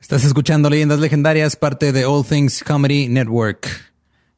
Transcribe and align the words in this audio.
Estás 0.00 0.24
escuchando 0.24 0.70
Leyendas 0.70 1.00
Legendarias, 1.00 1.56
parte 1.56 1.92
de 1.92 2.06
All 2.06 2.24
Things 2.24 2.62
Comedy 2.62 3.08
Network. 3.08 3.68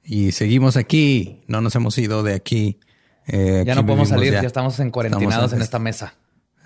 Y 0.03 0.33
seguimos 0.33 0.77
aquí. 0.77 1.43
No 1.47 1.61
nos 1.61 1.75
hemos 1.77 1.97
ido 1.99 2.23
de 2.23 2.35
aquí. 2.35 2.81
Eh, 3.27 3.63
ya 3.67 3.75
no 3.75 3.87
podemos 3.87 4.09
salir, 4.09 4.33
ya. 4.33 4.41
estamos 4.41 4.81
en 4.81 4.91
cuarentinados 4.91 5.53
en 5.53 5.61
esta 5.61 5.79
mesa. 5.79 6.15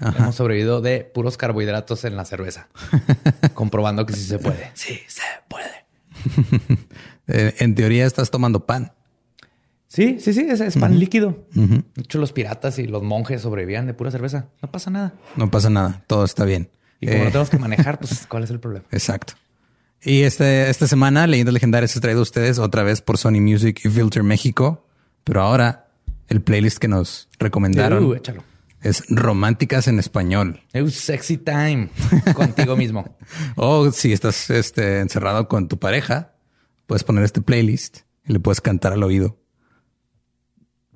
Hemos 0.00 0.36
sobrevivido 0.36 0.80
de 0.80 1.00
puros 1.00 1.36
carbohidratos 1.36 2.04
en 2.04 2.16
la 2.16 2.24
cerveza. 2.24 2.68
comprobando 3.54 4.06
que 4.06 4.14
sí 4.14 4.24
se 4.24 4.38
puede. 4.38 4.70
Sí, 4.74 5.00
se 5.06 5.22
puede. 5.48 5.84
Eh, 7.26 7.54
en 7.60 7.74
teoría 7.74 8.04
estás 8.04 8.30
tomando 8.30 8.66
pan. 8.66 8.92
Sí, 9.88 10.18
sí, 10.20 10.34
sí, 10.34 10.46
es, 10.46 10.76
pan 10.76 10.98
líquido. 10.98 11.46
De 11.54 12.02
hecho, 12.02 12.18
los 12.18 12.32
piratas 12.32 12.78
y 12.78 12.86
los 12.86 13.02
monjes 13.02 13.40
sobrevivían 13.40 13.86
de 13.86 13.94
pura 13.94 14.10
cerveza. 14.10 14.48
No 14.60 14.70
pasa 14.70 14.90
nada. 14.90 15.14
No 15.34 15.50
pasa 15.50 15.70
nada, 15.70 16.04
todo 16.06 16.26
está 16.26 16.44
bien. 16.44 16.68
Y 17.00 17.06
como 17.06 17.18
no 17.18 17.24
eh, 17.24 17.32
tenemos 17.32 17.50
que 17.50 17.58
manejar, 17.58 17.98
pues, 17.98 18.26
¿cuál 18.28 18.44
es 18.44 18.50
el 18.50 18.60
problema? 18.60 18.84
Exacto. 18.90 19.34
Y 20.02 20.22
este, 20.22 20.68
esta 20.68 20.86
semana, 20.86 21.26
Leyendas 21.26 21.54
Legendarias 21.54 21.96
ha 21.96 22.00
traído 22.00 22.20
a 22.20 22.22
ustedes 22.22 22.58
otra 22.58 22.82
vez 22.82 23.00
por 23.00 23.16
Sony 23.16 23.40
Music 23.40 23.80
y 23.84 23.88
Filter 23.88 24.22
México. 24.22 24.86
Pero 25.24 25.40
ahora, 25.40 25.88
el 26.28 26.42
playlist 26.42 26.78
que 26.78 26.88
nos 26.88 27.28
recomendaron 27.38 28.04
uh, 28.04 28.14
es 28.82 29.02
Románticas 29.08 29.88
en 29.88 29.98
Español. 29.98 30.60
Es 30.74 30.94
sexy 30.94 31.38
time 31.38 31.88
contigo 32.34 32.76
mismo. 32.76 33.16
o 33.56 33.90
si 33.90 34.12
estás 34.12 34.50
este, 34.50 35.00
encerrado 35.00 35.48
con 35.48 35.68
tu 35.68 35.78
pareja, 35.78 36.34
puedes 36.86 37.02
poner 37.02 37.24
este 37.24 37.40
playlist 37.40 38.00
y 38.26 38.34
le 38.34 38.40
puedes 38.40 38.60
cantar 38.60 38.92
al 38.92 39.02
oído. 39.02 39.38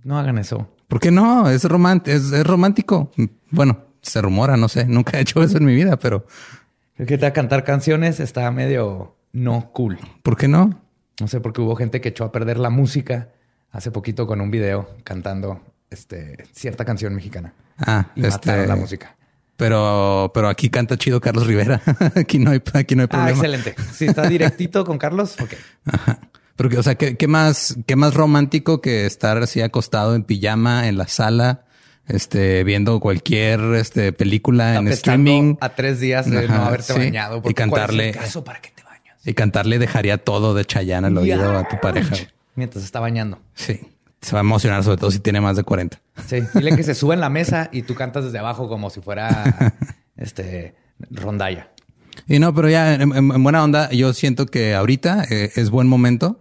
No 0.05 0.19
hagan 0.19 0.37
eso. 0.37 0.69
¿Por 0.87 1.01
qué 1.01 1.11
no? 1.11 1.48
Es, 1.48 1.65
es 1.65 2.47
romántico. 2.47 3.11
Bueno, 3.51 3.88
se 4.09 4.21
rumora, 4.21 4.57
no 4.57 4.69
sé, 4.69 4.87
nunca 4.87 5.19
he 5.19 5.21
hecho 5.21 5.43
eso 5.43 5.59
en 5.59 5.65
mi 5.65 5.75
vida, 5.75 5.98
pero... 5.98 6.27
El 6.97 7.07
que 7.07 7.17
te 7.17 7.33
cantar 7.33 7.62
canciones 7.62 8.19
está 8.19 8.51
medio 8.51 9.17
no 9.33 9.71
cool. 9.73 9.98
¿Por 10.23 10.37
qué 10.37 10.48
no? 10.48 10.81
No 11.21 11.29
sé, 11.29 11.41
porque 11.41 11.61
hubo 11.61 11.77
gente 11.77 12.01
que 12.01 12.09
echó 12.09 12.25
a 12.25 12.33
perder 12.33 12.59
la 12.59 12.70
música 12.70 13.29
hace 13.70 13.91
poquito 13.91 14.27
con 14.27 14.41
un 14.41 14.51
video 14.51 14.89
cantando 15.05 15.61
este, 15.91 16.45
cierta 16.53 16.84
canción 16.84 17.14
mexicana. 17.14 17.55
Ah, 17.79 18.06
y 18.14 18.25
este... 18.25 18.67
la 18.67 18.77
música. 18.77 19.17
Pero, 19.56 20.31
pero 20.33 20.48
aquí 20.48 20.70
canta 20.70 20.97
chido 20.97 21.20
Carlos 21.20 21.47
Rivera. 21.47 21.83
aquí 22.14 22.39
no 22.39 22.53
hay, 22.53 22.62
aquí 22.75 22.95
no 22.95 23.03
hay 23.03 23.06
ah, 23.06 23.09
problema. 23.09 23.27
Ah, 23.27 23.31
excelente. 23.31 23.75
Si 23.92 24.06
está 24.06 24.29
directito 24.29 24.84
con 24.84 24.98
Carlos, 24.98 25.36
ok. 25.41 25.55
Ajá. 25.84 26.20
Pero, 26.55 26.79
o 26.79 26.83
sea, 26.83 26.95
¿qué, 26.95 27.17
¿qué, 27.17 27.27
más, 27.27 27.77
qué 27.86 27.97
más 27.97 28.14
romántico 28.14 28.81
que 28.81 29.06
estar 29.06 29.39
así 29.39 29.61
acostado 29.61 30.14
en 30.14 30.23
pijama 30.23 30.89
en 30.89 30.97
la 30.97 31.09
sala 31.09 31.64
este, 32.09 32.64
viendo 32.64 33.01
cualquier 33.01 33.61
este, 33.75 34.12
película 34.12 34.77
en 34.77 34.89
streaming. 34.89 35.56
A 35.61 35.70
tres 35.70 36.01
días 36.01 36.28
de 36.28 36.48
no 36.48 36.64
haberte 36.64 36.92
bañado. 36.95 37.42
Y 37.45 37.55
cantarle. 37.55 38.12
caso 38.12 38.45
para 38.45 38.61
que 38.61 38.70
te 38.70 38.83
bañas? 38.83 39.17
Y 39.25 39.34
cantarle 39.34 39.78
dejaría 39.78 40.19
todo 40.19 40.55
de 40.55 40.64
Chayanne 40.64 41.06
al 41.06 41.19
oído 41.19 41.56
a 41.56 41.69
tu 41.69 41.79
pareja. 41.81 42.17
Mientras 42.55 42.84
está 42.84 43.01
bañando. 43.01 43.39
Sí. 43.55 43.81
Se 44.20 44.33
va 44.33 44.41
a 44.41 44.41
emocionar, 44.41 44.83
sobre 44.83 44.97
todo 44.97 45.11
si 45.12 45.20
tiene 45.20 45.41
más 45.41 45.56
de 45.56 45.62
40. 45.62 46.01
Sí. 46.27 46.42
Dile 46.55 46.75
que 46.75 46.83
se 46.83 46.95
sube 46.95 47.14
en 47.14 47.20
la 47.20 47.29
mesa 47.29 47.69
y 47.70 47.83
tú 47.83 47.95
cantas 47.95 48.25
desde 48.25 48.39
abajo 48.39 48.69
como 48.69 48.91
si 48.91 49.01
fuera 49.01 49.55
este 50.17 50.75
rondalla. 51.11 51.70
Y 52.27 52.41
no, 52.41 52.53
pero 52.53 52.69
ya 52.69 52.95
en, 52.95 53.42
buena 53.42 53.62
onda, 53.62 53.91
yo 53.91 54.12
siento 54.12 54.47
que 54.47 54.75
ahorita 54.75 55.25
eh, 55.31 55.53
es 55.55 55.70
buen 55.70 55.86
momento 55.86 56.41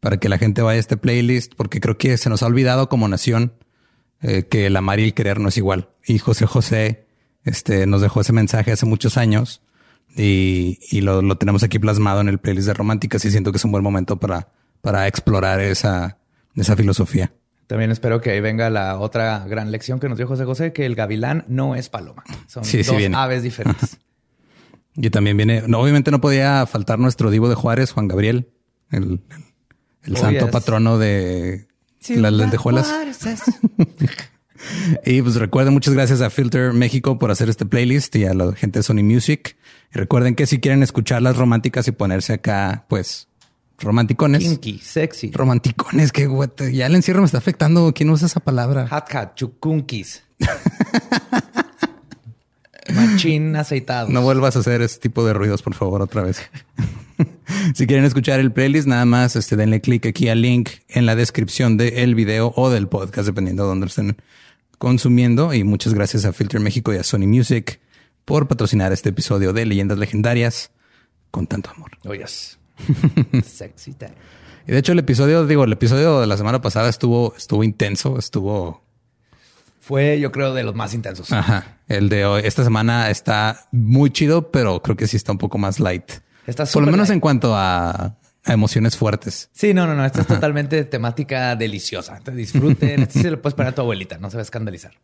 para 0.00 0.18
que 0.18 0.28
la 0.28 0.38
gente 0.38 0.62
vaya 0.62 0.76
a 0.76 0.80
este 0.80 0.96
playlist, 0.96 1.54
porque 1.56 1.80
creo 1.80 1.98
que 1.98 2.16
se 2.16 2.30
nos 2.30 2.42
ha 2.42 2.46
olvidado 2.46 2.88
como 2.88 3.08
nación 3.08 3.52
eh, 4.22 4.44
que 4.44 4.66
el 4.66 4.76
amar 4.76 5.00
y 5.00 5.04
el 5.04 5.14
querer 5.14 5.40
no 5.40 5.48
es 5.48 5.56
igual. 5.56 5.90
Y 6.06 6.18
José 6.18 6.46
José 6.46 7.06
este, 7.44 7.86
nos 7.86 8.00
dejó 8.00 8.20
ese 8.20 8.32
mensaje 8.32 8.72
hace 8.72 8.86
muchos 8.86 9.16
años 9.16 9.62
y, 10.16 10.78
y 10.90 11.00
lo, 11.00 11.22
lo, 11.22 11.36
tenemos 11.36 11.62
aquí 11.62 11.78
plasmado 11.78 12.20
en 12.20 12.28
el 12.28 12.38
playlist 12.38 12.66
de 12.66 12.74
románticas 12.74 13.24
y 13.24 13.30
siento 13.30 13.52
que 13.52 13.58
es 13.58 13.64
un 13.64 13.72
buen 13.72 13.84
momento 13.84 14.16
para, 14.16 14.48
para 14.80 15.06
explorar 15.06 15.60
esa, 15.60 16.18
esa 16.56 16.76
filosofía. 16.76 17.32
También 17.68 17.90
espero 17.90 18.20
que 18.20 18.30
ahí 18.30 18.40
venga 18.40 18.70
la 18.70 18.98
otra 18.98 19.44
gran 19.46 19.70
lección 19.70 20.00
que 20.00 20.08
nos 20.08 20.16
dio 20.16 20.26
José 20.26 20.44
José, 20.46 20.72
que 20.72 20.86
el 20.86 20.94
gavilán 20.94 21.44
no 21.48 21.74
es 21.74 21.90
paloma. 21.90 22.24
Son 22.46 22.62
dos 22.62 23.14
aves 23.14 23.42
diferentes. 23.42 23.98
y 24.96 25.10
también 25.10 25.36
viene, 25.36 25.62
no, 25.66 25.80
obviamente 25.80 26.10
no 26.10 26.20
podía 26.20 26.64
faltar 26.66 26.98
nuestro 26.98 27.30
divo 27.30 27.48
de 27.48 27.54
Juárez, 27.54 27.92
Juan 27.92 28.08
Gabriel, 28.08 28.48
el, 28.90 29.20
el, 30.02 30.16
santo 30.16 30.50
patrono 30.50 30.98
de 30.98 31.68
las 32.08 32.32
lentejuelas. 32.32 32.92
y 35.04 35.22
pues 35.22 35.36
recuerden, 35.36 35.74
muchas 35.74 35.94
gracias 35.94 36.20
a 36.20 36.30
Filter 36.30 36.72
México 36.72 37.18
por 37.18 37.30
hacer 37.30 37.48
este 37.48 37.66
playlist 37.66 38.14
y 38.16 38.24
a 38.24 38.34
la 38.34 38.52
gente 38.54 38.80
de 38.80 38.82
Sony 38.82 39.02
Music. 39.02 39.56
Y 39.94 39.98
recuerden 39.98 40.34
que 40.34 40.46
si 40.46 40.60
quieren 40.60 40.82
escuchar 40.82 41.22
las 41.22 41.36
románticas 41.36 41.88
y 41.88 41.92
ponerse 41.92 42.34
acá, 42.34 42.84
pues 42.88 43.28
romanticones. 43.78 44.42
Kinky, 44.42 44.78
sexy. 44.78 45.30
Romanticones, 45.30 46.12
que 46.12 46.28
ya 46.72 46.86
el 46.86 46.94
encierro 46.94 47.20
me 47.20 47.26
está 47.26 47.38
afectando. 47.38 47.92
¿Quién 47.94 48.10
usa 48.10 48.26
esa 48.26 48.40
palabra? 48.40 48.88
Hot 48.88 49.08
cat, 49.08 49.34
chukunkis. 49.34 50.22
Machín 52.94 53.56
aceitado. 53.56 54.08
No 54.08 54.22
vuelvas 54.22 54.56
a 54.56 54.60
hacer 54.60 54.80
ese 54.82 54.98
tipo 54.98 55.26
de 55.26 55.34
ruidos, 55.34 55.62
por 55.62 55.74
favor, 55.74 56.02
otra 56.02 56.22
vez. 56.22 56.40
si 57.74 57.86
quieren 57.86 58.04
escuchar 58.04 58.40
el 58.40 58.52
playlist, 58.52 58.86
nada 58.86 59.04
más 59.04 59.36
este, 59.36 59.56
denle 59.56 59.80
clic 59.80 60.06
aquí 60.06 60.28
al 60.28 60.42
link 60.42 60.70
en 60.88 61.06
la 61.06 61.16
descripción 61.16 61.76
del 61.76 62.14
video 62.14 62.52
o 62.56 62.70
del 62.70 62.88
podcast, 62.88 63.26
dependiendo 63.26 63.64
de 63.64 63.68
dónde 63.68 63.86
estén 63.86 64.16
consumiendo. 64.78 65.52
Y 65.54 65.64
muchas 65.64 65.94
gracias 65.94 66.24
a 66.24 66.32
Filter 66.32 66.60
México 66.60 66.92
y 66.92 66.96
a 66.96 67.02
Sony 67.02 67.26
Music 67.26 67.80
por 68.24 68.48
patrocinar 68.48 68.92
este 68.92 69.10
episodio 69.10 69.52
de 69.52 69.66
Leyendas 69.66 69.98
Legendarias 69.98 70.70
con 71.30 71.46
tanto 71.46 71.70
amor. 71.70 71.90
Oh, 72.04 72.14
yes. 72.14 72.58
Sexy 73.44 73.94
time. 73.94 74.12
Y 74.66 74.72
de 74.72 74.78
hecho, 74.78 74.92
el 74.92 74.98
episodio, 74.98 75.46
digo, 75.46 75.64
el 75.64 75.72
episodio 75.72 76.20
de 76.20 76.26
la 76.26 76.36
semana 76.36 76.60
pasada 76.60 76.88
estuvo, 76.88 77.34
estuvo 77.36 77.64
intenso, 77.64 78.18
estuvo 78.18 78.82
fue, 79.88 80.20
yo 80.20 80.30
creo, 80.32 80.52
de 80.52 80.64
los 80.64 80.74
más 80.74 80.92
intensos. 80.92 81.32
Ajá. 81.32 81.78
El 81.88 82.10
de 82.10 82.26
hoy, 82.26 82.42
esta 82.44 82.62
semana 82.62 83.08
está 83.08 83.68
muy 83.72 84.10
chido, 84.10 84.50
pero 84.50 84.82
creo 84.82 84.98
que 84.98 85.06
sí 85.06 85.16
está 85.16 85.32
un 85.32 85.38
poco 85.38 85.56
más 85.56 85.80
light. 85.80 86.12
Está 86.48 86.64
Por 86.64 86.82
lo 86.82 86.90
menos 86.90 87.10
en 87.10 87.20
cuanto 87.20 87.54
a, 87.54 88.16
emociones 88.46 88.96
fuertes. 88.96 89.50
Sí, 89.52 89.74
no, 89.74 89.86
no, 89.86 89.94
no. 89.94 90.06
Esta 90.06 90.22
es 90.22 90.26
totalmente 90.26 90.82
temática 90.86 91.54
deliciosa. 91.56 92.18
Te 92.20 92.30
disfruten. 92.30 93.02
este 93.02 93.20
se 93.20 93.30
lo 93.30 93.42
puedes 93.42 93.54
poner 93.54 93.72
a 93.72 93.74
tu 93.74 93.82
abuelita. 93.82 94.16
No 94.16 94.30
se 94.30 94.38
va 94.38 94.40
a 94.40 94.44
escandalizar. 94.44 94.94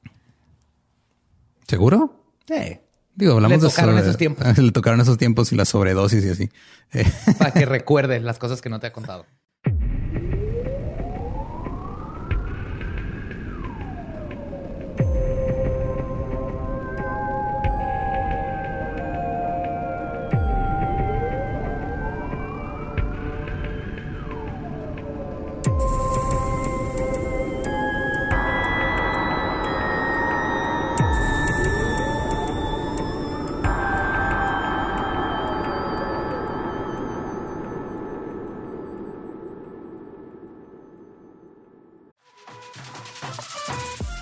¿Seguro? 1.69 2.33
Sí. 2.49 2.81
Digo, 3.15 3.35
hablamos 3.35 3.63
Le 3.63 3.69
tocaron 3.69 3.99
esos 3.99 4.17
tiempos. 4.17 4.59
Le 4.59 4.73
tocaron 4.73 5.03
esos 5.03 5.19
tiempos 5.19 5.53
y 5.53 5.57
la 5.57 5.67
sobredosis 5.67 6.25
y 6.25 6.31
así. 6.31 6.51
Para 7.39 7.51
que 7.51 7.67
recuerde 7.67 8.21
las 8.21 8.39
cosas 8.39 8.63
que 8.63 8.71
no 8.71 8.81
te 8.81 8.87
ha 8.87 8.93
contado. 8.95 9.27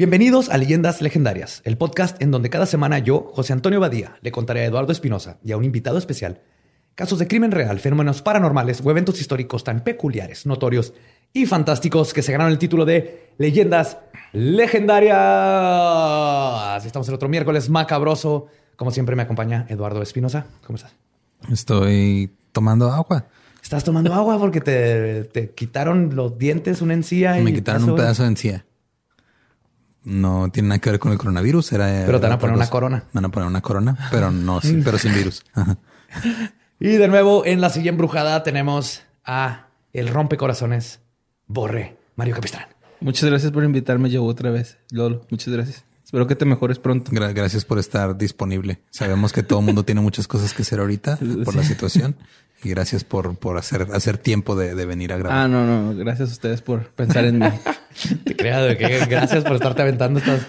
Bienvenidos 0.00 0.48
a 0.48 0.56
Leyendas 0.56 1.02
Legendarias, 1.02 1.60
el 1.66 1.76
podcast 1.76 2.22
en 2.22 2.30
donde 2.30 2.48
cada 2.48 2.64
semana 2.64 2.98
yo, 3.00 3.30
José 3.34 3.52
Antonio 3.52 3.80
Badía, 3.80 4.16
le 4.22 4.32
contaré 4.32 4.62
a 4.62 4.64
Eduardo 4.64 4.92
Espinosa 4.92 5.36
y 5.44 5.52
a 5.52 5.58
un 5.58 5.64
invitado 5.64 5.98
especial 5.98 6.40
casos 6.94 7.18
de 7.18 7.28
crimen 7.28 7.50
real, 7.50 7.78
fenómenos 7.80 8.22
paranormales 8.22 8.80
o 8.82 8.90
eventos 8.90 9.20
históricos 9.20 9.62
tan 9.62 9.84
peculiares, 9.84 10.46
notorios 10.46 10.94
y 11.34 11.44
fantásticos 11.44 12.14
que 12.14 12.22
se 12.22 12.32
ganaron 12.32 12.50
el 12.50 12.58
título 12.58 12.86
de 12.86 13.34
Leyendas 13.36 13.98
Legendarias. 14.32 15.12
Estamos 16.86 17.06
el 17.06 17.14
otro 17.14 17.28
miércoles 17.28 17.68
macabroso. 17.68 18.46
Como 18.76 18.92
siempre 18.92 19.16
me 19.16 19.22
acompaña 19.24 19.66
Eduardo 19.68 20.00
Espinosa. 20.00 20.46
¿Cómo 20.66 20.76
estás? 20.76 20.96
Estoy 21.52 22.30
tomando 22.52 22.90
agua. 22.90 23.26
Estás 23.62 23.84
tomando 23.84 24.14
agua 24.14 24.38
porque 24.38 24.62
te, 24.62 25.24
te 25.24 25.50
quitaron 25.50 26.16
los 26.16 26.38
dientes, 26.38 26.80
una 26.80 26.94
encía. 26.94 27.34
Me 27.34 27.50
y 27.50 27.52
quitaron 27.52 27.90
un 27.90 27.96
pedazo 27.96 28.22
de 28.22 28.30
encía. 28.30 28.64
No 30.04 30.48
tiene 30.52 30.68
nada 30.70 30.78
que 30.80 30.90
ver 30.90 30.98
con 30.98 31.12
el 31.12 31.18
coronavirus. 31.18 31.72
Era, 31.72 31.86
Pero 32.06 32.18
te 32.20 32.26
van 32.26 32.32
a 32.32 32.38
poner 32.38 32.54
una 32.56 32.64
cosa. 32.64 32.70
corona. 32.70 33.04
Van 33.12 33.24
a 33.24 33.28
poner 33.28 33.46
una 33.48 33.60
corona, 33.60 34.08
pero 34.10 34.30
no, 34.30 34.60
sí, 34.60 34.80
pero 34.84 34.98
sin 34.98 35.14
virus. 35.14 35.42
Ajá. 35.54 35.76
Y 36.82 36.96
de 36.96 37.08
nuevo, 37.08 37.44
en 37.44 37.60
la 37.60 37.68
silla 37.68 37.90
embrujada 37.90 38.42
tenemos 38.42 39.02
a 39.22 39.66
el 39.92 40.08
rompecorazones, 40.08 41.00
Borre, 41.46 41.98
Mario 42.16 42.34
Capistrán. 42.34 42.68
Muchas 43.00 43.28
gracias 43.28 43.52
por 43.52 43.62
invitarme 43.64 44.08
yo 44.08 44.24
otra 44.24 44.50
vez, 44.50 44.78
Lolo. 44.90 45.26
Muchas 45.30 45.52
gracias. 45.52 45.84
Espero 46.02 46.26
que 46.26 46.36
te 46.36 46.46
mejores 46.46 46.78
pronto. 46.78 47.12
Gra- 47.12 47.34
gracias 47.34 47.66
por 47.66 47.78
estar 47.78 48.16
disponible. 48.16 48.80
Sabemos 48.90 49.32
que 49.34 49.42
todo 49.42 49.58
el 49.60 49.66
mundo 49.66 49.84
tiene 49.84 50.00
muchas 50.00 50.26
cosas 50.26 50.54
que 50.54 50.62
hacer 50.62 50.80
ahorita 50.80 51.18
por 51.44 51.54
la 51.54 51.62
situación. 51.64 52.16
Y 52.62 52.68
gracias 52.70 53.04
por, 53.04 53.36
por 53.38 53.56
hacer, 53.56 53.86
hacer 53.94 54.18
tiempo 54.18 54.54
de, 54.54 54.74
de 54.74 54.84
venir 54.84 55.12
a 55.12 55.16
grabar. 55.16 55.38
Ah, 55.38 55.48
no, 55.48 55.64
no. 55.64 55.96
Gracias 55.96 56.28
a 56.28 56.32
ustedes 56.32 56.60
por 56.62 56.88
pensar 56.90 57.24
en 57.24 57.38
mí. 57.38 57.46
Te 58.24 58.34
de 58.34 58.76
que 58.76 59.06
gracias 59.06 59.44
por 59.44 59.54
estarte 59.54 59.82
aventando 59.82 60.18
estas. 60.18 60.46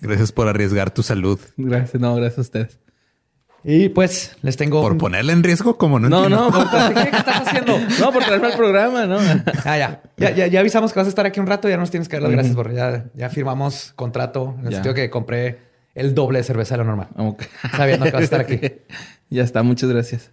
Gracias 0.00 0.32
por 0.32 0.48
arriesgar 0.48 0.90
tu 0.90 1.02
salud. 1.02 1.38
Gracias, 1.58 2.00
no, 2.00 2.14
gracias 2.16 2.38
a 2.38 2.40
ustedes. 2.40 2.78
Y 3.62 3.90
pues 3.90 4.36
les 4.40 4.56
tengo. 4.56 4.80
Por 4.80 4.96
ponerla 4.96 5.34
en 5.34 5.42
riesgo, 5.42 5.76
como 5.76 5.98
no 6.00 6.08
No, 6.08 6.22
entiendo. 6.24 6.50
no, 6.50 6.50
por, 6.50 6.94
¿Qué, 6.94 7.10
qué 7.10 7.16
estás 7.18 7.46
haciendo? 7.46 7.78
no, 8.00 8.10
por 8.10 8.24
traerme 8.24 8.46
al 8.46 8.56
programa, 8.56 9.04
¿no? 9.04 9.18
Ah, 9.66 9.76
ya. 9.76 10.02
Ya, 10.16 10.30
ya. 10.30 10.46
ya 10.46 10.60
avisamos 10.60 10.94
que 10.94 10.98
vas 11.00 11.06
a 11.06 11.10
estar 11.10 11.26
aquí 11.26 11.40
un 11.40 11.46
rato. 11.46 11.68
Ya 11.68 11.76
nos 11.76 11.90
tienes 11.90 12.08
que 12.08 12.16
dar 12.16 12.22
las 12.22 12.32
gracias, 12.32 12.54
Borre. 12.56 12.74
Ya, 12.74 13.04
ya 13.14 13.28
firmamos 13.28 13.92
contrato 13.96 14.54
en 14.58 14.64
el 14.64 14.70
Ya. 14.70 14.76
sentido 14.76 14.94
que 14.94 15.10
compré 15.10 15.58
el 15.94 16.14
doble 16.14 16.38
de 16.38 16.44
cerveza 16.44 16.74
de 16.74 16.78
lo 16.78 16.84
normal. 16.84 17.08
Ok. 17.18 17.42
Sabiendo 17.76 18.06
que 18.06 18.12
vas 18.12 18.22
a 18.22 18.24
estar 18.24 18.40
aquí. 18.40 18.58
Ya 19.32 19.44
está, 19.44 19.62
muchas 19.62 19.88
gracias. 19.88 20.32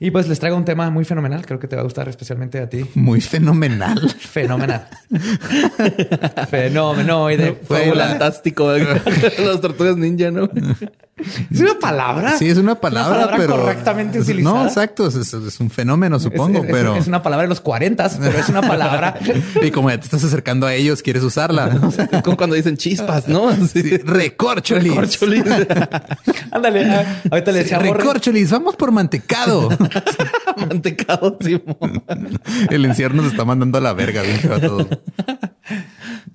Y 0.00 0.12
pues 0.12 0.28
les 0.28 0.38
traigo 0.38 0.56
un 0.56 0.64
tema 0.64 0.90
muy 0.90 1.04
fenomenal. 1.04 1.44
Creo 1.44 1.58
que 1.58 1.66
te 1.66 1.74
va 1.74 1.82
a 1.82 1.84
gustar 1.84 2.08
especialmente 2.08 2.60
a 2.60 2.68
ti. 2.68 2.84
Muy 2.94 3.20
fenomenal. 3.20 4.08
Fenomenal. 4.10 4.86
Fenomenoide. 6.50 7.58
Fue 7.64 7.92
fantástico. 7.92 8.72
Las 9.38 9.60
tortugas 9.60 9.96
ninja, 9.96 10.30
¿no? 10.30 10.48
¿Es 11.50 11.60
una 11.60 11.78
palabra? 11.78 12.36
Sí, 12.38 12.48
es 12.48 12.58
una 12.58 12.74
palabra, 12.76 13.14
palabra 13.16 13.36
pero. 13.36 13.56
correctamente 13.60 14.20
utilizada. 14.20 14.56
No, 14.62 14.66
exacto. 14.66 15.08
Es, 15.08 15.60
un 15.60 15.70
fenómeno, 15.70 16.18
supongo, 16.20 16.58
Es- 16.58 16.64
es- 16.64 16.70
pero. 16.70 16.96
Es 16.96 17.06
una 17.06 17.22
palabra 17.22 17.42
de 17.42 17.48
los 17.48 17.60
40, 17.60 18.08
pero 18.20 18.38
es 18.38 18.48
una 18.48 18.62
palabra. 18.62 19.14
Y 19.62 19.70
como 19.70 19.90
ya 19.90 19.98
te 19.98 20.04
estás 20.04 20.22
acercando 20.24 20.66
a 20.66 20.74
ellos, 20.74 21.02
quieres 21.02 21.22
usarla. 21.22 21.78
Es 22.12 22.22
como 22.22 22.36
cuando 22.36 22.54
dicen 22.56 22.76
chispas, 22.76 23.28
¿no? 23.28 23.50
Sí, 23.66 23.82
Sí. 23.82 23.96
Recorcholis. 23.98 24.92
Corcholis. 24.92 25.44
Ándale. 26.50 26.84
ah, 26.90 27.20
Ahorita 27.30 27.52
le 27.52 27.58
decía 27.60 27.78
Borre. 27.78 27.92
Recorcholis, 27.94 28.50
vamos 28.50 28.76
por 28.76 28.90
mantecado. 28.92 29.68
Mantecado, 30.56 31.36
Simón. 31.40 32.02
El 32.70 32.84
encierro 32.84 33.14
nos 33.14 33.26
está 33.26 33.44
mandando 33.44 33.78
a 33.78 33.80
la 33.80 33.92
verga, 33.92 34.22
bien 34.22 34.52
a 34.52 34.60
todos. 34.60 34.86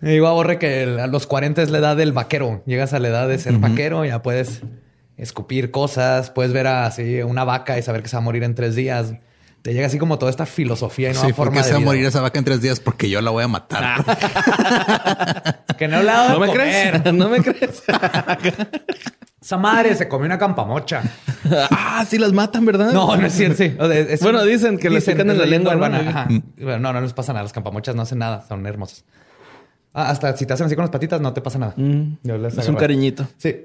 Le 0.04 0.12
digo 0.12 0.28
a 0.28 0.34
Borre 0.34 0.60
que 0.60 0.84
el- 0.84 1.00
a 1.00 1.08
los 1.08 1.28
40 1.28 1.62
es 1.62 1.70
la 1.70 1.78
edad 1.78 1.96
del 1.96 2.12
vaquero. 2.12 2.62
Llegas 2.66 2.94
a 2.94 3.00
la 3.00 3.08
edad 3.08 3.28
de 3.28 3.40
ser 3.40 3.54
vaquero, 3.58 4.04
ya 4.04 4.22
puedes 4.22 4.62
escupir 5.18 5.72
cosas, 5.72 6.30
puedes 6.30 6.52
ver 6.52 6.68
así 6.68 7.22
una 7.22 7.44
vaca 7.46 7.78
y 7.78 7.82
saber 7.84 8.02
que 8.04 8.10
se 8.10 8.18
va 8.18 8.22
a 8.22 8.24
morir 8.24 8.44
en 8.44 8.54
tres 8.54 8.76
días. 8.76 9.14
Te 9.62 9.74
llega 9.74 9.88
así 9.88 9.98
como 9.98 10.20
toda 10.20 10.30
esta 10.30 10.46
filosofía 10.46 11.12
y 11.12 11.14
nueva 11.14 11.28
Sí, 11.28 11.34
forma 11.34 11.52
porque 11.52 11.60
de 11.60 11.64
se 11.68 11.72
va 11.72 11.78
a 11.78 11.82
morir 11.86 12.06
esa 12.06 12.20
vaca 12.20 12.38
en 12.38 12.44
tres 12.44 12.62
días 12.62 12.82
porque 12.82 13.10
yo 13.10 13.22
la 13.22 13.32
voy 13.32 13.44
a 13.46 13.48
matar. 13.48 14.04
Que 15.78 15.88
no 15.88 15.96
he 15.96 16.00
hablado 16.00 16.28
de 16.28 16.34
¿No 16.34 16.40
me 16.40 16.48
comer. 16.48 17.02
crees? 17.02 17.14
¿No 17.14 17.30
me 17.30 17.42
crees? 17.42 17.84
Esa 19.42 19.58
madre 19.58 19.96
se 19.96 20.08
comió 20.08 20.26
una 20.26 20.38
campamocha. 20.38 21.02
ah, 21.72 22.06
sí 22.08 22.18
las 22.18 22.32
matan, 22.32 22.66
¿verdad? 22.66 22.92
No, 22.94 23.16
no 23.18 23.26
es 23.28 23.34
cierto, 23.34 23.58
sí. 23.58 23.76
O 23.80 23.88
sea, 23.88 24.00
es 24.00 24.22
Bueno, 24.22 24.44
dicen 24.46 24.78
que 24.78 24.90
les 24.90 25.04
pican 25.06 25.30
en 25.30 25.38
la 25.38 25.46
lengua, 25.46 25.72
¿no? 25.74 25.78
urbana. 25.80 26.00
Ajá. 26.10 26.28
Bueno, 26.58 26.80
no, 26.80 26.94
no 26.94 27.02
les 27.02 27.12
pasa 27.14 27.34
nada. 27.34 27.44
Las 27.44 27.52
campamochas 27.54 27.96
no 27.96 28.04
hacen 28.04 28.20
nada. 28.20 28.46
Son 28.48 28.66
hermosas. 28.66 29.04
Ah, 29.94 30.10
hasta 30.10 30.36
si 30.36 30.45
te 30.45 30.54
hacen 30.54 30.66
así 30.66 30.75
con 30.75 30.84
las 30.84 30.92
patitas, 30.92 31.22
no 31.22 31.34
te 31.34 31.42
pasa 31.42 31.60
nada. 31.60 31.75
Yo 31.78 32.38
les 32.38 32.57
Es 32.57 32.68
un 32.68 32.75
cariñito. 32.75 33.28
Sí. 33.38 33.56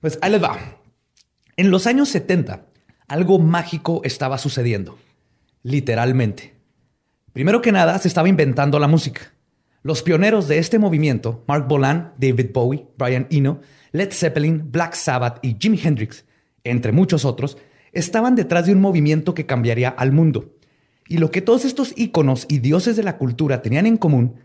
Pues 0.00 0.18
ahí 0.22 0.32
les 0.32 0.42
va. 0.42 0.58
En 1.56 1.70
los 1.70 1.86
años 1.86 2.08
70, 2.08 2.66
algo 3.06 3.38
mágico 3.38 4.00
estaba 4.02 4.38
sucediendo. 4.38 4.98
Literalmente. 5.62 6.54
Primero 7.34 7.60
que 7.60 7.70
nada, 7.70 7.98
se 7.98 8.08
estaba 8.08 8.28
inventando 8.28 8.78
la 8.78 8.88
música. 8.88 9.32
Los 9.82 10.02
pioneros 10.02 10.48
de 10.48 10.58
este 10.58 10.78
movimiento, 10.78 11.44
Mark 11.46 11.68
Bolan, 11.68 12.14
David 12.18 12.50
Bowie, 12.52 12.86
Brian 12.96 13.26
Eno, 13.30 13.60
Led 13.92 14.12
Zeppelin, 14.12 14.70
Black 14.70 14.94
Sabbath 14.94 15.38
y 15.42 15.56
Jimi 15.58 15.78
Hendrix, 15.82 16.24
entre 16.64 16.92
muchos 16.92 17.24
otros, 17.24 17.58
estaban 17.92 18.36
detrás 18.36 18.66
de 18.66 18.72
un 18.72 18.80
movimiento 18.80 19.34
que 19.34 19.46
cambiaría 19.46 19.88
al 19.88 20.12
mundo. 20.12 20.54
Y 21.08 21.18
lo 21.18 21.30
que 21.30 21.40
todos 21.42 21.64
estos 21.64 21.92
íconos 21.96 22.46
y 22.48 22.58
dioses 22.58 22.96
de 22.96 23.02
la 23.02 23.18
cultura 23.18 23.62
tenían 23.62 23.86
en 23.86 23.96
común 23.96 24.36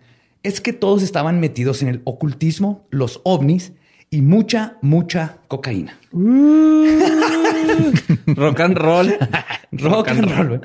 es 0.46 0.62
que 0.62 0.74
todos 0.74 1.04
estaban 1.04 1.40
metidos 1.40 1.82
en 1.82 1.88
el 1.90 2.02
ocultismo, 2.06 2.88
los 2.90 3.22
ovnis 3.24 3.74
y 4.10 4.22
mucha, 4.22 4.78
mucha 4.82 5.40
cocaína. 5.48 6.00
Rock 8.28 8.60
and 8.60 8.78
roll. 8.78 9.18
Rock 9.72 10.08
and 10.10 10.32
roll. 10.32 10.48
güey. 10.48 10.62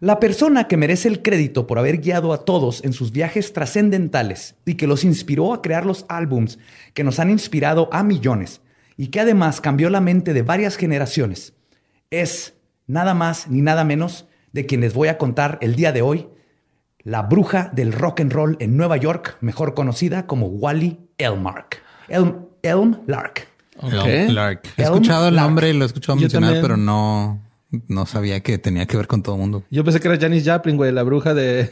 La 0.00 0.20
persona 0.20 0.68
que 0.68 0.76
merece 0.76 1.08
el 1.08 1.22
crédito 1.22 1.66
por 1.66 1.78
haber 1.78 1.98
guiado 1.98 2.32
a 2.32 2.44
todos 2.44 2.84
en 2.84 2.92
sus 2.92 3.10
viajes 3.10 3.52
trascendentales 3.52 4.54
y 4.66 4.74
que 4.74 4.86
los 4.86 5.02
inspiró 5.04 5.54
a 5.54 5.62
crear 5.62 5.86
los 5.86 6.04
álbums 6.08 6.58
que 6.92 7.04
nos 7.04 7.18
han 7.18 7.30
inspirado 7.30 7.88
a 7.92 8.02
millones 8.02 8.60
y 8.96 9.08
que 9.08 9.20
además 9.20 9.60
cambió 9.60 9.90
la 9.90 10.00
mente 10.00 10.34
de 10.34 10.42
varias 10.42 10.76
generaciones 10.76 11.54
es 12.10 12.54
nada 12.86 13.14
más 13.14 13.48
ni 13.48 13.60
nada 13.60 13.84
menos 13.84 14.26
de 14.52 14.66
quien 14.66 14.80
les 14.80 14.94
voy 14.94 15.08
a 15.08 15.18
contar 15.18 15.58
el 15.60 15.74
día 15.74 15.92
de 15.92 16.02
hoy, 16.02 16.28
la 17.04 17.22
bruja 17.22 17.70
del 17.74 17.92
rock 17.92 18.20
and 18.20 18.32
roll 18.32 18.56
en 18.60 18.76
Nueva 18.76 18.96
York, 18.96 19.36
mejor 19.40 19.74
conocida 19.74 20.26
como 20.26 20.46
Wally 20.46 20.98
Elmark. 21.18 21.82
Elm, 22.08 22.46
Elm 22.62 22.98
Lark. 23.06 23.46
Ok. 23.76 23.92
Elm 24.06 24.34
Lark. 24.34 24.60
He 24.76 24.82
Elm 24.82 24.94
escuchado 24.94 25.28
el 25.28 25.34
Lark. 25.36 25.46
nombre 25.46 25.70
y 25.70 25.72
lo 25.74 25.84
he 25.84 25.86
escuchado 25.86 26.16
Yo 26.16 26.22
mencionar, 26.22 26.48
también. 26.50 26.62
pero 26.62 26.76
no, 26.76 27.42
no 27.88 28.06
sabía 28.06 28.40
que 28.40 28.58
tenía 28.58 28.86
que 28.86 28.96
ver 28.96 29.06
con 29.06 29.22
todo 29.22 29.34
el 29.34 29.40
mundo. 29.42 29.64
Yo 29.70 29.84
pensé 29.84 30.00
que 30.00 30.08
era 30.08 30.18
Janis 30.18 30.48
Joplin, 30.48 30.76
güey, 30.76 30.92
la 30.92 31.02
bruja 31.02 31.34
de... 31.34 31.70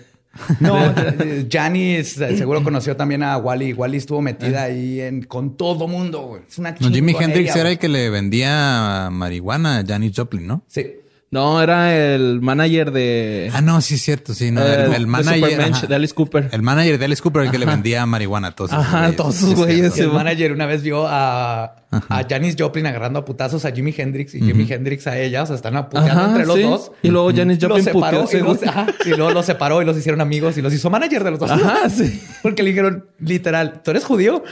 No, 0.61 0.79
eh, 0.96 1.46
Janis 1.50 2.19
eh, 2.19 2.37
seguro 2.38 2.62
conoció 2.64 2.96
también 2.96 3.23
a 3.23 3.37
Wally. 3.37 3.75
Wally 3.75 3.99
estuvo 3.99 4.23
metida 4.23 4.62
ahí 4.64 5.00
en, 5.00 5.23
con 5.25 5.56
todo 5.58 5.87
mundo. 5.87 6.23
güey. 6.23 6.43
Es 6.49 6.58
una 6.58 6.75
No, 6.81 6.88
Jimi 6.88 7.14
Hendrix 7.19 7.55
era 7.55 7.70
el 7.70 7.79
que 7.79 7.88
le 7.88 8.08
vendía 8.08 9.11
marihuana 9.12 9.79
a 9.79 9.84
Janis 9.87 10.12
Joplin, 10.17 10.46
¿no? 10.46 10.64
Sí. 10.69 10.87
No, 11.32 11.62
era 11.62 11.96
el 12.14 12.43
manager 12.43 12.93
de... 12.93 13.51
Ah, 13.55 13.62
no, 13.62 13.81
sí 13.81 13.94
es 13.94 14.03
cierto, 14.03 14.34
sí. 14.34 14.51
No, 14.51 14.60
eh, 14.60 14.94
el, 14.94 15.06
manager. 15.06 15.62
Ajá. 15.62 15.86
de 15.86 15.94
Alice 15.94 16.12
Cooper. 16.12 16.51
El 16.53 16.60
manager 16.60 16.98
de 16.98 17.06
Alice 17.06 17.22
Cooper 17.22 17.44
el 17.44 17.51
que 17.51 17.56
le 17.56 17.65
vendía 17.65 18.05
marihuana 18.05 18.48
a 18.48 18.55
todos. 18.55 18.70
Ajá, 18.70 18.98
güeyes. 18.98 19.17
todos 19.17 19.43
es 19.43 19.55
güeyes. 19.55 19.96
Y 19.96 20.01
el 20.03 20.12
manager 20.12 20.53
una 20.53 20.67
vez 20.67 20.82
vio 20.82 21.06
a, 21.08 21.74
a 21.91 22.27
Janis 22.29 22.55
Joplin 22.58 22.84
agarrando 22.84 23.20
a 23.20 23.24
putazos 23.24 23.65
a 23.65 23.72
Jimi 23.72 23.94
Hendrix 23.96 24.34
y 24.34 24.43
Jimi 24.43 24.70
Hendrix 24.70 25.06
a 25.06 25.19
ella. 25.19 25.44
O 25.44 25.46
sea, 25.46 25.56
están 25.56 25.72
puteando 25.89 26.20
Ajá, 26.20 26.27
entre 26.32 26.44
los 26.44 26.56
sí. 26.56 26.62
dos. 26.65 26.93
Y 27.03 27.08
luego 27.08 27.32
Janis 27.34 27.62
Los 27.62 27.70
Joplin 27.70 27.84
separó 27.86 28.20
puteó, 28.24 28.39
y, 28.39 28.43
los, 28.43 28.58
según. 28.58 28.69
ajá, 28.69 28.86
y 29.06 29.08
luego 29.08 29.31
los 29.31 29.46
separó 29.46 29.81
y 29.81 29.86
los 29.86 29.96
hicieron 29.96 30.20
amigos 30.20 30.58
y 30.58 30.60
los 30.60 30.74
hizo 30.74 30.91
manager 30.91 31.24
de 31.24 31.31
los 31.31 31.41
dos. 31.41 31.51
Ajá, 31.51 31.89
sí. 31.89 32.22
Porque 32.43 32.62
le 32.62 32.69
dijeron, 32.69 33.06
literal, 33.20 33.81
¿tú 33.82 33.91
eres 33.91 34.05
judío? 34.05 34.44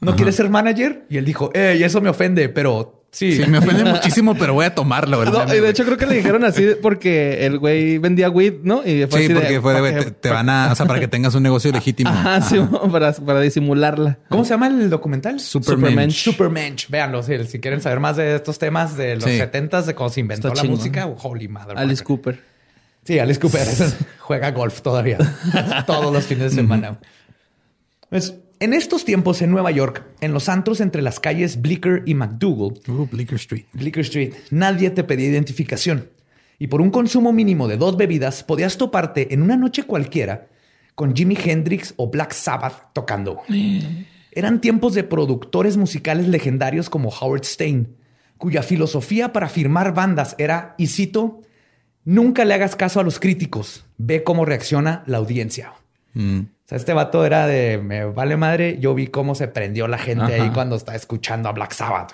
¿No 0.00 0.14
quieres 0.14 0.36
ser 0.36 0.50
manager? 0.50 1.06
Y 1.08 1.16
él 1.16 1.24
dijo, 1.24 1.50
eh, 1.54 1.78
y 1.80 1.84
eso 1.84 2.02
me 2.02 2.10
ofende, 2.10 2.50
pero 2.50 2.97
sí. 3.10 3.32
Sí, 3.32 3.46
me 3.50 3.58
ofende 3.58 3.84
muchísimo, 3.84 4.34
pero 4.34 4.54
voy 4.54 4.66
a 4.66 4.74
tomarlo. 4.74 5.24
No, 5.24 5.54
y 5.54 5.60
de 5.60 5.70
hecho 5.70 5.84
creo 5.84 5.96
que 5.96 6.06
le 6.06 6.16
dijeron 6.16 6.44
así 6.44 6.66
porque 6.80 7.46
el 7.46 7.58
güey 7.58 7.98
vendía 7.98 8.30
weed, 8.30 8.54
¿no? 8.62 8.82
Y 8.84 9.06
fue 9.06 9.20
Sí, 9.20 9.24
así 9.24 9.28
de- 9.28 9.34
porque 9.34 9.60
fue 9.60 9.80
de, 9.80 10.04
te, 10.04 10.10
te 10.12 10.30
van 10.30 10.48
a, 10.50 10.72
o 10.72 10.74
sea, 10.74 10.86
para 10.86 11.00
que 11.00 11.08
tengas 11.08 11.34
un 11.34 11.42
negocio 11.42 11.72
legítimo. 11.72 12.10
Ajá, 12.12 12.40
sí, 12.42 12.58
para, 12.92 13.12
para 13.12 13.40
disimularla. 13.40 14.18
¿Cómo 14.28 14.44
se 14.44 14.50
llama 14.50 14.68
el 14.68 14.90
documental? 14.90 15.40
Supermensch. 15.40 16.12
Supermensch. 16.24 16.88
Véanlo, 16.88 17.22
si, 17.22 17.42
si 17.46 17.60
quieren 17.60 17.80
saber 17.80 18.00
más 18.00 18.16
de 18.16 18.36
estos 18.36 18.58
temas 18.58 18.96
de 18.96 19.16
los 19.16 19.24
Sí. 19.24 19.38
70s, 19.38 19.84
de 19.84 19.94
cómo 19.94 20.10
se 20.10 20.20
inventó 20.20 20.48
Está 20.48 20.56
la 20.56 20.62
chingón. 20.62 20.78
música. 20.78 21.06
Holy 21.06 21.48
mother. 21.48 21.78
Alice 21.78 22.02
Cooper. 22.04 22.40
Sí, 23.04 23.18
Alice 23.18 23.40
Cooper 23.40 23.66
juega 24.18 24.50
golf 24.50 24.82
todavía. 24.82 25.18
Todos 25.86 26.12
los 26.12 26.24
fines 26.26 26.50
de 26.50 26.56
semana. 26.62 26.98
Pues, 28.10 28.34
en 28.60 28.72
estos 28.72 29.04
tiempos 29.04 29.42
en 29.42 29.50
Nueva 29.50 29.70
York, 29.70 30.04
en 30.20 30.32
los 30.32 30.48
antros 30.48 30.80
entre 30.80 31.02
las 31.02 31.20
calles 31.20 31.60
Bleecker 31.60 32.02
y 32.06 32.14
McDougal, 32.14 32.78
Uh, 32.88 33.06
Bleecker 33.06 33.36
Street. 33.36 33.64
Bleecker 33.72 34.02
Street, 34.02 34.34
nadie 34.50 34.90
te 34.90 35.04
pedía 35.04 35.28
identificación. 35.28 36.10
Y 36.58 36.66
por 36.66 36.80
un 36.80 36.90
consumo 36.90 37.32
mínimo 37.32 37.68
de 37.68 37.76
dos 37.76 37.96
bebidas, 37.96 38.42
podías 38.42 38.76
toparte 38.76 39.32
en 39.32 39.42
una 39.42 39.56
noche 39.56 39.84
cualquiera 39.84 40.48
con 40.94 41.14
Jimi 41.14 41.36
Hendrix 41.42 41.94
o 41.96 42.10
Black 42.10 42.32
Sabbath 42.32 42.92
tocando. 42.92 43.40
Eran 44.32 44.60
tiempos 44.60 44.94
de 44.94 45.04
productores 45.04 45.76
musicales 45.76 46.26
legendarios 46.26 46.90
como 46.90 47.10
Howard 47.10 47.44
Stein, 47.44 47.96
cuya 48.36 48.62
filosofía 48.62 49.32
para 49.32 49.48
firmar 49.48 49.94
bandas 49.94 50.34
era, 50.38 50.74
y 50.78 50.88
cito, 50.88 51.42
nunca 52.04 52.44
le 52.44 52.54
hagas 52.54 52.74
caso 52.74 52.98
a 52.98 53.04
los 53.04 53.20
críticos, 53.20 53.84
ve 53.96 54.24
cómo 54.24 54.44
reacciona 54.44 55.04
la 55.06 55.18
audiencia. 55.18 55.74
Mm. 56.14 56.40
Sea, 56.68 56.76
este 56.76 56.92
vato 56.92 57.24
era 57.24 57.46
de, 57.46 57.78
me 57.78 58.04
vale 58.04 58.36
madre, 58.36 58.78
yo 58.78 58.94
vi 58.94 59.06
cómo 59.06 59.34
se 59.34 59.48
prendió 59.48 59.88
la 59.88 59.96
gente 59.98 60.34
ahí 60.34 60.50
cuando 60.50 60.76
estaba 60.76 60.96
escuchando 60.96 61.48
a 61.48 61.52
Black 61.52 61.72
Sabbath. 61.72 62.12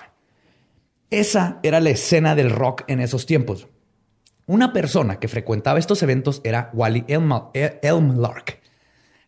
Esa 1.09 1.59
era 1.61 1.79
la 1.81 1.89
escena 1.89 2.35
del 2.35 2.49
rock 2.49 2.83
en 2.87 3.01
esos 3.01 3.25
tiempos. 3.25 3.67
Una 4.47 4.71
persona 4.73 5.19
que 5.19 5.27
frecuentaba 5.27 5.77
estos 5.79 6.01
eventos 6.03 6.39
era 6.43 6.69
Wally 6.73 7.03
Elm- 7.07 7.49
El- 7.53 7.79
Elmlark. 7.81 8.61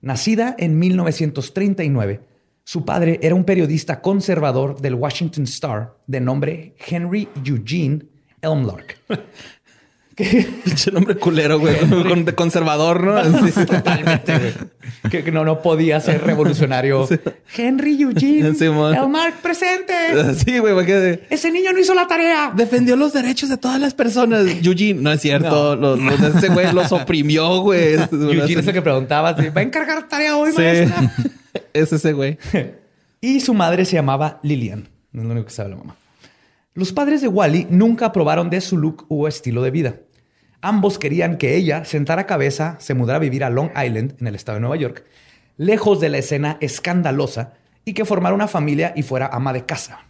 Nacida 0.01 0.55
en 0.57 0.79
1939, 0.79 2.21
su 2.63 2.85
padre 2.85 3.19
era 3.21 3.35
un 3.35 3.43
periodista 3.43 3.99
conservador 4.01 4.79
del 4.79 4.95
Washington 4.95 5.43
Star 5.43 5.95
de 6.07 6.21
nombre 6.21 6.75
Henry 6.87 7.27
Eugene 7.43 8.05
Elmlark. 8.41 8.97
Pinche 10.63 10.91
nombre 10.91 11.15
culero, 11.15 11.59
güey. 11.59 11.77
Con- 12.07 12.25
de 12.25 12.33
conservador, 12.33 13.03
¿no? 13.03 13.15
Así. 13.17 13.51
Totalmente, 13.65 14.37
güey. 14.37 14.53
Que, 15.11 15.23
que 15.23 15.31
no, 15.31 15.45
no 15.45 15.61
podía 15.61 15.99
ser 15.99 16.23
revolucionario. 16.23 17.07
Henry 17.55 18.01
Eugene 18.01 18.53
Simón. 18.55 18.95
Elmlark 18.95 19.35
presente. 19.41 19.93
Sí, 20.43 20.57
güey, 20.57 20.73
porque 20.73 21.21
Ese 21.29 21.51
niño 21.51 21.71
no 21.71 21.79
hizo 21.79 21.93
la 21.93 22.07
tarea. 22.07 22.51
defendió 22.55 22.95
los 22.95 23.13
derechos 23.13 23.49
de 23.49 23.57
todas 23.57 23.79
las 23.79 23.93
personas. 23.93 24.45
Eugene, 24.63 24.95
no 25.01 25.11
es 25.11 25.21
cierto. 25.21 25.75
Los, 25.75 25.99
los- 25.99 26.35
ese 26.35 26.49
güey 26.49 26.73
los 26.73 26.91
oprimió, 26.91 27.59
güey. 27.61 27.93
Eugene 27.93 28.61
es 28.61 28.67
el 28.67 28.73
que 28.73 28.81
preguntaba, 28.81 29.37
si, 29.39 29.49
¿va 29.49 29.61
a 29.61 29.63
encargar 29.63 30.07
tarea 30.07 30.35
hoy, 30.35 30.51
Sí. 30.51 30.57
maestra? 30.61 31.13
Es 31.73 31.93
ese 31.93 32.13
güey. 32.13 32.37
Y 33.21 33.39
su 33.39 33.53
madre 33.53 33.85
se 33.85 33.93
llamaba 33.95 34.39
Lillian. 34.41 34.87
Es 35.13 35.23
lo 35.23 35.29
único 35.31 35.45
que 35.45 35.53
sabe 35.53 35.69
la 35.69 35.75
mamá. 35.77 35.95
Los 36.73 36.91
padres 36.91 37.21
de 37.21 37.27
Wally 37.27 37.65
nunca 37.71 38.05
aprobaron 38.07 38.49
de 38.51 38.61
su 38.61 38.77
look 38.77 39.05
o 39.09 39.27
estilo 39.27 39.63
de 39.63 39.71
vida. 39.71 39.95
Ambos 40.67 40.99
querían 40.99 41.37
que 41.37 41.55
ella 41.55 41.85
sentara 41.85 42.25
cabeza, 42.25 42.75
se 42.81 42.93
mudara 42.93 43.15
a 43.15 43.21
vivir 43.21 43.45
a 43.45 43.49
Long 43.49 43.69
Island, 43.69 44.15
en 44.19 44.27
el 44.27 44.35
estado 44.35 44.57
de 44.57 44.59
Nueva 44.59 44.75
York, 44.75 45.05
lejos 45.55 46.01
de 46.01 46.09
la 46.09 46.17
escena 46.17 46.57
escandalosa 46.59 47.53
y 47.85 47.93
que 47.93 48.03
formara 48.03 48.35
una 48.35 48.49
familia 48.49 48.91
y 48.93 49.03
fuera 49.03 49.29
ama 49.31 49.53
de 49.53 49.65
casa. 49.65 50.01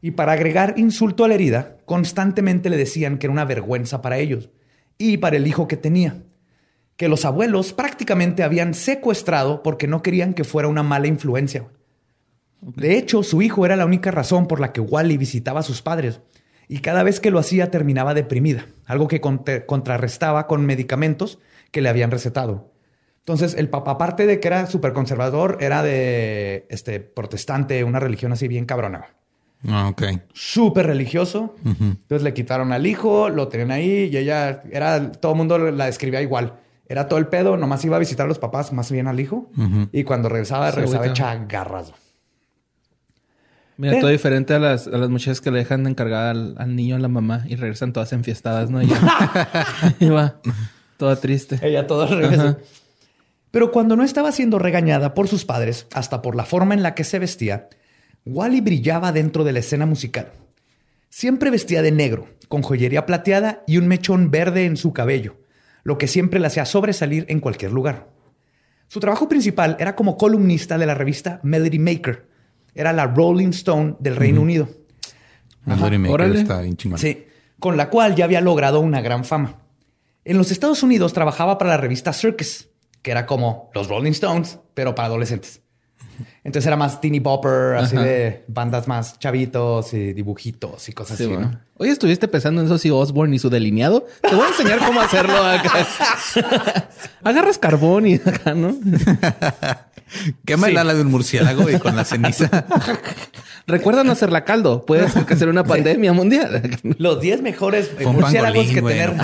Y 0.00 0.12
para 0.12 0.32
agregar 0.32 0.72
insulto 0.78 1.22
a 1.22 1.28
la 1.28 1.34
herida, 1.34 1.76
constantemente 1.84 2.70
le 2.70 2.78
decían 2.78 3.18
que 3.18 3.26
era 3.26 3.32
una 3.34 3.44
vergüenza 3.44 4.00
para 4.00 4.16
ellos 4.16 4.48
y 4.96 5.18
para 5.18 5.36
el 5.36 5.46
hijo 5.46 5.68
que 5.68 5.76
tenía. 5.76 6.22
Que 6.96 7.08
los 7.08 7.26
abuelos 7.26 7.74
prácticamente 7.74 8.42
habían 8.42 8.72
secuestrado 8.72 9.62
porque 9.62 9.86
no 9.86 10.00
querían 10.00 10.32
que 10.32 10.44
fuera 10.44 10.68
una 10.68 10.82
mala 10.82 11.08
influencia. 11.08 11.66
De 12.62 12.96
hecho, 12.96 13.22
su 13.22 13.42
hijo 13.42 13.66
era 13.66 13.76
la 13.76 13.84
única 13.84 14.10
razón 14.10 14.48
por 14.48 14.60
la 14.60 14.72
que 14.72 14.80
Wally 14.80 15.18
visitaba 15.18 15.60
a 15.60 15.62
sus 15.62 15.82
padres. 15.82 16.22
Y 16.68 16.78
cada 16.78 17.02
vez 17.02 17.20
que 17.20 17.30
lo 17.30 17.38
hacía 17.38 17.70
terminaba 17.70 18.14
deprimida, 18.14 18.66
algo 18.86 19.08
que 19.08 19.20
contra- 19.20 19.66
contrarrestaba 19.66 20.46
con 20.46 20.64
medicamentos 20.66 21.38
que 21.70 21.80
le 21.82 21.88
habían 21.88 22.10
recetado. 22.10 22.70
Entonces, 23.20 23.54
el 23.54 23.68
papá, 23.70 23.92
aparte 23.92 24.26
de 24.26 24.38
que 24.40 24.48
era 24.48 24.66
súper 24.66 24.92
conservador, 24.92 25.58
era 25.60 25.82
de 25.82 26.66
este, 26.68 27.00
protestante, 27.00 27.82
una 27.84 27.98
religión 28.00 28.32
así 28.32 28.48
bien 28.48 28.66
cabrona. 28.66 29.06
Ah, 29.66 29.88
ok. 29.88 30.02
Súper 30.34 30.86
religioso. 30.86 31.54
Entonces 31.64 32.22
le 32.22 32.34
quitaron 32.34 32.70
al 32.72 32.86
hijo, 32.86 33.30
lo 33.30 33.48
tenían 33.48 33.70
ahí 33.70 34.10
y 34.12 34.16
ella 34.18 34.62
era, 34.70 35.10
todo 35.12 35.32
el 35.32 35.38
mundo 35.38 35.56
la 35.58 35.86
describía 35.86 36.20
igual. 36.20 36.54
Era 36.86 37.08
todo 37.08 37.18
el 37.18 37.28
pedo, 37.28 37.56
nomás 37.56 37.82
iba 37.86 37.96
a 37.96 37.98
visitar 37.98 38.26
a 38.26 38.28
los 38.28 38.38
papás, 38.38 38.74
más 38.74 38.92
bien 38.92 39.06
al 39.06 39.18
hijo. 39.20 39.50
Y 39.90 40.04
cuando 40.04 40.28
regresaba, 40.28 40.70
regresaba 40.70 41.06
hecha 41.12 41.34
garras. 41.48 41.94
Mira, 43.76 43.98
todo 43.98 44.10
diferente 44.10 44.54
a 44.54 44.58
las, 44.58 44.86
a 44.86 44.96
las 44.98 45.08
muchachas 45.08 45.40
que 45.40 45.50
le 45.50 45.58
dejan 45.58 45.84
de 45.84 45.90
encargar 45.90 46.26
al, 46.28 46.54
al 46.58 46.76
niño 46.76 46.96
a 46.96 46.98
la 46.98 47.08
mamá 47.08 47.44
y 47.48 47.56
regresan 47.56 47.92
todas 47.92 48.12
enfiestadas, 48.12 48.70
¿no? 48.70 48.82
Y, 48.82 48.88
y 50.00 50.08
va 50.08 50.40
toda 50.96 51.16
triste. 51.16 51.58
Ella 51.62 51.86
todo 51.86 52.02
al 52.02 52.18
revés. 52.18 52.56
Pero 53.50 53.70
cuando 53.70 53.96
no 53.96 54.02
estaba 54.02 54.32
siendo 54.32 54.58
regañada 54.58 55.14
por 55.14 55.28
sus 55.28 55.44
padres, 55.44 55.86
hasta 55.92 56.22
por 56.22 56.34
la 56.34 56.44
forma 56.44 56.74
en 56.74 56.82
la 56.82 56.94
que 56.94 57.04
se 57.04 57.18
vestía, 57.18 57.68
Wally 58.26 58.60
brillaba 58.60 59.12
dentro 59.12 59.44
de 59.44 59.52
la 59.52 59.60
escena 59.60 59.86
musical. 59.86 60.32
Siempre 61.08 61.50
vestía 61.50 61.82
de 61.82 61.92
negro, 61.92 62.26
con 62.48 62.62
joyería 62.62 63.06
plateada 63.06 63.62
y 63.66 63.78
un 63.78 63.86
mechón 63.86 64.30
verde 64.30 64.64
en 64.64 64.76
su 64.76 64.92
cabello, 64.92 65.36
lo 65.84 65.98
que 65.98 66.08
siempre 66.08 66.40
la 66.40 66.48
hacía 66.48 66.64
sobresalir 66.64 67.26
en 67.28 67.40
cualquier 67.40 67.70
lugar. 67.70 68.08
Su 68.88 68.98
trabajo 69.00 69.28
principal 69.28 69.76
era 69.78 69.94
como 69.94 70.16
columnista 70.16 70.78
de 70.78 70.86
la 70.86 70.94
revista 70.94 71.40
Melody 71.42 71.78
Maker. 71.78 72.26
Era 72.74 72.92
la 72.92 73.06
Rolling 73.06 73.48
Stone 73.50 73.96
del 74.00 74.16
Reino 74.16 74.40
Unido. 74.40 74.68
Maker 75.64 75.98
órale. 76.10 76.40
está 76.40 76.60
bien. 76.60 76.76
Sí, 76.96 77.24
con 77.58 77.76
la 77.76 77.88
cual 77.88 78.14
ya 78.14 78.24
había 78.24 78.40
logrado 78.40 78.80
una 78.80 79.00
gran 79.00 79.24
fama. 79.24 79.56
En 80.24 80.38
los 80.38 80.50
Estados 80.50 80.82
Unidos 80.82 81.12
trabajaba 81.12 81.58
para 81.58 81.70
la 81.70 81.76
revista 81.76 82.12
Circus, 82.12 82.68
que 83.02 83.10
era 83.10 83.26
como 83.26 83.70
los 83.74 83.88
Rolling 83.88 84.12
Stones, 84.12 84.58
pero 84.74 84.94
para 84.94 85.06
adolescentes. 85.06 85.60
Entonces 86.44 86.66
era 86.66 86.76
más 86.76 87.00
teeny 87.00 87.18
bopper, 87.18 87.74
así 87.76 87.96
Ajá. 87.96 88.04
de 88.04 88.44
bandas 88.46 88.86
más 88.86 89.18
chavitos 89.18 89.92
y 89.94 90.12
dibujitos 90.12 90.88
y 90.88 90.92
cosas 90.92 91.18
Sí, 91.18 91.24
así. 91.24 91.32
¿no? 91.32 91.58
Oye, 91.76 91.90
¿estuviste 91.90 92.28
pensando 92.28 92.60
en 92.60 92.68
Sosie 92.68 92.92
Osborne 92.92 93.34
y 93.34 93.38
su 93.40 93.50
delineado? 93.50 94.06
Te 94.22 94.34
voy 94.34 94.44
a 94.44 94.48
enseñar 94.48 94.78
cómo 94.78 95.00
hacerlo 95.00 95.36
acá. 95.42 95.86
Agarras 97.24 97.58
carbón 97.58 98.06
y 98.06 98.14
acá, 98.14 98.54
¿no? 98.54 98.76
Quema 100.44 100.66
el 100.68 100.72
Sí. 100.74 100.78
ala 100.78 100.94
de 100.94 101.02
un 101.02 101.10
murciélago 101.10 101.68
y 101.70 101.78
con 101.78 101.96
la 101.96 102.04
ceniza. 102.04 102.48
Recuerda 103.66 104.04
no 104.04 104.12
hacerla 104.12 104.44
caldo. 104.44 104.84
Puedes 104.84 105.16
hacer 105.16 105.48
una 105.48 105.64
pandemia 105.64 106.12
mundial. 106.12 106.78
Los 106.98 107.20
10 107.20 107.42
mejores 107.42 107.90
murciélagos 108.04 108.66
pangolín, 108.66 108.74
que 108.74 108.80
güey, 108.80 108.98
tener. 108.98 109.16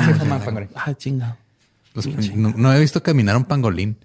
pangolín. 0.45 0.69
Ah, 0.75 0.95
chinga. 0.95 1.37
No, 2.35 2.55
no 2.57 2.73
he 2.73 2.81
visto 2.81 3.03
caminar 3.03 3.37
un 3.37 3.45
pangolín. 3.45 3.99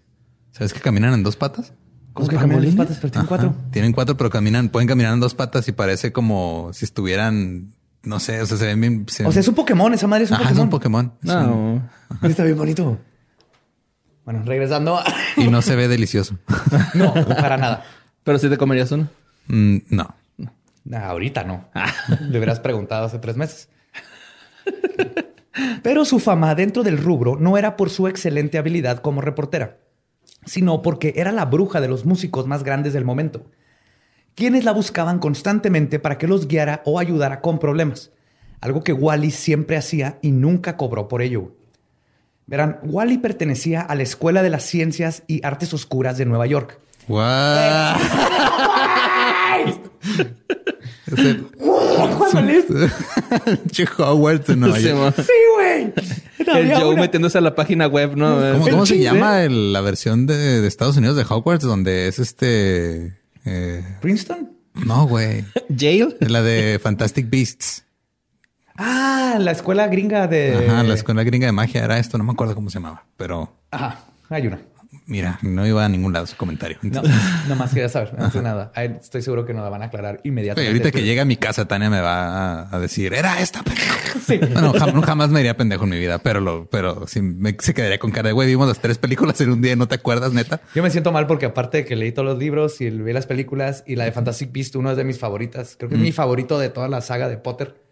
¿Sabes 0.52 0.74
que 0.74 0.80
caminan 0.80 1.14
en 1.14 1.24
dos 1.24 1.36
patas? 1.36 1.74
¿Cómo 2.14 2.28
que 2.30 2.36
caminan 2.38 2.66
las 2.66 2.76
patas? 2.76 2.98
Pero 2.98 3.12
tienen 3.12 3.20
Ajá. 3.20 3.28
cuatro. 3.28 3.56
Tienen 3.72 3.92
cuatro, 3.94 4.18
pero 4.18 4.30
caminan, 4.30 4.70
pueden 4.70 4.88
caminar 4.88 5.14
en 5.14 5.20
dos 5.20 5.36
patas 5.36 5.68
y 5.68 5.72
parece 5.74 6.12
como 6.14 6.70
si 6.74 6.86
estuvieran, 6.86 7.74
no 8.04 8.20
sé, 8.22 8.42
o 8.42 8.46
sea, 8.46 8.58
se 8.58 8.66
ven 8.66 8.80
bien. 8.82 9.06
se- 9.10 9.26
O 9.26 9.32
sea, 9.34 9.42
es 9.42 9.48
un 9.50 9.56
Pokémon. 9.56 9.94
Esa 9.94 10.08
madre 10.08 10.24
es 10.26 10.32
un 10.32 10.36
Ajá, 10.38 10.52
es 10.52 10.60
Pokémon. 10.60 10.66
un 10.66 10.70
Pokémon. 10.70 11.14
Es 11.24 11.30
un- 11.48 11.76
No. 12.22 12.28
Está 12.30 12.44
bien 12.46 12.58
bonito. 12.58 12.98
Bueno, 14.26 14.44
regresando. 14.46 15.00
y 15.38 15.48
no 15.48 15.62
se 15.62 15.76
ve 15.76 15.88
delicioso. 15.88 16.38
no, 16.96 17.14
para 17.14 17.58
nada. 17.58 17.86
Pero 18.24 18.40
si 18.40 18.50
te 18.50 18.58
comerías 18.58 18.92
uno. 18.92 19.08
Mm, 19.48 19.78
no. 19.90 20.16
Nah, 20.84 21.06
ahorita 21.08 21.44
no. 21.44 21.70
Le 22.30 22.38
hubieras 22.38 22.60
preguntado 22.60 23.06
hace 23.06 23.20
tres 23.20 23.38
meses. 23.38 23.70
Pero 25.82 26.06
su 26.06 26.20
fama 26.20 26.54
dentro 26.56 26.84
del 26.84 26.98
rubro 26.98 27.38
no 27.40 27.58
era 27.58 27.78
por 27.78 27.90
su 27.90 28.08
excelente 28.08 28.58
habilidad 28.58 29.00
como 29.00 29.22
reportera, 29.22 29.78
sino 30.46 30.82
porque 30.82 31.14
era 31.16 31.32
la 31.32 31.46
bruja 31.46 31.80
de 31.80 31.88
los 31.88 32.06
músicos 32.06 32.46
más 32.46 32.64
grandes 32.64 32.94
del 32.94 33.06
momento, 33.06 33.46
quienes 34.36 34.66
la 34.66 34.74
buscaban 34.74 35.20
constantemente 35.20 35.98
para 36.00 36.18
que 36.18 36.28
los 36.28 36.48
guiara 36.48 36.82
o 36.86 37.00
ayudara 37.00 37.40
con 37.40 37.58
problemas, 37.58 38.12
algo 38.60 38.84
que 38.84 38.94
Wally 38.94 39.32
siempre 39.32 39.78
hacía 39.78 40.20
y 40.22 40.32
nunca 40.32 40.76
cobró 40.76 41.08
por 41.08 41.22
ello. 41.22 41.56
Verán, 42.48 42.80
Wally 42.84 43.18
pertenecía 43.18 43.82
a 43.82 43.96
la 43.96 44.04
Escuela 44.04 44.44
de 44.44 44.50
las 44.52 44.64
Ciencias 44.64 45.24
y 45.28 45.44
Artes 45.46 45.74
Oscuras 45.74 46.18
de 46.18 46.26
Nueva 46.26 46.46
York. 46.46 46.80
Che 53.72 53.86
Howard 53.98 54.46
de 54.46 54.56
Nueva 54.56 54.78
Sí, 54.78 54.84
York. 54.88 54.98
mo. 55.18 55.24
Sí, 55.24 55.32
güey. 55.56 55.94
El 56.60 56.74
Joe 56.76 56.90
una- 56.94 57.02
metiéndose 57.02 57.38
a 57.38 57.42
la 57.42 57.56
página 57.56 57.88
web, 57.88 58.16
¿no? 58.16 58.38
¿Cómo, 58.54 58.68
cómo 58.70 58.86
se 58.86 59.00
llama 59.00 59.44
el- 59.44 59.74
la 59.74 59.82
versión 59.82 60.28
de, 60.28 60.62
de 60.62 60.68
Estados 60.68 60.98
Unidos 60.98 61.16
de 61.18 61.24
Hogwarts 61.28 61.64
donde 61.64 62.08
es 62.08 62.20
este? 62.20 63.18
eh, 63.46 63.84
¿Princeton? 64.02 64.52
no, 64.74 65.08
güey. 65.08 65.44
Jail. 65.78 66.16
La 66.20 66.42
de 66.42 66.80
Fantastic 66.82 67.30
Beasts. 67.30 67.85
Ah, 68.78 69.38
la 69.40 69.52
escuela 69.52 69.88
gringa 69.88 70.28
de. 70.28 70.68
Ajá, 70.70 70.84
la 70.84 70.94
escuela 70.94 71.24
gringa 71.24 71.46
de 71.46 71.52
magia 71.52 71.84
era 71.84 71.98
esto. 71.98 72.18
No 72.18 72.24
me 72.24 72.32
acuerdo 72.34 72.56
cómo 72.56 72.70
se 72.70 72.80
llamaba, 72.80 73.06
pero 73.18 73.54
Ajá, 73.72 74.00
hay 74.30 74.48
una. 74.48 74.60
mira, 75.08 75.40
no 75.44 75.66
iba 75.66 75.86
a 75.86 75.90
ningún 75.90 76.12
lado 76.12 76.26
su 76.26 76.36
comentario. 76.36 76.78
No, 76.82 76.88
Entonces, 76.88 77.16
nomás 77.48 77.70
quería 77.72 77.88
saber. 77.90 78.18
No 78.20 78.30
sé 78.32 78.42
nada. 78.42 78.72
Estoy 78.76 79.22
seguro 79.22 79.46
que 79.46 79.54
nos 79.54 79.64
la 79.64 79.70
van 79.70 79.82
a 79.84 79.86
aclarar 79.86 80.20
inmediatamente. 80.24 80.68
ahorita 80.70 80.92
que 80.92 81.04
llegue 81.06 81.22
a 81.22 81.26
mi 81.26 81.38
casa, 81.38 81.66
Tania 81.68 81.90
me 81.90 82.02
va 82.02 82.70
a, 82.70 82.80
decir, 82.80 83.14
era 83.14 83.40
esta 83.40 83.64
pendejo. 83.64 83.96
Bueno, 84.28 84.74
jam- 84.74 85.04
jamás 85.04 85.30
me 85.30 85.40
diría 85.40 85.56
pendejo 85.56 85.84
en 85.84 85.92
mi 85.92 86.00
vida, 86.00 86.18
pero 86.18 86.40
lo, 86.42 86.68
pero 86.68 87.06
sí 87.06 87.22
me, 87.22 87.56
se 87.60 87.74
quedaría 87.76 88.00
con 88.00 88.10
cara 88.12 88.30
de 88.30 88.34
güey. 88.34 88.48
Vimos 88.48 88.68
las 88.68 88.80
tres 88.80 88.98
películas 88.98 89.40
en 89.42 89.52
un 89.52 89.62
día 89.62 89.74
y 89.74 89.76
no 89.76 89.88
te 89.88 89.96
acuerdas, 89.96 90.34
neta. 90.34 90.62
Yo 90.74 90.82
me 90.82 90.90
siento 90.90 91.12
mal 91.12 91.28
porque 91.28 91.46
aparte 91.46 91.78
de 91.78 91.86
que 91.86 91.96
leí 91.96 92.12
todos 92.12 92.28
los 92.28 92.40
libros 92.40 92.82
y 92.82 92.90
vi 92.90 93.14
las 93.14 93.28
películas 93.28 93.84
y 93.86 93.96
la 93.96 94.06
de 94.06 94.12
Fantastic 94.12 94.52
Beast, 94.52 94.76
uno 94.78 94.90
es 94.92 94.98
de 94.98 95.04
mis 95.04 95.20
favoritas. 95.20 95.76
Creo 95.78 95.90
que 95.90 95.96
es 95.96 96.02
mi 96.02 96.12
favorito 96.12 96.58
de 96.58 96.70
toda 96.70 96.88
la 96.88 97.02
saga 97.02 97.30
de 97.30 97.38
Potter. 97.38 97.85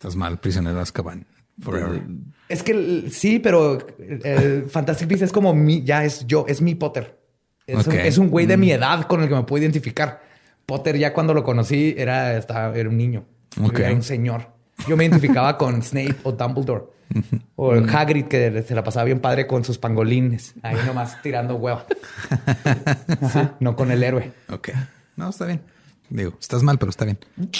Estás 0.00 0.16
mal, 0.16 0.38
prisionero 0.40 0.76
de 0.76 0.80
Azkaban. 0.80 1.26
Forever. 1.60 2.00
Es 2.48 2.62
que 2.62 3.10
sí, 3.10 3.38
pero 3.38 3.86
el 4.24 4.64
Fantastic 4.70 5.06
Beast 5.06 5.24
es 5.24 5.30
como 5.30 5.52
mi, 5.54 5.82
ya 5.82 6.06
es 6.06 6.26
yo, 6.26 6.46
es 6.48 6.62
mi 6.62 6.74
Potter. 6.74 7.20
Es, 7.66 7.86
Ok. 7.86 7.92
un, 7.92 7.98
es 8.00 8.16
un 8.16 8.30
güey 8.30 8.46
de 8.46 8.56
mi 8.56 8.70
edad 8.72 9.02
con 9.06 9.20
el 9.22 9.28
que 9.28 9.34
me 9.34 9.42
puedo 9.42 9.60
identificar. 9.62 10.22
Potter 10.64 10.96
ya 10.96 11.12
cuando 11.12 11.34
lo 11.34 11.44
conocí 11.44 11.94
era, 11.98 12.34
estaba, 12.38 12.74
era 12.74 12.88
un 12.88 12.96
niño. 12.96 13.26
Ok. 13.62 13.78
Era 13.80 13.92
un 13.92 14.02
señor. 14.02 14.46
Yo 14.88 14.96
me 14.96 15.04
identificaba 15.04 15.58
con 15.58 15.82
Snape 15.82 16.16
o 16.22 16.32
Dumbledore. 16.32 16.84
O 17.56 17.74
el 17.74 17.86
Hagrid 17.94 18.24
que 18.24 18.62
se 18.66 18.74
la 18.74 18.82
pasaba 18.82 19.04
bien 19.04 19.20
padre 19.20 19.46
con 19.46 19.64
sus 19.64 19.76
pangolines. 19.76 20.54
Ahí 20.62 20.78
nomás 20.86 21.20
tirando 21.20 21.56
hueva. 21.56 21.84
Ajá, 23.20 23.54
No 23.60 23.76
con 23.76 23.90
el 23.90 24.02
héroe. 24.02 24.32
Ok. 24.48 24.70
No, 25.16 25.28
está 25.28 25.44
bien. 25.44 25.60
Digo, 26.08 26.32
estás 26.40 26.62
mal, 26.62 26.78
pero 26.78 26.88
está 26.88 27.04
bien. 27.04 27.18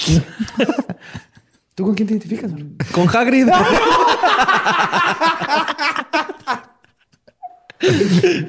¿Tú 1.74 1.84
con 1.84 1.94
quién 1.94 2.08
te 2.08 2.14
identificas? 2.14 2.50
Con 2.92 3.08
Hagrid. 3.08 3.48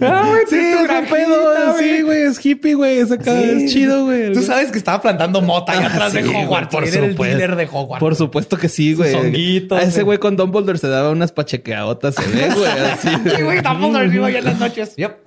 Ah, 0.02 0.26
güey, 0.28 0.42
Sí, 0.50 0.58
es 0.58 0.90
un 0.90 1.06
pedo. 1.06 1.78
Sí, 1.80 2.02
güey, 2.02 2.24
es 2.24 2.46
hippie, 2.46 2.74
güey. 2.74 2.98
Es 3.00 3.12
acá, 3.12 3.32
Sí. 3.42 3.50
es 3.64 3.72
chido, 3.74 4.04
güey. 4.06 4.34
Tú 4.34 4.42
sabes 4.42 4.72
que 4.72 4.78
estaba 4.78 5.02
plantando 5.02 5.42
mota 5.42 5.72
ahí 5.72 5.80
Ah, 5.82 5.88
atrás 5.88 6.12
de 6.14 6.24
sí, 6.24 6.30
Hogwarts. 6.36 6.70
por 6.70 6.84
Era 6.86 7.06
el 7.06 7.12
supuesto. 7.12 7.38
dealer 7.38 7.56
de 7.56 7.66
Hogwarts. 7.72 8.00
Por 8.02 8.16
supuesto 8.16 8.58
que 8.58 8.68
sí, 8.68 8.94
güey. 8.94 9.16
A 9.16 9.82
ese 9.82 9.92
güey. 10.04 10.04
güey 10.04 10.18
con 10.20 10.36
Dumbledore 10.36 10.78
se 10.78 10.90
daba 10.90 11.12
unas 11.12 11.32
pachequeadotas, 11.32 12.16
se 12.16 12.28
ve, 12.28 12.50
güey. 12.54 12.66
Así. 12.70 13.08
Sí, 13.38 13.42
güey, 13.44 13.58
estamos 13.58 13.96
arriba 13.96 14.30
ya 14.30 14.40
en 14.40 14.46
las 14.46 14.60
noches. 14.60 14.96
Yep. 14.98 15.18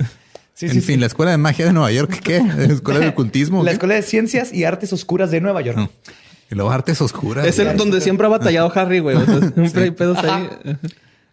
Sí, 0.52 0.66
en 0.66 0.72
sí, 0.72 0.80
fin, 0.82 0.96
sí. 0.96 1.00
la 1.00 1.06
escuela 1.06 1.30
de 1.32 1.38
magia 1.38 1.64
de 1.64 1.72
Nueva 1.72 1.90
York, 1.90 2.20
¿qué? 2.22 2.40
¿La 2.40 2.64
escuela 2.74 3.00
de 3.00 3.08
ocultismo? 3.08 3.62
La 3.64 3.70
¿qué? 3.70 3.72
Escuela 3.74 3.94
de 3.94 4.02
Ciencias 4.02 4.52
y 4.52 4.64
Artes 4.64 4.92
Oscuras 4.92 5.30
de 5.30 5.40
Nueva 5.40 5.62
York. 5.62 5.78
No. 5.78 5.90
Y 6.54 6.56
luego 6.56 6.70
artes 6.70 7.00
oscuras. 7.00 7.44
Es 7.44 7.58
el 7.58 7.66
güey. 7.66 7.76
donde 7.76 8.00
siempre 8.00 8.26
ha 8.26 8.30
batallado 8.30 8.70
Harry, 8.76 9.00
güey. 9.00 9.16
O 9.20 9.26
sea, 9.26 9.40
siempre 9.50 9.82
hay 9.82 9.90
pedos 9.90 10.18
ahí. 10.18 10.48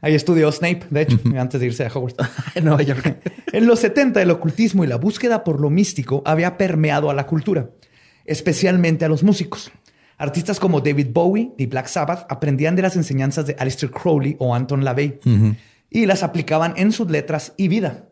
Ahí 0.02 0.16
estudió 0.16 0.52
Snape, 0.52 0.88
de 0.90 1.02
hecho, 1.04 1.20
antes 1.38 1.62
de 1.62 1.68
irse 1.68 1.86
a 1.86 1.90
Hogwarts. 1.90 2.18
En 2.56 2.66
Nueva 2.66 2.82
York. 2.82 3.22
En 3.54 3.68
los 3.68 3.80
70, 3.82 4.20
el 4.20 4.32
ocultismo 4.32 4.84
y 4.84 4.88
la 4.88 4.96
búsqueda 4.96 5.44
por 5.44 5.62
lo 5.62 5.70
místico 5.70 6.24
había 6.26 6.58
permeado 6.58 7.12
a 7.12 7.14
la 7.14 7.28
cultura, 7.28 7.70
especialmente 8.26 9.06
a 9.06 9.10
los 9.10 9.22
músicos. 9.22 9.72
Artistas 10.18 10.60
como 10.60 10.82
David 10.82 11.10
Bowie 11.14 11.52
y 11.56 11.68
Black 11.68 11.86
Sabbath 11.86 12.26
aprendían 12.28 12.76
de 12.76 12.82
las 12.82 12.96
enseñanzas 12.96 13.46
de 13.46 13.56
Aleister 13.60 13.92
Crowley 13.92 14.36
o 14.40 14.56
Anton 14.56 14.84
LaVey 14.84 15.20
y 15.92 16.08
las 16.08 16.24
aplicaban 16.24 16.74
en 16.78 16.92
sus 16.92 17.12
letras 17.12 17.54
y 17.58 17.68
vida. 17.68 18.06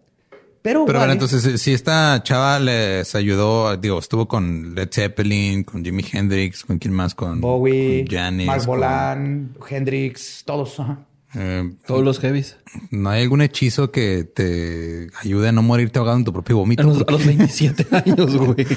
Pero, 0.62 0.86
Pero 0.86 1.00
bueno, 1.00 1.14
Wally- 1.14 1.24
entonces, 1.24 1.62
si 1.62 1.74
esta 1.74 2.22
chava 2.24 2.60
les 2.60 3.16
ayudó, 3.16 3.78
digo, 3.78 3.98
estuvo 4.00 4.28
con 4.28 4.76
Led 4.76 4.90
Zeppelin, 4.92 5.64
con 5.64 5.84
Jimi 5.86 6.04
Hendrix, 6.12 6.66
con 6.66 6.80
quién 6.80 6.94
más, 6.94 7.16
con 7.16 7.40
Bowie, 7.40 8.06
con 8.06 8.16
Janis, 8.18 8.46
Mark 8.48 8.60
con- 8.60 8.68
Bolan, 8.68 9.56
Hendrix, 9.70 10.44
todos. 10.46 10.80
ajá. 10.80 11.00
eh, 11.36 11.72
Todos 11.88 12.04
los 12.04 12.20
heavies. 12.20 12.58
¿No 12.92 13.10
hay 13.10 13.22
algún 13.24 13.42
hechizo 13.42 13.92
que 13.92 14.24
te 14.26 15.10
ayude 15.24 15.48
a 15.50 15.52
no 15.52 15.62
morirte 15.62 15.98
ahogado 16.00 16.18
en 16.18 16.26
tu 16.26 16.34
propio 16.34 16.56
A 16.58 16.60
vómito? 16.60 16.84
los, 16.84 17.02
a 17.08 17.12
los 17.12 17.26
27 17.26 17.88
años, 17.96 18.36
güey. 18.36 18.68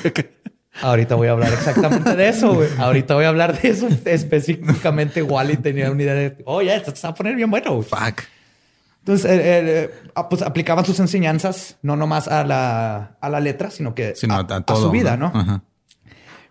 Ahorita 0.81 1.17
voy 1.17 1.29
a 1.29 1.33
hablar 1.33 1.53
exactamente 1.53 2.17
de 2.17 2.29
eso, 2.29 2.55
güey. 2.55 2.69
Ahorita 2.79 3.15
voy 3.15 3.25
a 3.25 3.29
hablar 3.29 3.61
de 3.61 3.69
eso 3.69 3.89
específicamente. 4.05 5.23
Wally 5.23 5.57
tenía 5.59 5.91
una 5.91 6.03
idea 6.03 6.15
de, 6.15 6.37
oh, 6.47 6.63
ya, 6.63 6.77
esto 6.77 6.95
se 6.97 7.07
va 7.07 7.11
a 7.11 7.15
poner 7.15 7.37
bien 7.37 7.51
bueno. 7.51 7.75
güey". 7.75 7.87
Fuck. 7.89 8.23
Entonces, 9.03 9.31
eh, 9.31 9.41
eh, 9.45 9.91
ah, 10.15 10.29
pues 10.29 10.43
aplicaban 10.43 10.85
sus 10.85 11.01
enseñanzas 11.01 11.77
no 11.83 11.97
nomás 11.97 12.29
a 12.29 12.45
la, 12.45 13.17
a 13.21 13.29
la 13.29 13.41
letra, 13.41 13.71
sino 13.71 13.95
que 13.95 14.15
Sino 14.15 14.35
a, 14.35 14.39
a, 14.39 14.57
a 14.57 14.61
todo. 14.63 14.83
su 14.85 14.91
vida, 14.93 15.17
¿no? 15.17 15.33
Ajá. 15.35 15.63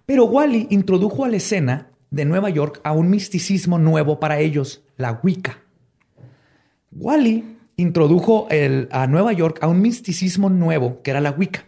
Pero 0.06 0.26
Wally 0.26 0.68
introdujo 0.70 1.24
a 1.24 1.30
la 1.30 1.38
escena 1.38 1.88
de 2.10 2.26
Nueva 2.26 2.50
York 2.50 2.82
a 2.84 2.92
un 2.92 3.10
misticismo 3.10 3.80
nuevo 3.80 4.20
para 4.20 4.40
ellos, 4.40 4.84
la 4.98 5.20
Wicca. 5.24 5.60
Wally 6.92 7.58
introdujo 7.78 8.48
el- 8.50 8.90
a 8.92 9.08
Nueva 9.08 9.32
York 9.34 9.60
a 9.62 9.68
un 9.68 9.82
misticismo 9.82 10.50
nuevo 10.50 11.02
que 11.02 11.12
era 11.12 11.22
la 11.22 11.32
Wicca. 11.32 11.64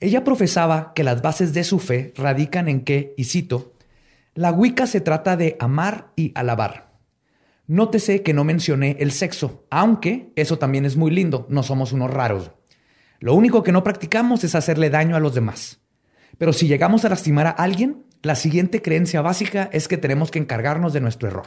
Ella 0.00 0.24
profesaba 0.24 0.92
que 0.94 1.04
las 1.04 1.22
bases 1.22 1.54
de 1.54 1.64
su 1.64 1.78
fe 1.78 2.12
radican 2.16 2.68
en 2.68 2.82
que, 2.82 3.14
y 3.16 3.24
cito, 3.24 3.72
la 4.34 4.50
Wicca 4.52 4.86
se 4.86 5.00
trata 5.00 5.36
de 5.36 5.56
amar 5.60 6.08
y 6.16 6.32
alabar. 6.34 6.85
Nótese 7.68 8.22
que 8.22 8.32
no 8.32 8.44
mencioné 8.44 8.96
el 9.00 9.10
sexo, 9.10 9.66
aunque 9.70 10.32
eso 10.36 10.58
también 10.58 10.84
es 10.84 10.96
muy 10.96 11.10
lindo, 11.10 11.46
no 11.50 11.62
somos 11.62 11.92
unos 11.92 12.10
raros. 12.10 12.52
Lo 13.18 13.34
único 13.34 13.62
que 13.62 13.72
no 13.72 13.82
practicamos 13.82 14.44
es 14.44 14.54
hacerle 14.54 14.90
daño 14.90 15.16
a 15.16 15.20
los 15.20 15.34
demás. 15.34 15.80
Pero 16.38 16.52
si 16.52 16.68
llegamos 16.68 17.04
a 17.04 17.08
lastimar 17.08 17.46
a 17.46 17.50
alguien, 17.50 18.04
la 18.22 18.34
siguiente 18.34 18.82
creencia 18.82 19.22
básica 19.22 19.68
es 19.72 19.88
que 19.88 19.96
tenemos 19.96 20.30
que 20.30 20.38
encargarnos 20.38 20.92
de 20.92 21.00
nuestro 21.00 21.28
error. 21.28 21.46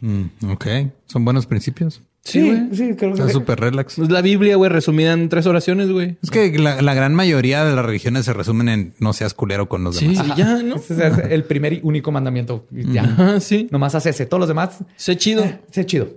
Mm, 0.00 0.50
ok. 0.50 0.66
Son 1.06 1.24
buenos 1.24 1.46
principios. 1.46 2.02
Sí, 2.24 2.42
güey. 2.46 2.68
sí, 2.74 2.94
creo 2.94 3.12
Está 3.14 3.28
súper 3.30 3.58
relax. 3.60 3.98
Es 3.98 4.10
la 4.10 4.20
Biblia, 4.20 4.56
güey, 4.56 4.70
resumida 4.70 5.12
en 5.14 5.28
tres 5.30 5.46
oraciones, 5.46 5.90
güey. 5.90 6.18
Es 6.22 6.30
que 6.30 6.58
la, 6.58 6.82
la 6.82 6.92
gran 6.92 7.14
mayoría 7.14 7.64
de 7.64 7.74
las 7.74 7.84
religiones 7.86 8.26
se 8.26 8.34
resumen 8.34 8.68
en 8.68 8.92
no 8.98 9.14
seas 9.14 9.32
culero 9.32 9.68
con 9.68 9.82
los 9.84 9.96
Sí, 9.96 10.08
demás. 10.08 10.36
ya, 10.36 10.62
¿no? 10.62 10.76
Ese 10.76 11.06
es 11.06 11.18
el 11.30 11.44
primer 11.44 11.72
y 11.72 11.80
único 11.82 12.12
mandamiento. 12.12 12.66
Ya. 12.70 13.04
Ajá, 13.04 13.40
sí. 13.40 13.66
Nomás 13.70 13.94
hace 13.94 14.10
ese. 14.10 14.26
Todos 14.26 14.40
los 14.40 14.48
demás, 14.48 14.78
Sé 14.96 15.16
chido. 15.16 15.42
eh, 15.44 15.60
sé 15.70 15.86
chido. 15.86 16.08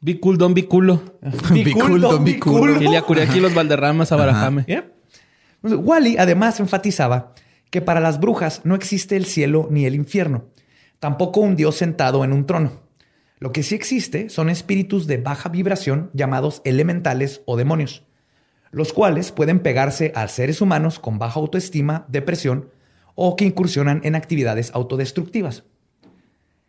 Be 0.00 0.20
cool, 0.20 0.38
don't 0.38 0.54
be 0.54 0.66
culo. 0.66 1.02
Be 1.50 1.72
cool, 1.72 2.00
don't 2.00 2.24
be 2.24 2.38
cool. 2.38 2.80
Y 2.80 2.86
le 2.88 2.96
acuré 2.96 3.22
aquí 3.22 3.40
los 3.40 3.52
Valderramas 3.54 4.12
a 4.12 4.16
Barajame. 4.16 4.64
Yep. 4.68 4.84
Entonces, 5.62 5.80
Wally 5.88 6.16
además 6.18 6.60
enfatizaba 6.60 7.32
que 7.70 7.80
para 7.80 7.98
las 7.98 8.20
brujas 8.20 8.60
no 8.62 8.76
existe 8.76 9.16
el 9.16 9.24
cielo 9.24 9.66
ni 9.72 9.86
el 9.86 9.96
infierno, 9.96 10.44
tampoco 11.00 11.40
un 11.40 11.56
dios 11.56 11.74
sentado 11.74 12.22
en 12.24 12.32
un 12.32 12.46
trono. 12.46 12.85
Lo 13.38 13.52
que 13.52 13.62
sí 13.62 13.74
existe 13.74 14.30
son 14.30 14.48
espíritus 14.48 15.06
de 15.06 15.18
baja 15.18 15.48
vibración 15.50 16.10
llamados 16.14 16.62
elementales 16.64 17.42
o 17.44 17.56
demonios, 17.56 18.02
los 18.70 18.92
cuales 18.92 19.30
pueden 19.30 19.60
pegarse 19.60 20.12
a 20.14 20.26
seres 20.28 20.60
humanos 20.60 20.98
con 20.98 21.18
baja 21.18 21.38
autoestima, 21.38 22.06
depresión 22.08 22.70
o 23.14 23.36
que 23.36 23.44
incursionan 23.44 24.00
en 24.04 24.14
actividades 24.14 24.70
autodestructivas. 24.74 25.64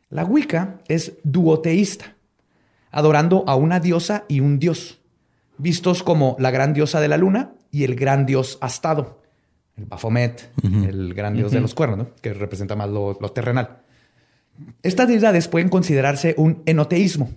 La 0.09 0.25
Wicca 0.25 0.79
es 0.87 1.13
duoteísta, 1.23 2.15
adorando 2.91 3.43
a 3.47 3.55
una 3.55 3.79
diosa 3.79 4.25
y 4.27 4.39
un 4.41 4.59
dios, 4.59 4.99
vistos 5.57 6.03
como 6.03 6.35
la 6.39 6.51
gran 6.51 6.73
diosa 6.73 6.99
de 6.99 7.07
la 7.07 7.17
luna 7.17 7.53
y 7.71 7.83
el 7.83 7.95
gran 7.95 8.25
dios 8.25 8.57
astado, 8.61 9.21
el 9.77 9.85
Baphomet, 9.85 10.49
el 10.63 11.13
gran 11.13 11.35
dios 11.35 11.51
de 11.51 11.61
los 11.61 11.75
cuernos, 11.75 11.97
¿no? 11.97 12.07
que 12.21 12.33
representa 12.33 12.75
más 12.75 12.89
lo, 12.89 13.17
lo 13.19 13.29
terrenal. 13.29 13.81
Estas 14.83 15.07
deidades 15.07 15.47
pueden 15.47 15.69
considerarse 15.69 16.33
un 16.37 16.63
enoteísmo, 16.65 17.31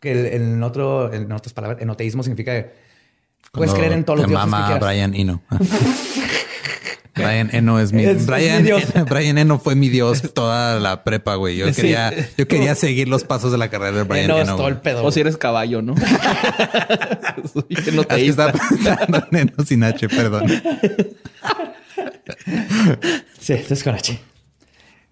que 0.00 0.36
en, 0.36 0.62
otro, 0.62 1.12
en 1.12 1.30
otras 1.32 1.52
palabras, 1.52 1.82
enoteísmo 1.82 2.22
significa 2.22 2.52
que 2.52 2.70
puedes 3.52 3.70
Cuando 3.70 3.74
creer 3.74 3.92
en 3.92 4.04
todos 4.04 4.18
los 4.20 4.26
te 4.26 4.30
dioses 4.30 4.44
que 4.46 4.50
mama 4.50 4.66
quieras. 4.68 4.88
Brian 4.88 5.14
Eno. 5.14 5.42
Brian 7.14 7.50
Eno 7.52 7.80
es 7.80 7.92
mi, 7.92 8.04
Es- 8.04 8.18
es 8.18 8.26
Brian, 8.26 8.58
mi 8.58 8.62
dios. 8.68 8.82
Brian 9.10 9.38
Eno 9.38 9.58
fue 9.58 9.74
mi 9.74 9.88
dios 9.88 10.22
toda 10.34 10.78
la 10.78 11.02
prepa, 11.02 11.34
güey. 11.34 11.56
Yo 11.56 11.66
Sí. 11.68 11.74
quería, 11.82 12.12
yo 12.36 12.46
quería 12.46 12.76
seguir 12.76 13.08
los 13.08 13.24
pasos 13.24 13.50
de 13.50 13.58
la 13.58 13.68
carrera 13.70 13.96
de 13.98 14.02
Brian 14.04 14.26
Eno 14.26 14.36
es 14.38 14.44
Eno. 14.44 14.56
todo 14.56 14.68
el 14.68 14.76
pedo. 14.76 15.04
O 15.04 15.10
si 15.10 15.18
eres 15.20 15.36
caballo, 15.36 15.82
¿no? 15.82 15.96
Soy 17.52 17.64
Es 17.70 18.06
que 18.06 18.26
estaba 18.28 18.52
pensando 18.52 19.26
en 19.32 19.36
Eno 19.36 19.64
sin 19.66 19.82
H, 19.82 20.08
perdón. 20.08 20.46
Sí, 23.40 23.52
es 23.68 23.82
con 23.82 23.94
H. 23.96 24.18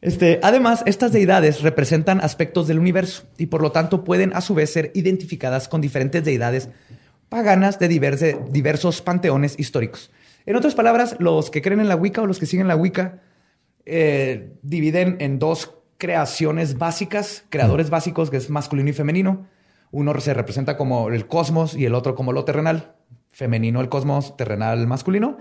Este, 0.00 0.40
además, 0.42 0.82
estas 0.86 1.12
deidades 1.12 1.62
representan 1.62 2.20
aspectos 2.20 2.68
del 2.68 2.78
universo 2.78 3.24
y 3.38 3.46
por 3.46 3.62
lo 3.62 3.72
tanto 3.72 4.04
pueden 4.04 4.34
a 4.34 4.40
su 4.40 4.54
vez 4.54 4.72
ser 4.72 4.92
identificadas 4.94 5.68
con 5.68 5.80
diferentes 5.80 6.24
deidades 6.24 6.68
paganas 7.28 7.78
de 7.78 7.88
diversos 7.88 9.02
panteones 9.02 9.58
históricos. 9.58 10.10
En 10.44 10.54
otras 10.54 10.74
palabras, 10.74 11.16
los 11.18 11.50
que 11.50 11.62
creen 11.62 11.80
en 11.80 11.88
la 11.88 11.96
Wicca 11.96 12.22
o 12.22 12.26
los 12.26 12.38
que 12.38 12.46
siguen 12.46 12.68
la 12.68 12.76
Wicca 12.76 13.20
eh, 13.84 14.52
dividen 14.62 15.16
en 15.20 15.38
dos 15.38 15.72
creaciones 15.98 16.78
básicas, 16.78 17.44
creadores 17.48 17.90
básicos, 17.90 18.30
que 18.30 18.36
es 18.36 18.50
masculino 18.50 18.90
y 18.90 18.92
femenino. 18.92 19.46
Uno 19.90 20.18
se 20.20 20.34
representa 20.34 20.76
como 20.76 21.08
el 21.08 21.26
cosmos 21.26 21.74
y 21.74 21.86
el 21.86 21.94
otro 21.94 22.14
como 22.14 22.32
lo 22.32 22.44
terrenal. 22.44 22.94
Femenino 23.32 23.80
el 23.80 23.88
cosmos, 23.88 24.36
terrenal 24.36 24.86
masculino. 24.86 25.38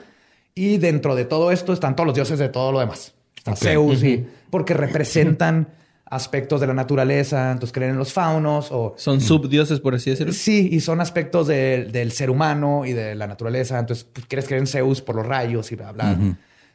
Y 0.53 0.77
dentro 0.77 1.15
de 1.15 1.25
todo 1.25 1.51
esto 1.51 1.73
están 1.73 1.95
todos 1.95 2.07
los 2.07 2.15
dioses 2.15 2.39
de 2.39 2.49
todo 2.49 2.71
lo 2.71 2.79
demás. 2.79 3.14
Ok. 3.47 3.55
Zeus 3.58 4.03
y 4.03 4.25
porque 4.49 4.73
representan 4.73 5.67
aspectos 6.08 6.62
de 6.62 6.67
la 6.67 6.73
naturaleza, 6.73 7.51
entonces 7.51 7.73
creen 7.73 7.91
en 7.91 7.97
los 7.97 8.13
faunos 8.13 8.69
o 8.71 8.93
Son 8.97 9.19
subdioses, 9.21 9.79
por 9.79 9.95
así 9.95 10.12
decirlo. 10.12 10.34
Sí, 10.34 10.69
y 10.71 10.79
son 10.79 11.01
aspectos 11.01 11.47
de- 11.47 11.86
del 11.86 12.12
ser 12.12 12.29
humano 12.29 12.86
y 12.86 12.93
de 12.93 13.15
la 13.15 13.25
naturaleza. 13.27 13.79
Entonces, 13.79 14.05
pues, 14.13 14.25
quieres 14.27 14.45
creer 14.45 14.62
en 14.62 14.67
Zeus 14.67 15.01
por 15.01 15.15
los 15.15 15.25
rayos 15.25 15.71
y 15.71 15.75
bla, 15.75 15.91
bla. 15.91 16.15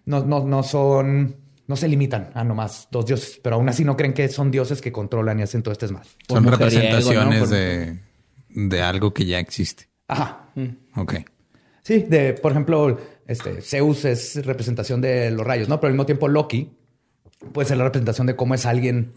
no, 0.07 0.25
no, 0.25 0.45
no 0.45 0.63
son, 0.65 1.37
no 1.69 1.77
se 1.77 1.87
limitan 1.89 2.31
a 2.35 2.43
nomás 2.43 2.89
dos 2.91 3.07
dioses, 3.07 3.39
pero 3.43 3.57
aún 3.57 3.69
así 3.69 3.85
no 3.85 3.97
creen 3.97 4.13
que 4.13 4.29
son 4.29 4.51
dioses 4.51 4.81
que 4.81 4.91
controlan 4.91 5.39
y 5.39 5.43
hacen 5.43 5.63
todo 5.63 5.73
este 5.73 5.87
mal. 5.89 6.03
Por 6.27 6.39
Son 6.39 6.51
representaciones 6.51 7.35
¿no? 7.41 7.47
Por- 7.47 7.49
de, 7.57 7.99
de 8.49 8.83
algo 8.83 9.15
que 9.15 9.25
ya 9.27 9.39
existe. 9.39 9.89
Ajá. 10.09 10.49
Ok. 10.97 11.15
Sí, 11.83 12.01
de, 12.09 12.35
por 12.35 12.51
ejemplo, 12.53 12.99
este, 13.31 13.63
Zeus 13.63 14.05
es 14.05 14.45
representación 14.45 15.01
de 15.01 15.31
los 15.31 15.47
rayos, 15.47 15.69
¿no? 15.69 15.81
Pero 15.81 15.89
al 15.89 15.95
mismo 15.95 16.07
tiempo 16.07 16.29
Loki 16.29 16.71
puede 17.53 17.69
ser 17.69 17.77
la 17.77 17.85
representación 17.85 18.27
de 18.27 18.37
cómo 18.37 18.55
es 18.55 18.67
alguien 18.67 19.13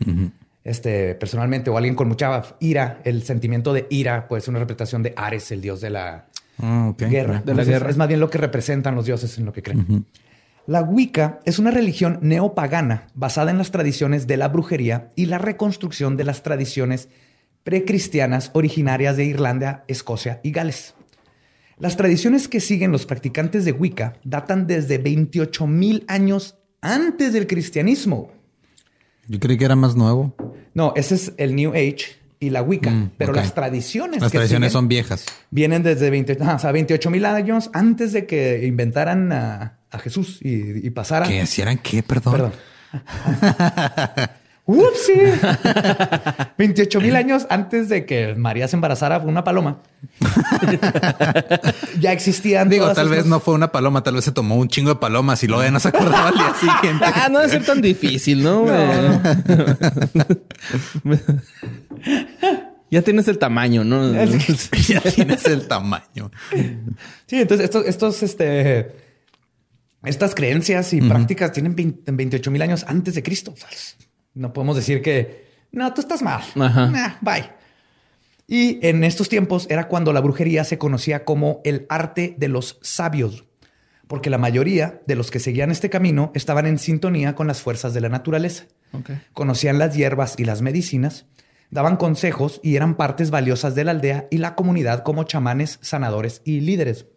este, 0.64 1.16
personalmente 1.16 1.70
o 1.70 1.78
alguien 1.78 1.96
con 1.96 2.08
mucha 2.08 2.56
ira. 2.60 3.02
El 3.04 3.24
sentimiento 3.24 3.74
de 3.74 3.88
ira 3.90 4.28
puede 4.28 4.42
ser 4.42 4.52
una 4.52 4.60
representación 4.60 5.04
de 5.04 5.14
Ares, 5.16 5.52
el 5.52 5.62
dios 5.62 5.82
de 5.82 5.90
la, 5.90 6.28
Ah, 6.60 6.94
guerra. 6.98 7.42
De 7.44 7.54
la 7.54 7.64
guerra. 7.64 7.90
Es 7.90 7.98
más 7.98 8.08
bien 8.08 8.20
lo 8.20 8.30
que 8.30 8.38
representan 8.38 8.96
los 8.96 9.06
dioses 9.06 9.38
en 9.38 9.46
lo 9.46 9.54
que 9.54 9.64
creen. 9.64 10.06
La 10.66 10.82
Wicca 10.82 11.40
es 11.46 11.60
una 11.60 11.72
religión 11.72 12.20
neopagana 12.22 13.08
basada 13.16 13.52
en 13.52 13.58
las 13.58 13.72
tradiciones 13.72 14.28
de 14.28 14.38
la 14.38 14.48
brujería 14.48 15.10
y 15.16 15.26
la 15.26 15.38
reconstrucción 15.38 16.16
de 16.16 16.24
las 16.24 16.44
tradiciones 16.44 17.10
precristianas 17.64 18.52
originarias 18.54 19.18
de 19.18 19.26
Irlanda, 19.26 19.84
Escocia 19.88 20.40
y 20.44 20.52
Gales. 20.52 20.96
Las 21.80 21.98
tradiciones 21.98 22.48
que 22.48 22.60
siguen 22.60 22.92
los 22.92 23.06
practicantes 23.06 23.66
de 23.66 23.72
Wicca 23.72 24.14
datan 24.24 24.68
desde 24.68 24.98
28 24.98 25.68
mil 25.68 26.06
años 26.08 26.56
antes 26.82 27.34
del 27.34 27.48
cristianismo. 27.48 28.32
Yo 29.28 29.40
creí 29.40 29.58
que 29.58 29.66
era 29.66 29.76
más 29.76 29.96
nuevo. 29.96 30.36
No, 30.74 30.94
ese 30.96 31.16
es 31.16 31.34
el 31.38 31.56
New 31.56 31.72
Age 31.72 32.18
y 32.40 32.50
la 32.50 32.62
Wicca, 32.62 32.90
Mm, 32.92 33.12
pero 33.18 33.32
las 33.34 33.56
tradiciones 33.56 34.22
Las 34.22 34.32
que 34.32 34.38
tradiciones 34.38 34.72
siguen 34.72 34.82
son 34.82 34.88
viejas. 34.90 35.26
vienen 35.50 35.82
desde 35.82 36.10
20, 36.10 36.38
ajá, 36.42 36.56
o 36.56 36.60
sea, 36.60 36.72
28 36.74 37.10
mil 37.10 37.26
años 37.26 37.70
antes 37.74 38.12
de 38.12 38.26
que 38.26 38.66
inventaran 38.66 39.32
a, 39.32 39.80
a 39.90 40.00
Jesús 40.00 40.40
y, 40.42 40.86
y 40.86 40.90
pasara. 40.90 41.26
¿Qué? 41.28 41.46
¿Si 41.46 41.62
eran 41.62 41.78
qué? 41.78 42.04
Perdón. 42.04 42.34
Perdón. 42.34 42.52
¡Upsi! 44.66 45.14
28 46.58 47.02
mil 47.02 47.16
años 47.18 47.46
antes 47.50 47.90
de 47.90 48.06
que 48.06 48.34
María 48.36 48.68
se 48.70 48.78
embarazara 48.78 49.20
por 49.20 49.28
una 49.30 49.44
paloma. 49.44 49.82
ya 52.00 52.14
existían. 52.14 52.70
Digo, 52.70 52.94
tal 52.94 53.10
vez 53.10 53.26
no 53.26 53.42
fue 53.42 53.56
una 53.56 53.74
paloma, 53.74 54.04
tal 54.04 54.16
vez 54.16 54.24
se 54.24 54.32
tomó 54.32 54.56
un 54.56 54.70
chingo 54.70 54.90
de 54.90 54.96
palomas 54.96 55.44
y 55.44 55.48
luego 55.48 55.64
ya 55.64 55.72
no 55.72 55.82
se 55.82 55.90
acordaba 55.90 56.30
al 56.30 56.36
día 56.36 56.54
siguiente. 56.60 57.04
Ah, 57.06 57.28
no 57.30 57.40
debe 57.40 57.52
ser 57.52 57.66
tan 57.66 57.82
difícil, 57.82 58.42
¿no? 58.42 58.66
ya 62.90 63.02
tienes 63.02 63.28
el 63.28 63.38
tamaño, 63.40 63.84
¿no? 63.84 64.14
ya 64.14 65.02
tienes 65.02 65.46
el 65.46 65.68
tamaño. 65.68 66.32
Sí, 67.26 67.42
entonces 67.42 67.66
estos, 67.66 67.86
estos, 67.86 68.24
este, 68.24 68.96
estas 70.06 70.34
creencias 70.36 70.94
y 70.94 71.02
prácticas 71.02 71.52
tienen 71.52 71.76
20 71.76 72.12
28 72.14 72.50
mil 72.50 72.62
años 72.62 72.86
antes 72.88 73.16
de 73.16 73.24
Cristo. 73.24 73.54
No 74.34 74.54
podemos 74.54 74.76
decir 74.76 75.02
que 75.02 75.44
no, 75.72 75.94
tú 75.94 76.02
estás 76.02 76.22
mal. 76.22 76.44
Ajá. 76.56 76.88
Nah, 76.88 77.14
bye. 77.22 77.50
Y 78.48 78.86
en 78.86 79.04
estos 79.04 79.30
tiempos 79.30 79.68
era 79.70 79.88
cuando 79.88 80.14
la 80.14 80.22
brujería 80.22 80.64
se 80.64 80.78
conocía 80.78 81.26
como 81.26 81.62
el 81.64 81.86
arte 81.90 82.36
de 82.38 82.48
los 82.48 82.78
sabios, 82.82 83.46
porque 84.08 84.30
la 84.30 84.38
mayoría 84.38 85.02
de 85.08 85.16
los 85.16 85.32
que 85.32 85.40
seguían 85.40 85.72
este 85.72 85.90
camino 85.90 86.32
estaban 86.36 86.68
en 86.68 86.78
sintonía 86.78 87.36
con 87.36 87.48
las 87.48 87.62
fuerzas 87.62 87.94
de 87.94 88.02
la 88.02 88.10
naturaleza. 88.10 88.66
Ok. 88.92 89.12
Conocían 89.34 89.80
las 89.80 89.96
hierbas 89.96 90.36
y 90.38 90.46
las 90.46 90.62
medicinas, 90.62 91.26
daban 91.72 91.98
consejos 91.98 92.60
y 92.62 92.76
eran 92.76 92.96
partes 92.96 93.32
valiosas 93.32 93.74
de 93.74 93.86
la 93.86 93.92
aldea 93.92 94.28
y 94.30 94.38
la 94.38 94.54
comunidad 94.54 95.04
como 95.04 95.24
chamanes, 95.24 95.80
sanadores 95.82 96.42
y 96.46 96.60
líderes. 96.60 97.08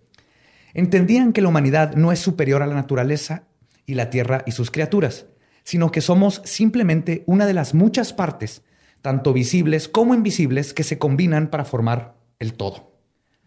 Entendían 0.72 1.33
que 1.35 1.42
la 1.42 1.48
humanidad 1.48 1.94
no 1.96 2.12
es 2.12 2.20
superior 2.20 2.62
a 2.62 2.66
la 2.66 2.74
naturaleza 2.74 3.44
y 3.85 3.94
la 3.94 4.09
tierra 4.09 4.42
y 4.46 4.52
sus 4.52 4.70
criaturas, 4.70 5.26
sino 5.66 5.90
que 5.90 6.00
somos 6.00 6.40
simplemente 6.44 7.24
una 7.26 7.44
de 7.44 7.52
las 7.55 7.74
muchas 7.74 8.12
partes, 8.12 8.62
tanto 9.02 9.33
visibles 9.33 9.88
como 9.88 10.14
invisibles, 10.14 10.72
que 10.72 10.85
se 10.85 10.96
combinan 10.96 11.48
para 11.50 11.64
formar 11.64 12.14
el 12.38 12.52
todo. 12.55 12.92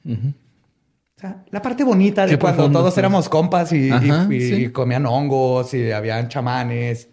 O 0.06 1.20
sea, 1.22 1.44
la 1.50 1.62
parte 1.62 1.84
bonita 1.86 2.26
de 2.26 2.34
Qué 2.34 2.40
cuando 2.40 2.58
profundo, 2.58 2.80
todos 2.80 2.94
pues. 2.94 2.98
éramos 3.00 3.30
compas 3.30 3.72
y, 3.72 3.88
y- 3.88 3.90
Ajá, 3.92 4.28
y 4.34 4.42
sí. 4.42 4.70
comían 4.70 5.06
hongos 5.06 5.74
y 5.74 5.92
habían 5.92 6.28
chamanes 6.28 7.08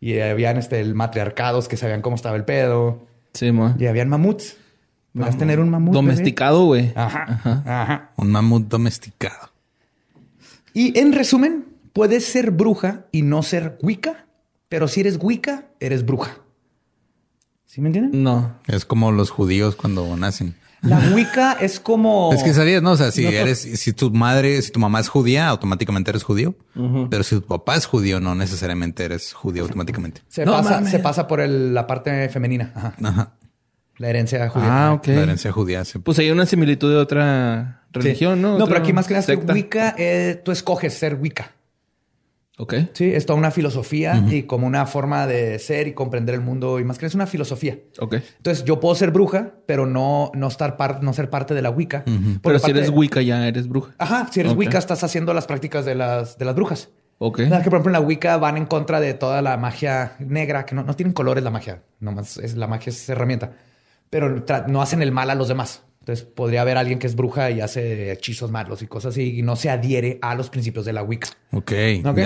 y 0.00 0.18
habían 0.20 0.56
este, 0.58 0.80
el 0.80 0.94
matriarcados 0.94 1.66
que 1.68 1.76
sabían 1.76 2.00
cómo 2.02 2.14
estaba 2.16 2.36
el 2.36 2.44
pedo 2.44 3.06
Sí, 3.34 3.50
mo. 3.52 3.74
y 3.78 3.86
habían 3.86 4.08
mamuts. 4.08 4.56
Vas 5.14 5.34
a 5.34 5.38
tener 5.38 5.58
un 5.60 5.68
mamut. 5.70 5.92
Domesticado, 5.92 6.64
güey. 6.66 6.92
Ajá, 6.94 7.40
ajá. 7.66 8.10
Un 8.16 8.30
mamut 8.30 8.66
domesticado. 8.68 9.50
Y 10.72 10.98
en 10.98 11.12
resumen, 11.12 11.66
puedes 11.92 12.24
ser 12.24 12.50
bruja 12.50 13.04
y 13.12 13.20
no 13.22 13.42
ser 13.42 13.76
Wicca, 13.82 14.24
pero 14.72 14.88
si 14.88 15.00
eres 15.00 15.18
Wicca, 15.20 15.66
eres 15.80 16.02
bruja. 16.06 16.38
¿Sí 17.66 17.82
me 17.82 17.90
entienden? 17.90 18.22
No. 18.22 18.54
Es 18.66 18.86
como 18.86 19.12
los 19.12 19.28
judíos 19.28 19.76
cuando 19.76 20.16
nacen. 20.16 20.54
La 20.80 20.98
Wicca 21.14 21.52
es 21.60 21.78
como. 21.78 22.32
Es 22.32 22.42
que 22.42 22.54
sabías, 22.54 22.82
¿no? 22.82 22.92
O 22.92 22.96
sea, 22.96 23.10
si 23.12 23.26
eres, 23.26 23.58
si 23.60 23.92
tu 23.92 24.10
madre, 24.10 24.62
si 24.62 24.72
tu 24.72 24.80
mamá 24.80 24.98
es 25.00 25.08
judía, 25.10 25.48
automáticamente 25.48 26.10
eres 26.10 26.22
judío. 26.22 26.54
Pero 27.10 27.22
si 27.22 27.34
tu 27.36 27.42
papá 27.42 27.76
es 27.76 27.84
judío, 27.84 28.18
no 28.18 28.34
necesariamente 28.34 29.04
eres 29.04 29.34
judío 29.34 29.62
automáticamente. 29.64 30.22
Se, 30.28 30.46
No 30.46 30.52
pasa, 30.52 30.82
se 30.86 30.98
pasa 31.00 31.26
por 31.28 31.40
el- 31.42 31.74
la 31.74 31.86
parte 31.86 32.30
femenina. 32.30 32.72
Ajá. 32.74 32.94
Ajá. 33.02 33.32
La 33.98 34.08
herencia 34.08 34.48
judía. 34.48 34.86
Ah, 34.88 34.92
ok. 34.94 35.06
La 35.08 35.20
herencia 35.24 35.52
judía. 35.52 35.84
se- 35.84 35.98
Pues 36.00 36.18
hay 36.18 36.30
una 36.30 36.46
similitud 36.46 36.90
de 36.90 36.96
otra 36.96 37.82
Sí. 37.92 38.00
religión, 38.00 38.40
¿no? 38.40 38.48
No, 38.52 38.64
Otra 38.64 38.68
pero 38.68 38.80
aquí 38.80 38.92
más 38.94 39.06
que 39.06 39.12
nada. 39.12 39.34
Wicca, 39.52 39.94
eh, 39.98 40.40
tú 40.42 40.50
escoges 40.50 40.94
ser 40.94 41.14
Wicca. 41.16 41.52
Sí, 42.92 43.12
es 43.12 43.26
toda 43.26 43.38
una 43.38 43.50
filosofía 43.50 44.22
y 44.30 44.42
como 44.44 44.66
una 44.66 44.86
forma 44.86 45.26
de 45.26 45.58
ser 45.58 45.88
y 45.88 45.92
comprender 45.94 46.34
el 46.34 46.40
mundo 46.40 46.78
y 46.80 46.84
más 46.84 46.98
que 46.98 47.06
es 47.06 47.14
una 47.14 47.26
filosofía. 47.26 47.78
Entonces 48.36 48.64
yo 48.64 48.78
puedo 48.80 48.94
ser 48.94 49.10
bruja, 49.10 49.52
pero 49.66 49.86
no, 49.86 50.30
no 50.34 50.48
estar 50.48 50.76
par- 50.76 51.02
no 51.02 51.12
ser 51.12 51.30
parte 51.30 51.54
de 51.54 51.62
la 51.62 51.70
Wicca. 51.70 52.04
Pero 52.42 52.58
si 52.58 52.70
eres 52.70 52.90
Wicca 52.90 53.22
ya 53.22 53.46
eres 53.48 53.68
bruja. 53.68 53.92
Ajá, 53.98 54.28
si 54.32 54.40
eres. 54.40 54.52
Wicca 54.58 54.78
estás 54.78 55.02
haciendo 55.04 55.32
las 55.34 55.46
prácticas 55.46 55.84
de 55.84 55.94
las, 55.94 56.38
de 56.38 56.44
las 56.44 56.54
brujas. 56.54 56.90
Ok. 57.18 57.40
O 57.40 57.48
sea, 57.48 57.62
que 57.62 57.70
por 57.70 57.78
ejemplo 57.78 57.90
en 57.90 57.92
la 57.94 58.00
Wicca 58.00 58.36
van 58.36 58.56
en 58.56 58.66
contra 58.66 59.00
de 59.00 59.14
toda 59.14 59.42
la 59.42 59.56
magia 59.56 60.14
negra, 60.18 60.66
que 60.66 60.74
no, 60.74 60.82
no 60.82 60.94
tienen 60.94 61.12
colores 61.12 61.44
la 61.44 61.50
magia, 61.50 61.82
nomás 62.00 62.36
es, 62.36 62.56
la 62.56 62.66
magia 62.66 62.90
es 62.90 63.08
herramienta, 63.08 63.52
pero 64.10 64.44
no 64.68 64.82
hacen 64.82 65.02
el 65.02 65.12
mal 65.12 65.30
a 65.30 65.34
los 65.36 65.48
demás. 65.48 65.82
Entonces 66.00 66.24
podría 66.24 66.62
haber 66.62 66.78
alguien 66.78 66.98
que 66.98 67.06
es 67.06 67.14
bruja 67.14 67.52
y 67.52 67.60
hace 67.60 68.10
hechizos 68.10 68.50
malos 68.50 68.82
y 68.82 68.88
cosas 68.88 69.10
así 69.12 69.38
y 69.38 69.42
no 69.42 69.54
se 69.54 69.70
adhiere 69.70 70.18
a 70.20 70.34
los 70.34 70.50
principios 70.50 70.84
de 70.84 70.92
la 70.92 71.04
Wicca. 71.04 71.28
Ok. 72.10 72.18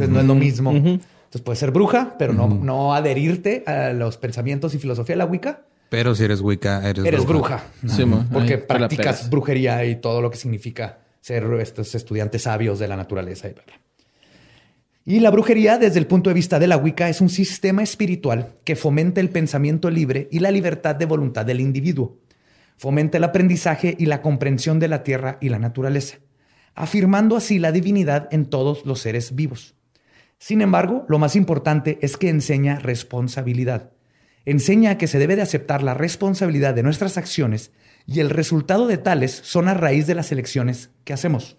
Entonces 0.00 0.08
no 0.14 0.20
es 0.20 0.26
lo 0.26 0.34
mismo. 0.34 0.70
Entonces 0.70 1.42
puedes 1.44 1.58
ser 1.58 1.70
bruja, 1.70 2.16
pero 2.18 2.32
no, 2.32 2.48
no 2.48 2.94
adherirte 2.94 3.62
a 3.66 3.92
los 3.92 4.16
pensamientos 4.16 4.74
y 4.74 4.78
filosofía 4.78 5.14
de 5.14 5.18
la 5.18 5.26
Wicca. 5.26 5.62
Pero 5.88 6.14
si 6.14 6.24
eres 6.24 6.40
Wicca, 6.40 6.88
eres, 6.88 7.04
Eres 7.04 7.26
bruja. 7.26 7.64
Sí. 7.86 8.04
Porque 8.32 8.58
practicas 8.58 9.28
brujería 9.30 9.84
y 9.84 9.96
todo 9.96 10.22
lo 10.22 10.30
que 10.30 10.36
significa 10.36 10.98
ser 11.20 11.44
estos 11.60 11.94
estudiantes 11.94 12.42
sabios 12.42 12.78
de 12.78 12.88
la 12.88 12.96
naturaleza 12.96 13.48
y 13.48 13.52
bla, 13.52 13.62
bla. 13.66 13.80
Y 15.04 15.20
la 15.20 15.30
brujería, 15.30 15.78
desde 15.78 15.98
el 15.98 16.06
punto 16.06 16.30
de 16.30 16.34
vista 16.34 16.58
de 16.58 16.66
la 16.66 16.76
Wicca, 16.76 17.08
es 17.08 17.20
un 17.20 17.30
sistema 17.30 17.82
espiritual 17.82 18.54
que 18.64 18.76
fomenta 18.76 19.20
el 19.20 19.30
pensamiento 19.30 19.90
libre 19.90 20.28
y 20.30 20.38
la 20.38 20.50
libertad 20.50 20.94
de 20.94 21.06
voluntad 21.06 21.44
del 21.46 21.60
individuo. 21.60 22.18
Fomenta 22.76 23.18
el 23.18 23.24
aprendizaje 23.24 23.96
y 23.98 24.06
la 24.06 24.22
comprensión 24.22 24.78
de 24.78 24.88
la 24.88 25.02
tierra 25.02 25.38
y 25.40 25.48
la 25.48 25.58
naturaleza, 25.58 26.18
afirmando 26.74 27.36
así 27.36 27.58
la 27.58 27.72
divinidad 27.72 28.28
en 28.30 28.46
todos 28.46 28.86
los 28.86 29.00
seres 29.00 29.34
vivos. 29.34 29.74
Sin 30.40 30.62
embargo, 30.62 31.04
lo 31.06 31.18
más 31.18 31.36
importante 31.36 31.98
es 32.00 32.16
que 32.16 32.30
enseña 32.30 32.78
responsabilidad. 32.78 33.92
Enseña 34.46 34.96
que 34.96 35.06
se 35.06 35.18
debe 35.18 35.36
de 35.36 35.42
aceptar 35.42 35.82
la 35.82 35.92
responsabilidad 35.92 36.72
de 36.72 36.82
nuestras 36.82 37.18
acciones 37.18 37.72
y 38.06 38.20
el 38.20 38.30
resultado 38.30 38.86
de 38.86 38.96
tales 38.96 39.32
son 39.44 39.68
a 39.68 39.74
raíz 39.74 40.06
de 40.06 40.14
las 40.14 40.32
elecciones 40.32 40.88
que 41.04 41.12
hacemos. 41.12 41.58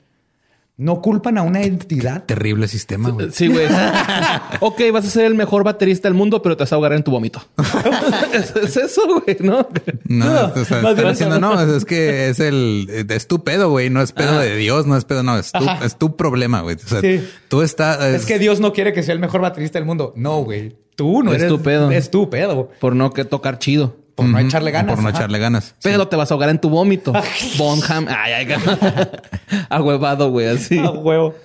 No 0.82 1.00
culpan 1.00 1.38
a 1.38 1.44
una 1.44 1.62
entidad. 1.62 2.24
Terrible 2.24 2.68
sistema, 2.68 3.12
güey. 3.12 3.28
Sí, 3.32 3.48
güey. 3.50 3.68
ok, 4.62 4.82
vas 4.92 5.06
a 5.06 5.12
ser 5.12 5.26
el 5.26 5.36
mejor 5.36 5.64
baterista 5.64 6.08
del 6.08 6.16
mundo, 6.16 6.42
pero 6.42 6.58
te 6.58 6.64
vas 6.64 6.72
a 6.72 6.76
ahogar 6.76 6.94
en 6.94 7.04
tu 7.04 7.12
vómito. 7.12 7.40
es, 8.34 8.56
es 8.56 8.78
eso, 8.78 9.02
güey, 9.08 9.38
¿no? 9.42 9.68
No, 10.06 10.26
No, 10.26 10.46
o 10.60 10.66
sea, 10.66 10.82
más 10.82 10.92
están 10.92 10.96
bien 10.96 11.08
haciendo, 11.08 11.40
no, 11.40 11.62
es 11.62 11.86
que 11.86 12.30
es 12.30 12.40
el, 12.40 13.06
es 13.10 13.28
tu 13.28 13.44
pedo, 13.44 13.70
güey, 13.70 13.92
no 13.92 14.02
es 14.02 14.12
pedo 14.12 14.40
de 14.40 14.56
Dios, 14.56 14.88
no 14.88 14.98
es 14.98 15.06
pedo, 15.06 15.22
no, 15.22 15.38
es 15.38 15.52
tu, 15.52 15.64
es 15.86 15.98
tu 16.00 16.16
problema, 16.16 16.62
güey. 16.62 16.78
O 16.78 16.88
sea, 16.88 17.00
Sí. 17.02 17.24
tú 17.48 17.62
estás, 17.62 18.04
Es 18.04 18.26
que 18.26 18.40
Dios 18.40 18.60
no 18.60 18.74
quiere 18.74 18.92
que 18.92 19.04
sea 19.04 19.14
el 19.14 19.20
mejor 19.20 19.42
baterista 19.42 19.78
del 19.78 19.86
mundo. 19.86 20.14
No, 20.16 20.44
güey. 20.44 20.76
Tú 20.96 21.22
no 21.22 21.32
Es 21.32 21.38
eres 21.44 21.50
tu 21.50 21.62
pedo. 21.62 21.92
Es 21.92 22.10
tu 22.10 22.30
pedo. 22.32 22.72
Por 22.80 22.96
no 22.96 23.12
que 23.14 23.24
tocar 23.24 23.60
chido. 23.60 23.98
Por 24.22 24.30
no 24.30 24.40
echarle 24.40 24.72
ganas. 24.72 24.96
Por 24.96 25.04
no 25.04 25.10
Ajá. 25.10 25.18
echarle 25.20 25.40
ganas. 25.40 25.76
Pero 25.84 26.08
te 26.08 26.16
vas 26.16 26.32
a 26.32 26.34
ahogar 26.34 26.50
en 26.50 26.60
tu 26.60 26.70
vómito. 26.70 27.14
Bonham. 27.58 28.08
Ay, 28.10 28.34
ay, 28.34 28.48
Ahuevado, 29.70 30.30
güey, 30.32 30.48
así. 30.48 30.78
Ah, 30.80 30.92
huevo. 30.92 31.36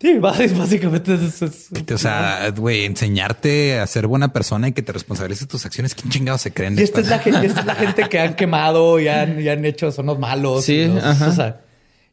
Sí, 0.00 0.14
bás- 0.18 0.56
básicamente 0.56 1.12
es, 1.14 1.42
es- 1.42 1.68
O 1.92 1.98
sea, 1.98 2.50
güey, 2.56 2.86
enseñarte 2.86 3.78
a 3.80 3.86
ser 3.86 4.06
buena 4.06 4.32
persona 4.32 4.68
y 4.68 4.72
que 4.72 4.80
te 4.80 4.92
responsabilices 4.92 5.46
tus 5.46 5.66
acciones. 5.66 5.94
¿Quién 5.94 6.08
chingado 6.10 6.38
se 6.38 6.52
creen? 6.54 6.78
Y 6.78 6.82
esta 6.82 7.00
es, 7.00 7.08
la 7.08 7.18
gente, 7.18 7.46
esta 7.46 7.60
es 7.60 7.66
la 7.66 7.74
gente 7.74 8.08
que 8.08 8.18
han 8.18 8.34
quemado 8.34 8.98
y 8.98 9.08
han, 9.08 9.38
y 9.40 9.48
han 9.48 9.62
hecho, 9.66 9.92
son 9.92 10.06
los 10.06 10.18
malos. 10.18 10.64
Sí, 10.64 10.74
y 10.74 10.88
los- 10.88 11.04
ajá. 11.04 11.28
o 11.28 11.32
sea, 11.32 11.60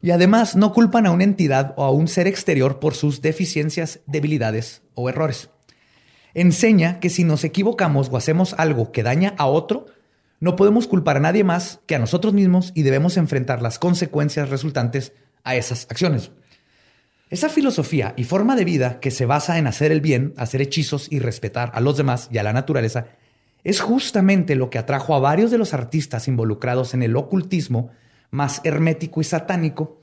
y 0.02 0.10
además 0.10 0.54
no 0.54 0.74
culpan 0.74 1.06
a 1.06 1.10
una 1.12 1.24
entidad 1.24 1.72
o 1.76 1.84
a 1.84 1.90
un 1.90 2.08
ser 2.08 2.26
exterior 2.26 2.78
por 2.78 2.94
sus 2.94 3.22
deficiencias, 3.22 4.00
debilidades 4.06 4.82
o 4.94 5.08
errores. 5.08 5.48
Enseña 6.34 7.00
que 7.00 7.08
si 7.08 7.24
nos 7.24 7.42
equivocamos 7.42 8.10
o 8.12 8.16
hacemos 8.18 8.54
algo 8.58 8.92
que 8.92 9.02
daña 9.02 9.34
a 9.38 9.46
otro, 9.46 9.86
no 10.40 10.56
podemos 10.56 10.86
culpar 10.86 11.16
a 11.16 11.20
nadie 11.20 11.44
más 11.44 11.80
que 11.86 11.96
a 11.96 11.98
nosotros 11.98 12.32
mismos 12.32 12.72
y 12.74 12.82
debemos 12.82 13.16
enfrentar 13.16 13.60
las 13.60 13.78
consecuencias 13.78 14.50
resultantes 14.50 15.12
a 15.42 15.56
esas 15.56 15.86
acciones. 15.90 16.30
Esa 17.30 17.48
filosofía 17.48 18.14
y 18.16 18.24
forma 18.24 18.56
de 18.56 18.64
vida 18.64 19.00
que 19.00 19.10
se 19.10 19.26
basa 19.26 19.58
en 19.58 19.66
hacer 19.66 19.92
el 19.92 20.00
bien, 20.00 20.32
hacer 20.36 20.62
hechizos 20.62 21.08
y 21.10 21.18
respetar 21.18 21.70
a 21.74 21.80
los 21.80 21.96
demás 21.96 22.28
y 22.32 22.38
a 22.38 22.42
la 22.42 22.52
naturaleza 22.52 23.06
es 23.64 23.80
justamente 23.80 24.54
lo 24.54 24.70
que 24.70 24.78
atrajo 24.78 25.14
a 25.14 25.18
varios 25.18 25.50
de 25.50 25.58
los 25.58 25.74
artistas 25.74 26.28
involucrados 26.28 26.94
en 26.94 27.02
el 27.02 27.16
ocultismo 27.16 27.90
más 28.30 28.60
hermético 28.64 29.20
y 29.20 29.24
satánico 29.24 30.00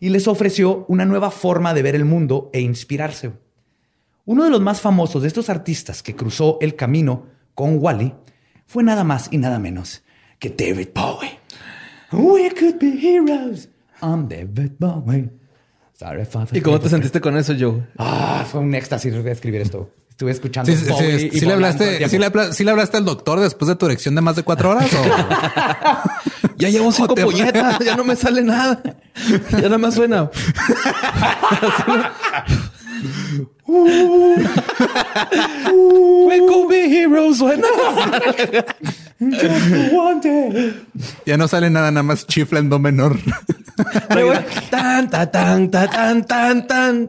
y 0.00 0.10
les 0.10 0.28
ofreció 0.28 0.84
una 0.88 1.06
nueva 1.06 1.30
forma 1.30 1.72
de 1.72 1.82
ver 1.82 1.94
el 1.94 2.04
mundo 2.04 2.50
e 2.52 2.60
inspirarse. 2.60 3.32
Uno 4.24 4.44
de 4.44 4.50
los 4.50 4.60
más 4.60 4.80
famosos 4.80 5.22
de 5.22 5.28
estos 5.28 5.48
artistas 5.48 6.02
que 6.02 6.16
cruzó 6.16 6.58
el 6.60 6.74
camino 6.74 7.26
con 7.54 7.78
Wally 7.78 8.12
fue 8.66 8.82
nada 8.82 9.04
más 9.04 9.28
y 9.30 9.38
nada 9.38 9.58
menos 9.58 10.02
que 10.38 10.50
David 10.50 10.88
Bowie. 10.94 11.38
We 12.12 12.50
could 12.50 12.78
be 12.78 12.96
heroes. 12.98 13.68
I'm 14.02 14.28
David 14.28 14.72
Bowie. 14.78 15.30
Sorry 15.98 16.24
for 16.24 16.46
the 16.46 16.58
¿Y 16.58 16.60
cómo 16.60 16.78
te 16.78 16.88
sentiste 16.88 17.20
con 17.20 17.36
eso, 17.36 17.54
Joe? 17.58 17.86
Ah, 17.98 18.44
fue 18.50 18.60
un 18.60 18.74
éxtasis 18.74 19.12
de 19.12 19.32
escribir 19.32 19.62
esto. 19.62 19.90
Estuve 20.10 20.30
escuchando 20.30 20.70
Sí, 20.70 20.78
sí, 20.78 20.90
Bowie 20.90 21.18
sí, 21.18 21.30
y 21.32 21.40
sí 21.40 21.46
le 21.46 21.52
hablaste, 21.52 22.08
sí, 22.08 22.18
le, 22.18 22.30
le 22.64 22.70
hablaste 22.70 22.96
al 22.96 23.04
doctor 23.04 23.40
después 23.40 23.68
de 23.68 23.76
tu 23.76 23.86
erección 23.86 24.14
de 24.14 24.20
más 24.22 24.36
de 24.36 24.42
cuatro 24.42 24.70
horas 24.70 24.90
o 24.94 24.96
Ya 26.56 26.70
llevo 26.70 26.90
cinco 26.90 27.14
puñetas, 27.22 27.78
ya 27.80 27.96
no 27.96 28.04
me 28.04 28.16
sale 28.16 28.42
nada. 28.42 28.80
Ya 29.52 29.60
nada 29.62 29.78
más 29.78 29.94
suena. 29.94 30.30
We 36.26 36.38
could 36.46 36.68
be 36.68 36.88
heroes 36.88 37.38
suena. 37.38 37.68
ya 41.24 41.36
no 41.36 41.48
sale 41.48 41.70
nada, 41.70 41.90
nada 41.90 42.02
más 42.02 42.26
chifla 42.26 42.60
en 42.60 42.68
do 42.68 42.78
menor. 42.78 43.18
Tan, 44.70 45.10
ta, 45.10 45.30
tan, 45.30 45.70
ta, 45.70 45.88
tan, 45.88 46.24
tan, 46.24 46.66
tan. 46.66 47.08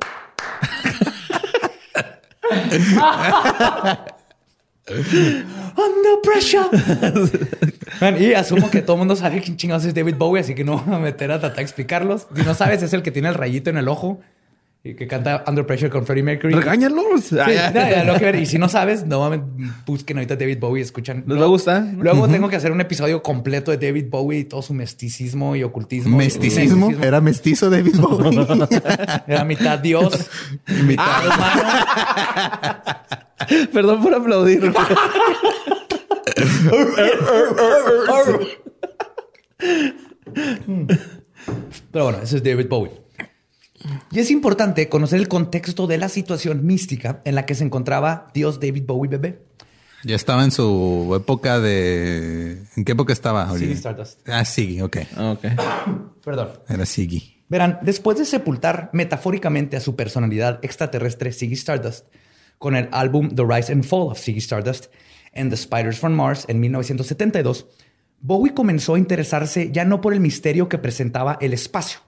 Under 5.78 6.22
pressure. 6.24 6.68
Man, 8.02 8.22
y 8.22 8.34
asumo 8.34 8.70
que 8.70 8.82
todo 8.82 8.96
el 8.96 9.00
mundo 9.00 9.16
sabe 9.16 9.42
quién 9.42 9.58
chingados 9.58 9.86
es 9.86 9.94
David 9.94 10.16
Bowie, 10.18 10.42
así 10.42 10.56
que 10.56 10.64
no 10.64 10.80
voy 10.80 10.96
a 10.96 11.00
meter 11.00 11.32
a 11.32 11.40
tratar 11.40 11.58
de 11.58 11.64
explicarlos. 11.64 12.28
Si 12.36 12.42
no 12.44 12.54
sabes, 12.54 12.82
es 12.84 12.94
el 12.94 13.04
que 13.04 13.12
tiene 13.12 13.30
el 13.30 13.36
rayito 13.36 13.70
en 13.70 13.78
el 13.78 13.88
ojo 13.88 14.20
que 14.96 15.08
canta 15.08 15.44
Under 15.48 15.66
Pressure 15.66 15.90
con 15.90 16.06
Freddie 16.06 16.24
Mercury. 16.24 16.54
Regáñalos. 16.54 17.26
Sí. 17.26 17.36
Y 18.40 18.46
si 18.46 18.58
no 18.58 18.70
sabes, 18.70 19.06
no 19.06 19.20
mames, 19.20 19.42
busquen 19.86 20.18
ahorita 20.18 20.36
David 20.36 20.60
Bowie, 20.60 20.82
escuchan. 20.82 21.24
¿Les 21.28 21.40
va 21.40 21.44
a 21.44 21.48
gustar? 21.48 21.84
Luego 21.98 22.28
tengo 22.28 22.50
que 22.50 22.56
hacer 22.56 22.72
un 22.72 22.82
episodio 22.82 23.22
completo 23.22 23.72
de 23.72 23.78
David 23.78 24.06
Bowie 24.10 24.40
y 24.40 24.44
todo 24.46 24.62
su 24.62 24.74
mesticismo 24.74 25.56
y 25.56 25.64
ocultismo. 25.64 26.18
Mesticismo. 26.18 26.92
Era 27.02 27.22
mestizo 27.22 27.70
David 27.70 27.96
Bowie. 28.00 28.38
Era 29.28 29.44
mitad 29.44 29.80
Dios, 29.80 30.30
mitad 30.86 31.26
humano. 31.26 31.64
Perdón 33.74 34.02
por 34.02 34.14
aplaudir. 34.14 34.74
Pero 41.92 42.06
bueno, 42.06 42.20
ese 42.22 42.38
es 42.38 42.44
David 42.44 42.68
Bowie. 42.68 42.92
Y 44.12 44.20
es 44.20 44.32
importante 44.32 44.90
conocer 44.90 45.20
el 45.20 45.28
contexto 45.28 45.88
de 45.88 45.98
la 45.98 46.10
situación 46.10 46.66
mística 46.66 47.22
en 47.26 47.36
la 47.36 47.46
que 47.46 47.56
se 47.56 47.64
encontraba 47.64 48.28
Dios 48.34 48.60
David 48.60 48.84
Bowie 48.86 49.10
bebé. 49.10 49.42
ya 50.04 50.16
estaba 50.16 50.44
en 50.44 50.52
su 50.52 51.14
época 51.16 51.60
de. 51.60 52.64
¿En 52.76 52.86
qué 52.86 52.92
época 52.94 53.14
estaba? 53.14 53.48
Ziggy 53.52 53.66
Oli? 53.66 53.74
Stardust. 53.74 54.30
Ah, 54.30 54.46
Siggy, 54.46 54.82
ok. 54.82 54.98
ok. 55.18 55.46
Perdón. 56.24 56.50
Era 56.68 56.86
Siggy. 56.86 57.44
Verán, 57.50 57.80
después 57.82 58.18
de 58.18 58.26
sepultar 58.26 58.90
metafóricamente 58.94 59.78
a 59.78 59.80
su 59.80 59.96
personalidad 59.96 60.60
extraterrestre 60.64 61.32
Ziggy 61.32 61.54
Stardust 61.54 62.06
con 62.58 62.76
el 62.76 62.90
álbum 62.92 63.30
The 63.34 63.44
Rise 63.48 63.72
and 63.72 63.86
Fall 63.86 64.12
of 64.12 64.20
Ziggy 64.20 64.40
Stardust 64.40 64.88
and 65.34 65.50
The 65.50 65.58
Spiders 65.58 66.00
from 66.00 66.14
Mars 66.14 66.46
en 66.48 66.60
1972, 66.60 67.68
Bowie 68.20 68.54
comenzó 68.54 68.96
a 68.96 69.00
interesarse 69.00 69.72
ya 69.72 69.86
no 69.86 70.02
por 70.02 70.14
el 70.14 70.20
misterio 70.20 70.68
que 70.68 70.78
presentaba 70.78 71.38
el 71.40 71.54
espacio, 71.54 72.00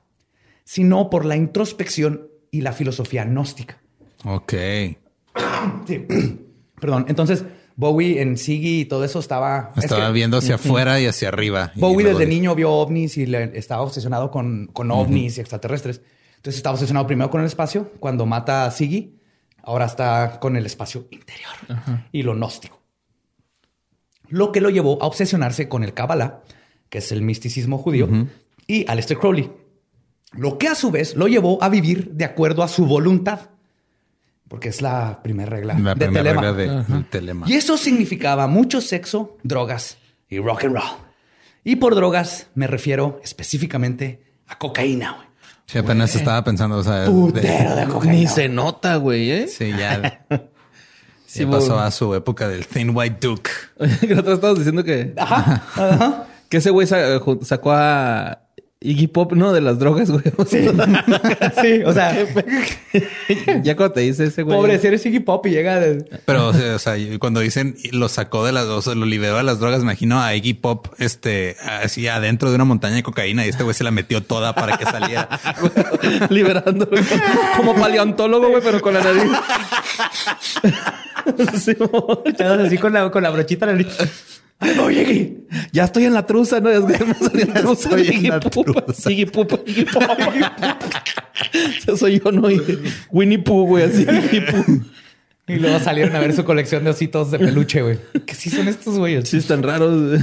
sino 0.71 1.09
por 1.09 1.25
la 1.25 1.35
introspección 1.35 2.27
y 2.51 2.61
la 2.61 2.73
filosofía 2.73 3.23
gnóstica. 3.25 3.81
Ok. 4.23 4.53
Sí. 5.87 6.05
Perdón. 6.79 7.05
Entonces, 7.09 7.43
Bowie 7.75 8.21
en 8.21 8.37
Ziggy 8.37 8.81
y 8.81 8.85
todo 8.85 9.03
eso 9.03 9.17
estaba... 9.19 9.71
es 9.77 9.85
Estaba 9.85 10.07
que 10.07 10.13
viendo 10.13 10.37
hacia 10.37 10.55
afuera 10.55 10.99
y 11.01 11.07
hacia 11.07 11.29
arriba. 11.29 11.71
Bowie 11.75 12.05
desde 12.05 12.19
de- 12.19 12.27
niño 12.27 12.53
vio 12.53 12.71
ovnis 12.71 13.17
y 13.17 13.25
le- 13.25 13.57
estaba 13.57 13.81
obsesionado 13.81 14.29
con, 14.29 14.67
con 14.67 14.91
ovnis 14.91 15.37
y 15.37 15.41
extraterrestres. 15.41 16.01
Entonces 16.35 16.57
estaba 16.57 16.75
obsesionado 16.75 17.07
primero 17.07 17.31
con 17.31 17.41
el 17.41 17.47
espacio. 17.47 17.91
Cuando 17.99 18.25
mata 18.27 18.65
a 18.65 18.71
Ziggy, 18.71 19.19
ahora 19.63 19.85
está 19.85 20.39
con 20.39 20.55
el 20.55 20.65
espacio 20.67 21.07
interior 21.09 21.51
y 22.11 22.21
lo 22.23 22.33
gnóstico. 22.35 22.79
Lo 24.29 24.51
que 24.51 24.61
lo 24.61 24.69
llevó 24.69 25.01
a 25.01 25.07
obsesionarse 25.07 25.67
con 25.67 25.83
el 25.83 25.93
Kabbalah, 25.95 26.41
que 26.89 26.99
es 26.99 27.11
el 27.11 27.23
misticismo 27.23 27.79
judío, 27.79 28.07
y 28.67 28.85
Aleister 28.87 29.17
Crowley. 29.17 29.49
Lo 30.33 30.57
que 30.57 30.67
a 30.67 30.75
su 30.75 30.91
vez 30.91 31.15
lo 31.15 31.27
llevó 31.27 31.61
a 31.63 31.69
vivir 31.69 32.11
de 32.11 32.25
acuerdo 32.25 32.63
a 32.63 32.67
su 32.67 32.85
voluntad. 32.85 33.39
Porque 34.47 34.69
es 34.69 34.81
la 34.81 35.21
primera 35.21 35.49
regla 35.49 35.75
La 35.77 35.93
de 35.95 36.05
primera 36.07 36.23
Telema. 36.23 36.41
regla 36.51 36.53
de- 36.83 36.93
del 36.93 37.05
telema. 37.05 37.45
Y 37.49 37.53
eso 37.53 37.77
significaba 37.77 38.47
mucho 38.47 38.81
sexo, 38.81 39.37
drogas 39.43 39.97
y 40.27 40.39
rock 40.39 40.65
and 40.65 40.75
roll. 40.75 40.97
Y 41.63 41.75
por 41.75 41.93
drogas 41.95 42.47
me 42.55 42.65
refiero 42.67 43.19
específicamente 43.23 44.23
a 44.47 44.57
cocaína. 44.57 45.13
güey. 45.13 45.27
Sí, 45.67 45.77
apenas 45.77 46.15
estaba 46.15 46.43
pensando, 46.43 46.77
o 46.77 46.83
sea, 46.83 47.01
de- 47.01 47.09
Putero 47.11 47.75
de 47.75 47.85
cocaína. 47.85 48.13
Ni 48.15 48.27
se 48.27 48.49
nota, 48.49 48.95
güey, 48.95 49.29
¿eh? 49.29 49.47
sí, 49.47 49.69
ya, 49.77 50.25
Sí, 51.27 51.41
ya 51.45 51.51
pasó 51.51 51.79
a 51.79 51.91
su 51.91 52.15
época 52.15 52.47
del 52.47 52.65
Thin 52.65 52.95
White 52.95 53.17
Duke. 53.27 53.51
que 53.77 54.07
nosotros 54.07 54.35
estábamos 54.35 54.57
diciendo 54.59 54.83
que, 54.83 55.13
Ajá, 55.15 55.63
ajá. 55.75 56.25
que 56.49 56.57
ese 56.57 56.71
güey 56.71 56.87
ju- 56.87 57.43
sacó 57.43 57.71
a 57.71 58.39
Iggy 58.81 59.07
Pop, 59.07 59.33
¿no? 59.33 59.51
De 59.51 59.59
las 59.59 59.77
drogas, 59.77 60.09
güey. 60.09 60.23
O 60.37 60.45
sea, 60.45 60.61
Sí, 61.61 61.81
o 61.85 61.91
sea, 61.93 62.15
ya 63.61 63.75
cuando 63.75 63.93
te 63.93 63.99
dice 64.01 64.25
ese 64.25 64.43
güey. 64.43 64.55
pobre, 64.57 64.79
si 64.79 64.87
eres 64.87 65.05
Iggy 65.05 65.19
Pop 65.19 65.45
y 65.47 65.49
llega 65.49 65.81
de... 65.81 66.05
Pero, 66.23 66.47
o 66.47 66.53
sea, 66.53 66.75
o 66.75 66.79
sea, 66.79 66.95
cuando 67.19 67.41
dicen 67.41 67.75
lo 67.91 68.07
sacó 68.07 68.45
de 68.45 68.53
las, 68.53 68.65
o 68.65 68.81
sea, 68.81 68.95
lo 68.95 69.05
liberó 69.05 69.35
de 69.35 69.43
las 69.43 69.59
drogas, 69.59 69.79
me 69.79 69.83
imagino 69.91 70.21
a 70.21 70.33
Iggy 70.33 70.53
Pop, 70.53 70.87
este, 70.97 71.57
así 71.61 72.07
adentro 72.07 72.49
de 72.49 72.55
una 72.55 72.63
montaña 72.63 72.95
de 72.95 73.03
cocaína 73.03 73.45
y 73.45 73.49
este 73.49 73.63
güey 73.63 73.73
se 73.73 73.83
la 73.83 73.91
metió 73.91 74.23
toda 74.23 74.55
para 74.55 74.77
que 74.77 74.85
saliera. 74.85 75.27
liberando 76.29 76.89
como 77.57 77.75
paleontólogo, 77.75 78.47
güey, 78.49 78.61
pero 78.63 78.79
con 78.79 78.93
la 78.93 79.03
nariz. 79.03 79.31
Sí, 81.61 81.75
así 82.65 82.77
con 82.77 82.93
la, 82.93 83.11
con 83.11 83.23
la 83.23 83.29
brochita 83.29 83.65
la 83.65 83.73
nariz. 83.73 83.87
¡Ay, 84.59 84.73
voy, 84.77 84.99
Iggy! 84.99 85.37
Ya 85.71 85.85
estoy 85.85 86.05
en 86.05 86.13
la 86.13 86.25
truza, 86.25 86.59
¿no? 86.59 86.69
Truza. 86.87 87.89
estoy 87.89 88.07
en 88.07 88.29
la 88.29 88.39
truza. 88.39 89.09
Pop. 89.31 89.51
Ese 91.53 91.97
soy 91.97 92.19
yo, 92.19 92.31
¿no? 92.31 92.47
Winnie 93.11 93.39
Pooh, 93.39 93.65
güey, 93.65 93.85
así. 93.85 94.05
Y 95.47 95.55
luego 95.55 95.79
salieron 95.79 96.15
a 96.15 96.19
ver 96.19 96.33
su 96.33 96.45
colección 96.45 96.83
de 96.83 96.91
ositos 96.91 97.31
de 97.31 97.39
peluche, 97.39 97.81
güey. 97.81 97.97
¿Qué 98.25 98.35
sí 98.35 98.49
son 98.49 98.67
estos 98.67 98.99
güeyes? 98.99 99.27
Sí, 99.27 99.37
están 99.37 99.63
raros. 99.63 100.21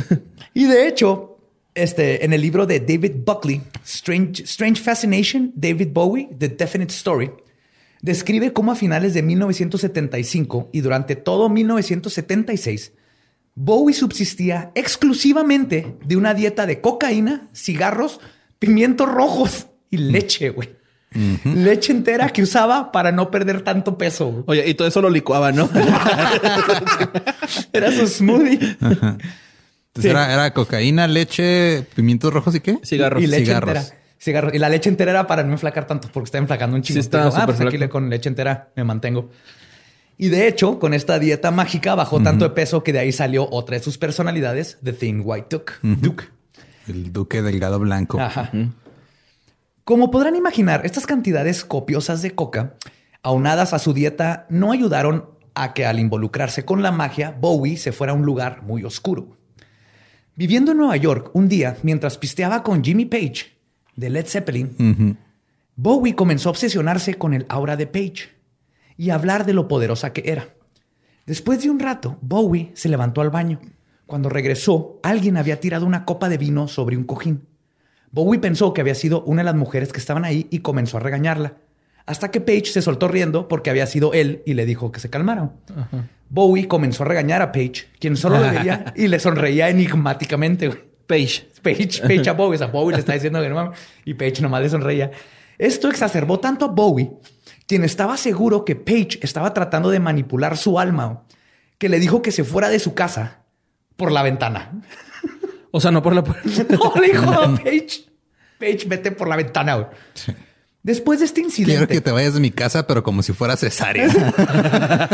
Y 0.54 0.66
de 0.66 0.86
hecho, 0.86 1.38
este, 1.74 2.24
en 2.24 2.32
el 2.32 2.40
libro 2.40 2.64
de 2.64 2.80
David 2.80 3.12
Buckley, 3.24 3.60
Strange, 3.84 4.44
Strange 4.44 4.80
Fascination, 4.80 5.52
David 5.54 5.88
Bowie, 5.92 6.28
The 6.38 6.48
Definite 6.48 6.92
Story, 6.92 7.30
describe 8.02 8.52
cómo 8.52 8.72
a 8.72 8.76
finales 8.76 9.14
de 9.14 9.22
1975 9.22 10.70
y 10.72 10.80
durante 10.80 11.16
todo 11.16 11.48
1976, 11.48 12.92
Bowie 13.56 13.94
subsistía 13.94 14.70
exclusivamente 14.74 15.96
de 16.04 16.16
una 16.16 16.34
dieta 16.34 16.66
de 16.66 16.82
cocaína, 16.82 17.48
cigarros, 17.54 18.20
pimientos 18.58 19.08
rojos 19.08 19.68
y 19.90 19.96
leche, 19.96 20.50
güey. 20.50 20.76
Leche 21.44 21.92
entera 21.92 22.28
que 22.28 22.42
usaba 22.42 22.92
para 22.92 23.12
no 23.12 23.30
perder 23.30 23.62
tanto 23.62 23.96
peso. 23.96 24.44
Oye, 24.46 24.68
y 24.68 24.74
todo 24.74 24.86
eso 24.86 25.00
lo 25.00 25.08
licuaba, 25.08 25.52
¿no? 25.52 25.70
Era 27.72 27.90
su 27.92 28.06
smoothie. 28.06 28.76
Entonces 28.80 29.22
Sí. 29.98 30.08
era, 30.08 30.30
era 30.30 30.52
cocaína, 30.52 31.06
leche, 31.06 31.86
pimientos 31.94 32.30
rojos 32.30 32.54
y 32.54 32.60
qué? 32.60 32.78
Cigarros. 32.84 33.22
Y 33.22 33.26
leche 33.26 33.46
Cigarros. 33.46 33.76
entera. 33.76 33.96
Cigarros. 34.18 34.54
Y 34.54 34.58
la 34.58 34.68
leche 34.68 34.90
entera 34.90 35.12
era 35.12 35.26
para 35.26 35.42
no 35.42 35.52
enflacar 35.52 35.86
tanto, 35.86 36.10
porque 36.12 36.26
está 36.26 36.36
enflacando 36.36 36.76
un 36.76 36.82
chingo. 36.82 36.96
Sí, 36.96 37.00
está 37.00 37.28
ah, 37.28 37.30
súper 37.30 37.56
pues 37.56 37.74
aquí 37.74 37.88
con 37.88 38.10
leche 38.10 38.28
entera 38.28 38.68
me 38.76 38.84
mantengo. 38.84 39.30
Y 40.18 40.28
de 40.28 40.48
hecho, 40.48 40.78
con 40.78 40.94
esta 40.94 41.18
dieta 41.18 41.50
mágica 41.50 41.94
bajó 41.94 42.22
tanto 42.22 42.46
de 42.48 42.54
peso 42.54 42.82
que 42.82 42.92
de 42.92 43.00
ahí 43.00 43.12
salió 43.12 43.48
otra 43.50 43.76
de 43.76 43.82
sus 43.82 43.98
personalidades, 43.98 44.78
The 44.82 44.94
Thin 44.94 45.22
White 45.24 45.48
Duke. 45.50 45.72
Duke. 45.82 46.24
El 46.88 47.12
duque 47.12 47.42
delgado 47.42 47.78
blanco. 47.78 48.18
Ajá. 48.18 48.50
Como 49.84 50.10
podrán 50.10 50.34
imaginar, 50.34 50.86
estas 50.86 51.06
cantidades 51.06 51.64
copiosas 51.64 52.22
de 52.22 52.32
coca, 52.32 52.74
aunadas 53.22 53.72
a 53.72 53.78
su 53.78 53.92
dieta, 53.92 54.46
no 54.48 54.72
ayudaron 54.72 55.26
a 55.54 55.74
que 55.74 55.86
al 55.86 55.98
involucrarse 55.98 56.64
con 56.64 56.82
la 56.82 56.92
magia, 56.92 57.36
Bowie 57.38 57.76
se 57.76 57.92
fuera 57.92 58.12
a 58.12 58.16
un 58.16 58.24
lugar 58.24 58.62
muy 58.62 58.84
oscuro. 58.84 59.36
Viviendo 60.34 60.72
en 60.72 60.78
Nueva 60.78 60.96
York 60.96 61.30
un 61.34 61.48
día, 61.48 61.76
mientras 61.82 62.18
pisteaba 62.18 62.62
con 62.62 62.82
Jimmy 62.82 63.06
Page 63.06 63.56
de 63.96 64.10
Led 64.10 64.26
Zeppelin, 64.26 65.16
Bowie 65.76 66.14
comenzó 66.14 66.48
a 66.48 66.52
obsesionarse 66.52 67.14
con 67.14 67.32
el 67.32 67.46
aura 67.48 67.76
de 67.76 67.86
Page 67.86 68.35
y 68.96 69.10
hablar 69.10 69.46
de 69.46 69.52
lo 69.52 69.68
poderosa 69.68 70.12
que 70.12 70.24
era. 70.26 70.48
Después 71.26 71.62
de 71.62 71.70
un 71.70 71.80
rato, 71.80 72.18
Bowie 72.20 72.70
se 72.74 72.88
levantó 72.88 73.20
al 73.20 73.30
baño. 73.30 73.60
Cuando 74.06 74.28
regresó, 74.28 75.00
alguien 75.02 75.36
había 75.36 75.60
tirado 75.60 75.84
una 75.84 76.04
copa 76.04 76.28
de 76.28 76.38
vino 76.38 76.68
sobre 76.68 76.96
un 76.96 77.04
cojín. 77.04 77.46
Bowie 78.12 78.38
pensó 78.38 78.72
que 78.72 78.80
había 78.80 78.94
sido 78.94 79.22
una 79.24 79.40
de 79.42 79.46
las 79.46 79.56
mujeres 79.56 79.92
que 79.92 79.98
estaban 79.98 80.24
ahí 80.24 80.46
y 80.50 80.60
comenzó 80.60 80.96
a 80.96 81.00
regañarla. 81.00 81.56
Hasta 82.06 82.30
que 82.30 82.40
Page 82.40 82.66
se 82.66 82.82
soltó 82.82 83.08
riendo 83.08 83.48
porque 83.48 83.68
había 83.68 83.86
sido 83.86 84.12
él 84.12 84.42
y 84.46 84.54
le 84.54 84.64
dijo 84.64 84.92
que 84.92 85.00
se 85.00 85.10
calmara. 85.10 85.50
Bowie 86.28 86.68
comenzó 86.68 87.02
a 87.02 87.06
regañar 87.06 87.42
a 87.42 87.50
Page, 87.50 87.88
quien 87.98 88.16
solo 88.16 88.38
lo 88.38 88.48
veía 88.48 88.92
y 88.96 89.08
le 89.08 89.18
sonreía 89.18 89.68
enigmáticamente. 89.68 90.70
Page. 91.06 91.48
Page, 91.62 92.02
Page 92.02 92.30
a 92.30 92.32
Bowie. 92.32 92.54
O 92.54 92.58
sea, 92.58 92.68
Bowie 92.68 92.94
le 92.94 93.00
está 93.00 93.12
diciendo 93.12 93.42
que 93.42 93.48
no 93.48 93.56
mames. 93.56 93.78
Y 94.04 94.14
Page 94.14 94.40
nomás 94.40 94.62
le 94.62 94.68
sonreía. 94.68 95.10
Esto 95.58 95.88
exacerbó 95.88 96.38
tanto 96.38 96.64
a 96.64 96.68
Bowie, 96.68 97.10
quien 97.66 97.84
estaba 97.84 98.16
seguro 98.16 98.64
que 98.64 98.76
Page 98.76 99.18
estaba 99.22 99.52
tratando 99.54 99.90
de 99.90 100.00
manipular 100.00 100.56
su 100.56 100.78
alma, 100.78 101.22
que 101.78 101.88
le 101.88 101.98
dijo 101.98 102.22
que 102.22 102.32
se 102.32 102.44
fuera 102.44 102.68
de 102.68 102.78
su 102.78 102.94
casa 102.94 103.38
por 103.96 104.12
la 104.12 104.22
ventana. 104.22 104.72
O 105.72 105.80
sea, 105.80 105.90
no 105.90 106.02
por 106.02 106.14
la 106.14 106.22
puerta. 106.24 106.42
No, 106.70 106.92
le 107.00 107.08
dijo 107.08 107.30
a 107.30 107.54
Page, 107.56 108.06
Page, 108.58 108.84
vete 108.86 109.10
por 109.12 109.28
la 109.28 109.36
ventana. 109.36 109.88
Después 110.82 111.18
de 111.18 111.24
este 111.26 111.40
incidente. 111.40 111.72
Quiero 111.72 111.88
que 111.88 112.00
te 112.00 112.12
vayas 112.12 112.34
de 112.34 112.40
mi 112.40 112.52
casa, 112.52 112.86
pero 112.86 113.02
como 113.02 113.22
si 113.24 113.32
fuera 113.32 113.56
cesárea. 113.56 114.08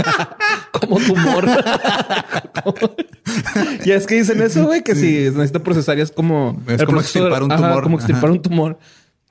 como 0.72 0.98
tumor. 1.00 1.46
ya 3.84 3.94
es 3.94 4.06
que 4.06 4.16
dicen 4.16 4.42
eso, 4.42 4.66
güey, 4.66 4.82
que 4.82 4.94
si 4.94 5.30
necesita 5.30 5.94
es 5.94 6.12
como... 6.12 6.60
Es 6.68 6.84
como 6.84 6.98
proceso- 6.98 7.00
extirpar 7.00 7.42
un 7.42 7.52
Ajá, 7.52 7.68
tumor. 7.68 7.82
como 7.84 7.96
extirpar 7.96 8.24
Ajá. 8.24 8.32
un 8.32 8.42
tumor. 8.42 8.78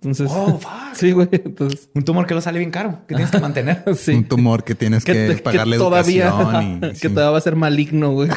Entonces... 0.02 0.32
Oh, 0.32 0.58
fuck. 0.62 0.96
Sí, 0.96 1.12
güey. 1.12 1.30
Entonces... 1.32 1.90
Un 1.94 2.04
tumor 2.04 2.26
que 2.26 2.34
lo 2.34 2.42
sale 2.42 2.58
bien 2.60 2.72
caro, 2.72 3.02
que 3.08 3.16
tienes 3.16 3.32
que 3.32 3.40
mantener. 3.40 3.84
Sí. 3.96 4.14
Un 4.14 4.24
tumor 4.26 4.64
que 4.64 4.74
tienes 4.76 5.06
que, 5.06 5.14
te- 5.14 5.38
pagarle 5.38 5.78
todavía, 5.78 6.28
educación. 6.30 6.78
Y, 6.78 6.80
que 6.90 6.96
sí. 6.96 7.10
todavía 7.10 7.32
va 7.32 7.38
a 7.38 7.42
ser 7.42 7.56
maligno, 7.56 8.12
güey. 8.12 8.30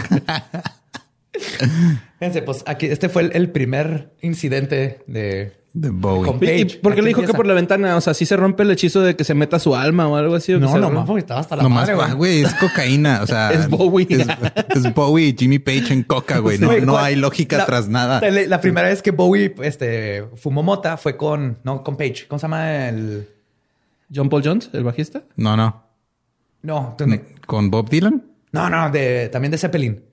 Fíjense, 2.19 2.43
pues 2.43 2.63
aquí, 2.67 2.87
este 2.87 3.09
fue 3.09 3.23
el, 3.23 3.33
el 3.35 3.51
primer 3.51 4.15
incidente 4.21 5.01
de 5.07 5.53
De 5.77 5.91
Bowie. 5.91 6.31
Con- 6.31 6.39
¿Y- 6.41 6.47
¿Y 6.47 6.65
Page, 6.65 6.79
por 6.79 6.93
qué 6.95 7.01
aquí 7.01 7.03
le 7.03 7.09
dijo 7.09 7.23
que 7.23 7.35
por 7.35 7.47
la 7.47 7.53
ventana? 7.55 7.97
O 7.97 8.01
sea, 8.01 8.15
sí 8.15 8.25
se 8.27 8.37
rompe 8.37 8.63
el 8.63 8.71
hechizo 8.71 9.01
de 9.03 9.17
que 9.17 9.25
se 9.25 9.35
meta 9.35 9.59
su 9.59 9.75
alma 9.75 10.07
o 10.07 10.15
algo 10.15 10.37
así. 10.37 10.53
o 10.55 10.61
No, 10.61 10.69
se 10.69 10.75
no, 10.77 10.83
rompe? 10.83 10.95
más 10.99 11.07
porque 11.07 11.19
estaba 11.19 11.41
hasta 11.41 11.57
la 11.57 11.65
Nomás, 11.65 11.89
madre, 11.91 11.95
güey. 11.97 12.13
güey, 12.15 12.43
es 12.43 12.55
cocaína. 12.55 13.21
O 13.25 13.27
sea, 13.27 13.51
Es 13.53 13.69
Bowie. 13.69 14.07
Es, 14.09 14.29
es 14.77 14.95
Bowie 14.95 15.27
y 15.31 15.37
Jimmy 15.37 15.59
Page 15.59 15.93
en 15.93 16.05
coca, 16.05 16.39
güey. 16.39 16.59
No, 16.59 16.71
no 16.79 16.93
¿cuál- 16.93 17.05
hay 17.07 17.17
lógica 17.17 17.57
la- 17.59 17.67
tras 17.67 17.89
nada. 17.89 18.21
La, 18.21 18.31
la 18.47 18.61
primera 18.61 18.87
vez 18.87 19.03
que 19.03 19.11
Bowie 19.11 19.53
este, 19.63 20.25
fumó 20.37 20.63
mota 20.63 20.97
fue 20.97 21.17
con, 21.17 21.59
no, 21.65 21.83
con 21.83 21.97
Page. 21.97 22.27
¿Cómo 22.29 22.39
se 22.39 22.45
llama 22.45 22.89
el...? 22.89 23.29
John 24.15 24.29
Paul 24.29 24.43
Jones, 24.45 24.71
el 24.75 24.85
bajista. 24.85 25.23
No, 25.35 25.57
no. 25.57 25.83
No, 26.63 26.95
tú- 26.97 27.05
¿Con 27.47 27.69
Bob 27.71 27.91
Dylan? 27.91 28.23
no, 28.53 28.71
no, 28.71 28.91
de, 28.93 29.29
también 29.29 29.51
de 29.51 29.59
Zeppelin. 29.59 30.05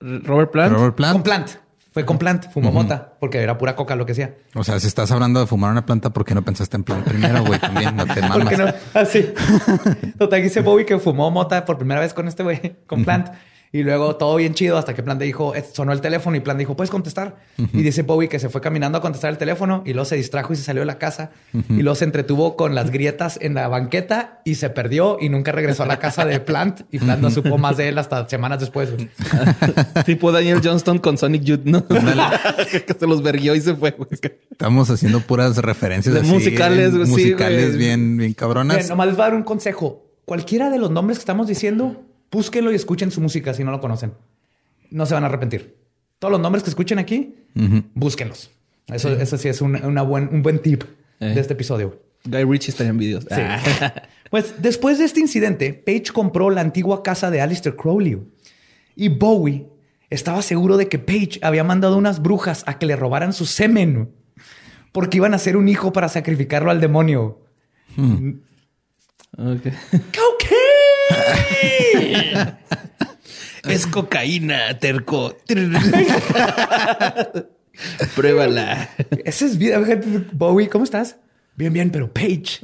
Robert 0.00 0.50
Plant. 0.50 0.72
Robert 0.74 0.94
Plant. 0.96 1.12
Con 1.12 1.22
Plant. 1.22 1.50
Fue 1.96 2.04
con 2.04 2.18
Plant, 2.18 2.50
fumó 2.52 2.70
mota, 2.70 3.14
porque 3.18 3.38
era 3.38 3.56
pura 3.56 3.74
coca 3.74 3.96
lo 3.96 4.04
que 4.04 4.12
hacía. 4.12 4.34
O 4.54 4.62
sea, 4.62 4.78
si 4.78 4.86
estás 4.86 5.10
hablando 5.12 5.40
de 5.40 5.46
fumar 5.46 5.72
una 5.72 5.86
planta, 5.86 6.10
¿por 6.10 6.26
qué 6.26 6.34
no 6.34 6.42
pensaste 6.42 6.76
en 6.76 6.84
plan 6.84 7.02
primero, 7.02 7.42
güey? 7.42 7.58
También 7.58 7.96
no 7.96 8.04
te 8.04 8.20
mamas. 8.20 8.36
¿Por 8.36 8.48
qué 8.50 8.56
no? 8.58 8.66
Así. 8.92 9.32
Total, 10.18 10.42
dice 10.42 10.60
Bowie 10.60 10.84
que 10.84 10.98
fumó 10.98 11.30
mota 11.30 11.64
por 11.64 11.78
primera 11.78 11.98
vez 11.98 12.12
con 12.12 12.28
este 12.28 12.42
güey, 12.42 12.76
con 12.86 13.02
Plant. 13.02 13.28
Y 13.76 13.82
luego 13.82 14.16
todo 14.16 14.36
bien 14.36 14.54
chido 14.54 14.78
hasta 14.78 14.94
que 14.94 15.02
Plant 15.02 15.20
dijo, 15.20 15.52
sonó 15.74 15.92
el 15.92 16.00
teléfono 16.00 16.34
y 16.34 16.40
Plant 16.40 16.58
dijo, 16.58 16.74
¿puedes 16.74 16.90
contestar? 16.90 17.36
Y 17.58 17.82
dice 17.82 18.04
Bowie 18.04 18.26
que 18.26 18.38
se 18.38 18.48
fue 18.48 18.62
caminando 18.62 18.96
a 18.96 19.00
contestar 19.02 19.30
el 19.30 19.36
teléfono 19.36 19.82
y 19.84 19.92
luego 19.92 20.06
se 20.06 20.16
distrajo 20.16 20.54
y 20.54 20.56
se 20.56 20.62
salió 20.62 20.80
de 20.80 20.86
la 20.86 20.96
casa. 20.96 21.30
Y 21.68 21.82
luego 21.82 21.94
se 21.94 22.06
entretuvo 22.06 22.56
con 22.56 22.74
las 22.74 22.90
grietas 22.90 23.38
en 23.42 23.52
la 23.52 23.68
banqueta 23.68 24.40
y 24.46 24.54
se 24.54 24.70
perdió 24.70 25.18
y 25.20 25.28
nunca 25.28 25.52
regresó 25.52 25.82
a 25.82 25.86
la 25.86 25.98
casa 25.98 26.24
de 26.24 26.40
Plant. 26.40 26.84
Y 26.90 27.00
Plant 27.00 27.20
no 27.20 27.30
supo 27.30 27.58
más 27.58 27.76
de 27.76 27.88
él 27.88 27.98
hasta 27.98 28.26
semanas 28.30 28.60
después. 28.60 28.94
güey. 28.94 29.10
tipo 30.06 30.32
Daniel 30.32 30.62
Johnston 30.64 30.98
con 30.98 31.18
Sonic 31.18 31.42
Youth, 31.42 31.64
¿no? 31.64 31.86
que 32.70 32.96
se 32.98 33.06
los 33.06 33.22
verguió 33.22 33.54
y 33.54 33.60
se 33.60 33.74
fue. 33.74 33.90
güey. 33.90 34.08
Estamos 34.50 34.88
haciendo 34.88 35.20
puras 35.20 35.58
referencias 35.58 36.14
De 36.14 36.22
así, 36.22 36.30
musicales, 36.30 36.92
sí, 36.94 36.98
musicales 37.10 37.76
bien, 37.76 38.16
bien 38.16 38.32
cabronas. 38.32 38.88
Nomás 38.88 39.08
les 39.08 39.16
voy 39.16 39.22
a 39.22 39.26
dar 39.26 39.36
un 39.36 39.42
consejo. 39.42 40.06
Cualquiera 40.24 40.70
de 40.70 40.78
los 40.78 40.90
nombres 40.90 41.18
que 41.18 41.22
estamos 41.22 41.46
diciendo, 41.46 42.02
búsquenlo 42.30 42.72
y 42.72 42.74
escuchen 42.74 43.10
su 43.10 43.20
música 43.20 43.54
si 43.54 43.64
no 43.64 43.70
lo 43.70 43.80
conocen. 43.80 44.12
No 44.90 45.06
se 45.06 45.14
van 45.14 45.24
a 45.24 45.26
arrepentir. 45.26 45.76
Todos 46.18 46.32
los 46.32 46.40
nombres 46.40 46.62
que 46.62 46.70
escuchen 46.70 46.98
aquí, 46.98 47.34
búsquenlos. 47.94 48.50
Eso, 48.88 49.10
eso 49.10 49.36
sí 49.36 49.48
es 49.48 49.60
un, 49.60 49.76
una 49.84 50.02
buen, 50.02 50.28
un 50.32 50.42
buen 50.42 50.60
tip 50.60 50.84
Eh. 51.18 51.32
de 51.34 51.40
este 51.40 51.54
episodio. 51.54 52.00
Guy 52.24 52.44
Ritchie 52.44 52.70
estaría 52.70 52.90
en 52.90 52.98
videos. 52.98 53.24
Sí. 53.24 53.40
Ah. 53.40 54.02
Pues 54.30 54.54
después 54.60 54.98
de 54.98 55.04
este 55.04 55.20
incidente, 55.20 55.72
Page 55.72 56.12
compró 56.12 56.50
la 56.50 56.60
antigua 56.60 57.04
casa 57.04 57.30
de 57.30 57.40
Alistair 57.40 57.76
Crowley. 57.76 58.18
Y 58.96 59.08
Bowie 59.08 59.66
estaba 60.10 60.42
seguro 60.42 60.76
de 60.76 60.88
que 60.88 60.98
Page 60.98 61.38
había 61.42 61.62
mandado 61.62 61.96
unas 61.96 62.20
brujas 62.20 62.64
a 62.66 62.76
que 62.78 62.86
le 62.86 62.96
robaran 62.96 63.32
su 63.32 63.46
semen. 63.46 64.10
Porque 64.90 65.18
iban 65.18 65.32
a 65.32 65.36
hacer 65.36 65.56
un 65.56 65.68
hijo 65.68 65.92
para 65.92 66.08
sacrificarlo 66.08 66.72
al 66.72 66.80
demonio. 66.80 67.40
Ok. 69.38 69.62
¡Cocaine! 70.12 70.35
Es 73.64 73.86
cocaína, 73.86 74.78
terco. 74.78 75.36
Pruébala. 78.14 78.88
Ese 79.24 79.46
es 79.46 79.58
vida. 79.58 79.80
Bowie, 80.32 80.68
¿cómo 80.68 80.84
estás? 80.84 81.16
Bien, 81.56 81.72
bien, 81.72 81.90
pero 81.90 82.12
Page. 82.12 82.60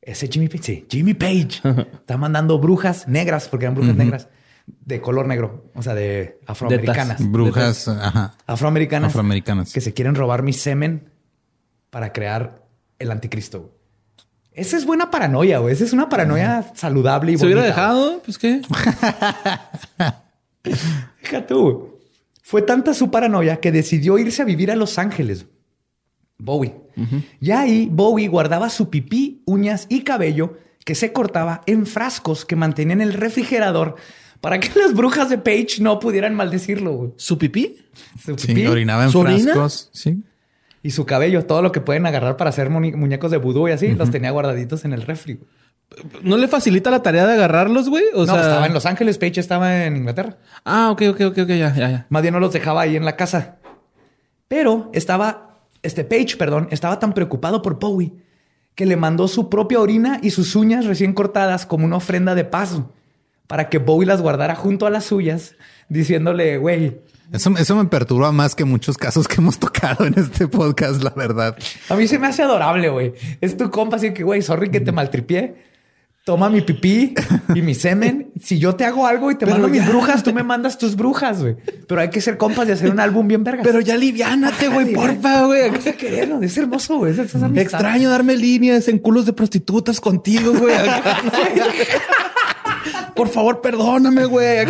Ese 0.00 0.28
Jimmy 0.28 0.48
Page, 0.48 0.62
sí, 0.62 0.86
Jimmy 0.90 1.14
Page. 1.14 1.60
Está 1.92 2.16
mandando 2.16 2.58
brujas 2.58 3.06
negras, 3.06 3.48
porque 3.48 3.66
eran 3.66 3.74
brujas 3.74 3.94
negras, 3.94 4.28
de 4.66 5.00
color 5.00 5.26
negro, 5.26 5.70
o 5.74 5.82
sea, 5.82 5.94
de 5.94 6.40
afroamericanas. 6.46 7.30
Brujas, 7.30 7.86
ajá. 7.88 8.34
Afroamericanas. 8.46 9.10
Afroamericanas. 9.10 9.72
Que 9.72 9.80
se 9.80 9.92
quieren 9.92 10.14
robar 10.14 10.42
mi 10.42 10.52
semen 10.52 11.10
para 11.90 12.12
crear 12.12 12.64
el 12.98 13.10
anticristo. 13.10 13.76
Esa 14.52 14.76
es 14.76 14.84
buena 14.84 15.10
paranoia, 15.10 15.58
güey. 15.58 15.72
Esa 15.72 15.84
es 15.84 15.92
una 15.92 16.08
paranoia 16.08 16.72
saludable 16.74 17.32
y 17.32 17.38
¿Se 17.38 17.44
hubiera 17.46 17.62
bonita, 17.62 17.76
dejado? 17.76 18.22
Pues 18.24 18.36
qué. 18.38 18.60
Tú. 21.48 21.98
Fue 22.42 22.62
tanta 22.62 22.94
su 22.94 23.10
paranoia 23.10 23.60
que 23.60 23.70
decidió 23.72 24.18
irse 24.18 24.42
a 24.42 24.44
vivir 24.44 24.70
a 24.70 24.76
Los 24.76 24.98
Ángeles. 24.98 25.46
Bowie. 26.38 26.74
Y 27.40 27.50
ahí 27.52 27.88
Bowie 27.90 28.28
guardaba 28.28 28.68
su 28.70 28.90
pipí, 28.90 29.42
uñas 29.46 29.86
y 29.88 30.02
cabello 30.02 30.58
que 30.84 30.94
se 30.94 31.12
cortaba 31.12 31.60
en 31.66 31.86
frascos 31.86 32.44
que 32.44 32.56
mantenía 32.56 32.94
en 32.94 33.00
el 33.02 33.12
refrigerador 33.12 33.96
para 34.40 34.58
que 34.58 34.70
las 34.78 34.94
brujas 34.94 35.28
de 35.30 35.38
Page 35.38 35.76
no 35.80 35.98
pudieran 36.00 36.34
maldecirlo. 36.34 36.92
güey. 36.92 37.10
¿Su 37.16 37.38
pipí? 37.38 37.76
Su 38.24 38.36
Sí, 38.36 38.48
pipí 38.48 38.66
orinaba 38.66 39.04
en 39.04 39.10
¿Su 39.12 39.20
orina? 39.20 39.38
frascos. 39.52 39.90
Sí. 39.92 40.22
Y 40.82 40.90
su 40.92 41.04
cabello, 41.06 41.44
todo 41.44 41.62
lo 41.62 41.72
que 41.72 41.80
pueden 41.80 42.06
agarrar 42.06 42.36
para 42.36 42.50
hacer 42.50 42.70
muñe- 42.70 42.94
muñecos 42.96 43.30
de 43.30 43.36
vudú 43.36 43.68
y 43.68 43.72
así, 43.72 43.94
los 43.94 44.10
tenía 44.10 44.30
guardaditos 44.30 44.84
en 44.84 44.92
el 44.92 45.02
refri. 45.02 45.34
güey. 45.34 45.48
¿No 46.22 46.36
le 46.36 46.46
facilita 46.46 46.90
la 46.90 47.02
tarea 47.02 47.26
de 47.26 47.32
agarrarlos, 47.34 47.88
güey? 47.88 48.04
O 48.14 48.20
no, 48.24 48.32
sea... 48.32 48.40
estaba 48.42 48.66
en 48.66 48.72
Los 48.74 48.86
Ángeles, 48.86 49.18
Page 49.18 49.40
estaba 49.40 49.84
en 49.84 49.96
Inglaterra. 49.96 50.36
Ah, 50.64 50.90
ok, 50.92 51.02
ok, 51.10 51.20
ok, 51.32 51.38
ok, 51.38 51.48
ya, 51.48 51.74
ya, 51.74 51.90
ya. 51.90 52.06
Más 52.08 52.22
bien 52.22 52.32
no 52.32 52.40
los 52.40 52.52
dejaba 52.52 52.82
ahí 52.82 52.96
en 52.96 53.04
la 53.04 53.16
casa. 53.16 53.56
Pero 54.48 54.90
estaba, 54.92 55.58
este 55.82 56.04
Page, 56.04 56.36
perdón, 56.36 56.68
estaba 56.70 56.98
tan 56.98 57.12
preocupado 57.12 57.60
por 57.62 57.78
Bowie 57.78 58.12
que 58.74 58.86
le 58.86 58.96
mandó 58.96 59.28
su 59.28 59.50
propia 59.50 59.80
orina 59.80 60.18
y 60.22 60.30
sus 60.30 60.56
uñas 60.56 60.86
recién 60.86 61.12
cortadas 61.12 61.66
como 61.66 61.84
una 61.84 61.96
ofrenda 61.96 62.34
de 62.34 62.44
paso 62.44 62.92
para 63.46 63.68
que 63.68 63.78
Bowie 63.78 64.06
las 64.06 64.22
guardara 64.22 64.54
junto 64.54 64.86
a 64.86 64.90
las 64.90 65.04
suyas, 65.04 65.56
diciéndole, 65.88 66.56
güey, 66.56 67.00
Eso, 67.32 67.52
eso 67.56 67.76
me 67.76 67.84
perturba 67.84 68.32
más 68.32 68.56
que 68.56 68.64
muchos 68.64 68.98
casos 68.98 69.28
que 69.28 69.36
hemos 69.36 69.58
tocado 69.58 70.04
en 70.04 70.18
este 70.18 70.48
podcast, 70.48 71.02
la 71.02 71.10
verdad. 71.10 71.56
a 71.88 71.94
mí 71.94 72.08
se 72.08 72.18
me 72.18 72.26
hace 72.26 72.42
adorable, 72.42 72.88
güey. 72.88 73.12
Es 73.40 73.56
tu 73.56 73.70
compa, 73.70 73.96
así 73.96 74.12
que, 74.12 74.24
güey, 74.24 74.42
sorry 74.42 74.70
que 74.70 74.80
te 74.80 74.90
maltripié. 74.90 75.70
Toma 76.24 76.50
mi 76.50 76.60
pipí 76.60 77.14
y 77.54 77.62
mi 77.62 77.74
semen. 77.74 78.30
Si 78.40 78.58
yo 78.58 78.76
te 78.76 78.84
hago 78.84 79.06
algo 79.06 79.30
y 79.30 79.36
te 79.36 79.46
Pero 79.46 79.52
mando 79.52 79.68
mis 79.68 79.86
brujas, 79.86 80.22
tú 80.22 80.34
me 80.34 80.42
mandas 80.42 80.76
tus 80.76 80.94
brujas, 80.94 81.40
güey. 81.40 81.56
Pero 81.88 82.00
hay 82.00 82.10
que 82.10 82.20
ser 82.20 82.36
compas 82.36 82.68
y 82.68 82.72
hacer 82.72 82.90
un 82.90 83.00
álbum 83.00 83.26
bien 83.26 83.42
verga. 83.42 83.62
Pero 83.62 83.80
ya 83.80 83.94
aliviánate, 83.94 84.68
güey, 84.68 84.92
porfa, 84.92 85.46
güey. 85.46 85.70
Querernos. 85.96 86.42
Es 86.42 86.58
hermoso, 86.58 86.98
güey. 86.98 87.12
Es. 87.12 87.34
Extraño 87.56 88.10
darme 88.10 88.36
líneas 88.36 88.86
en 88.88 88.98
culos 88.98 89.24
de 89.24 89.32
prostitutas 89.32 89.98
contigo, 89.98 90.52
güey. 90.52 90.76
Por 93.14 93.28
favor, 93.28 93.62
perdóname, 93.62 94.26
güey. 94.26 94.66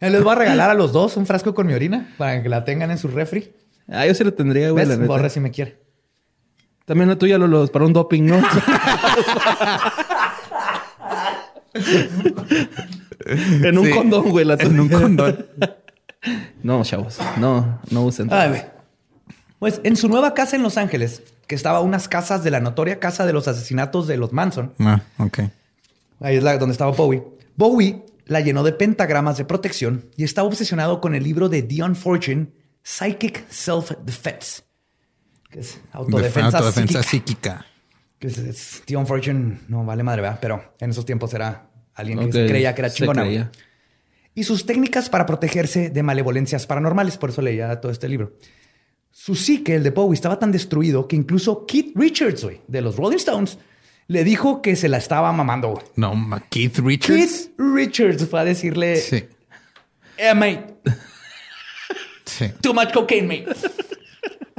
Eh, 0.00 0.10
Les 0.10 0.22
voy 0.22 0.32
a 0.32 0.36
regalar 0.36 0.70
a 0.70 0.74
los 0.74 0.92
dos 0.92 1.16
un 1.16 1.26
frasco 1.26 1.54
con 1.54 1.66
mi 1.66 1.72
orina 1.74 2.14
para 2.18 2.42
que 2.42 2.48
la 2.48 2.64
tengan 2.64 2.90
en 2.90 2.98
su 2.98 3.08
refri. 3.08 3.52
Ah, 3.88 4.04
yo 4.06 4.14
se 4.14 4.24
lo 4.24 4.34
tendría, 4.34 4.70
güey, 4.70 4.84
la 4.84 4.90
¿Ves? 4.90 4.98
neta. 4.98 5.08
Borre 5.12 5.30
si 5.30 5.40
me 5.40 5.50
quiere. 5.50 5.78
También 6.84 7.08
la 7.08 7.16
tuya, 7.16 7.38
Lolos, 7.38 7.70
para 7.70 7.84
un 7.84 7.92
doping, 7.92 8.22
¿no? 8.24 8.36
en 13.24 13.78
un 13.78 13.84
Sí. 13.86 13.90
condón, 13.92 14.30
güey, 14.30 14.44
la 14.44 14.56
tuya. 14.56 14.70
En 14.70 14.80
un 14.80 14.88
condón. 14.88 15.46
No, 16.62 16.82
chavos. 16.84 17.18
No, 17.38 17.80
no 17.90 18.02
usen. 18.04 18.28
Ay, 18.32 18.48
güey. 18.50 18.62
Pues 19.58 19.80
en 19.84 19.96
su 19.96 20.08
nueva 20.08 20.34
casa 20.34 20.56
en 20.56 20.62
Los 20.62 20.76
Ángeles, 20.76 21.22
que 21.46 21.54
estaba 21.54 21.78
a 21.78 21.80
unas 21.82 22.08
casas 22.08 22.44
de 22.44 22.50
la 22.50 22.60
notoria 22.60 22.98
casa 23.00 23.24
de 23.26 23.32
los 23.32 23.48
asesinatos 23.48 24.06
de 24.06 24.16
los 24.16 24.32
Manson, 24.32 24.74
Ah, 24.78 25.00
ok. 25.18 25.38
ahí 26.20 26.36
es 26.36 26.42
la, 26.42 26.58
donde 26.58 26.72
estaba 26.72 26.90
Bowie. 26.92 27.22
Bowie 27.56 28.02
la 28.26 28.40
llenó 28.40 28.62
de 28.62 28.72
pentagramas 28.72 29.38
de 29.38 29.44
protección 29.44 30.10
y 30.16 30.24
estaba 30.24 30.46
obsesionado 30.48 31.00
con 31.00 31.14
el 31.14 31.22
libro 31.24 31.48
de 31.48 31.62
Dion 31.62 31.96
Fortune, 31.96 32.48
Psychic 32.82 33.48
Self-Defense, 33.48 34.62
que 35.50 35.60
es 35.60 35.80
autodefensa, 35.92 36.58
Autodefensa 36.58 37.02
psíquica. 37.02 37.62
psíquica. 37.62 37.66
Que 38.18 38.26
es, 38.28 38.38
es- 38.38 38.82
Dion 38.86 39.06
Fortune 39.06 39.60
no 39.68 39.84
vale 39.84 40.02
madre, 40.02 40.22
¿verdad? 40.22 40.38
Pero 40.40 40.74
en 40.80 40.90
esos 40.90 41.04
tiempos 41.06 41.32
era 41.34 41.70
alguien 41.94 42.30
que 42.30 42.46
creía 42.46 42.74
que 42.74 42.80
era 42.82 42.88
se 42.90 42.96
chingona. 42.96 43.50
y 44.34 44.44
sus 44.44 44.66
técnicas 44.66 45.08
para 45.08 45.24
protegerse 45.26 45.90
de 45.90 46.02
malevolencias 46.02 46.66
paranormales. 46.66 47.16
Por 47.16 47.30
eso 47.30 47.42
leía 47.42 47.80
todo 47.80 47.90
este 47.92 48.08
libro. 48.08 48.36
Su 49.10 49.34
psique, 49.34 49.74
el 49.76 49.82
de 49.82 49.90
Bowie, 49.90 50.14
estaba 50.14 50.38
tan 50.38 50.52
destruido 50.52 51.08
que 51.08 51.16
incluso 51.16 51.64
Keith 51.64 51.92
Richards, 51.96 52.46
de 52.66 52.80
los 52.82 52.96
Rolling 52.96 53.16
Stones, 53.16 53.56
le 54.08 54.24
dijo 54.24 54.62
que 54.62 54.76
se 54.76 54.88
la 54.88 54.98
estaba 54.98 55.32
mamando. 55.32 55.68
güey. 55.70 55.84
No, 55.96 56.14
Keith 56.50 56.78
Richards. 56.78 57.16
Keith 57.16 57.50
Richards 57.58 58.26
fue 58.28 58.40
a 58.40 58.44
decirle, 58.44 58.96
Sí. 58.96 59.24
eh, 60.16 60.34
mate, 60.34 60.74
Sí. 62.24 62.46
too 62.60 62.74
much 62.74 62.92
cocaine, 62.92 63.26
mate. 63.26 63.46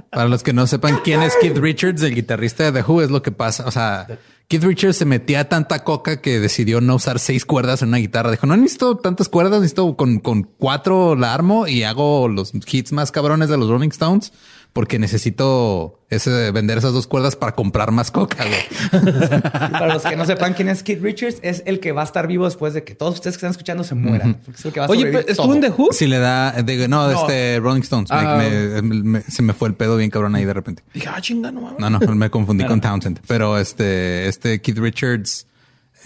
Para 0.09 0.29
los 0.29 0.41
que 0.41 0.53
no 0.53 0.65
sepan 0.67 0.99
quién 1.03 1.21
es 1.21 1.33
Keith 1.41 1.57
Richards, 1.57 2.01
el 2.01 2.15
guitarrista 2.15 2.63
de 2.71 2.71
The 2.81 2.89
Who, 2.91 3.01
es 3.03 3.11
lo 3.11 3.21
que 3.21 3.31
pasa. 3.31 3.65
O 3.67 3.71
sea, 3.71 4.07
Keith 4.47 4.63
Richards 4.63 4.97
se 4.97 5.05
metía 5.05 5.47
tanta 5.49 5.83
coca 5.83 6.21
que 6.21 6.39
decidió 6.39 6.81
no 6.81 6.95
usar 6.95 7.19
seis 7.19 7.45
cuerdas 7.45 7.81
en 7.81 7.89
una 7.89 7.97
guitarra. 7.97 8.31
Dijo, 8.31 8.47
no 8.47 8.55
necesito 8.57 8.97
tantas 8.97 9.27
cuerdas, 9.29 9.59
necesito 9.59 9.95
con, 9.95 10.19
con 10.19 10.43
cuatro 10.43 11.15
la 11.15 11.33
armo 11.33 11.67
y 11.67 11.83
hago 11.83 12.27
los 12.29 12.51
hits 12.53 12.93
más 12.93 13.11
cabrones 13.11 13.49
de 13.49 13.57
los 13.57 13.69
Rolling 13.69 13.89
Stones 13.89 14.31
porque 14.73 14.99
necesito 14.99 15.99
ese, 16.09 16.51
vender 16.51 16.77
esas 16.77 16.93
dos 16.93 17.07
cuerdas 17.07 17.35
para 17.35 17.53
comprar 17.55 17.91
más 17.91 18.11
coca. 18.11 18.45
güey. 18.45 19.01
Para 19.41 19.93
los 19.93 20.03
que 20.03 20.15
no 20.15 20.25
sepan 20.25 20.53
quién 20.53 20.69
es 20.69 20.83
Keith 20.83 21.01
Richards, 21.01 21.39
es 21.41 21.63
el 21.65 21.79
que 21.79 21.91
va 21.91 22.01
a 22.01 22.05
estar 22.05 22.27
vivo 22.27 22.45
después 22.45 22.73
de 22.73 22.83
que 22.83 22.93
todos 22.95 23.15
ustedes 23.15 23.35
que 23.35 23.39
están 23.39 23.51
escuchando 23.51 23.83
se 23.83 23.95
mueran. 23.95 24.35
Porque 24.45 24.59
es 24.59 24.65
el 24.65 24.71
que 24.73 24.79
va 24.79 24.85
a 24.85 24.89
Oye, 24.89 25.05
pero, 25.07 25.19
¿estuvo 25.19 25.47
todo. 25.47 25.55
en 25.55 25.61
The 25.61 25.69
Who? 25.69 25.87
Si 25.91 26.05
le 26.07 26.19
da, 26.19 26.51
de- 26.51 26.87
no, 26.87 27.09
este 27.09 27.59
Rolling 27.59 27.81
Stones. 27.81 28.09
Me- 28.11 28.17
Ah. 28.17 28.37
me- 28.83 29.03
me- 29.03 29.21
se 29.21 29.41
me 29.41 29.53
fue 29.53 29.67
el 29.69 29.75
pedo 29.75 29.97
bien 29.97 30.09
cabrón 30.11 30.35
ahí 30.35 30.45
de 30.45 30.53
repente. 30.53 30.83
Dije, 30.93 31.09
ah, 31.11 31.19
chinga, 31.21 31.51
no 31.51 31.61
mames. 31.61 31.79
No, 31.79 31.89
no, 31.89 31.99
me 32.15 32.29
confundí 32.29 32.63
con 32.65 32.79
Townsend. 32.79 33.19
Pero 33.27 33.57
este, 33.57 34.27
este 34.27 34.61
Keith 34.61 34.77
Richards, 34.77 35.46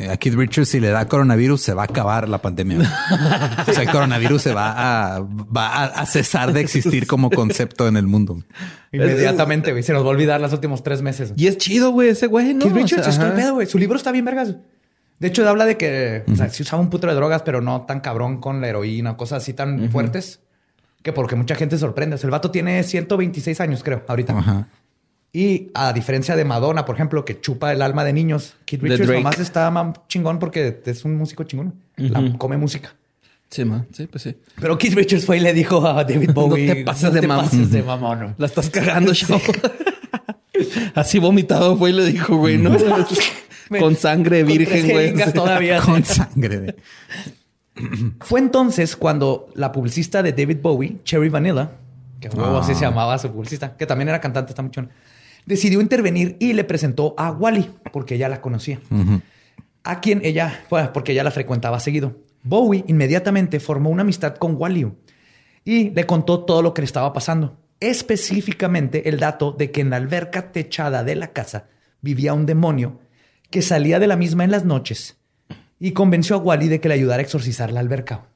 a 0.10 0.18
Keith 0.18 0.36
Richards, 0.36 0.70
si 0.70 0.80
le 0.80 0.90
da 0.90 1.08
coronavirus, 1.08 1.62
se 1.62 1.74
va 1.74 1.84
a 1.84 1.86
acabar 1.86 2.30
la 2.30 2.40
pandemia. 2.40 2.80
o 3.68 3.72
sea, 3.72 3.84
el 3.84 3.90
coronavirus 3.90 4.42
se 4.42 4.54
va 4.54 5.16
a, 5.16 5.20
va 5.20 5.68
a, 5.68 5.86
a 5.86 6.06
cesar 6.06 6.54
de 6.54 6.62
existir 6.62 7.08
como 7.08 7.30
concepto 7.30 7.88
en 7.88 7.98
el 7.98 8.08
mundo. 8.08 8.44
Inmediatamente, 8.92 9.72
güey. 9.72 9.84
Se 9.84 9.94
nos 9.94 10.04
va 10.04 10.08
a 10.08 10.12
olvidar 10.12 10.42
los 10.42 10.54
últimos 10.54 10.84
tres 10.84 11.02
meses. 11.02 11.34
Y 11.36 11.48
es 11.48 11.58
chido, 11.58 11.92
güey, 11.92 12.10
ese 12.10 12.28
güey, 12.28 12.54
¿no? 12.54 12.66
Keith 12.66 12.72
O 12.72 12.88
sea, 12.88 12.98
Richards 12.98 13.08
es 13.08 13.18
pedo, 13.18 13.54
güey. 13.54 13.68
Su 13.68 13.78
libro 13.78 13.98
está 13.98 14.12
bien 14.12 14.26
vergas. 14.26 14.56
De 15.20 15.28
hecho, 15.28 15.48
habla 15.48 15.66
de 15.66 15.78
que 15.78 16.24
o 16.32 16.36
sea, 16.36 16.50
sí 16.50 16.64
usaba 16.64 16.82
un 16.82 16.90
puto 16.90 17.06
de 17.08 17.14
drogas, 17.14 17.44
pero 17.44 17.62
no 17.62 17.82
tan 17.84 18.00
cabrón 18.00 18.42
con 18.42 18.60
la 18.60 18.68
heroína, 18.70 19.18
cosas 19.18 19.44
así 19.44 19.54
tan 19.54 19.92
fuertes. 19.92 20.40
Que 21.04 21.14
porque 21.14 21.36
mucha 21.36 21.56
gente 21.56 21.78
sorprende. 21.78 22.16
O 22.16 22.18
sea, 22.18 22.28
el 22.28 22.32
vato 22.32 22.52
tiene 22.52 22.84
126 22.84 23.60
años, 23.62 23.84
creo, 23.84 24.04
ahorita. 24.08 24.38
Ajá. 24.38 24.68
Y 25.34 25.70
a 25.74 25.94
diferencia 25.94 26.36
de 26.36 26.44
Madonna, 26.44 26.84
por 26.84 26.96
ejemplo, 26.96 27.24
que 27.24 27.40
chupa 27.40 27.72
el 27.72 27.82
alma 27.82 28.04
de 28.04 28.12
niños, 28.14 28.56
De 28.70 28.78
Richards 28.78 29.10
nomás 29.12 29.40
está 29.40 29.94
chingón 30.10 30.40
porque 30.40 30.82
es 30.86 31.06
un 31.06 31.16
músico 31.16 31.44
chingón. 31.46 31.74
La- 31.96 32.38
come 32.38 32.58
música. 32.58 32.94
Sí, 33.50 33.64
ma. 33.66 33.86
Sí, 33.94 34.08
pues 34.08 34.24
sí. 34.24 34.36
Pero 34.60 34.78
Keith 34.78 34.94
Richards 34.94 35.26
fue 35.26 35.38
y 35.38 35.40
le 35.40 35.54
dijo 35.54 35.86
a 35.88 36.04
David 36.04 36.32
Bowie: 36.34 36.74
te 36.76 36.84
pases 36.84 37.14
de 37.14 37.22
mamón". 37.28 37.46
pases 37.46 37.72
de 37.72 37.82
mamón. 37.84 38.36
La 38.38 38.46
estás 38.46 38.70
cagando, 38.70 39.14
chavo. 39.16 39.40
Así 40.96 41.20
vomitado 41.20 41.78
fue 41.78 41.92
y 41.92 41.94
le 41.94 42.06
dijo, 42.06 42.36
güey, 42.38 42.58
¿no? 42.58 42.76
Con 43.80 43.96
sangre 43.96 44.44
virgen, 44.44 44.90
güey. 44.90 45.14
todavía. 45.34 45.80
Con 45.82 46.04
sangre. 46.04 46.60
de- 46.60 46.76
Fue 48.20 48.40
entonces 48.42 48.96
cuando 48.98 49.48
la 49.56 49.72
publicista 49.72 50.22
de 50.22 50.34
David 50.34 50.58
Bowie, 50.62 50.98
Cherry 51.06 51.30
Vanilla, 51.30 51.72
que 52.20 52.28
huevo 52.28 52.58
así 52.60 52.74
Ah. 52.74 52.76
se 52.76 52.82
llamaba 52.82 53.18
su 53.18 53.32
publicista, 53.32 53.76
que 53.78 53.86
también 53.86 54.10
era 54.10 54.20
cantante, 54.20 54.52
está 54.52 54.62
muchón, 54.62 54.90
decidió 55.46 55.82
intervenir 55.82 56.38
y 56.40 56.54
le 56.54 56.64
presentó 56.64 57.14
a 57.18 57.32
Wally, 57.32 57.70
porque 57.92 58.16
ella 58.16 58.30
la 58.30 58.42
conocía. 58.42 58.80
A 59.84 60.00
quien 60.00 60.22
ella, 60.24 60.64
bueno, 60.70 60.94
porque 60.94 61.12
ella 61.12 61.24
la 61.24 61.32
frecuentaba 61.32 61.80
seguido. 61.80 62.18
Bowie 62.44 62.84
inmediatamente 62.88 63.60
formó 63.60 63.90
una 63.90 64.02
amistad 64.02 64.36
con 64.36 64.56
Wally 64.56 64.92
y 65.64 65.90
le 65.92 66.06
contó 66.06 66.44
todo 66.44 66.62
lo 66.62 66.74
que 66.74 66.82
le 66.82 66.86
estaba 66.86 67.14
pasando. 67.14 67.58
Específicamente 67.80 69.10
el 69.10 69.20
dato 69.20 69.52
de 69.52 69.72
que 69.72 69.82
en 69.82 69.90
la 69.90 69.98
alberca 69.98 70.52
techada 70.52 71.04
de 71.04 71.16
la 71.16 71.32
casa 71.34 71.68
vivía 72.02 72.34
un 72.34 72.46
demonio 72.46 73.00
que 73.50 73.62
salía 73.62 74.00
de 74.00 74.08
la 74.08 74.16
misma 74.16 74.44
en 74.44 74.52
las 74.52 74.66
noches 74.66 75.18
y 75.80 75.92
convenció 75.92 76.36
a 76.36 76.40
Wally 76.40 76.68
de 76.68 76.80
que 76.80 76.88
le 76.88 76.94
ayudara 76.94 77.22
a 77.22 77.24
exorcizar 77.24 77.72
la 77.72 77.80
alberca. 77.80 78.28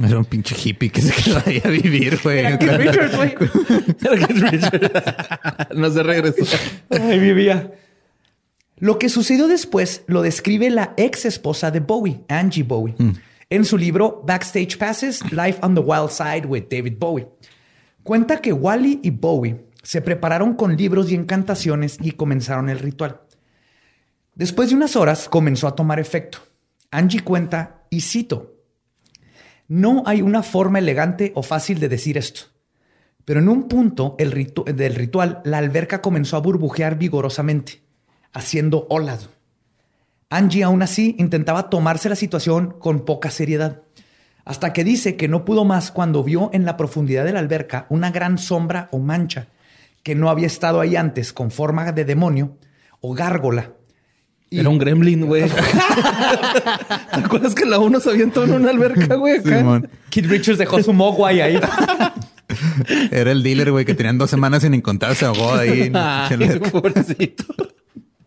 Era 0.00 0.18
un 0.18 0.24
pinche 0.24 0.56
hippie 0.56 0.90
que 0.90 1.02
se 1.02 1.12
quedó 1.22 1.42
ahí 1.46 1.60
a 1.64 1.68
vivir, 1.68 2.18
güey. 2.22 2.40
Era 2.40 2.58
Keith 2.58 2.72
Richards, 2.72 3.16
güey. 3.16 3.34
Era 4.04 4.26
Keith 4.26 4.38
Richards. 4.38 5.76
no 5.76 5.90
se 5.90 6.02
regresó. 6.02 6.44
Ahí 6.90 7.18
vivía. 7.18 7.72
Lo 8.78 8.98
que 8.98 9.08
sucedió 9.08 9.46
después 9.46 10.02
lo 10.06 10.22
describe 10.22 10.68
la 10.70 10.94
ex 10.96 11.24
esposa 11.24 11.70
de 11.70 11.80
Bowie, 11.80 12.24
Angie 12.28 12.64
Bowie, 12.64 12.96
en 13.48 13.64
su 13.64 13.78
libro 13.78 14.24
Backstage 14.26 14.76
Passes, 14.76 15.22
Life 15.30 15.60
on 15.62 15.74
the 15.76 15.80
Wild 15.80 16.10
Side 16.10 16.46
with 16.46 16.64
David 16.68 16.94
Bowie. 16.98 17.28
Cuenta 18.02 18.40
que 18.40 18.52
Wally 18.52 18.98
y 19.04 19.10
Bowie 19.10 19.66
se 19.84 20.00
prepararon 20.00 20.54
con 20.54 20.76
libros 20.76 21.12
y 21.12 21.14
encantaciones 21.14 21.96
y 22.00 22.12
comenzaron 22.12 22.68
el 22.70 22.80
ritual. 22.80 23.20
Después 24.34 24.70
de 24.70 24.74
unas 24.76 24.96
horas 24.96 25.28
comenzó 25.28 25.68
a 25.68 25.76
tomar 25.76 26.00
efecto. 26.00 26.38
Angie 26.90 27.20
cuenta, 27.20 27.84
y 27.90 28.00
cito, 28.00 28.51
no 29.72 30.02
hay 30.04 30.20
una 30.20 30.42
forma 30.42 30.80
elegante 30.80 31.32
o 31.34 31.42
fácil 31.42 31.80
de 31.80 31.88
decir 31.88 32.18
esto. 32.18 32.42
Pero 33.24 33.40
en 33.40 33.48
un 33.48 33.68
punto 33.68 34.16
del 34.18 34.94
ritual, 34.94 35.40
la 35.44 35.56
alberca 35.56 36.02
comenzó 36.02 36.36
a 36.36 36.40
burbujear 36.40 36.98
vigorosamente, 36.98 37.80
haciendo 38.34 38.86
olas. 38.90 39.30
Angie 40.28 40.62
aún 40.62 40.82
así 40.82 41.16
intentaba 41.18 41.70
tomarse 41.70 42.10
la 42.10 42.16
situación 42.16 42.76
con 42.80 43.06
poca 43.06 43.30
seriedad, 43.30 43.80
hasta 44.44 44.74
que 44.74 44.84
dice 44.84 45.16
que 45.16 45.28
no 45.28 45.46
pudo 45.46 45.64
más 45.64 45.90
cuando 45.90 46.22
vio 46.22 46.50
en 46.52 46.66
la 46.66 46.76
profundidad 46.76 47.24
de 47.24 47.32
la 47.32 47.38
alberca 47.38 47.86
una 47.88 48.10
gran 48.10 48.36
sombra 48.36 48.90
o 48.92 48.98
mancha 48.98 49.48
que 50.02 50.14
no 50.14 50.28
había 50.28 50.48
estado 50.48 50.80
ahí 50.80 50.96
antes 50.96 51.32
con 51.32 51.50
forma 51.50 51.92
de 51.92 52.04
demonio 52.04 52.58
o 53.00 53.14
gárgola. 53.14 53.72
Y- 54.52 54.60
Era 54.60 54.68
un 54.68 54.78
gremlin, 54.78 55.24
güey. 55.26 55.44
¿Te 57.14 57.20
acuerdas 57.20 57.54
que 57.54 57.64
la 57.64 57.78
uno 57.78 58.00
se 58.00 58.10
avientó 58.10 58.44
en 58.44 58.52
una 58.52 58.70
alberca, 58.70 59.14
güey? 59.14 59.38
acá? 59.38 59.82
Kid 60.10 60.26
Richards 60.28 60.58
dejó 60.58 60.82
su 60.82 60.92
mogwai 60.92 61.40
ahí. 61.40 61.58
Era 63.10 63.32
el 63.32 63.42
dealer, 63.42 63.70
güey, 63.70 63.86
que 63.86 63.94
tenían 63.94 64.18
dos 64.18 64.28
semanas 64.28 64.62
sin 64.62 64.74
encontrarse, 64.74 65.24
ahogó 65.24 65.54
ahí. 65.54 65.82
en 65.84 65.96
alberca. 65.96 66.70
pobrecito. 66.72 67.44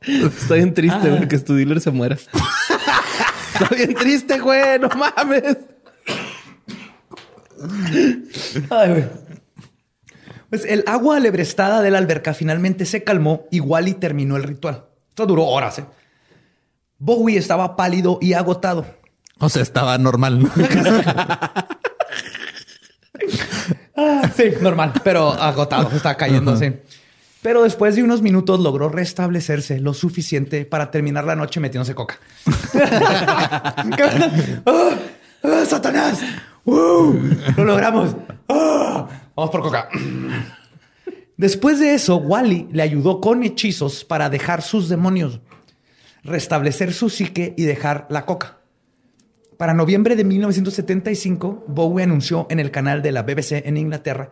Está 0.02 0.56
bien 0.56 0.74
triste, 0.74 1.10
güey, 1.10 1.28
que 1.28 1.38
tu 1.40 1.54
dealer 1.54 1.80
se 1.80 1.92
muera. 1.92 2.16
Está 2.16 3.76
bien 3.76 3.94
triste, 3.94 4.40
güey. 4.40 4.80
No 4.80 4.90
mames. 4.90 5.58
Ay, 8.70 8.90
güey. 8.90 9.04
Pues 10.50 10.66
el 10.66 10.84
agua 10.88 11.18
alebrestada 11.18 11.82
de 11.82 11.92
la 11.92 11.98
alberca 11.98 12.34
finalmente 12.34 12.86
se 12.86 13.04
calmó 13.04 13.46
igual 13.52 13.88
y 13.88 13.94
terminó 13.94 14.38
el 14.38 14.44
ritual. 14.44 14.86
Esto 15.10 15.26
duró 15.26 15.46
horas. 15.46 15.80
¿eh? 15.80 15.86
Bowie 17.00 17.38
estaba 17.38 17.76
pálido 17.76 18.20
y 18.22 18.34
agotado. 18.34 18.86
O 19.40 19.50
sea, 19.50 19.62
estaba 19.62 19.98
normal. 19.98 20.44
¿no? 20.44 20.50
Ah, 23.98 24.30
sí, 24.36 24.52
normal, 24.62 24.94
pero 25.04 25.32
agotado, 25.32 25.90
está 25.96 26.16
cayendo, 26.16 26.56
sí. 26.58 26.74
Pero 27.42 27.64
después 27.64 27.96
de 27.96 28.04
unos 28.04 28.22
minutos 28.22 28.60
logró 28.60 28.90
restablecerse 28.90 29.80
lo 29.80 29.94
suficiente 29.94 30.66
para 30.66 30.92
terminar 30.92 31.24
la 31.26 31.36
noche 31.36 31.60
metiéndose 31.60 31.96
coca. 31.96 32.20
¡Ah, 35.46 35.64
¡Satanás! 35.66 36.20
¡Lo 36.66 37.64
logramos! 37.64 38.16
Vamos 38.48 39.52
por 39.52 39.62
coca. 39.62 39.90
Después 41.38 41.80
de 41.80 41.94
eso, 41.94 42.18
Wally 42.18 42.68
le 42.72 42.82
ayudó 42.82 43.22
con 43.22 43.44
hechizos 43.44 44.04
para 44.04 44.30
dejar 44.30 44.62
sus 44.62 44.90
demonios, 44.90 45.40
restablecer 46.26 46.92
su 46.92 47.10
psique 47.10 47.54
y 47.56 47.64
dejar 47.64 48.08
la 48.10 48.26
coca. 48.26 48.58
Para 49.58 49.74
noviembre 49.74 50.18
de 50.18 50.26
1975, 50.26 51.64
Bowie 51.68 52.04
anunció 52.04 52.48
en 52.50 52.60
el 52.60 52.72
canal 52.72 53.02
de 53.02 53.14
la 53.14 53.24
BBC 53.24 53.66
en 53.66 53.78
Inglaterra 53.78 54.32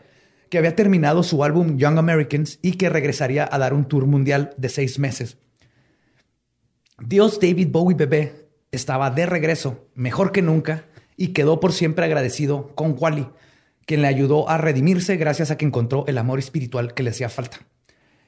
que 0.49 0.57
había 0.57 0.75
terminado 0.75 1.23
su 1.23 1.43
álbum 1.43 1.77
Young 1.77 1.97
Americans 1.97 2.59
y 2.61 2.73
que 2.73 2.89
regresaría 2.89 3.47
a 3.51 3.57
dar 3.57 3.73
un 3.73 3.85
tour 3.85 4.05
mundial 4.05 4.53
de 4.57 4.69
seis 4.69 4.99
meses. 4.99 5.37
Dios 6.99 7.39
David 7.39 7.69
Bowie 7.71 7.97
bebé 7.97 8.49
estaba 8.71 9.09
de 9.09 9.25
regreso, 9.25 9.87
mejor 9.95 10.31
que 10.31 10.43
nunca, 10.43 10.85
y 11.17 11.29
quedó 11.29 11.59
por 11.59 11.73
siempre 11.73 12.05
agradecido 12.05 12.67
con 12.75 12.95
Wally, 12.99 13.29
quien 13.87 14.03
le 14.03 14.07
ayudó 14.07 14.47
a 14.47 14.59
redimirse 14.59 15.17
gracias 15.17 15.49
a 15.49 15.57
que 15.57 15.65
encontró 15.65 16.05
el 16.07 16.19
amor 16.19 16.37
espiritual 16.37 16.93
que 16.93 17.01
le 17.01 17.09
hacía 17.09 17.29
falta. 17.29 17.61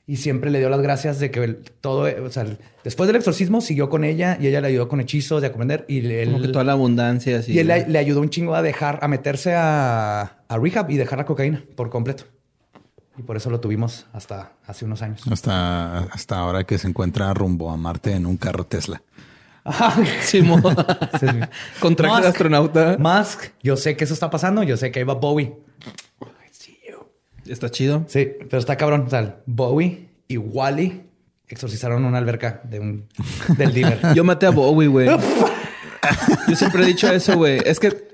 Y 0.07 0.17
siempre 0.17 0.51
le 0.51 0.59
dio 0.59 0.69
las 0.69 0.81
gracias 0.81 1.19
de 1.19 1.31
que 1.31 1.43
el- 1.43 1.55
todo, 1.81 2.07
o 2.23 2.29
sea, 2.29 2.45
después 2.83 3.07
del 3.07 3.15
exorcismo 3.15 3.59
siguió 3.59 3.89
con 3.89 4.03
ella 4.03 4.37
y 4.39 4.45
ella 4.47 4.61
le 4.61 4.67
ayudó 4.67 4.87
con 4.87 4.99
hechizos 5.01 5.41
de 5.41 5.47
aprender 5.47 5.83
y 5.87 6.01
le- 6.01 6.25
Como 6.25 6.39
que 6.39 6.45
él- 6.45 6.51
toda 6.51 6.63
la 6.63 6.73
abundancia 6.73 7.39
así. 7.39 7.53
y 7.53 7.59
él 7.59 7.67
le, 7.67 7.87
le 7.87 7.97
ayudó 7.97 8.21
un 8.21 8.29
chingo 8.29 8.53
a 8.53 8.61
dejar, 8.61 8.99
a 9.01 9.07
meterse 9.07 9.55
a, 9.55 10.21
a 10.47 10.57
rehab 10.59 10.91
y 10.91 10.97
dejar 10.97 11.17
la 11.17 11.25
cocaína 11.25 11.63
por 11.75 11.89
completo. 11.89 12.25
Y 13.17 13.23
por 13.23 13.35
eso 13.37 13.49
lo 13.49 13.59
tuvimos 13.61 14.05
hasta 14.13 14.51
hace 14.67 14.85
unos 14.85 15.01
años. 15.01 15.21
Hasta, 15.31 15.99
hasta 15.99 16.37
ahora 16.37 16.65
que 16.65 16.77
se 16.77 16.87
encuentra 16.87 17.33
rumbo 17.33 17.71
a 17.71 17.77
Marte 17.77 18.11
en 18.11 18.25
un 18.27 18.35
carro 18.37 18.65
Tesla. 18.65 19.01
Simón. 20.21 20.61
Sí, 21.19 21.27
sí. 21.27 21.39
Con 21.79 21.95
traje 21.95 22.21
de 22.21 22.27
astronauta. 22.27 22.97
Musk, 22.99 23.45
yo 23.63 23.75
sé 23.77 23.95
que 23.97 24.03
eso 24.03 24.13
está 24.13 24.29
pasando, 24.29 24.61
yo 24.63 24.77
sé 24.77 24.91
que 24.91 24.99
ahí 24.99 25.05
va 25.05 25.15
Bowie. 25.15 25.53
Está 27.47 27.69
chido. 27.69 28.05
Sí, 28.07 28.27
pero 28.49 28.57
está 28.59 28.75
cabrón. 28.77 29.03
O 29.07 29.09
sea, 29.09 29.37
Bowie 29.45 30.07
y 30.27 30.37
Wally 30.37 31.03
exorcizaron 31.47 32.03
una 32.05 32.17
alberca 32.17 32.61
de 32.63 32.79
un, 32.79 33.05
del 33.57 33.73
dealer. 33.73 33.99
Yo 34.15 34.23
maté 34.23 34.45
a 34.47 34.49
Bowie, 34.51 34.87
güey. 34.87 35.07
Yo 36.47 36.55
siempre 36.55 36.83
he 36.83 36.85
dicho 36.87 37.11
eso, 37.11 37.35
güey. 37.37 37.59
Es 37.65 37.79
que 37.79 38.05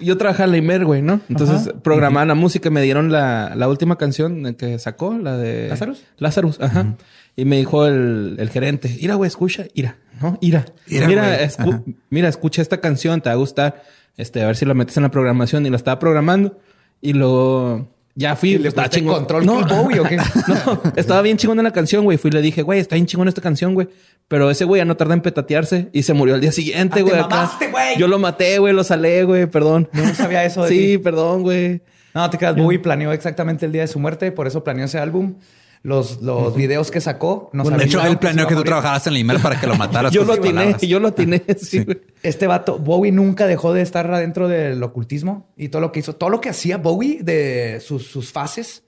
yo 0.00 0.16
trabajaba 0.16 0.44
en 0.44 0.50
la 0.52 0.56
Imer, 0.58 0.84
güey, 0.84 1.02
¿no? 1.02 1.20
Entonces 1.28 1.72
programaban 1.82 2.28
la 2.28 2.34
música 2.36 2.68
y 2.68 2.72
me 2.72 2.80
dieron 2.82 3.10
la, 3.10 3.54
la 3.56 3.68
última 3.68 3.96
canción 3.98 4.54
que 4.54 4.78
sacó, 4.78 5.18
la 5.18 5.36
de... 5.36 5.68
¿Lazarus? 5.68 6.04
Lazarus, 6.18 6.60
ajá. 6.60 6.94
Y 7.34 7.44
me 7.44 7.56
dijo 7.56 7.84
el, 7.86 8.36
el 8.38 8.48
gerente, 8.50 8.96
mira, 9.00 9.16
güey, 9.16 9.26
escucha, 9.28 9.64
ira, 9.74 9.96
¿no? 10.22 10.38
Ira. 10.40 10.66
Ira, 10.86 11.06
mira, 11.08 11.42
escu- 11.44 11.82
mira, 12.10 12.28
escucha 12.28 12.62
esta 12.62 12.80
canción, 12.80 13.20
te 13.20 13.28
va 13.28 13.34
a 13.34 13.38
gustar. 13.38 13.82
Este, 14.16 14.42
a 14.42 14.46
ver 14.46 14.56
si 14.56 14.64
la 14.66 14.74
metes 14.74 14.96
en 14.96 15.02
la 15.04 15.10
programación. 15.10 15.66
Y 15.66 15.70
la 15.70 15.76
estaba 15.76 15.98
programando. 15.98 16.58
Y 17.00 17.12
luego 17.14 17.88
ya 18.18 18.34
fui. 18.36 18.50
¿Y 18.54 18.58
le 18.58 18.68
estaba 18.68 18.90
chingón. 18.90 19.14
control 19.14 19.46
no, 19.46 19.64
Bowie 19.64 20.00
o 20.00 20.04
qué? 20.04 20.16
no, 20.16 20.82
estaba 20.96 21.22
bien 21.22 21.36
chingona 21.36 21.62
la 21.62 21.72
canción, 21.72 22.04
güey. 22.04 22.18
Fui 22.18 22.30
y 22.30 22.34
le 22.34 22.42
dije, 22.42 22.62
güey, 22.62 22.80
está 22.80 22.96
bien 22.96 23.06
chingona 23.06 23.28
esta 23.28 23.40
canción, 23.40 23.74
güey. 23.74 23.88
Pero 24.26 24.50
ese 24.50 24.64
güey 24.64 24.80
ya 24.80 24.84
no 24.84 24.96
tarda 24.96 25.14
en 25.14 25.20
petatearse 25.22 25.88
y 25.92 26.02
se 26.02 26.12
murió 26.14 26.34
al 26.34 26.40
día 26.40 26.52
siguiente, 26.52 27.04
Ah, 27.30 27.58
güey. 27.70 27.96
Yo 27.98 28.08
lo 28.08 28.18
maté, 28.18 28.58
güey, 28.58 28.74
lo 28.74 28.82
salé, 28.84 29.22
güey, 29.24 29.46
perdón. 29.46 29.88
Yo 29.92 30.04
no 30.04 30.14
sabía 30.14 30.44
eso 30.44 30.64
de 30.64 30.68
Sí, 30.68 30.78
ti. 30.78 30.98
perdón, 30.98 31.42
güey. 31.42 31.80
No, 32.14 32.28
te 32.28 32.36
creas, 32.38 32.56
Bowie 32.56 32.80
planeó 32.80 33.12
exactamente 33.12 33.64
el 33.66 33.72
día 33.72 33.82
de 33.82 33.86
su 33.88 34.00
muerte, 34.00 34.32
por 34.32 34.46
eso 34.48 34.64
planeó 34.64 34.86
ese 34.86 34.98
álbum. 34.98 35.36
Los, 35.82 36.20
los 36.22 36.54
videos 36.56 36.90
que 36.90 37.00
sacó, 37.00 37.50
no 37.52 37.62
de 37.62 37.70
sabía 37.70 37.86
hecho, 37.86 38.02
él 38.04 38.18
planeó 38.18 38.46
que 38.46 38.54
tú 38.54 38.58
morir. 38.58 38.66
trabajabas 38.70 39.06
en 39.06 39.12
la 39.14 39.18
email 39.20 39.40
para 39.40 39.60
que 39.60 39.66
lo 39.66 39.76
mataras. 39.76 40.12
Yo 40.12 40.24
lo 40.24 40.32
atiné, 40.32 40.76
yo 40.82 40.98
lo 40.98 41.08
atiné, 41.08 41.42
sí. 41.60 41.86
Este 42.22 42.46
vato, 42.48 42.78
Bowie 42.78 43.12
nunca 43.12 43.46
dejó 43.46 43.72
de 43.72 43.82
estar 43.82 44.10
adentro 44.12 44.48
del 44.48 44.82
ocultismo 44.82 45.46
y 45.56 45.68
todo 45.68 45.80
lo 45.80 45.92
que 45.92 46.00
hizo, 46.00 46.16
todo 46.16 46.30
lo 46.30 46.40
que 46.40 46.48
hacía 46.48 46.78
Bowie 46.78 47.22
de 47.22 47.80
sus, 47.80 48.06
sus 48.08 48.32
fases. 48.32 48.82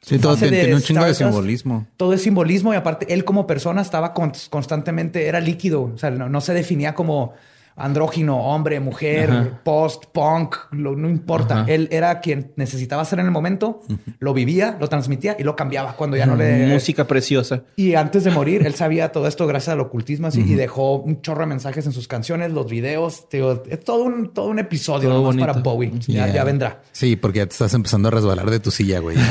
Sí, 0.00 0.16
su 0.16 0.20
todo 0.20 0.34
fase 0.34 0.48
tiene, 0.48 0.66
de 0.68 0.74
un 0.74 0.82
chingo 0.82 1.04
de 1.04 1.14
simbolismo. 1.14 1.86
Todo 1.96 2.12
es 2.12 2.22
simbolismo 2.22 2.72
y 2.72 2.76
aparte 2.76 3.12
él 3.14 3.24
como 3.24 3.46
persona 3.46 3.80
estaba 3.82 4.12
con- 4.12 4.32
constantemente, 4.50 5.26
era 5.26 5.40
líquido, 5.40 5.82
o 5.94 5.98
sea, 5.98 6.10
no, 6.10 6.28
no 6.28 6.40
se 6.40 6.52
definía 6.52 6.94
como 6.94 7.32
andrógino, 7.78 8.36
hombre, 8.38 8.80
mujer, 8.80 9.30
Ajá. 9.30 9.60
post, 9.64 10.04
punk, 10.12 10.56
lo- 10.72 10.96
no 10.96 11.08
importa. 11.08 11.62
Ajá. 11.62 11.72
Él 11.72 11.88
era 11.90 12.20
quien 12.20 12.52
necesitaba 12.56 13.04
ser 13.04 13.20
en 13.20 13.26
el 13.26 13.32
momento, 13.32 13.80
lo 14.18 14.34
vivía, 14.34 14.76
lo 14.80 14.88
transmitía 14.88 15.36
y 15.38 15.44
lo 15.44 15.56
cambiaba 15.56 15.94
cuando 15.94 16.16
ya 16.16 16.26
no 16.26 16.36
le... 16.36 16.66
Música 16.66 17.06
preciosa. 17.06 17.62
Y 17.76 17.94
antes 17.94 18.24
de 18.24 18.30
morir, 18.30 18.66
él 18.66 18.74
sabía 18.74 19.12
todo 19.12 19.26
esto 19.26 19.46
gracias 19.46 19.72
al 19.74 19.80
ocultismo 19.80 20.26
así, 20.26 20.40
y 20.42 20.54
dejó 20.54 20.96
un 20.96 21.22
chorro 21.22 21.40
de 21.40 21.46
mensajes 21.46 21.86
en 21.86 21.92
sus 21.92 22.08
canciones, 22.08 22.52
los 22.52 22.68
videos. 22.70 23.26
es 23.30 23.80
todo 23.84 24.02
un, 24.04 24.32
todo 24.34 24.46
un 24.46 24.58
episodio 24.58 25.08
Todo 25.08 25.18
nomás 25.18 25.36
bonito. 25.36 25.46
para 25.46 25.60
Bowie. 25.60 25.92
Ya, 26.00 26.18
Yeah. 26.18 26.34
ya 26.34 26.44
vendrá. 26.44 26.80
Sí, 26.92 27.16
porque 27.16 27.38
ya 27.38 27.46
te 27.46 27.52
estás 27.52 27.72
empezando 27.74 28.08
a 28.08 28.10
resbalar 28.10 28.50
de 28.50 28.60
tu 28.60 28.70
silla, 28.70 28.98
güey. 28.98 29.16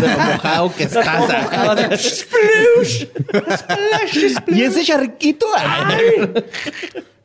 De 0.00 0.08
lo 0.08 0.18
mojado 0.32 0.72
que 0.74 0.84
estás. 0.84 1.06
y 4.48 4.62
ese 4.62 4.84
charquito. 4.84 5.46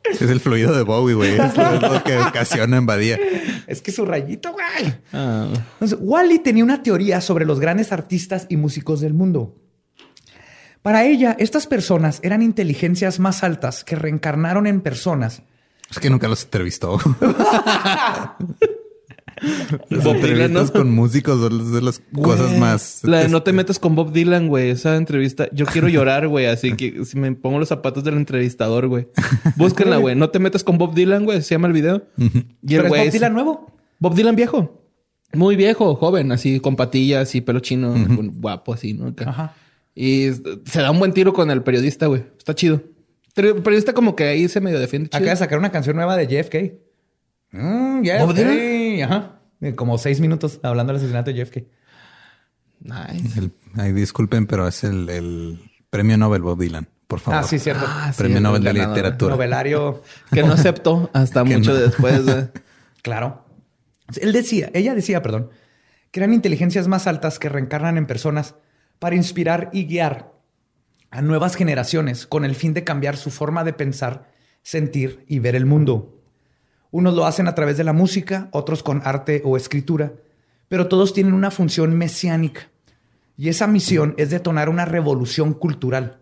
es 0.20 0.22
el 0.22 0.40
fluido 0.40 0.74
de 0.74 0.82
Bowie, 0.82 1.14
güey. 1.14 1.32
Es 1.32 1.56
lo, 1.56 2.02
que 2.04 2.18
ocasiona 2.18 2.76
embadía. 2.76 3.18
Es 3.66 3.82
que 3.82 3.92
su 3.92 4.04
rayito, 4.04 4.52
güey. 4.52 4.94
Ah, 5.12 5.48
Entonces, 5.74 5.98
Wally 6.00 6.38
tenía 6.40 6.64
una 6.64 6.82
teoría 6.82 7.20
sobre 7.20 7.44
los 7.44 7.60
grandes 7.60 7.92
artistas 7.92 8.46
y 8.48 8.56
músicos 8.56 9.00
del 9.00 9.14
mundo. 9.14 9.56
Para 10.82 11.04
ella, 11.04 11.36
estas 11.38 11.66
personas 11.66 12.20
eran 12.22 12.42
inteligencias 12.42 13.18
más 13.18 13.42
altas 13.42 13.84
que 13.84 13.96
reencarnaron 13.96 14.66
en 14.66 14.80
personas. 14.80 15.42
Es 15.90 15.98
que 15.98 16.10
nunca 16.10 16.28
los 16.28 16.44
entrevistó. 16.44 16.98
Las 19.88 20.04
Bob 20.04 20.16
Dylan, 20.16 20.30
entrevistas 20.30 20.74
¿no? 20.74 20.80
con 20.80 20.90
músicos 20.90 21.40
son 21.40 21.72
de 21.72 21.82
las 21.82 22.00
cosas 22.14 22.48
Güey, 22.48 22.60
más. 22.60 23.00
La 23.04 23.20
de 23.20 23.28
no 23.28 23.42
te 23.42 23.52
metas 23.52 23.78
con 23.78 23.94
Bob 23.94 24.12
Dylan, 24.12 24.48
güey. 24.48 24.70
Esa 24.70 24.96
entrevista. 24.96 25.48
Yo 25.52 25.66
quiero 25.66 25.88
llorar, 25.88 26.28
güey. 26.28 26.46
Así 26.46 26.74
que 26.76 27.04
si 27.04 27.18
me 27.18 27.30
pongo 27.32 27.58
los 27.58 27.68
zapatos 27.68 28.04
del 28.04 28.14
entrevistador, 28.16 28.88
güey. 28.88 29.08
Búsquenla, 29.56 29.96
güey. 29.98 30.14
No 30.16 30.30
te 30.30 30.38
metas 30.38 30.64
con 30.64 30.78
Bob 30.78 30.94
Dylan, 30.94 31.24
güey. 31.24 31.42
Se 31.42 31.54
llama 31.54 31.66
el 31.68 31.72
video. 31.72 32.02
Y 32.16 32.24
el 32.24 32.30
¿Pero 32.62 32.82
es 32.84 32.88
güey. 32.88 33.04
Bob 33.04 33.12
Dylan 33.12 33.32
nuevo? 33.34 33.72
Bob 33.98 34.14
Dylan 34.14 34.36
viejo. 34.36 34.82
Muy 35.34 35.56
viejo, 35.56 35.94
joven, 35.96 36.32
así 36.32 36.58
con 36.58 36.74
patillas 36.74 37.34
y 37.34 37.42
pelo 37.42 37.60
chino, 37.60 37.94
guapo, 38.34 38.72
así, 38.72 38.94
¿no? 38.94 39.14
Ajá. 39.26 39.54
Y 39.94 40.28
se 40.64 40.80
da 40.80 40.90
un 40.90 40.98
buen 40.98 41.12
tiro 41.12 41.32
con 41.34 41.50
el 41.50 41.62
periodista, 41.62 42.06
güey. 42.06 42.24
Está 42.38 42.54
chido. 42.54 42.80
Pero 43.34 43.48
el 43.56 43.62
periodista 43.62 43.92
como 43.92 44.16
que 44.16 44.24
ahí 44.24 44.48
se 44.48 44.60
medio 44.60 44.78
defiende. 44.80 45.10
chido. 45.10 45.18
Acaba 45.18 45.30
de 45.32 45.36
sacar 45.36 45.58
una 45.58 45.70
canción 45.70 45.96
nueva 45.96 46.16
de 46.16 46.26
JFK. 46.26 46.72
Mm, 47.52 48.02
¿Bob 48.20 48.34
Ajá. 49.02 49.40
Eh, 49.60 49.74
Como 49.74 49.98
seis 49.98 50.20
minutos 50.20 50.60
hablando 50.62 50.92
del 50.92 51.00
asesinato 51.00 51.32
de 51.32 51.44
JFK. 51.44 51.64
Nice. 52.80 53.38
El- 53.38 53.52
ay, 53.76 53.92
disculpen, 53.92 54.46
pero 54.46 54.66
es 54.68 54.84
el, 54.84 55.08
el 55.10 55.70
premio 55.90 56.16
Nobel 56.16 56.42
Bob 56.42 56.58
Dylan, 56.60 56.88
por 57.06 57.20
favor. 57.20 57.40
Ah, 57.40 57.42
sí, 57.42 57.58
cierto. 57.58 57.84
Ah, 57.86 58.12
Premio 58.16 58.36
el 58.36 58.42
Nobel 58.42 58.62
de 58.62 58.72
ganador. 58.72 58.96
Literatura. 58.96 59.34
Novelario. 59.34 60.02
Que 60.32 60.42
no 60.42 60.52
aceptó 60.52 61.10
hasta 61.12 61.42
mucho 61.44 61.72
no. 61.72 61.76
después. 61.78 62.24
güey. 62.24 62.48
Claro. 63.02 63.44
Él 64.20 64.32
decía, 64.32 64.70
ella 64.74 64.94
decía, 64.94 65.22
perdón, 65.22 65.50
que 66.10 66.20
eran 66.20 66.34
inteligencias 66.34 66.88
más 66.88 67.06
altas 67.06 67.38
que 67.38 67.48
reencarnan 67.48 67.96
en 67.96 68.06
personas 68.06 68.54
para 68.98 69.14
inspirar 69.14 69.70
y 69.72 69.86
guiar 69.86 70.32
a 71.10 71.22
nuevas 71.22 71.54
generaciones 71.54 72.26
con 72.26 72.44
el 72.44 72.54
fin 72.54 72.74
de 72.74 72.84
cambiar 72.84 73.16
su 73.16 73.30
forma 73.30 73.64
de 73.64 73.72
pensar, 73.72 74.30
sentir 74.62 75.24
y 75.28 75.38
ver 75.38 75.54
el 75.56 75.64
mundo. 75.64 76.17
Unos 76.90 77.14
lo 77.14 77.26
hacen 77.26 77.48
a 77.48 77.54
través 77.54 77.76
de 77.76 77.84
la 77.84 77.92
música, 77.92 78.48
otros 78.52 78.82
con 78.82 79.02
arte 79.04 79.42
o 79.44 79.56
escritura, 79.56 80.12
pero 80.68 80.88
todos 80.88 81.12
tienen 81.12 81.34
una 81.34 81.50
función 81.50 81.96
mesiánica. 81.96 82.68
Y 83.36 83.48
esa 83.48 83.66
misión 83.66 84.14
es 84.16 84.30
detonar 84.30 84.68
una 84.68 84.84
revolución 84.84 85.54
cultural. 85.54 86.18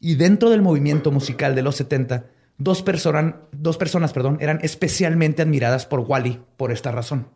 Y 0.00 0.14
dentro 0.16 0.50
del 0.50 0.62
movimiento 0.62 1.10
musical 1.10 1.54
de 1.54 1.62
los 1.62 1.76
70, 1.76 2.24
dos, 2.56 2.82
personas, 2.82 3.34
dos 3.52 3.76
personas 3.76 4.12
perdón, 4.12 4.38
eran 4.40 4.58
especialmente 4.62 5.42
admiradas 5.42 5.86
por 5.86 6.00
Wally 6.00 6.40
por 6.56 6.72
esta 6.72 6.90
razón. 6.90 7.28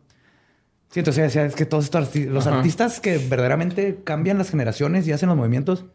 Sí, 0.89 0.99
entonces 0.99 1.35
es 1.35 1.55
que 1.55 1.65
todos 1.65 1.85
estos 1.85 2.13
arti- 2.13 2.27
los 2.27 2.45
Ajá. 2.47 2.57
artistas 2.57 2.99
que 2.99 3.17
verdaderamente 3.17 4.01
cambian 4.03 4.37
las 4.37 4.49
generaciones 4.51 5.07
y 5.07 5.11
hacen 5.11 5.27
los 5.29 5.37
movimientos 5.37 5.85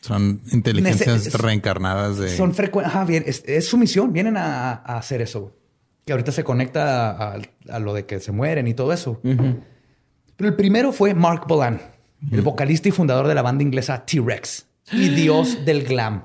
Son 0.00 0.40
inteligencias 0.50 1.26
Nece- 1.28 1.38
reencarnadas 1.38 2.18
de. 2.18 2.34
son 2.36 2.54
frecuentes. 2.54 2.94
Ajá, 2.94 3.04
bien, 3.04 3.22
es, 3.26 3.42
es 3.46 3.66
su 3.68 3.76
misión, 3.78 4.12
vienen 4.12 4.36
a, 4.36 4.72
a 4.72 4.98
hacer 4.98 5.20
eso. 5.20 5.54
Que 6.04 6.12
ahorita 6.12 6.32
se 6.32 6.44
conecta 6.44 7.10
a, 7.10 7.38
a 7.68 7.78
lo 7.78 7.94
de 7.94 8.06
que 8.06 8.20
se 8.20 8.32
mueren 8.32 8.66
y 8.66 8.74
todo 8.74 8.92
eso. 8.92 9.20
Pero 9.22 10.48
el 10.48 10.56
primero 10.56 10.92
fue 10.92 11.14
Mark 11.14 11.44
Bolan, 11.46 11.80
el 12.32 12.42
vocalista 12.42 12.88
y 12.88 12.92
fundador 12.92 13.26
de 13.28 13.34
la 13.34 13.42
banda 13.42 13.62
inglesa 13.62 14.04
T-Rex 14.06 14.66
y 14.92 15.08
dios 15.10 15.64
del 15.64 15.84
glam. 15.84 16.24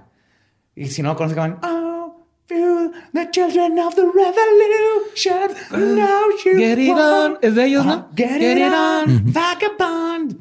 Y 0.76 0.86
si 0.88 1.02
no 1.02 1.10
lo 1.10 1.16
conocen, 1.16 1.38
van, 1.38 1.60
Oh, 1.64 2.26
feel 2.48 2.92
the 3.14 3.30
children 3.32 3.78
of 3.80 3.96
the 3.96 4.04
revolution. 4.04 5.96
Now 5.98 6.22
you 6.44 6.58
Get 6.58 6.80
it 6.80 6.90
want-" 6.90 7.34
on. 7.34 7.38
Es 7.42 7.56
de 7.56 7.66
ellos, 7.66 7.86
¿no? 7.86 8.10
Get, 8.16 8.42
it, 8.42 8.64
on, 8.74 9.32
vagabond. 9.32 10.38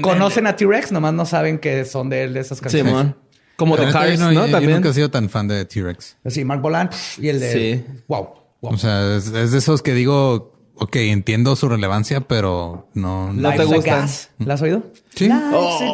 Conocen 0.00 0.46
a 0.46 0.56
T-Rex, 0.56 0.92
nomás 0.92 1.14
no 1.14 1.24
saben 1.26 1.58
que 1.58 1.84
son 1.84 2.08
de 2.08 2.24
él 2.24 2.34
de 2.34 2.40
esas 2.40 2.60
canciones. 2.60 2.92
Simón. 2.92 3.16
Como 3.58 3.74
Pero 3.76 3.88
The 3.88 3.92
yo 3.92 3.98
Cars, 3.98 4.18
no- 4.20 4.26
¿no? 4.26 4.32
yo- 4.32 4.46
Yo 4.46 4.52
También. 4.52 4.72
nunca 4.76 4.88
he 4.88 4.94
sido 4.94 5.10
tan 5.10 5.28
fan 5.28 5.48
de 5.48 5.64
T-Rex. 5.66 6.16
Sí, 6.26 6.44
Mark 6.44 6.62
Bolan 6.62 6.88
y 7.18 7.28
el 7.28 7.40
de... 7.40 7.52
Sí. 7.52 8.00
Wow, 8.08 8.28
wow. 8.62 8.72
O 8.72 8.78
sea, 8.78 9.16
es, 9.16 9.26
es 9.26 9.50
de 9.52 9.58
esos 9.58 9.82
que 9.82 9.94
digo, 9.94 10.54
ok, 10.76 10.94
entiendo 10.96 11.56
su 11.56 11.68
relevancia, 11.68 12.20
pero 12.20 12.88
no. 12.94 13.32
No 13.32 13.50
te 13.50 13.56
Life's 13.58 13.72
a 13.72 13.74
gustan. 13.76 14.00
gas. 14.00 14.30
¿La 14.38 14.54
has 14.54 14.62
oído? 14.62 14.84
Sí. 15.14 15.28
A 15.28 15.50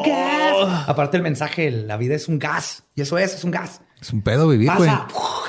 gas. 0.06 0.88
Aparte 0.88 1.16
el 1.16 1.22
mensaje, 1.22 1.70
la 1.70 1.96
vida 1.96 2.14
es 2.14 2.28
un 2.28 2.38
gas. 2.38 2.84
Y 2.94 3.00
eso 3.00 3.16
es, 3.18 3.34
es 3.34 3.44
un 3.44 3.50
gas. 3.50 3.80
Es 4.00 4.12
un 4.12 4.20
pedo 4.20 4.46
vivir, 4.46 4.70
güey. 4.76 4.90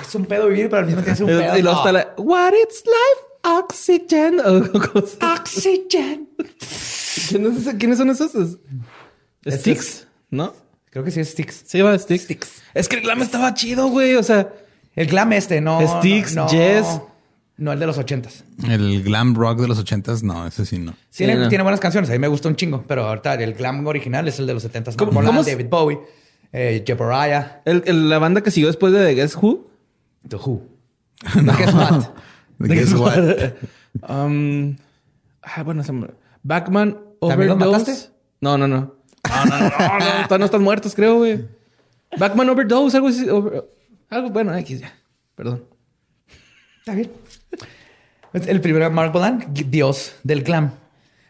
Es 0.02 0.16
un 0.16 0.26
pedo 0.26 0.48
vivir, 0.48 0.70
pero 0.70 0.80
al 0.80 0.86
mismo 0.86 1.02
tiempo 1.02 1.14
es 1.16 1.20
un 1.20 1.28
pedo. 1.28 1.58
Y 1.58 1.62
luego 1.62 1.84
no. 1.84 1.86
está 1.86 1.92
la 1.92 2.14
What 2.18 2.54
it's 2.64 2.84
life 2.86 3.58
oxygen. 3.60 4.40
Oxygen. 5.36 6.30
¿Quiénes 7.78 7.98
son 7.98 8.10
esos? 8.10 8.34
Es- 8.36 9.60
Sticks, 9.60 10.08
¿no? 10.32 10.54
Creo 10.96 11.04
que 11.04 11.12
sí 11.12 11.20
es 11.20 11.32
Sticks. 11.32 11.64
Sí, 11.68 11.82
va 11.82 12.00
Sticks. 12.00 12.62
Es 12.74 12.88
que 12.88 12.96
el 12.96 13.02
glam 13.02 13.22
estaba 13.22 13.54
chido, 13.54 13.88
güey. 13.90 14.16
O 14.16 14.24
sea, 14.24 14.48
El 14.96 15.08
glam 15.08 15.34
este, 15.34 15.60
no. 15.60 15.82
Styx, 16.00 16.36
no, 16.36 16.44
no. 16.44 16.48
Jess. 16.50 17.02
No, 17.58 17.74
el 17.74 17.80
de 17.82 17.86
los 17.86 17.98
ochentas. 17.98 18.46
El 18.66 19.04
glam 19.04 19.36
rock 19.36 19.60
de 19.60 19.68
los 19.68 19.78
ochentas, 19.78 20.24
no, 20.24 20.48
ese 20.48 20.66
sí 20.66 20.78
no. 20.80 20.94
Sí, 21.10 21.26
Tiene, 21.26 21.36
no. 21.36 21.50
tiene 21.50 21.64
buenas 21.64 21.82
canciones. 21.82 22.10
A 22.10 22.14
mí 22.14 22.20
me 22.20 22.30
gusta 22.30 22.48
un 22.48 22.56
chingo. 22.56 22.86
Pero 22.88 23.06
ahorita 23.10 23.34
el 23.34 23.56
glam 23.56 23.86
original 23.86 24.26
es 24.30 24.40
el 24.40 24.48
de 24.48 24.54
los 24.54 24.64
setentas. 24.64 24.96
¿Cómo- 24.96 25.12
Como 25.12 25.26
cómo 25.28 25.42
es? 25.42 25.48
David 25.48 25.66
Bowie, 25.70 26.00
eh, 26.54 26.82
Jebariah, 26.88 27.62
el- 27.66 27.84
el- 27.88 28.08
la 28.10 28.18
banda 28.20 28.40
que 28.40 28.50
siguió 28.52 28.68
después 28.68 28.94
de 28.94 29.06
The 29.06 29.16
Guess 29.16 29.36
Who. 29.36 29.68
The 30.30 30.38
Who. 30.38 30.64
The 31.34 31.42
Guess 31.42 31.74
What. 31.74 32.04
Guess 32.60 32.94
what? 32.94 33.54
Um, 34.10 34.78
ah, 35.42 35.64
bueno, 35.64 35.84
se 35.84 35.92
me- 35.92 36.08
Backman 36.44 36.98
¿También 37.20 37.50
los 37.50 37.58
Overdose. 37.58 37.80
mataste? 37.92 38.10
No, 38.40 38.58
no, 38.58 38.66
no. 38.68 38.95
No, 39.36 39.46
no, 39.46 39.60
no, 39.60 39.70
no, 40.00 40.28
no, 40.30 40.38
no 40.38 40.46
están 40.46 40.62
muertos, 40.64 40.96
creo, 40.96 41.18
güey. 41.18 41.46
Backman 42.18 42.50
Overdose, 42.50 42.98
algo 42.98 43.10
así. 43.10 43.28
over- 43.30 43.66
algo, 44.10 44.30
bueno, 44.30 44.56
X 44.58 44.80
ya. 44.82 44.94
Perdón. 45.36 45.64
Está 46.80 46.94
bien. 46.94 47.12
El 48.34 48.62
primero, 48.62 48.90
Mark 48.92 49.12
Bolan, 49.12 49.46
dios 49.52 50.16
del 50.24 50.44
glam. 50.44 50.72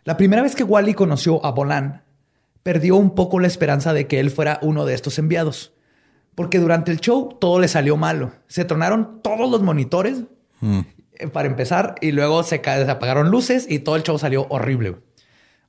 La 0.04 0.18
primera 0.18 0.42
vez 0.42 0.56
que 0.56 0.64
Wally 0.64 0.94
conoció 0.94 1.44
a 1.46 1.52
Bolan, 1.52 2.04
perdió 2.64 2.96
un 2.96 3.14
poco 3.16 3.40
la 3.40 3.48
esperanza 3.48 3.94
de 3.94 4.08
que 4.08 4.20
él 4.20 4.32
fuera 4.32 4.60
uno 4.62 4.86
de 4.86 4.94
estos 4.96 5.18
enviados. 5.20 5.74
Porque 6.36 6.60
durante 6.60 6.92
el 6.92 7.00
show 7.00 7.38
todo 7.40 7.60
le 7.60 7.68
salió 7.68 7.96
malo. 7.96 8.34
Se 8.48 8.66
tronaron 8.66 9.22
todos 9.22 9.50
los 9.50 9.62
monitores 9.62 10.24
eh, 10.62 11.28
para 11.28 11.48
empezar 11.48 11.96
y 12.02 12.12
luego 12.12 12.44
se, 12.44 12.62
se 12.64 12.92
apagaron 12.92 13.30
luces 13.32 13.66
y 13.70 13.80
todo 13.80 13.96
el 13.96 14.04
show 14.04 14.18
salió 14.20 14.46
horrible. 14.50 14.98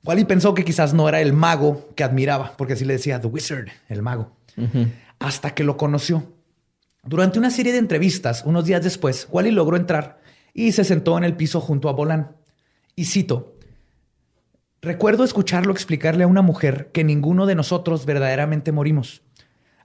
Wally 0.03 0.25
pensó 0.25 0.53
que 0.53 0.63
quizás 0.63 0.93
no 0.93 1.09
era 1.09 1.21
el 1.21 1.33
mago 1.33 1.89
que 1.95 2.03
admiraba, 2.03 2.55
porque 2.57 2.73
así 2.73 2.85
le 2.85 2.93
decía 2.93 3.19
The 3.19 3.27
Wizard, 3.27 3.67
el 3.89 4.01
mago, 4.01 4.31
hasta 5.19 5.53
que 5.53 5.63
lo 5.63 5.75
conoció. 5.77 6.33
Durante 7.03 7.39
una 7.39 7.49
serie 7.51 7.71
de 7.71 7.77
entrevistas, 7.79 8.43
unos 8.45 8.65
días 8.65 8.83
después, 8.83 9.27
Wally 9.31 9.51
logró 9.51 9.77
entrar 9.77 10.19
y 10.53 10.71
se 10.71 10.83
sentó 10.83 11.17
en 11.17 11.23
el 11.23 11.35
piso 11.35 11.59
junto 11.61 11.89
a 11.89 11.93
Bolan. 11.93 12.35
Y 12.95 13.05
cito, 13.05 13.55
recuerdo 14.81 15.23
escucharlo 15.23 15.71
explicarle 15.71 16.23
a 16.23 16.27
una 16.27 16.41
mujer 16.41 16.89
que 16.93 17.03
ninguno 17.03 17.45
de 17.45 17.55
nosotros 17.55 18.05
verdaderamente 18.05 18.71
morimos. 18.71 19.21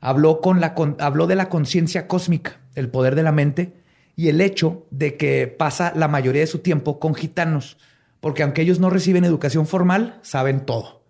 Habló, 0.01 0.41
con 0.41 0.61
la, 0.61 0.75
con- 0.75 0.97
habló 0.99 1.27
de 1.27 1.37
la 1.37 1.49
conciencia 1.49 2.09
cósmica, 2.09 2.61
el 2.75 2.89
poder 2.89 3.15
de 3.15 3.23
la 3.23 3.33
mente 3.33 3.75
y 4.17 4.29
el 4.29 4.41
hecho 4.41 4.87
de 4.91 5.17
que 5.17 5.47
pasa 5.47 5.93
la 5.95 6.09
mayoría 6.09 6.41
de 6.41 6.47
su 6.47 6.59
tiempo 6.59 6.99
con 6.99 7.15
gitanos, 7.15 7.79
porque 8.23 8.45
aunque 8.45 8.63
ellos 8.63 8.79
no 8.79 8.89
reciben 8.89 9.25
educación 9.25 9.67
formal, 9.67 10.21
saben 10.23 10.65
todo. 10.65 11.03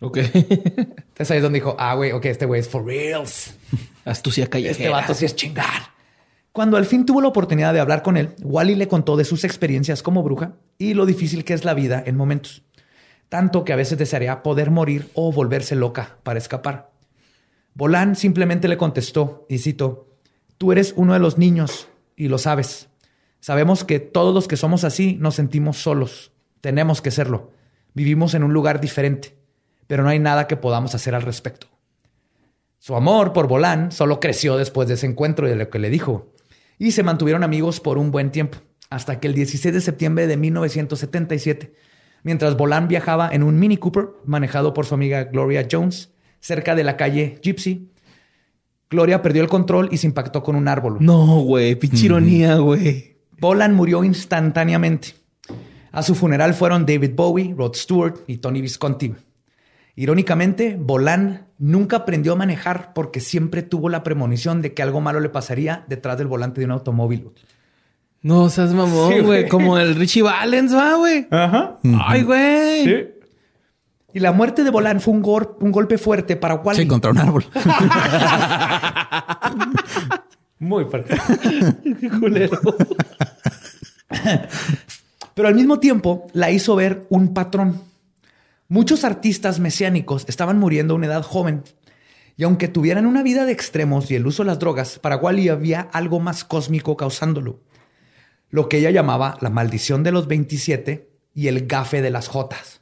Ok. 0.00 0.16
Entonces 0.32 1.30
ahí 1.30 1.36
es 1.36 1.42
donde 1.42 1.58
dijo, 1.58 1.76
ah, 1.78 1.94
güey, 1.94 2.12
ok, 2.12 2.24
este 2.24 2.46
güey 2.46 2.62
es 2.62 2.68
for 2.70 2.86
reals. 2.86 3.54
Astucia 4.06 4.48
callejera. 4.48 4.72
Este 4.72 4.88
vato 4.88 5.12
sí 5.12 5.26
es 5.26 5.36
chingar. 5.36 5.92
Cuando 6.52 6.78
al 6.78 6.86
fin 6.86 7.04
tuvo 7.04 7.20
la 7.20 7.28
oportunidad 7.28 7.74
de 7.74 7.80
hablar 7.80 8.02
con 8.02 8.16
él, 8.16 8.30
Wally 8.42 8.76
le 8.76 8.88
contó 8.88 9.18
de 9.18 9.26
sus 9.26 9.44
experiencias 9.44 10.02
como 10.02 10.22
bruja 10.22 10.54
y 10.78 10.94
lo 10.94 11.04
difícil 11.04 11.44
que 11.44 11.52
es 11.52 11.66
la 11.66 11.74
vida 11.74 12.02
en 12.06 12.16
momentos. 12.16 12.62
Tanto 13.28 13.66
que 13.66 13.74
a 13.74 13.76
veces 13.76 13.98
desearía 13.98 14.42
poder 14.42 14.70
morir 14.70 15.10
o 15.12 15.32
volverse 15.32 15.74
loca 15.74 16.16
para 16.22 16.38
escapar. 16.38 16.92
Bolán 17.74 18.16
simplemente 18.16 18.68
le 18.68 18.78
contestó, 18.78 19.44
y 19.50 19.58
cito, 19.58 20.08
Tú 20.56 20.72
eres 20.72 20.94
uno 20.96 21.12
de 21.12 21.18
los 21.18 21.36
niños 21.36 21.88
y 22.16 22.28
lo 22.28 22.38
sabes. 22.38 22.88
Sabemos 23.44 23.84
que 23.84 24.00
todos 24.00 24.32
los 24.32 24.48
que 24.48 24.56
somos 24.56 24.84
así 24.84 25.18
nos 25.20 25.34
sentimos 25.34 25.76
solos. 25.76 26.32
Tenemos 26.62 27.02
que 27.02 27.10
serlo. 27.10 27.50
Vivimos 27.92 28.32
en 28.32 28.42
un 28.42 28.54
lugar 28.54 28.80
diferente, 28.80 29.36
pero 29.86 30.02
no 30.02 30.08
hay 30.08 30.18
nada 30.18 30.46
que 30.46 30.56
podamos 30.56 30.94
hacer 30.94 31.14
al 31.14 31.20
respecto. 31.20 31.66
Su 32.78 32.96
amor 32.96 33.34
por 33.34 33.46
Bolán 33.46 33.92
solo 33.92 34.18
creció 34.18 34.56
después 34.56 34.88
de 34.88 34.94
ese 34.94 35.04
encuentro 35.04 35.46
y 35.46 35.50
de 35.50 35.56
lo 35.56 35.68
que 35.68 35.78
le 35.78 35.90
dijo. 35.90 36.32
Y 36.78 36.92
se 36.92 37.02
mantuvieron 37.02 37.44
amigos 37.44 37.80
por 37.80 37.98
un 37.98 38.10
buen 38.10 38.30
tiempo, 38.30 38.56
hasta 38.88 39.20
que 39.20 39.28
el 39.28 39.34
16 39.34 39.74
de 39.74 39.80
septiembre 39.82 40.26
de 40.26 40.38
1977, 40.38 41.74
mientras 42.22 42.56
Bolán 42.56 42.88
viajaba 42.88 43.28
en 43.30 43.42
un 43.42 43.58
Mini 43.58 43.76
Cooper 43.76 44.08
manejado 44.24 44.72
por 44.72 44.86
su 44.86 44.94
amiga 44.94 45.24
Gloria 45.24 45.68
Jones, 45.70 46.14
cerca 46.40 46.74
de 46.74 46.84
la 46.84 46.96
calle 46.96 47.38
Gypsy, 47.42 47.90
Gloria 48.88 49.20
perdió 49.20 49.42
el 49.42 49.48
control 49.50 49.90
y 49.92 49.98
se 49.98 50.06
impactó 50.06 50.42
con 50.42 50.56
un 50.56 50.66
árbol. 50.66 50.96
No, 51.00 51.40
güey. 51.40 51.74
Pinche 51.74 52.06
ironía, 52.06 52.56
güey. 52.56 53.13
Bolan 53.40 53.74
murió 53.74 54.04
instantáneamente. 54.04 55.14
A 55.92 56.02
su 56.02 56.14
funeral 56.14 56.54
fueron 56.54 56.86
David 56.86 57.12
Bowie, 57.14 57.54
Rod 57.56 57.74
Stewart 57.74 58.16
y 58.26 58.38
Tony 58.38 58.60
Visconti. 58.60 59.14
Irónicamente, 59.96 60.76
Bolan 60.78 61.46
nunca 61.58 61.98
aprendió 61.98 62.32
a 62.32 62.36
manejar 62.36 62.92
porque 62.94 63.20
siempre 63.20 63.62
tuvo 63.62 63.88
la 63.88 64.02
premonición 64.02 64.60
de 64.60 64.74
que 64.74 64.82
algo 64.82 65.00
malo 65.00 65.20
le 65.20 65.28
pasaría 65.28 65.84
detrás 65.86 66.18
del 66.18 66.26
volante 66.26 66.60
de 66.60 66.64
un 66.64 66.72
automóvil. 66.72 67.30
No 68.22 68.48
seas 68.48 68.70
Sí, 68.70 68.76
mamón, 68.76 69.08
güey. 69.10 69.22
güey. 69.22 69.48
Como 69.48 69.78
el 69.78 69.94
Richie 69.94 70.22
Valens, 70.22 70.74
va, 70.74 70.94
güey. 70.94 71.28
Ajá. 71.30 71.78
Ay, 72.06 72.22
güey. 72.22 73.14
Y 74.14 74.20
la 74.20 74.32
muerte 74.32 74.64
de 74.64 74.70
Bolan 74.70 75.00
fue 75.00 75.12
un, 75.12 75.22
golpe 75.22 75.98
fuerte 75.98 76.36
para 76.36 76.54
Wally. 76.54 76.82
Sí, 76.82 76.88
contra 76.88 77.10
un 77.10 77.18
árbol. 77.18 77.44
Muy. 80.58 80.86
Qué 82.00 82.10
culero. 82.20 82.60
Pero 85.34 85.48
al 85.48 85.54
mismo 85.54 85.80
tiempo 85.80 86.26
la 86.32 86.50
hizo 86.50 86.76
ver 86.76 87.06
un 87.08 87.34
patrón. 87.34 87.82
Muchos 88.68 89.04
artistas 89.04 89.60
mesiánicos 89.60 90.24
estaban 90.28 90.58
muriendo 90.58 90.94
a 90.94 90.96
una 90.96 91.06
edad 91.06 91.22
joven. 91.22 91.62
Y 92.36 92.44
aunque 92.44 92.68
tuvieran 92.68 93.06
una 93.06 93.22
vida 93.22 93.44
de 93.44 93.52
extremos 93.52 94.10
y 94.10 94.16
el 94.16 94.26
uso 94.26 94.42
de 94.42 94.48
las 94.48 94.58
drogas, 94.58 94.98
para 94.98 95.16
Wally 95.16 95.48
había 95.48 95.82
algo 95.92 96.18
más 96.18 96.44
cósmico 96.44 96.96
causándolo. 96.96 97.60
Lo 98.50 98.68
que 98.68 98.78
ella 98.78 98.90
llamaba 98.90 99.36
la 99.40 99.50
maldición 99.50 100.02
de 100.02 100.12
los 100.12 100.26
27 100.26 101.10
y 101.34 101.48
el 101.48 101.66
gafe 101.66 102.02
de 102.02 102.10
las 102.10 102.28
Jotas. 102.28 102.80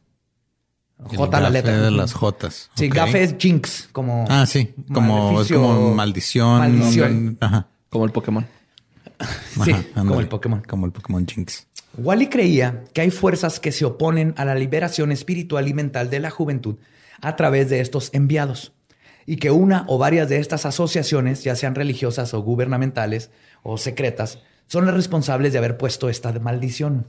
J 1.05 1.41
la 1.41 1.51
letra. 1.51 1.81
de 1.81 1.91
las 1.91 2.13
Jotas. 2.13 2.71
Sí, 2.75 2.87
Ok. 2.89 2.95
gafe 2.95 3.23
es 3.23 3.37
jinx, 3.39 3.89
como. 3.93 4.25
Ah, 4.29 4.47
sí. 4.47 4.75
Como, 4.93 5.17
es 5.29 5.33
maleficio, 5.51 5.63
como 5.63 5.95
maldición. 5.95 6.59
Maldición. 6.59 7.39
Ajá. 7.41 7.69
Como 7.91 8.05
el 8.05 8.13
Pokémon. 8.13 8.47
Sí, 9.65 9.71
Ajá, 9.71 9.85
como 9.95 10.21
el 10.21 10.29
Pokémon. 10.29 10.63
Como 10.67 10.87
el 10.87 10.93
Pokémon 10.93 11.27
Jinx. 11.27 11.67
Wally 11.97 12.29
creía 12.29 12.85
que 12.93 13.03
hay 13.03 13.11
fuerzas 13.11 13.61
que 13.61 13.71
se 13.71 13.85
oponen 13.85 14.35
a 14.37 14.45
la 14.45 14.55
liberación 14.55 15.13
espiritual 15.13 15.69
y 15.69 15.75
mental 15.75 16.11
de 16.11 16.19
la 16.21 16.31
juventud 16.31 16.77
a 17.21 17.37
través 17.37 17.71
de 17.71 17.81
estos 17.81 18.11
enviados 18.15 18.73
y 19.27 19.37
que 19.37 19.51
una 19.51 19.85
o 19.89 19.99
varias 19.99 20.29
de 20.29 20.39
estas 20.39 20.67
asociaciones, 20.67 21.45
ya 21.45 21.55
sean 21.55 21.75
religiosas 21.77 22.35
o 22.35 22.41
gubernamentales 22.43 23.31
o 23.63 23.79
secretas, 23.79 24.41
son 24.67 24.87
las 24.87 24.95
responsables 24.95 25.53
de 25.53 25.59
haber 25.59 25.77
puesto 25.77 26.09
esta 26.09 26.33
maldición. 26.41 27.07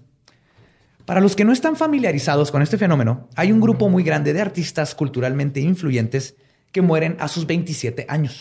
Para 1.05 1.19
los 1.21 1.35
que 1.35 1.43
no 1.45 1.51
están 1.51 1.75
familiarizados 1.75 2.49
con 2.51 2.61
este 2.61 2.77
fenómeno, 2.77 3.27
hay 3.35 3.51
un 3.51 3.59
grupo 3.59 3.89
muy 3.89 4.03
grande 4.03 4.31
de 4.33 4.41
artistas 4.41 4.95
culturalmente 4.95 5.59
influyentes 5.59 6.35
que 6.71 6.81
mueren 6.81 7.17
a 7.19 7.27
sus 7.27 7.45
27 7.45 8.05
años 8.09 8.39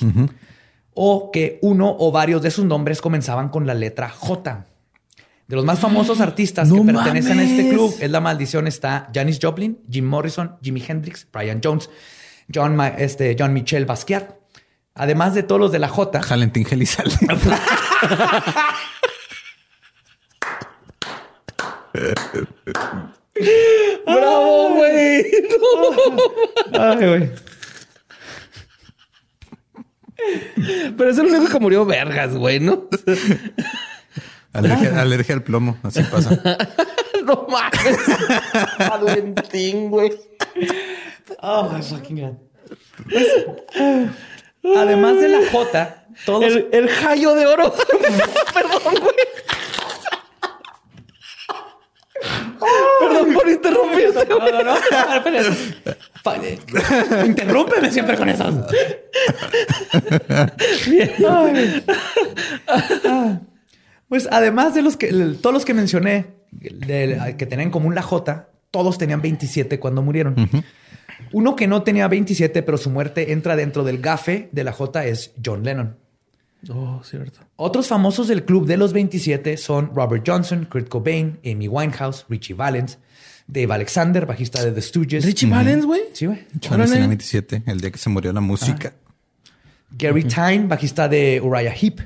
o 0.94 1.30
que 1.32 1.58
uno 1.62 1.94
o 1.98 2.12
varios 2.12 2.42
de 2.42 2.50
sus 2.50 2.64
nombres 2.64 3.00
comenzaban 3.00 3.48
con 3.48 3.66
la 3.66 3.74
letra 3.74 4.08
J. 4.10 4.66
De 5.48 5.56
los 5.56 5.64
más 5.64 5.80
famosos 5.80 6.20
artistas 6.22 6.68
¡No 6.68 6.84
que 6.86 6.92
pertenecen 6.92 7.38
a 7.40 7.42
este 7.42 7.68
club 7.70 7.94
es 8.00 8.10
la 8.10 8.20
maldición 8.20 8.66
está 8.66 9.10
Janis 9.12 9.38
Joplin, 9.42 9.78
Jim 9.90 10.04
Morrison, 10.06 10.56
Jimi 10.62 10.82
Hendrix, 10.86 11.26
Brian 11.32 11.60
Jones, 11.62 11.90
John, 12.54 12.76
Ma- 12.76 12.88
este, 12.88 13.36
John 13.38 13.52
Michel 13.52 13.86
Basquiat. 13.86 14.34
Además 14.94 15.34
de 15.34 15.42
todos 15.42 15.60
los 15.60 15.72
de 15.72 15.78
la 15.78 15.88
J, 15.88 16.20
Valentín 16.28 16.64
Gelizalde. 16.66 17.16
¡Bravo, 24.06 24.74
güey! 24.74 25.24
Ay, 26.78 27.06
güey. 27.08 27.30
Pero 30.96 31.10
es 31.10 31.18
el 31.18 31.26
único 31.26 31.52
que 31.52 31.58
murió 31.58 31.84
vergas, 31.84 32.34
güey, 32.36 32.60
¿no? 32.60 32.88
alergia, 34.52 35.00
alergia 35.00 35.34
al 35.34 35.42
plomo. 35.42 35.78
Así 35.82 36.02
pasa. 36.04 36.30
no 37.24 37.46
mames. 37.48 37.98
Valentín, 38.78 39.90
güey. 39.90 40.12
Oh, 41.40 41.68
my 41.70 41.82
fucking 41.82 42.20
God. 42.20 42.36
Pues, 43.10 43.26
además 44.76 45.16
de 45.20 45.28
la 45.28 45.50
J, 45.50 46.04
todos 46.24 46.44
El, 46.44 46.68
el 46.72 46.88
jayo 46.88 47.34
de 47.34 47.46
oro. 47.46 47.74
Perdón, 48.54 48.94
güey. 49.00 49.14
Perdón 53.00 53.34
por 53.34 53.48
interrumpirte, 53.48 54.26
No, 54.28 54.38
no, 54.38 54.62
no. 54.62 54.74
Espera. 54.76 55.42
Pa- 56.22 56.36
eh, 56.36 56.58
Interrúmpeme 57.26 57.90
siempre 57.90 58.16
con. 58.16 58.28
Ah. 63.08 63.40
Pues 64.08 64.28
además 64.30 64.74
de 64.74 64.82
los 64.82 64.96
que 64.96 65.08
todos 65.40 65.54
los 65.54 65.64
que 65.64 65.74
mencioné 65.74 66.26
de- 66.50 67.34
que 67.38 67.46
tenían 67.46 67.68
en 67.68 67.70
común 67.70 67.94
la 67.94 68.02
J, 68.02 68.48
todos 68.70 68.98
tenían 68.98 69.22
27 69.22 69.78
cuando 69.80 70.02
murieron. 70.02 70.34
Uno 71.32 71.56
que 71.56 71.66
no 71.66 71.82
tenía 71.82 72.08
27, 72.08 72.62
pero 72.62 72.76
su 72.78 72.90
muerte 72.90 73.32
entra 73.32 73.56
dentro 73.56 73.84
del 73.84 73.98
gafe 74.00 74.48
de 74.52 74.64
la 74.64 74.72
J 74.72 75.06
es 75.06 75.32
John 75.44 75.62
Lennon. 75.62 75.96
Oh, 76.68 77.00
cierto. 77.02 77.40
Otros 77.56 77.88
famosos 77.88 78.28
del 78.28 78.44
club 78.44 78.66
de 78.66 78.76
los 78.76 78.92
27 78.92 79.56
son 79.56 79.92
Robert 79.94 80.24
Johnson, 80.26 80.66
Kurt 80.70 80.88
Cobain, 80.88 81.40
Amy 81.44 81.66
Winehouse, 81.66 82.24
Richie 82.28 82.54
Valens, 82.54 82.98
Dave 83.46 83.72
Alexander, 83.72 84.26
bajista 84.26 84.64
de 84.64 84.72
The 84.72 84.80
Stooges. 84.80 85.24
Richie 85.24 85.48
Valens, 85.48 85.84
güey. 85.84 86.02
Sí, 86.12 86.26
güey. 86.26 86.46
Tenía 86.60 86.86
27, 86.86 87.64
el 87.66 87.80
día 87.80 87.90
que 87.90 87.98
se 87.98 88.08
murió 88.08 88.32
la 88.32 88.40
música. 88.40 88.92
Gary 89.90 90.24
Tyne, 90.24 90.66
bajista 90.68 91.08
de 91.08 91.40
Uriah 91.40 91.74
Heep, 91.74 92.00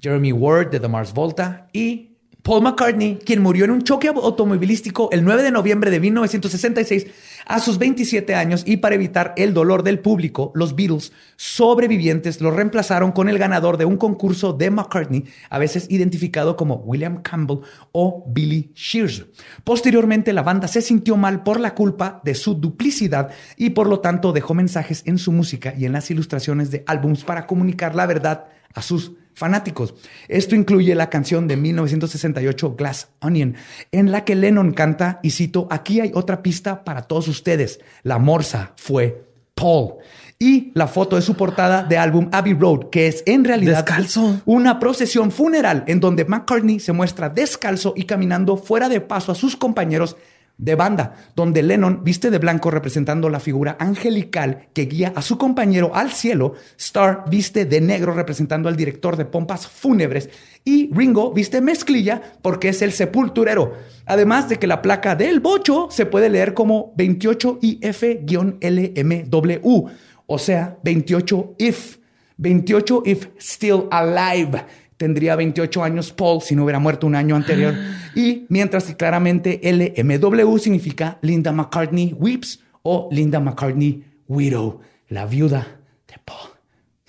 Jeremy 0.00 0.32
Ward 0.32 0.70
de 0.70 0.80
The 0.80 0.88
Mars 0.88 1.12
Volta 1.12 1.68
y 1.72 2.05
Paul 2.46 2.62
McCartney, 2.62 3.18
quien 3.24 3.42
murió 3.42 3.64
en 3.64 3.72
un 3.72 3.82
choque 3.82 4.06
automovilístico 4.06 5.08
el 5.10 5.24
9 5.24 5.42
de 5.42 5.50
noviembre 5.50 5.90
de 5.90 5.98
1966 5.98 7.08
a 7.44 7.58
sus 7.58 7.76
27 7.76 8.36
años 8.36 8.62
y 8.64 8.76
para 8.76 8.94
evitar 8.94 9.34
el 9.36 9.52
dolor 9.52 9.82
del 9.82 9.98
público, 9.98 10.52
los 10.54 10.76
Beatles 10.76 11.12
sobrevivientes 11.34 12.40
lo 12.40 12.52
reemplazaron 12.52 13.10
con 13.10 13.28
el 13.28 13.38
ganador 13.38 13.78
de 13.78 13.84
un 13.84 13.96
concurso 13.96 14.52
de 14.52 14.70
McCartney, 14.70 15.24
a 15.50 15.58
veces 15.58 15.88
identificado 15.90 16.56
como 16.56 16.76
William 16.76 17.20
Campbell 17.20 17.62
o 17.90 18.24
Billy 18.28 18.70
Shears. 18.76 19.26
Posteriormente, 19.64 20.32
la 20.32 20.44
banda 20.44 20.68
se 20.68 20.82
sintió 20.82 21.16
mal 21.16 21.42
por 21.42 21.58
la 21.58 21.74
culpa 21.74 22.20
de 22.22 22.36
su 22.36 22.54
duplicidad 22.54 23.30
y 23.56 23.70
por 23.70 23.88
lo 23.88 23.98
tanto 23.98 24.32
dejó 24.32 24.54
mensajes 24.54 25.02
en 25.06 25.18
su 25.18 25.32
música 25.32 25.74
y 25.76 25.84
en 25.84 25.90
las 25.90 26.12
ilustraciones 26.12 26.70
de 26.70 26.84
álbums 26.86 27.24
para 27.24 27.44
comunicar 27.48 27.96
la 27.96 28.06
verdad 28.06 28.44
a 28.72 28.82
sus 28.82 29.14
fanáticos. 29.36 29.94
Esto 30.28 30.56
incluye 30.56 30.94
la 30.94 31.10
canción 31.10 31.46
de 31.46 31.56
1968 31.56 32.74
Glass 32.74 33.08
Onion, 33.20 33.54
en 33.92 34.10
la 34.10 34.24
que 34.24 34.34
Lennon 34.34 34.72
canta, 34.72 35.20
y 35.22 35.30
cito, 35.30 35.68
aquí 35.70 36.00
hay 36.00 36.10
otra 36.14 36.42
pista 36.42 36.82
para 36.82 37.02
todos 37.02 37.28
ustedes. 37.28 37.78
La 38.02 38.18
morsa 38.18 38.72
fue 38.76 39.26
Paul. 39.54 39.96
Y 40.38 40.70
la 40.74 40.86
foto 40.86 41.16
de 41.16 41.22
su 41.22 41.34
portada 41.34 41.82
de 41.82 41.96
álbum 41.96 42.28
Abbey 42.30 42.52
Road, 42.54 42.90
que 42.90 43.06
es 43.06 43.22
en 43.24 43.44
realidad 43.44 43.84
Descalzo. 43.84 44.42
una 44.44 44.78
procesión 44.78 45.30
funeral 45.30 45.84
en 45.86 45.98
donde 45.98 46.26
McCartney 46.26 46.78
se 46.78 46.92
muestra 46.92 47.30
descalzo 47.30 47.94
y 47.96 48.04
caminando 48.04 48.58
fuera 48.58 48.90
de 48.90 49.00
paso 49.00 49.32
a 49.32 49.34
sus 49.34 49.56
compañeros 49.56 50.16
de 50.58 50.74
banda, 50.74 51.14
donde 51.34 51.62
Lennon 51.62 52.02
viste 52.02 52.30
de 52.30 52.38
blanco 52.38 52.70
representando 52.70 53.28
la 53.28 53.40
figura 53.40 53.76
angelical 53.78 54.68
que 54.72 54.86
guía 54.86 55.12
a 55.14 55.20
su 55.20 55.36
compañero 55.36 55.94
al 55.94 56.12
cielo, 56.12 56.54
Starr 56.78 57.24
viste 57.28 57.66
de 57.66 57.82
negro 57.82 58.14
representando 58.14 58.68
al 58.68 58.76
director 58.76 59.16
de 59.16 59.26
pompas 59.26 59.68
fúnebres 59.68 60.30
y 60.64 60.90
Ringo 60.94 61.32
viste 61.32 61.60
mezclilla 61.60 62.22
porque 62.40 62.70
es 62.70 62.80
el 62.82 62.92
sepulturero. 62.92 63.74
Además 64.06 64.48
de 64.48 64.58
que 64.58 64.66
la 64.66 64.80
placa 64.80 65.14
del 65.14 65.40
bocho 65.40 65.88
se 65.90 66.06
puede 66.06 66.30
leer 66.30 66.54
como 66.54 66.94
28IF-LMW, 66.96 69.90
o 70.26 70.38
sea, 70.38 70.78
28 70.82 71.56
if, 71.58 71.98
28 72.38 73.02
if 73.04 73.26
still 73.38 73.88
alive 73.90 74.64
tendría 74.96 75.36
28 75.36 75.84
años 75.84 76.12
Paul 76.12 76.40
si 76.42 76.54
no 76.56 76.64
hubiera 76.64 76.78
muerto 76.78 77.06
un 77.06 77.14
año 77.14 77.36
anterior. 77.36 77.74
Y 78.16 78.46
mientras 78.48 78.84
que 78.84 78.96
claramente 78.96 79.60
LMW 79.62 80.56
significa 80.56 81.18
Linda 81.20 81.52
McCartney 81.52 82.14
Weeps 82.18 82.60
o 82.82 83.10
Linda 83.12 83.40
McCartney 83.40 84.04
Widow, 84.26 84.80
la 85.10 85.26
viuda 85.26 85.66
de 86.08 86.14
Paul 86.24 86.48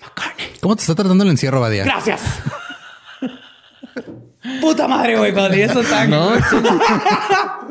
McCartney. 0.00 0.48
¿Cómo 0.60 0.76
te 0.76 0.82
está 0.82 0.94
tratando 0.94 1.24
el 1.24 1.30
encierro, 1.30 1.62
Badía? 1.62 1.84
Gracias. 1.84 2.20
Puta 4.60 4.86
madre, 4.86 5.16
güey, 5.18 5.32
cuando 5.32 5.54
eso 5.56 5.82
tan... 5.82 6.10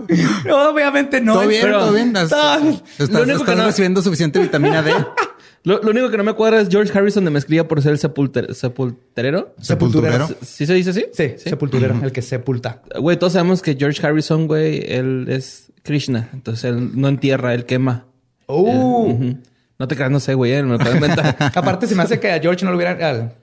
No, 0.45 0.69
obviamente 0.69 1.19
no. 1.21 1.33
Todo 1.33 1.47
bien, 1.47 1.61
pero- 1.61 1.79
todo 1.79 1.93
bien. 1.93 2.15
Estás, 2.15 2.61
no- 3.09 3.65
recibiendo 3.65 4.01
suficiente 4.01 4.39
vitamina 4.39 4.81
D. 4.81 4.93
Lo, 5.67 5.81
lo 5.81 5.91
único 5.91 6.09
que 6.09 6.17
no 6.17 6.23
me 6.23 6.33
cuadra 6.33 6.61
es 6.61 6.69
George 6.69 6.97
Harrison 6.97 7.25
de 7.25 7.31
mezclilla 7.31 7.67
por 7.67 7.81
ser 7.81 7.91
el 7.91 7.97
sepulter- 7.99 8.53
sepulterero. 8.53 9.53
Sepulturero. 9.59 10.27
¿Sí 10.41 10.65
se 10.65 10.73
dice 10.73 10.91
así? 10.91 11.05
Sí, 11.11 11.33
sepulturero, 11.37 11.99
el 12.03 12.11
que 12.13 12.21
sepulta. 12.21 12.81
Güey, 12.97 13.17
todos 13.17 13.33
sabemos 13.33 13.61
que 13.61 13.75
George 13.75 14.05
Harrison, 14.05 14.47
güey, 14.47 14.81
él 14.87 15.25
es 15.27 15.71
Krishna. 15.83 16.29
Entonces 16.31 16.63
él 16.63 16.91
no 16.99 17.09
entierra, 17.09 17.53
él 17.53 17.65
quema. 17.65 18.05
Uh. 18.47 19.11
Ujú. 19.11 19.37
No 19.77 19.87
te 19.89 19.95
creas, 19.95 20.09
no 20.09 20.19
sé, 20.21 20.35
güey, 20.35 20.53
eh, 20.53 20.63
me 20.63 20.69
lo 20.69 20.75
acabo 20.75 20.91
de 20.91 20.95
inventar. 20.97 21.35
Aparte, 21.55 21.85
se 21.85 21.95
me 21.95 22.03
hace 22.03 22.17
que 22.19 22.31
a 22.31 22.39
George 22.39 22.63
no 22.63 22.71
lo 22.71 22.77
hubiera... 22.77 22.93
al- 23.09 23.33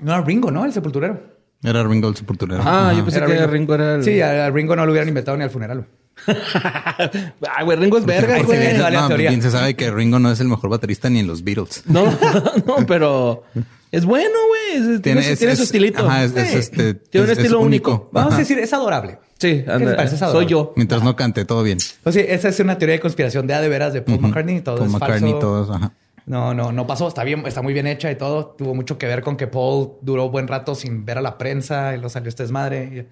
No, 0.00 0.12
a 0.14 0.20
Ringo, 0.22 0.50
¿no? 0.50 0.64
El 0.64 0.72
sepulturero. 0.72 1.20
Era 1.62 1.84
Ringo 1.84 2.08
el 2.08 2.16
sepulturero. 2.16 2.62
Ah, 2.64 2.92
yo 2.96 3.04
pensé 3.04 3.18
Era 3.18 3.26
que 3.26 3.46
Ringo. 3.46 3.74
era 3.74 3.96
el. 3.96 4.02
Sí, 4.02 4.20
a 4.20 4.46
a 4.46 4.50
Ringo 4.50 4.74
no 4.74 4.84
lo 4.86 4.90
hubieran 4.90 5.06
inventado 5.08 5.36
ni 5.36 5.44
al 5.44 5.50
funeral. 5.50 5.78
güey. 5.78 5.88
Güey, 7.64 7.76
Ringo 7.78 7.98
es 7.98 8.04
verga, 8.06 8.42
güey. 8.42 8.76
no, 8.76 9.16
bien 9.16 9.42
se 9.42 9.50
sabe 9.50 9.74
que 9.74 9.90
Ringo 9.90 10.18
no 10.18 10.30
es 10.30 10.40
el 10.40 10.48
mejor 10.48 10.70
baterista 10.70 11.08
ni 11.10 11.20
en 11.20 11.26
los 11.26 11.42
Beatles. 11.44 11.82
No, 11.86 12.04
no, 12.66 12.76
pero 12.86 13.44
es 13.90 14.04
bueno, 14.04 14.34
güey. 14.48 15.00
Tiene, 15.00 15.22
su- 15.22 15.30
es- 15.32 15.38
tiene 15.38 15.56
su 15.56 15.62
es- 15.62 15.68
estilito. 15.68 16.06
Ajá, 16.06 16.24
es, 16.24 16.34
es 16.36 16.48
Sí. 16.50 16.58
este. 16.58 16.94
Tiene 16.94 17.24
un 17.26 17.30
es- 17.32 17.38
es 17.38 17.44
estilo 17.44 17.60
único. 17.60 18.08
Vamos 18.12 18.32
Ajá. 18.32 18.36
a 18.36 18.40
decir, 18.40 18.58
es 18.58 18.72
adorable. 18.72 19.18
Sí, 19.38 19.62
¿Qué 19.64 19.70
anda, 19.70 19.96
parece? 19.96 20.14
Es 20.14 20.20
soy 20.20 20.28
adorable. 20.28 20.50
yo. 20.50 20.72
Mientras 20.76 21.02
no 21.02 21.16
cante, 21.16 21.44
todo 21.44 21.62
bien. 21.62 21.78
Pues 22.02 22.14
sí, 22.14 22.22
esa 22.26 22.48
es 22.48 22.60
una 22.60 22.78
teoría 22.78 22.94
de 22.94 23.00
conspiración 23.00 23.46
de 23.46 23.54
a 23.54 23.60
de 23.60 23.68
veras 23.68 23.92
de 23.92 24.02
Paul 24.02 24.20
McCartney. 24.20 24.60
Todo 24.60 24.76
Paul 24.76 24.86
es 24.86 24.92
McCartney, 24.92 25.32
falso. 25.32 25.38
todos. 25.46 25.70
Ajá. 25.76 25.92
No, 26.24 26.54
no, 26.54 26.70
no 26.70 26.86
pasó. 26.86 27.08
Está 27.08 27.24
bien, 27.24 27.44
está 27.46 27.62
muy 27.62 27.72
bien 27.72 27.88
hecha 27.88 28.10
y 28.10 28.16
todo. 28.16 28.54
Tuvo 28.56 28.74
mucho 28.74 28.96
que 28.96 29.06
ver 29.06 29.22
con 29.22 29.36
que 29.36 29.48
Paul 29.48 29.94
duró 30.02 30.30
buen 30.30 30.46
rato 30.46 30.76
sin 30.76 31.04
ver 31.04 31.18
a 31.18 31.20
la 31.20 31.36
prensa 31.36 31.96
y 31.96 32.00
lo 32.00 32.08
salió 32.08 32.28
este 32.28 32.44
desmadre. 32.44 33.08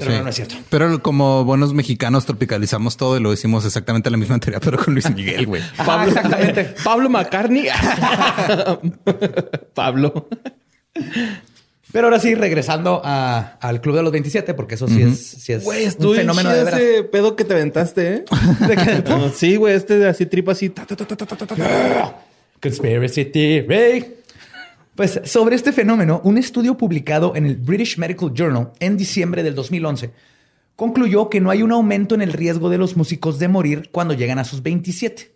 Pero 0.00 0.10
Sí. 0.12 0.16
no, 0.18 0.24
no 0.24 0.30
es 0.30 0.36
cierto. 0.36 0.54
Pero 0.70 1.02
como 1.02 1.44
buenos 1.44 1.72
mexicanos 1.74 2.26
tropicalizamos 2.26 2.96
todo 2.96 3.16
y 3.16 3.20
lo 3.20 3.32
hicimos 3.32 3.64
exactamente 3.64 4.10
la 4.10 4.16
misma 4.16 4.38
teoría, 4.40 4.60
pero 4.60 4.78
con 4.78 4.94
Luis 4.94 5.08
Miguel, 5.14 5.46
güey. 5.46 5.62
Ajá, 5.78 6.06
exactamente. 6.06 6.64
Pablo 6.84 7.08
McCartney. 7.10 7.68
Pablo. 9.74 10.28
Pero 11.92 12.06
ahora 12.06 12.20
sí, 12.20 12.34
regresando 12.34 13.02
a- 13.04 13.58
al 13.60 13.80
Club 13.80 13.96
de 13.96 14.02
los 14.04 14.12
27, 14.12 14.54
porque 14.54 14.76
eso 14.76 14.86
sí 14.86 15.02
es, 15.02 15.26
sí 15.26 15.52
es 15.52 15.64
Güey, 15.64 15.86
un 15.98 16.14
fenómeno 16.14 16.50
de 16.50 16.64
veras. 16.64 16.80
ese 16.80 17.02
pedo 17.04 17.34
que 17.34 17.44
te 17.44 17.54
aventaste, 17.54 18.14
¿eh? 18.14 18.24
¿De? 18.60 19.02
No, 19.08 19.28
sí, 19.30 19.56
güey, 19.56 19.74
este 19.74 19.98
de 19.98 20.08
así 20.08 20.26
tripa 20.26 20.52
así. 20.52 20.70
ta, 20.70 20.86
ta, 20.86 20.94
ta. 20.96 22.14
Conspiracy 22.62 23.24
Theory. 23.24 24.06
Pues 25.00 25.18
sobre 25.24 25.56
este 25.56 25.72
fenómeno, 25.72 26.20
un 26.24 26.36
estudio 26.36 26.76
publicado 26.76 27.34
en 27.34 27.46
el 27.46 27.56
British 27.56 27.96
Medical 27.96 28.34
Journal 28.34 28.72
en 28.80 28.98
diciembre 28.98 29.42
del 29.42 29.54
2011 29.54 30.12
concluyó 30.76 31.30
que 31.30 31.40
no 31.40 31.48
hay 31.48 31.62
un 31.62 31.72
aumento 31.72 32.14
en 32.14 32.20
el 32.20 32.34
riesgo 32.34 32.68
de 32.68 32.76
los 32.76 32.98
músicos 32.98 33.38
de 33.38 33.48
morir 33.48 33.88
cuando 33.92 34.12
llegan 34.12 34.38
a 34.38 34.44
sus 34.44 34.62
27. 34.62 35.32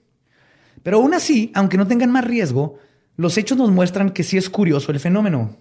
Pero 0.83 0.99
aún 0.99 1.15
así, 1.15 1.51
aunque 1.55 1.79
no 1.79 1.87
tengan 1.87 2.13
más 2.13 2.27
riesgo, 2.27 2.77
los 3.17 3.39
hechos 3.39 3.57
nos 3.57 3.71
muestran 3.71 4.11
que 4.11 4.23
sí 4.23 4.37
es 4.37 4.51
curioso 4.51 4.93
el 4.93 5.01
fenómeno. 5.01 5.57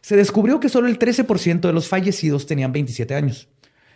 Se 0.00 0.16
descubrió 0.16 0.58
que 0.58 0.68
solo 0.68 0.88
el 0.88 0.98
13% 0.98 1.60
de 1.60 1.72
los 1.72 1.86
fallecidos 1.86 2.46
tenían 2.46 2.72
27 2.72 3.14
años. 3.14 3.48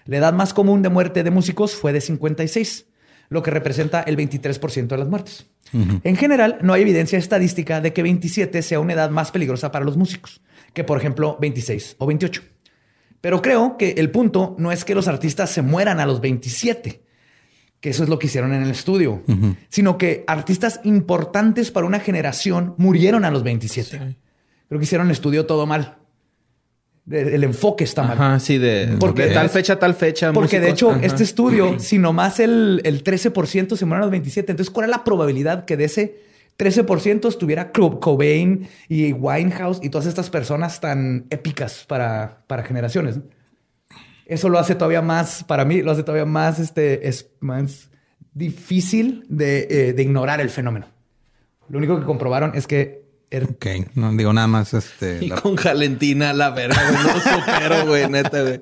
La 0.04 0.18
edad 0.18 0.32
más 0.32 0.54
común 0.54 0.80
de 0.82 0.90
muerte 0.90 1.24
de 1.24 1.32
músicos 1.32 1.74
fue 1.74 1.92
de 1.92 2.00
56, 2.00 2.86
lo 3.30 3.42
que 3.42 3.50
representa 3.50 4.00
el 4.02 4.16
23% 4.16 4.86
de 4.86 4.96
las 4.96 5.08
muertes. 5.08 5.48
En 5.72 6.16
general, 6.16 6.58
no 6.62 6.72
hay 6.72 6.82
evidencia 6.82 7.18
estadística 7.18 7.80
de 7.80 7.92
que 7.92 8.02
27 8.02 8.62
sea 8.62 8.78
una 8.78 8.92
edad 8.92 9.10
más 9.10 9.32
peligrosa 9.32 9.72
para 9.72 9.84
los 9.84 9.96
músicos 9.96 10.40
que, 10.72 10.84
por 10.84 10.98
ejemplo, 10.98 11.38
26 11.40 11.96
o 11.98 12.06
28. 12.06 12.42
Pero 13.20 13.40
creo 13.40 13.78
que 13.78 13.92
el 13.92 14.10
punto 14.10 14.54
no 14.58 14.70
es 14.70 14.84
que 14.84 14.94
los 14.94 15.08
artistas 15.08 15.50
se 15.50 15.62
mueran 15.62 15.98
a 15.98 16.06
los 16.06 16.20
27, 16.20 17.02
que 17.80 17.90
eso 17.90 18.02
es 18.02 18.08
lo 18.08 18.18
que 18.18 18.26
hicieron 18.26 18.52
en 18.52 18.62
el 18.62 18.70
estudio, 18.70 19.22
sino 19.70 19.96
que 19.96 20.24
artistas 20.26 20.80
importantes 20.84 21.70
para 21.70 21.86
una 21.86 22.00
generación 22.00 22.74
murieron 22.76 23.24
a 23.24 23.30
los 23.30 23.42
27. 23.42 24.16
Creo 24.68 24.78
que 24.78 24.84
hicieron 24.84 25.06
el 25.06 25.12
estudio 25.12 25.46
todo 25.46 25.66
mal. 25.66 25.98
El 27.10 27.44
enfoque 27.44 27.84
está 27.84 28.02
mal. 28.02 28.12
Ajá, 28.12 28.40
sí, 28.40 28.56
de, 28.56 28.96
Porque- 28.98 29.26
de 29.26 29.34
tal 29.34 29.50
fecha, 29.50 29.78
tal 29.78 29.94
fecha. 29.94 30.32
Porque 30.32 30.58
de 30.58 30.70
hecho. 30.70 30.90
Ajá. 30.92 31.00
este 31.04 31.22
estudio, 31.22 31.78
si 31.78 31.98
nomás 31.98 32.40
el, 32.40 32.80
el 32.84 33.04
13% 33.04 33.76
se 33.76 33.84
mueren 33.84 34.02
a 34.02 34.06
los 34.06 34.10
27, 34.10 34.52
entonces, 34.52 34.72
¿cuál 34.72 34.84
es 34.84 34.90
la 34.90 35.04
probabilidad 35.04 35.66
que 35.66 35.76
de 35.76 35.84
ese 35.84 36.18
13% 36.58 37.28
estuviera 37.28 37.72
Cobain 37.72 38.68
y 38.88 39.12
Winehouse 39.12 39.80
y 39.82 39.90
todas 39.90 40.06
estas 40.06 40.30
personas 40.30 40.80
tan 40.80 41.26
épicas 41.28 41.84
para, 41.86 42.42
para 42.46 42.62
generaciones? 42.62 43.18
Eso 44.24 44.48
lo 44.48 44.58
hace 44.58 44.74
todavía 44.74 45.02
más, 45.02 45.44
para 45.44 45.66
mí, 45.66 45.82
lo 45.82 45.90
hace 45.90 46.02
todavía 46.04 46.24
más, 46.24 46.58
este, 46.58 47.06
es 47.06 47.30
más 47.40 47.90
difícil 48.32 49.26
de, 49.28 49.66
eh, 49.68 49.92
de 49.92 50.02
ignorar 50.02 50.40
el 50.40 50.48
fenómeno. 50.48 50.86
Lo 51.68 51.76
único 51.78 51.98
que 52.00 52.06
comprobaron 52.06 52.52
es 52.54 52.66
que 52.66 53.03
Ok, 53.42 53.66
no 53.96 54.12
digo 54.14 54.32
nada 54.32 54.46
más. 54.46 54.72
Este, 54.74 55.18
Y 55.24 55.28
la- 55.28 55.36
con 55.36 55.56
Valentina, 55.56 56.32
la 56.32 56.50
verga, 56.50 56.80
güey. 56.90 57.02
No 57.04 57.20
supero, 57.20 57.86
güey, 57.86 58.08
neta, 58.08 58.40
güey. 58.42 58.60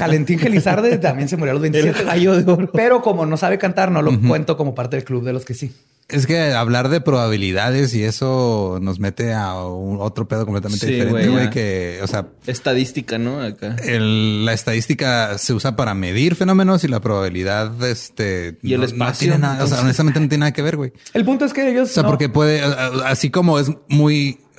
Valentín 0.00 0.38
Gelizarde 0.38 0.96
también 0.98 1.28
se 1.28 1.36
murió 1.36 1.50
a 1.52 1.54
los 1.54 1.62
27. 1.62 2.00
El 2.00 2.06
gallo 2.06 2.36
de 2.42 2.50
oro. 2.52 2.70
Pero 2.72 3.02
como 3.02 3.26
no 3.26 3.36
sabe 3.36 3.58
cantar, 3.58 3.90
no 3.90 4.02
lo 4.02 4.18
cuento 4.20 4.56
como 4.56 4.74
parte 4.74 4.96
del 4.96 5.04
club 5.04 5.24
de 5.24 5.32
los 5.32 5.44
que 5.44 5.54
sí. 5.54 5.72
Es 6.08 6.28
que 6.28 6.52
hablar 6.52 6.88
de 6.88 7.00
probabilidades 7.00 7.92
y 7.92 8.04
eso 8.04 8.78
nos 8.80 9.00
mete 9.00 9.32
a 9.34 9.56
un- 9.64 9.98
otro 10.00 10.28
pedo 10.28 10.44
completamente 10.44 10.86
Sí, 10.86 10.92
diferente, 10.92 11.28
güey. 11.28 11.50
Que, 11.50 11.98
o 12.00 12.06
sea, 12.06 12.28
Estadística, 12.46 13.18
¿no? 13.18 13.42
Acá. 13.42 13.74
el- 13.84 14.44
la 14.44 14.52
estadística 14.52 15.36
se 15.36 15.52
usa 15.52 15.74
para 15.74 15.94
medir 15.94 16.36
fenómenos 16.36 16.84
y 16.84 16.88
la 16.88 17.00
probabilidad, 17.00 17.82
este, 17.84 18.56
Y 18.62 18.74
el 18.74 18.80
no- 18.82 18.86
espacio, 18.86 19.30
No 19.30 19.34
tiene 19.34 19.38
nada, 19.38 19.64
o 19.64 19.66
sea, 19.66 19.80
honestamente 19.80 20.20
no 20.20 20.28
tiene 20.28 20.42
nada 20.42 20.52
que 20.52 20.62
ver, 20.62 20.76
güey. 20.76 20.92
El 21.12 21.24
punto 21.24 21.44
es 21.44 21.52
que 21.52 21.68
ellos. 21.68 21.90
O 21.90 21.92
sea, 21.94 22.02
no- 22.04 22.08
porque 22.10 22.28
puede, 22.28 22.62
así 23.04 23.30
como 23.30 23.58
es 23.58 23.72
muy 23.88 24.05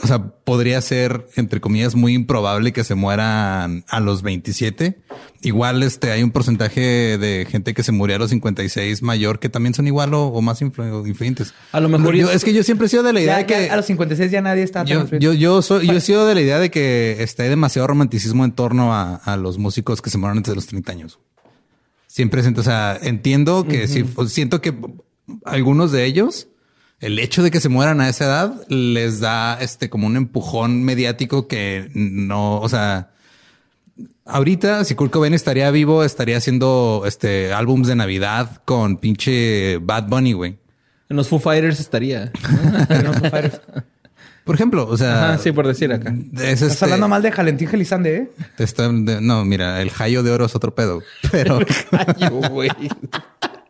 o 0.01 0.05
sea, 0.07 0.27
podría 0.29 0.79
ser, 0.81 1.27
entre 1.35 1.59
comillas, 1.59 1.95
muy 1.95 2.13
improbable 2.13 2.71
que 2.71 2.83
se 2.83 2.93
mueran 2.95 3.83
a 3.89 3.99
los 3.99 4.21
27. 4.21 4.99
Igual 5.41 5.81
este, 5.81 6.11
hay 6.11 6.21
un 6.21 6.29
porcentaje 6.31 7.17
de 7.17 7.47
gente 7.49 7.73
que 7.73 7.81
se 7.81 7.91
murió 7.91 8.15
a 8.17 8.19
los 8.19 8.29
56 8.29 9.01
mayor 9.01 9.39
que 9.39 9.49
también 9.49 9.73
son 9.73 9.87
igual 9.87 10.13
o, 10.13 10.27
o 10.27 10.41
más 10.41 10.61
influ- 10.61 11.07
influyentes. 11.07 11.53
A 11.71 11.79
lo 11.79 11.89
mejor 11.89 12.15
Yo- 12.15 12.29
es- 12.31 12.43
que 12.43 12.53
yo 12.53 12.61
siempre 12.63 12.85
he 12.85 12.89
sido 12.89 13.01
de 13.03 13.13
la 13.13 13.21
idea 13.21 13.33
Ya- 13.33 13.37
de 13.39 13.45
que 13.47 13.65
ya 13.67 13.73
a 13.73 13.75
los 13.77 13.85
56 13.87 14.29
ya 14.31 14.41
nadie 14.41 14.61
está 14.63 14.79
tan 14.81 14.87
yo, 14.87 15.01
influido. 15.01 15.33
yo, 15.33 15.39
yo, 15.39 15.61
soy, 15.63 15.87
yo 15.87 15.93
he 15.93 16.01
sido 16.01 16.27
de 16.27 16.35
la 16.35 16.41
idea 16.41 16.59
de 16.59 16.69
que 16.69 17.25
hay 17.37 17.49
demasiado 17.49 17.87
romanticismo 17.87 18.45
en 18.45 18.51
torno 18.51 18.93
a, 18.93 19.15
a 19.15 19.35
los 19.37 19.57
músicos 19.57 20.01
que 20.03 20.09
se 20.11 20.17
mueren 20.19 20.37
antes 20.37 20.51
de 20.51 20.55
los 20.55 20.67
30 20.67 20.91
años. 20.91 21.19
Siempre 22.05 22.41
siento, 22.41 22.61
o 22.61 22.63
sea, 22.63 22.97
entiendo 23.01 23.65
que 23.67 23.87
sí, 23.87 24.05
siento 24.27 24.61
que 24.61 24.73
algunos 25.43 25.91
de 25.91 26.05
ellos, 26.05 26.47
el 26.99 27.19
hecho 27.19 27.43
de 27.43 27.51
que 27.51 27.59
se 27.59 27.69
mueran 27.69 28.01
a 28.01 28.09
esa 28.09 28.25
edad 28.25 28.67
les 28.69 29.19
da 29.19 29.59
este 29.61 29.89
como 29.89 30.07
un 30.07 30.15
empujón 30.17 30.83
mediático 30.83 31.47
que 31.47 31.89
no, 31.93 32.59
o 32.59 32.69
sea, 32.69 33.09
ahorita 34.25 34.83
si 34.83 34.95
Kurt 34.95 35.11
Cobain 35.11 35.33
estaría 35.33 35.69
vivo, 35.71 36.03
estaría 36.03 36.37
haciendo 36.37 37.03
este 37.05 37.53
álbums 37.53 37.87
de 37.87 37.95
Navidad 37.95 38.61
con 38.65 38.97
pinche 38.97 39.77
Bad 39.77 40.07
Bunny, 40.07 40.33
güey. 40.33 40.57
En 41.09 41.15
los 41.17 41.27
Foo 41.29 41.39
Fighters 41.39 41.79
estaría. 41.79 42.31
Por 44.43 44.55
ejemplo, 44.55 44.87
o 44.87 44.95
sea, 44.95 45.33
Ajá, 45.33 45.37
sí, 45.39 45.51
por 45.51 45.67
decir 45.67 45.91
acá. 45.91 46.13
es 46.35 46.41
Estás 46.61 46.71
este- 46.71 46.85
hablando 46.85 47.09
mal 47.09 47.21
de 47.21 47.31
Valentín 47.31 47.67
Gelizande, 47.67 48.15
¿eh? 48.15 48.31
Te 48.55 48.63
están 48.63 49.03
de- 49.03 49.19
no, 49.19 49.43
mira, 49.43 49.81
el 49.81 49.89
jayo 49.89 50.23
de 50.23 50.31
oro 50.31 50.45
es 50.45 50.55
otro 50.55 50.73
pedo. 50.73 51.01
Pero, 51.31 51.59
güey. 52.49 52.69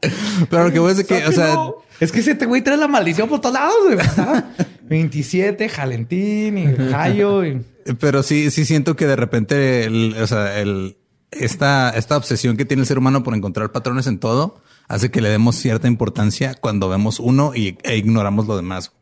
pero 0.50 0.66
lo 0.66 0.72
que 0.72 0.80
voy 0.80 0.92
a 0.92 0.94
decir 0.94 1.06
que, 1.06 1.26
o 1.26 1.32
sea, 1.32 1.56
Es 2.00 2.12
que 2.12 2.20
ese 2.20 2.36
te 2.36 2.46
güey 2.46 2.62
trae 2.64 2.78
la 2.78 2.88
maldición 2.88 3.28
por 3.30 3.42
todos 3.42 3.54
lados, 3.56 3.76
güey. 3.86 4.00
Estaba 4.00 4.52
27, 4.90 5.68
Jalentín 5.70 6.58
y 6.58 6.76
Jayo. 6.92 7.46
Y... 7.46 7.66
pero 8.00 8.24
sí, 8.24 8.52
sí 8.52 8.66
siento 8.66 8.96
que 8.96 9.08
de 9.08 9.16
repente, 9.16 9.86
el- 9.86 10.16
o 10.22 10.28
sea, 10.28 10.60
el, 10.60 10.98
esta, 11.32 11.90
esta 11.92 12.16
obsesión 12.18 12.56
que 12.58 12.66
tiene 12.66 12.82
el 12.82 12.88
ser 12.88 12.98
humano 13.00 13.24
por 13.24 13.36
encontrar 13.36 13.72
patrones 13.72 14.08
en 14.08 14.20
todo 14.20 14.62
hace 14.88 15.12
que 15.12 15.20
le 15.22 15.30
demos 15.30 15.56
cierta 15.56 15.88
importancia 15.88 16.54
cuando 16.62 16.88
vemos 16.90 17.20
uno 17.20 17.52
y, 17.56 17.78
e 17.84 17.98
ignoramos 17.98 18.48
lo 18.48 18.56
demás. 18.56 18.94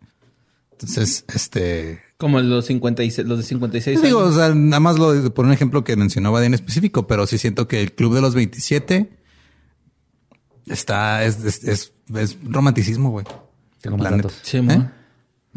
Entonces, 0.72 1.24
este, 1.34 2.00
Como 2.18 2.40
los 2.42 2.66
56, 2.66 3.28
los 3.28 3.38
de 3.38 3.44
56 3.44 4.02
digo, 4.02 4.22
años. 4.22 4.34
o 4.34 4.38
sea, 4.38 4.54
nada 4.56 4.80
más 4.80 4.98
lo 4.98 5.34
por 5.34 5.46
un 5.46 5.52
ejemplo 5.54 5.84
que 5.84 5.96
mencionó 5.96 6.32
Badía 6.32 6.48
en 6.48 6.54
específico, 6.54 7.08
pero 7.08 7.28
sí 7.28 7.38
siento 7.38 7.68
que 7.68 7.82
el 7.82 7.94
club 7.94 8.14
de 8.16 8.22
los 8.22 8.36
27 8.36 9.10
está, 10.68 11.24
es, 11.26 11.44
es, 11.44 11.64
es, 11.64 11.94
es 12.16 12.38
romanticismo, 12.44 13.12
güey. 13.12 13.26
Tengo 13.82 13.98
más 13.98 14.06
La 14.06 14.18
neta. 14.18 14.28
datos. 14.30 14.40
Sí, 14.44 14.58
¿Eh? 14.58 14.82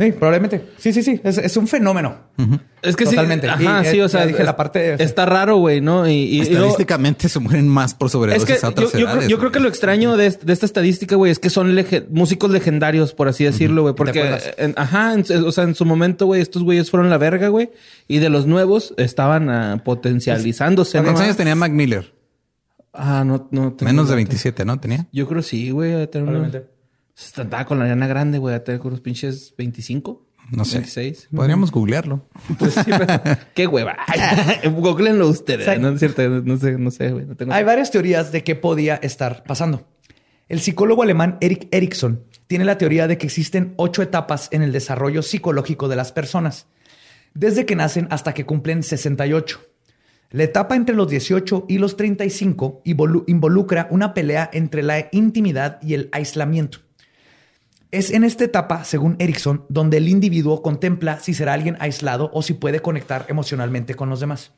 Sí, 0.00 0.12
probablemente. 0.12 0.64
Sí, 0.78 0.92
sí, 0.92 1.02
sí. 1.02 1.20
Es, 1.24 1.38
es 1.38 1.56
un 1.56 1.66
fenómeno. 1.66 2.18
Es 2.82 2.94
que 2.94 3.04
Totalmente. 3.04 3.48
sí. 3.48 3.66
Ajá, 3.66 3.82
Y, 3.82 3.90
sí, 3.90 3.98
eh, 3.98 4.04
o 4.04 4.08
sea, 4.08 4.26
dije 4.26 4.44
la 4.44 4.54
parte- 4.56 5.02
está 5.02 5.26
raro, 5.26 5.56
güey, 5.56 5.80
¿no? 5.80 6.06
Y, 6.06 6.12
y- 6.12 6.24
y 6.36 6.36
luego- 6.50 6.66
Estadísticamente 6.66 7.28
se 7.28 7.40
mueren 7.40 7.66
más 7.66 7.94
por 7.94 8.06
es 8.06 8.12
sobredosis 8.12 8.44
que 8.46 8.52
a 8.52 8.60
yo, 8.60 8.68
otras 8.68 8.92
yo 8.92 8.98
edades, 9.00 9.28
yo 9.28 9.38
creo 9.40 9.50
que 9.50 9.58
lo 9.58 9.66
extraño 9.68 10.16
de, 10.16 10.30
de 10.30 10.52
esta 10.52 10.66
estadística, 10.66 11.16
güey, 11.16 11.32
es 11.32 11.40
que 11.40 11.50
son 11.50 11.74
lege- 11.74 12.06
músicos 12.10 12.52
legendarios, 12.52 13.12
por 13.12 13.26
así 13.26 13.42
decirlo, 13.42 13.82
güey. 13.82 13.94
Porque, 13.96 14.38
en- 14.56 14.74
ajá, 14.76 15.14
en- 15.14 15.44
o 15.44 15.50
sea, 15.50 15.64
en 15.64 15.74
su 15.74 15.84
momento, 15.84 16.26
güey, 16.26 16.42
estos 16.42 16.62
güeyes 16.62 16.92
fueron 16.92 17.10
la 17.10 17.18
verga, 17.18 17.48
güey. 17.48 17.70
Y 18.06 18.18
de 18.18 18.28
los 18.28 18.46
nuevos 18.46 18.94
estaban 18.98 19.50
ah, 19.50 19.82
potencializándose, 19.84 20.98
¿no? 20.98 21.04
¿Cuántos 21.04 21.24
años 21.24 21.36
tenía 21.36 21.56
Mac 21.56 21.72
Miller? 21.72 22.12
Ah, 22.92 23.22
no, 23.24 23.48
no. 23.50 23.72
tengo 23.74 23.90
Menos 23.90 24.06
de 24.08 24.12
datos. 24.12 24.16
27, 24.16 24.64
¿no? 24.64 24.80
Tenía. 24.80 25.06
Yo 25.12 25.26
creo 25.28 25.42
sí, 25.42 25.70
güey. 25.70 26.06
Probablemente. 26.06 26.66
Estaba 27.16 27.64
con 27.64 27.78
la 27.78 27.86
llana 27.86 28.06
grande, 28.06 28.38
güey. 28.38 28.54
A 28.54 28.64
tener 28.64 28.80
unos 28.80 29.00
pinches 29.00 29.54
25. 29.56 30.24
No 30.52 30.64
sé. 30.64 30.78
26. 30.78 31.28
Podríamos 31.34 31.70
googlearlo. 31.70 32.26
Pues 32.58 32.74
sí, 32.74 32.80
pero- 32.86 33.06
Qué 33.54 33.66
hueva. 33.66 33.96
Googleenlo 34.64 35.28
ustedes. 35.28 35.78
No 35.80 35.90
es 35.90 35.98
cierto. 35.98 36.22
No 36.28 36.56
sé, 36.56 36.78
no 36.78 36.90
sé, 36.90 37.10
güey. 37.10 37.26
No 37.26 37.36
tengo... 37.36 37.52
Hay 37.52 37.64
varias 37.64 37.90
teorías 37.90 38.32
de 38.32 38.42
qué 38.44 38.54
podía 38.54 38.96
estar 38.96 39.42
pasando. 39.44 39.86
El 40.48 40.60
psicólogo 40.60 41.02
alemán 41.02 41.36
Eric 41.40 41.68
Erikson 41.72 42.24
tiene 42.46 42.64
la 42.64 42.78
teoría 42.78 43.06
de 43.06 43.18
que 43.18 43.26
existen 43.26 43.74
ocho 43.76 44.00
etapas 44.00 44.48
en 44.52 44.62
el 44.62 44.72
desarrollo 44.72 45.20
psicológico 45.22 45.88
de 45.88 45.96
las 45.96 46.12
personas, 46.12 46.66
desde 47.34 47.66
que 47.66 47.76
nacen 47.76 48.08
hasta 48.10 48.32
que 48.32 48.46
cumplen 48.46 48.82
68. 48.82 49.60
La 50.30 50.42
etapa 50.44 50.76
entre 50.76 50.94
los 50.94 51.08
18 51.08 51.64
y 51.68 51.78
los 51.78 51.96
35 51.96 52.82
involu- 52.84 53.24
involucra 53.26 53.88
una 53.90 54.12
pelea 54.12 54.50
entre 54.52 54.82
la 54.82 55.08
intimidad 55.12 55.80
y 55.82 55.94
el 55.94 56.08
aislamiento. 56.12 56.80
Es 57.90 58.10
en 58.10 58.22
esta 58.24 58.44
etapa, 58.44 58.84
según 58.84 59.16
Erickson, 59.18 59.64
donde 59.70 59.96
el 59.96 60.08
individuo 60.08 60.60
contempla 60.60 61.20
si 61.20 61.32
será 61.32 61.54
alguien 61.54 61.78
aislado 61.80 62.30
o 62.34 62.42
si 62.42 62.52
puede 62.52 62.80
conectar 62.80 63.24
emocionalmente 63.28 63.94
con 63.94 64.10
los 64.10 64.20
demás. 64.20 64.52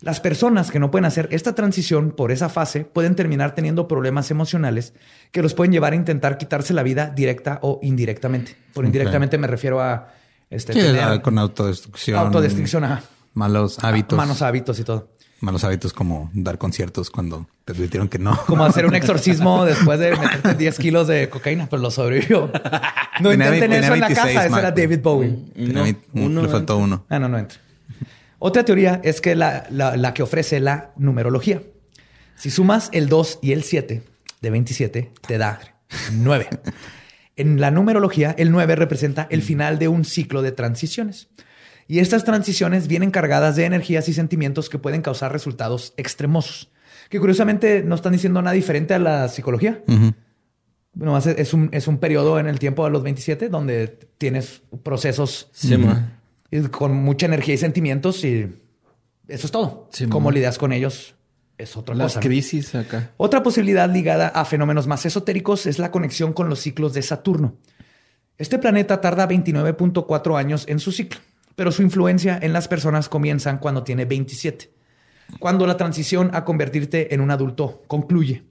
Las 0.00 0.20
personas 0.20 0.70
que 0.72 0.80
no 0.80 0.90
pueden 0.90 1.04
hacer 1.04 1.28
esta 1.30 1.54
transición 1.54 2.10
por 2.10 2.32
esa 2.32 2.48
fase 2.48 2.84
pueden 2.84 3.14
terminar 3.14 3.54
teniendo 3.54 3.86
problemas 3.86 4.30
emocionales 4.32 4.92
que 5.30 5.40
los 5.40 5.54
pueden 5.54 5.72
llevar 5.72 5.92
a 5.92 5.96
intentar 5.96 6.36
quitarse 6.36 6.74
la 6.74 6.82
vida 6.82 7.12
directa 7.14 7.60
o 7.62 7.78
indirectamente. 7.82 8.56
Por 8.74 8.84
indirectamente 8.84 9.38
me 9.38 9.46
refiero 9.46 9.80
a 9.80 10.12
este, 10.50 10.72
Sí, 10.74 10.80
con 11.22 11.38
autodestrucción. 11.38 12.18
autodestrucción, 12.18 12.84
ajá. 12.84 13.02
Malos 13.36 13.78
hábitos. 13.84 14.16
manos 14.16 14.42
hábitos 14.42 14.78
y 14.80 14.84
todo. 14.84 15.14
Malos 15.40 15.62
hábitos 15.64 15.92
como 15.92 16.30
dar 16.32 16.56
conciertos 16.56 17.10
cuando 17.10 17.46
te 17.66 17.74
advirtieron 17.74 18.08
que 18.08 18.18
no. 18.18 18.36
Como 18.46 18.64
hacer 18.64 18.86
un 18.86 18.94
exorcismo 19.00 19.64
después 19.66 19.98
de 20.00 20.16
meterte 20.16 20.54
10 20.54 20.78
kilos 20.78 21.06
de 21.06 21.28
cocaína, 21.28 21.68
pero 21.68 21.82
lo 21.82 21.90
sobrevivió. 21.90 22.50
No 23.20 23.30
Tenía 23.30 23.46
intenten 23.54 23.72
eso 23.84 23.92
en 23.94 24.00
la 24.00 24.06
26 24.08 24.34
casa, 24.34 24.46
ese 24.48 24.58
era. 24.58 24.70
David 24.72 25.00
Bowie. 25.02 25.36
Tenía 25.54 25.92
No, 26.14 26.24
uno 26.24 26.42
le 26.42 26.48
faltó 26.48 26.78
uno. 26.78 27.04
Ah, 27.10 27.18
no, 27.18 27.28
no 27.28 27.38
entra. 27.38 27.58
Otra 28.38 28.64
teoría 28.64 29.00
es 29.04 29.20
que 29.20 29.34
la, 29.34 29.66
la- 29.70 29.96
la 29.96 30.14
que 30.14 30.22
ofrece 30.22 30.58
la 30.60 30.92
numerología. 30.96 31.62
Si 32.36 32.50
sumas 32.50 32.88
el 32.92 33.08
2 33.10 33.38
y 33.42 33.52
el 33.52 33.62
7 33.62 34.02
de 34.40 34.50
27, 34.50 35.12
te 35.26 35.38
da 35.38 35.60
9. 36.12 36.48
En 37.38 37.60
la 37.60 37.70
numerología, 37.70 38.34
el 38.38 38.50
9 38.50 38.76
representa 38.76 39.26
el 39.28 39.42
final 39.42 39.78
de 39.78 39.88
un 39.88 40.06
ciclo 40.06 40.40
de 40.40 40.52
transiciones. 40.52 41.28
Y 41.88 42.00
estas 42.00 42.24
transiciones 42.24 42.88
vienen 42.88 43.10
cargadas 43.10 43.56
de 43.56 43.64
energías 43.64 44.08
y 44.08 44.12
sentimientos 44.12 44.68
que 44.68 44.78
pueden 44.78 45.02
causar 45.02 45.32
resultados 45.32 45.94
extremosos. 45.96 46.70
Que 47.10 47.20
curiosamente 47.20 47.82
no 47.84 47.94
están 47.94 48.12
diciendo 48.12 48.42
nada 48.42 48.54
diferente 48.54 48.94
a 48.94 48.98
la 48.98 49.28
psicología. 49.28 49.82
Nomás 50.94 51.26
es, 51.26 51.38
es 51.38 51.52
un, 51.54 51.68
es 51.72 51.86
un 51.86 51.98
periodo 51.98 52.38
en 52.40 52.46
el 52.46 52.58
tiempo 52.58 52.84
de 52.84 52.90
los 52.90 53.02
27 53.02 53.48
donde 53.48 53.86
tienes 54.18 54.62
procesos 54.82 55.48
Sí, 55.52 55.76
con 56.70 56.94
mucha 56.94 57.26
energía 57.26 57.54
y 57.54 57.58
sentimientos 57.58 58.24
y 58.24 58.52
eso 59.28 59.46
es 59.46 59.50
todo. 59.52 59.88
Sí, 59.92 60.06
Cómo 60.06 60.30
lidias 60.30 60.56
con 60.58 60.72
ellos 60.72 61.14
es 61.58 61.76
otra 61.76 61.94
Las 61.94 62.14
cosa. 62.14 62.20
crisis 62.20 62.74
acá. 62.74 63.12
Otra 63.16 63.42
posibilidad 63.42 63.90
ligada 63.92 64.28
a 64.28 64.44
fenómenos 64.44 64.86
más 64.86 65.04
esotéricos 65.06 65.66
es 65.66 65.78
la 65.78 65.90
conexión 65.90 66.32
con 66.32 66.48
los 66.48 66.60
ciclos 66.60 66.94
de 66.94 67.02
Saturno. 67.02 67.56
Este 68.38 68.58
planeta 68.58 69.00
tarda 69.00 69.28
29.4 69.28 70.38
años 70.38 70.64
en 70.68 70.78
su 70.78 70.92
ciclo, 70.92 71.20
pero 71.56 71.72
su 71.72 71.82
influencia 71.82 72.38
en 72.40 72.52
las 72.52 72.68
personas 72.68 73.08
comienzan 73.08 73.58
cuando 73.58 73.82
tiene 73.82 74.04
27, 74.04 74.70
cuando 75.40 75.66
la 75.66 75.76
transición 75.76 76.30
a 76.32 76.44
convertirte 76.44 77.12
en 77.14 77.20
un 77.20 77.32
adulto 77.32 77.82
concluye. 77.88 78.44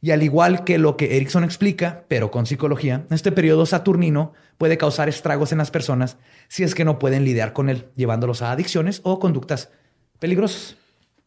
Y 0.00 0.10
al 0.10 0.22
igual 0.22 0.64
que 0.64 0.76
lo 0.78 0.96
que 0.98 1.16
Erickson 1.16 1.44
explica, 1.44 2.04
pero 2.08 2.30
con 2.30 2.44
psicología, 2.46 3.06
este 3.10 3.32
periodo 3.32 3.64
saturnino 3.66 4.32
puede 4.58 4.76
causar 4.78 5.08
estragos 5.08 5.50
en 5.52 5.58
las 5.58 5.70
personas 5.70 6.16
si 6.48 6.62
es 6.62 6.74
que 6.74 6.84
no 6.84 6.98
pueden 6.98 7.24
lidiar 7.24 7.52
con 7.54 7.68
él, 7.70 7.86
llevándolos 7.96 8.42
a 8.42 8.52
adicciones 8.52 9.00
o 9.02 9.18
conductas 9.18 9.70
peligrosas. 10.18 10.76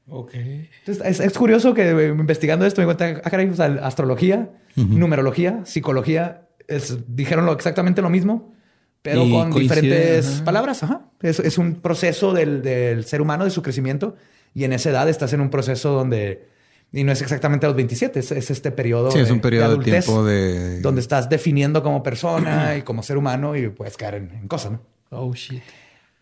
Ok. 0.10 0.36
Entonces, 0.36 1.04
es, 1.06 1.20
es 1.20 1.34
curioso 1.38 1.74
que 1.74 1.90
eh, 1.90 2.08
investigando 2.10 2.66
esto 2.66 2.82
me 2.82 2.86
cuenta, 2.86 3.20
ah, 3.24 3.30
caray, 3.30 3.50
o 3.50 3.56
sea, 3.56 3.66
astrología, 3.84 4.50
numerología, 4.76 5.66
psicología, 5.66 6.48
es- 6.68 7.00
dijeron 7.14 7.46
lo, 7.48 7.54
exactamente 7.54 8.02
lo 8.04 8.10
mismo, 8.10 8.54
pero 9.02 9.24
Y 9.26 9.32
con 9.32 9.52
coincide, 9.52 9.82
diferentes 9.82 10.36
ajá. 10.36 10.46
palabras. 10.46 10.84
Ajá. 10.84 11.02
Es, 11.22 11.40
es 11.40 11.58
un 11.58 11.76
proceso 11.76 12.34
del, 12.34 12.62
del 12.62 13.06
ser 13.06 13.22
humano, 13.22 13.46
de 13.46 13.52
su 13.52 13.62
crecimiento, 13.62 14.16
y 14.54 14.64
en 14.64 14.74
esa 14.74 14.90
edad 14.90 15.08
estás 15.10 15.34
en 15.34 15.42
un 15.42 15.50
proceso 15.50 15.92
donde, 15.94 16.48
y 16.92 17.04
no 17.04 17.12
es 17.12 17.22
exactamente 17.22 17.66
a 17.66 17.70
los 17.70 17.76
27, 17.76 18.20
es, 18.20 18.32
es 18.32 18.52
este 18.52 18.72
periodo. 18.72 19.12
Sí, 19.12 19.20
es 19.20 19.28
de- 19.28 19.34
un 19.34 19.40
periodo 19.42 19.66
de, 19.68 19.72
adultez, 19.74 20.06
tiempo 20.06 20.24
de... 20.26 20.82
Donde 20.82 21.02
estás 21.02 21.30
definiendo 21.30 21.82
como 21.84 22.02
persona 22.04 22.76
y 22.78 22.82
como 22.82 23.04
ser 23.04 23.18
humano 23.18 23.56
y 23.56 23.70
puedes 23.70 23.96
caer 23.98 24.16
en, 24.16 24.32
en 24.32 24.48
cosas, 24.48 24.74
¿no? 24.74 24.82
Oh, 25.12 25.34
shit. 25.34 25.62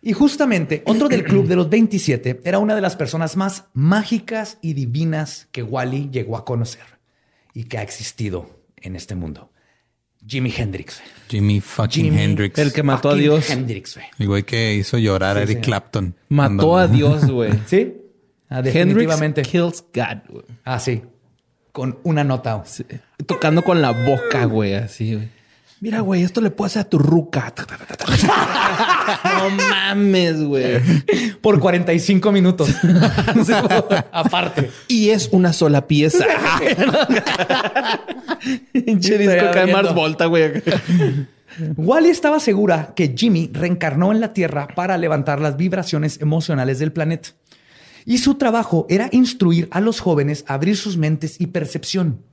Y 0.01 0.13
justamente 0.13 0.83
otro 0.85 1.07
del 1.09 1.23
club 1.23 1.47
de 1.47 1.55
los 1.55 1.67
27 1.67 2.41
era 2.43 2.59
una 2.59 2.75
de 2.75 2.81
las 2.81 2.95
personas 2.95 3.35
más 3.37 3.65
mágicas 3.73 4.59
y 4.61 4.73
divinas 4.73 5.47
que 5.51 5.63
Wally 5.63 6.09
llegó 6.11 6.37
a 6.37 6.45
conocer 6.45 6.83
y 7.55 7.63
que 7.63 7.79
ha 7.79 7.81
existido 7.81 8.47
en 8.77 8.95
este 8.95 9.15
mundo. 9.15 9.49
Jimi 10.27 10.51
Hendrix. 10.55 11.01
Jimmy 11.29 11.59
fucking 11.59 12.11
Jimi- 12.11 12.19
Hendrix. 12.19 12.57
El 12.59 12.71
que 12.73 12.83
mató 12.83 13.09
a 13.09 13.11
Fucking 13.11 13.23
Dios. 13.23 13.49
Hendrix, 13.49 13.95
güey. 13.95 14.07
El 14.19 14.27
güey 14.27 14.43
que 14.43 14.73
hizo 14.75 14.97
llorar 14.97 15.37
a 15.37 15.39
Sí, 15.41 15.43
Eric 15.43 15.49
señor. 15.57 15.65
Clapton. 15.65 16.15
Mató 16.29 16.67
Cuando- 16.69 16.77
a 16.77 16.87
Dios, 16.87 17.25
güey. 17.29 17.51
¿Sí? 17.67 17.93
Ah, 18.49 18.57
Hendrix 18.59 18.73
definitivamente. 18.75 19.41
kills 19.41 19.83
God, 19.93 20.17
güey. 20.29 20.45
Ah, 20.63 20.79
sí. 20.79 21.01
Con 21.71 21.99
una 22.03 22.23
nota. 22.23 22.63
Sí. 22.65 22.85
Tocando 23.25 23.63
con 23.63 23.81
la 23.81 23.91
boca, 23.91 24.45
güey, 24.45 24.75
así, 24.75 25.15
güey. 25.15 25.29
Mira, 25.85 25.99
güey, 25.99 26.23
esto 26.23 26.41
le 26.41 26.49
puedo 26.49 26.65
hacer 26.65 26.81
a 26.81 26.89
tu 26.89 26.97
ruca. 26.97 27.53
no 29.37 29.49
mames, 29.51 30.43
güey. 30.43 30.81
Por 31.41 31.59
45 31.59 32.31
minutos. 32.31 32.69
Aparte. 34.11 34.71
Y 34.87 35.11
es 35.11 35.29
una 35.31 35.53
sola 35.53 35.85
pieza. 35.85 36.25
Pinche 38.73 39.19
disco 39.19 39.45
viendo. 39.53 39.73
Mars 39.73 39.93
Volta, 39.93 40.25
güey. 40.25 40.53
Wally 41.77 42.09
estaba 42.09 42.39
segura 42.39 42.93
que 42.95 43.13
Jimmy 43.15 43.51
reencarnó 43.53 44.11
en 44.11 44.21
la 44.21 44.33
Tierra 44.33 44.67
para 44.73 44.97
levantar 44.97 45.39
las 45.39 45.55
vibraciones 45.55 46.19
emocionales 46.19 46.79
del 46.79 46.93
planeta. 46.93 47.29
Y 48.05 48.17
su 48.17 48.35
trabajo 48.35 48.87
era 48.89 49.07
instruir 49.11 49.67
a 49.69 49.81
los 49.81 49.99
jóvenes 49.99 50.45
a 50.47 50.55
abrir 50.55 50.77
sus 50.77 50.97
mentes 50.97 51.39
y 51.39 51.45
percepción. 51.45 52.23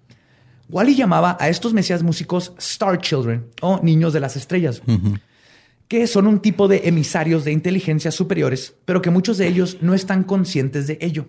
Wally 0.73 0.97
llamaba 0.97 1.37
a 1.39 1.49
estos 1.49 1.73
mesías 1.75 2.03
músicos 2.03 2.53
Star 2.59 2.99
Children 2.99 3.47
o 3.61 3.79
niños 3.83 4.13
de 4.13 4.21
las 4.21 4.37
estrellas, 4.37 4.83
que 5.87 6.07
son 6.07 6.27
un 6.27 6.41
tipo 6.41 6.67
de 6.67 6.89
emisarios 6.89 7.45
de 7.45 7.53
inteligencias 7.53 8.15
superiores, 8.15 8.75
pero 8.85 9.03
que 9.03 9.11
muchos 9.11 9.37
de 9.39 9.47
ellos 9.47 9.77
no 9.83 9.93
están 9.95 10.25
conscientes 10.25 10.87
de 10.87 10.99
ello. 11.01 11.29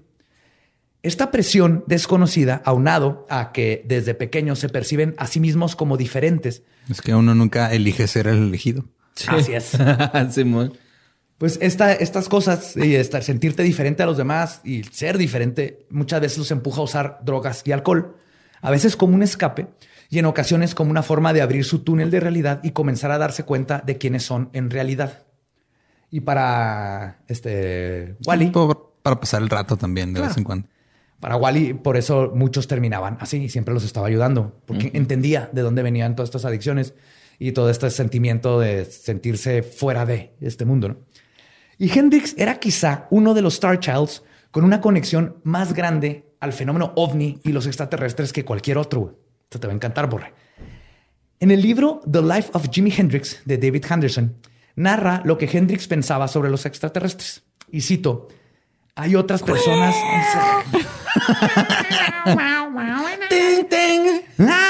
Esta 1.01 1.31
presión 1.31 1.83
desconocida, 1.85 2.61
aunado 2.63 3.27
a 3.29 3.51
que 3.51 3.83
desde 3.85 4.13
pequeños 4.13 4.59
se 4.59 4.69
perciben 4.69 5.13
a 5.17 5.27
sí 5.27 5.41
mismos 5.41 5.75
como 5.75 5.97
diferentes, 5.97 6.63
Es 6.89 7.01
que 7.01 7.13
uno 7.13 7.35
nunca 7.35 7.73
elige 7.73 8.07
ser 8.07 8.27
el 8.27 8.37
elegido. 8.37 8.85
Así 9.27 9.53
es. 9.53 9.77
Simón. 10.31 10.73
Pues 11.37 11.57
esta- 11.61 11.91
estas 11.93 12.29
cosas 12.29 12.77
y 12.77 12.95
estar, 12.95 13.21
sentirte 13.23 13.63
diferente 13.63 14.01
a 14.03 14.05
los 14.05 14.15
demás 14.17 14.61
y 14.63 14.83
ser 14.85 15.17
diferente 15.17 15.85
muchas 15.89 16.21
veces 16.21 16.37
los 16.37 16.51
empuja 16.51 16.79
a 16.79 16.83
usar 16.85 17.19
drogas 17.25 17.63
y 17.65 17.73
alcohol, 17.73 18.15
a 18.64 18.72
veces 18.72 18.95
como 18.95 19.14
un 19.14 19.22
escape 19.22 19.68
y 20.09 20.18
en 20.20 20.26
ocasiones 20.26 20.74
como 20.74 20.89
una 20.89 21.03
forma 21.03 21.34
de 21.34 21.41
abrir 21.41 21.66
su 21.66 21.80
túnel 21.80 22.09
de 22.09 22.20
realidad 22.20 22.59
y 22.64 22.72
comenzar 22.72 23.11
a 23.11 23.18
darse 23.18 23.43
cuenta 23.43 23.84
de 23.86 23.97
quiénes 23.97 24.24
son 24.24 24.49
en 24.53 24.70
realidad. 24.72 25.24
Y 26.09 26.22
para 26.22 27.20
este 27.28 28.16
Wally, 28.26 28.51
para 29.01 29.20
pasar 29.20 29.41
el 29.41 29.49
rato 29.49 29.78
también 29.78 30.14
de 30.14 30.20
Claro. 30.20 30.30
vez 30.30 30.38
en 30.38 30.43
cuando. 30.43 30.68
para 31.20 31.36
Wally, 31.36 31.74
por 31.74 31.97
eso 31.97 32.32
muchos 32.36 32.68
terminaban 32.68 33.18
así 33.20 33.38
y 33.38 33.49
siempre 33.49 33.74
los 33.74 33.84
estaba 33.84 34.07
ayudando, 34.07 34.61
porque 34.66 34.91
entendía 34.93 35.49
de 35.51 35.61
dónde 35.61 35.82
venían 35.84 36.16
todas 36.16 36.30
estas 36.30 36.45
adicciones 36.45 36.93
y 37.39 37.51
todo 37.51 37.70
este 37.70 37.89
sentimiento 37.89 38.59
de 38.59 38.86
sentirse 38.86 39.64
fuera 39.64 40.05
de 40.05 40.34
este 40.39 40.66
mundo. 40.66 40.89
¿no? 40.89 40.97
Y 41.78 41.97
Hendrix 41.97 42.36
era 42.38 42.59
quizá 42.59 43.07
uno 43.09 43.34
de 43.34 43.41
los 43.41 43.55
Star 43.55 43.80
Childs 43.80 44.24
con 44.51 44.64
una 44.64 44.80
conexión 44.82 45.38
más 45.43 45.74
grande 45.74 46.32
al 46.43 46.51
fenómeno 46.51 46.91
ovni 46.97 47.39
y 47.45 47.53
los 47.53 47.67
extraterrestres 47.67 48.33
que 48.33 48.43
cualquier 48.43 48.77
otro. 48.77 49.17
Esto 49.43 49.61
te 49.61 49.67
va 49.67 49.71
a 49.71 49.75
encantar, 49.75 50.09
Borre. 50.09 50.33
En 51.39 51.51
el 51.51 51.61
libro 51.61 52.01
The 52.09 52.21
Life 52.21 52.49
of 52.51 52.67
Jimi 52.69 52.93
Hendrix 52.95 53.41
de 53.45 53.57
David 53.57 53.85
Henderson, 53.89 54.35
narra 54.75 55.21
lo 55.23 55.37
que 55.37 55.49
Hendrix 55.51 55.87
pensaba 55.87 56.27
sobre 56.27 56.49
los 56.49 56.65
extraterrestres. 56.65 57.43
Y 57.71 57.79
cito, 57.79 58.27
hay 58.93 59.15
otras 59.15 59.41
personas... 59.41 59.95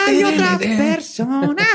Hay 0.06 0.24
otras 0.24 0.58
personas. 0.60 1.68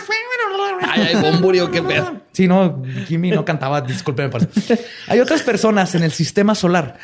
Ay, 0.82 1.02
ay, 1.08 1.14
bomburio, 1.16 1.70
qué 1.70 1.82
pedo. 1.82 2.20
Sí, 2.32 2.46
no, 2.46 2.82
Jimmy 3.06 3.30
no 3.30 3.44
cantaba, 3.44 3.80
discúlpeme. 3.80 4.28
por 4.28 4.42
eso. 4.42 4.74
Hay 5.08 5.20
otras 5.20 5.42
personas 5.42 5.94
en 5.94 6.02
el 6.02 6.12
sistema 6.12 6.54
solar, 6.54 6.98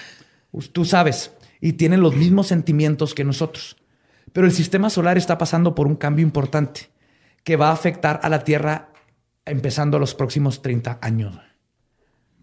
tú 0.72 0.84
sabes, 0.84 1.32
y 1.61 1.75
tienen 1.75 2.01
los 2.01 2.15
mismos 2.17 2.47
sentimientos 2.49 3.15
que 3.15 3.25
nosotros. 3.25 3.77
Pero 4.33 4.47
el 4.47 4.53
sistema 4.53 4.91
solar 4.91 5.17
está 5.17 5.39
pasando 5.39 5.75
por 5.75 5.87
un 5.87 5.97
cambio 5.97 6.25
importante 6.25 6.91
que 7.45 7.57
va 7.57 7.69
a 7.69 7.73
afectar 7.73 8.21
a 8.23 8.29
la 8.29 8.45
Tierra 8.45 8.91
empezando 9.45 9.99
los 9.99 10.15
próximos 10.15 10.63
30 10.63 10.99
años. 11.03 11.39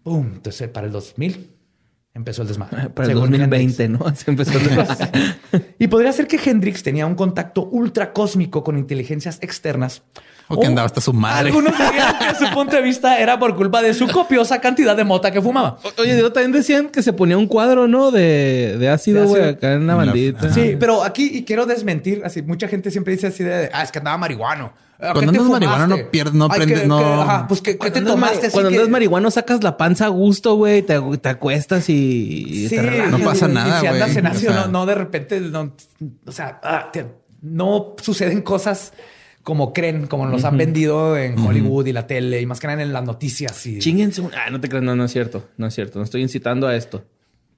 ¡Pum! 0.02 0.30
Entonces, 0.34 0.68
para 0.68 0.86
el 0.86 0.92
2000 0.92 1.50
empezó 2.14 2.42
el 2.42 2.48
desmadre. 2.48 2.90
Para 2.94 3.08
el 3.08 3.14
según 3.14 3.30
2020, 3.30 3.88
¿no? 3.88 4.14
Se 4.14 4.30
empezó 4.30 4.58
el- 4.58 5.64
Y 5.78 5.86
podría 5.88 6.12
ser 6.12 6.26
que 6.26 6.38
Hendrix 6.42 6.82
tenía 6.82 7.06
un 7.06 7.14
contacto 7.14 7.64
ultra 7.66 8.12
cósmico 8.12 8.62
con 8.64 8.78
inteligencias 8.78 9.38
externas. 9.42 10.02
O 10.56 10.60
que 10.60 10.66
andaba 10.66 10.86
hasta 10.86 11.00
su 11.00 11.12
madre. 11.12 11.48
Algunos 11.48 11.72
dirían 11.78 12.14
que 12.18 12.34
su 12.46 12.52
punto 12.52 12.76
de 12.76 12.82
vista 12.82 13.18
era 13.18 13.38
por 13.38 13.54
culpa 13.56 13.82
de 13.82 13.94
su 13.94 14.06
copiosa 14.08 14.60
cantidad 14.60 14.96
de 14.96 15.04
mota 15.04 15.30
que 15.30 15.40
fumaba. 15.42 15.78
O- 15.82 16.02
Oye, 16.02 16.14
digo, 16.14 16.32
también 16.32 16.52
decían 16.52 16.88
que 16.88 17.02
se 17.02 17.12
ponía 17.12 17.36
un 17.38 17.46
cuadro, 17.46 17.88
¿no? 17.88 18.10
De, 18.10 18.76
de 18.78 18.88
ácido, 18.88 19.26
güey, 19.26 19.42
acá 19.50 19.72
en 19.74 19.86
la 19.86 19.94
bandita. 19.94 20.52
Sí, 20.52 20.76
pero 20.78 21.02
aquí 21.04 21.30
y 21.32 21.44
quiero 21.44 21.66
desmentir, 21.66 22.22
así 22.24 22.42
mucha 22.42 22.68
gente 22.68 22.90
siempre 22.90 23.12
dice 23.14 23.28
así 23.28 23.42
de, 23.44 23.70
ah, 23.72 23.82
es 23.82 23.90
que 23.92 23.98
andaba 23.98 24.16
marihuano. 24.18 24.72
Ah, 25.04 25.08
¿qué 25.08 25.12
Cuando 25.14 25.30
andas 25.32 25.46
marihuano 25.48 25.82
fumaste? 25.84 26.04
no 26.04 26.10
pierdes- 26.12 26.32
no 26.34 26.44
Ay, 26.44 26.50
aprendes, 26.52 26.80
que- 26.82 26.86
no- 26.86 26.98
que- 26.98 27.04
ajá, 27.04 27.48
pues 27.48 27.60
que, 27.60 27.70
¿qué 27.72 27.76
te 27.76 27.78
Cuando 28.02 28.12
andas 28.12 28.30
tomaste? 28.30 28.50
Cuando 28.52 28.70
que- 28.70 28.76
andas 28.76 28.88
marihuano 28.88 29.30
sacas 29.32 29.64
la 29.64 29.76
panza 29.76 30.04
a 30.04 30.08
gusto, 30.08 30.54
güey, 30.54 30.82
te, 30.82 31.00
te 31.20 31.28
acuestas 31.28 31.88
y, 31.88 32.44
y 32.46 32.68
Sí, 32.68 32.76
te 32.76 32.82
relajas. 32.82 33.10
No 33.10 33.18
pasa 33.18 33.48
y 33.48 33.52
nada, 33.52 33.80
Si 33.80 33.86
andas 33.88 34.08
güey. 34.08 34.18
en 34.18 34.26
ácido, 34.28 34.50
O 34.52 34.54
sea- 34.54 34.64
no, 34.66 34.70
no 34.72 34.86
de 34.86 34.94
repente, 34.94 35.40
no, 35.40 35.72
o 36.24 36.30
sea, 36.32 36.60
ah, 36.62 36.90
te- 36.92 37.06
no 37.40 37.96
suceden 38.00 38.42
cosas 38.42 38.92
como 39.42 39.72
creen, 39.72 40.06
como 40.06 40.26
nos 40.26 40.44
han 40.44 40.56
vendido 40.56 41.16
en 41.16 41.38
Hollywood 41.38 41.86
y 41.86 41.92
la 41.92 42.06
tele 42.06 42.40
y 42.40 42.46
más 42.46 42.60
que 42.60 42.66
nada 42.68 42.82
en 42.82 42.92
las 42.92 43.04
noticias. 43.04 43.66
Y... 43.66 43.78
Chinguense. 43.78 44.22
Ah, 44.34 44.50
no 44.50 44.60
te 44.60 44.68
creas, 44.68 44.84
no, 44.84 44.94
no 44.94 45.04
es 45.04 45.12
cierto. 45.12 45.48
No 45.56 45.66
es 45.66 45.74
cierto. 45.74 45.98
No 45.98 46.04
estoy 46.04 46.22
incitando 46.22 46.66
a 46.66 46.76
esto. 46.76 47.04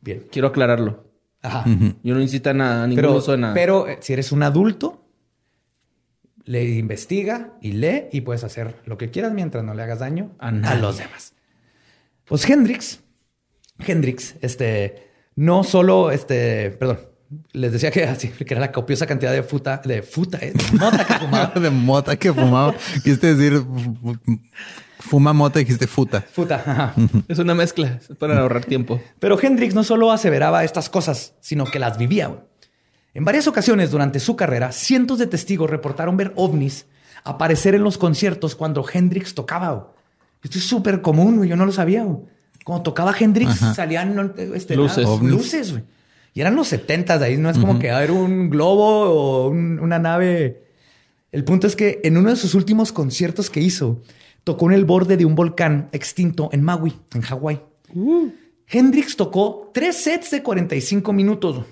Bien. 0.00 0.24
Quiero 0.30 0.48
aclararlo. 0.48 1.04
Ajá. 1.42 1.64
Yo 2.02 2.14
no 2.14 2.22
incito 2.22 2.50
a, 2.50 2.54
nada, 2.54 2.84
a 2.84 2.86
ningún 2.86 3.02
Pero, 3.02 3.16
uso 3.16 3.32
de 3.32 3.38
nada. 3.38 3.54
pero 3.54 3.86
eh, 3.86 3.98
si 4.00 4.14
eres 4.14 4.32
un 4.32 4.42
adulto, 4.42 5.04
le 6.44 6.64
investiga 6.64 7.52
y 7.60 7.72
lee 7.72 8.04
y 8.12 8.22
puedes 8.22 8.44
hacer 8.44 8.76
lo 8.86 8.96
que 8.96 9.10
quieras 9.10 9.32
mientras 9.32 9.62
no 9.64 9.74
le 9.74 9.82
hagas 9.82 9.98
daño 9.98 10.32
A 10.38 10.48
a, 10.48 10.74
los 10.76 10.98
demás. 10.98 11.34
Pues 12.24 12.48
Hendrix, 12.48 13.02
Hendrix, 13.78 14.36
este, 14.40 15.10
no 15.36 15.64
solo, 15.64 16.10
este, 16.10 16.70
perdón, 16.70 17.00
les 17.52 17.72
decía 17.72 17.90
que 17.90 18.04
así, 18.04 18.28
que 18.28 18.54
era 18.54 18.60
la 18.60 18.72
copiosa 18.72 19.06
cantidad 19.06 19.32
de 19.32 19.42
futa, 19.42 19.80
de 19.84 20.02
futa, 20.02 20.38
eh, 20.40 20.52
de 20.52 20.78
mota 20.78 21.04
que 21.06 21.14
fumaba. 21.14 21.52
de 21.60 21.70
mota 21.70 22.16
que 22.16 22.32
fumaba. 22.32 22.74
Quisiste 23.02 23.34
decir 23.34 23.62
fuma 25.00 25.32
mota 25.32 25.60
y 25.60 25.64
dijiste 25.64 25.86
futa. 25.86 26.22
Futa, 26.22 26.56
ajá. 26.56 26.94
Es 27.28 27.38
una 27.38 27.54
mezcla 27.54 28.00
para 28.18 28.38
ahorrar 28.40 28.64
tiempo. 28.64 29.00
Pero 29.18 29.38
Hendrix 29.40 29.74
no 29.74 29.84
solo 29.84 30.10
aseveraba 30.12 30.64
estas 30.64 30.88
cosas, 30.88 31.34
sino 31.40 31.66
que 31.66 31.78
las 31.78 31.98
vivía. 31.98 32.34
En 33.12 33.24
varias 33.24 33.46
ocasiones 33.46 33.90
durante 33.90 34.18
su 34.18 34.34
carrera, 34.34 34.72
cientos 34.72 35.18
de 35.18 35.26
testigos 35.26 35.70
reportaron 35.70 36.16
ver 36.16 36.32
ovnis 36.36 36.86
aparecer 37.22 37.74
en 37.74 37.82
los 37.82 37.98
conciertos 37.98 38.54
cuando 38.54 38.84
Hendrix 38.90 39.34
tocaba. 39.34 39.92
Esto 40.42 40.58
es 40.58 40.64
súper 40.64 41.00
común. 41.00 41.44
Yo 41.46 41.56
no 41.56 41.64
lo 41.64 41.72
sabía. 41.72 42.06
Cuando 42.64 42.82
tocaba 42.82 43.14
Hendrix 43.18 43.56
salían 43.74 44.14
¿no? 44.14 44.34
este, 44.54 44.76
Luces. 44.76 45.04
nada, 45.04 45.22
luces, 45.22 45.72
güey. 45.72 45.84
Y 46.34 46.40
eran 46.40 46.56
los 46.56 46.68
70 46.68 47.18
de 47.18 47.24
ahí. 47.24 47.36
No 47.38 47.48
es 47.48 47.56
como 47.58 47.78
que 47.78 47.86
era 47.86 48.12
un 48.12 48.50
globo 48.50 49.02
o 49.04 49.48
un- 49.48 49.78
una 49.80 49.98
nave. 49.98 50.64
El 51.32 51.44
punto 51.44 51.66
es 51.66 51.76
que 51.76 52.00
en 52.04 52.16
uno 52.16 52.30
de 52.30 52.36
sus 52.36 52.54
últimos 52.54 52.92
conciertos 52.92 53.48
que 53.50 53.60
hizo, 53.60 54.02
tocó 54.42 54.66
en 54.68 54.74
el 54.74 54.84
borde 54.84 55.16
de 55.16 55.24
un 55.24 55.34
volcán 55.36 55.88
extinto 55.92 56.50
en 56.52 56.62
Maui, 56.62 56.92
en 57.14 57.22
Hawái. 57.22 57.60
Hendrix 58.68 59.16
tocó 59.16 59.70
tres 59.72 59.96
sets 60.02 60.30
de 60.32 60.42
45 60.42 61.12
minutos. 61.12 61.64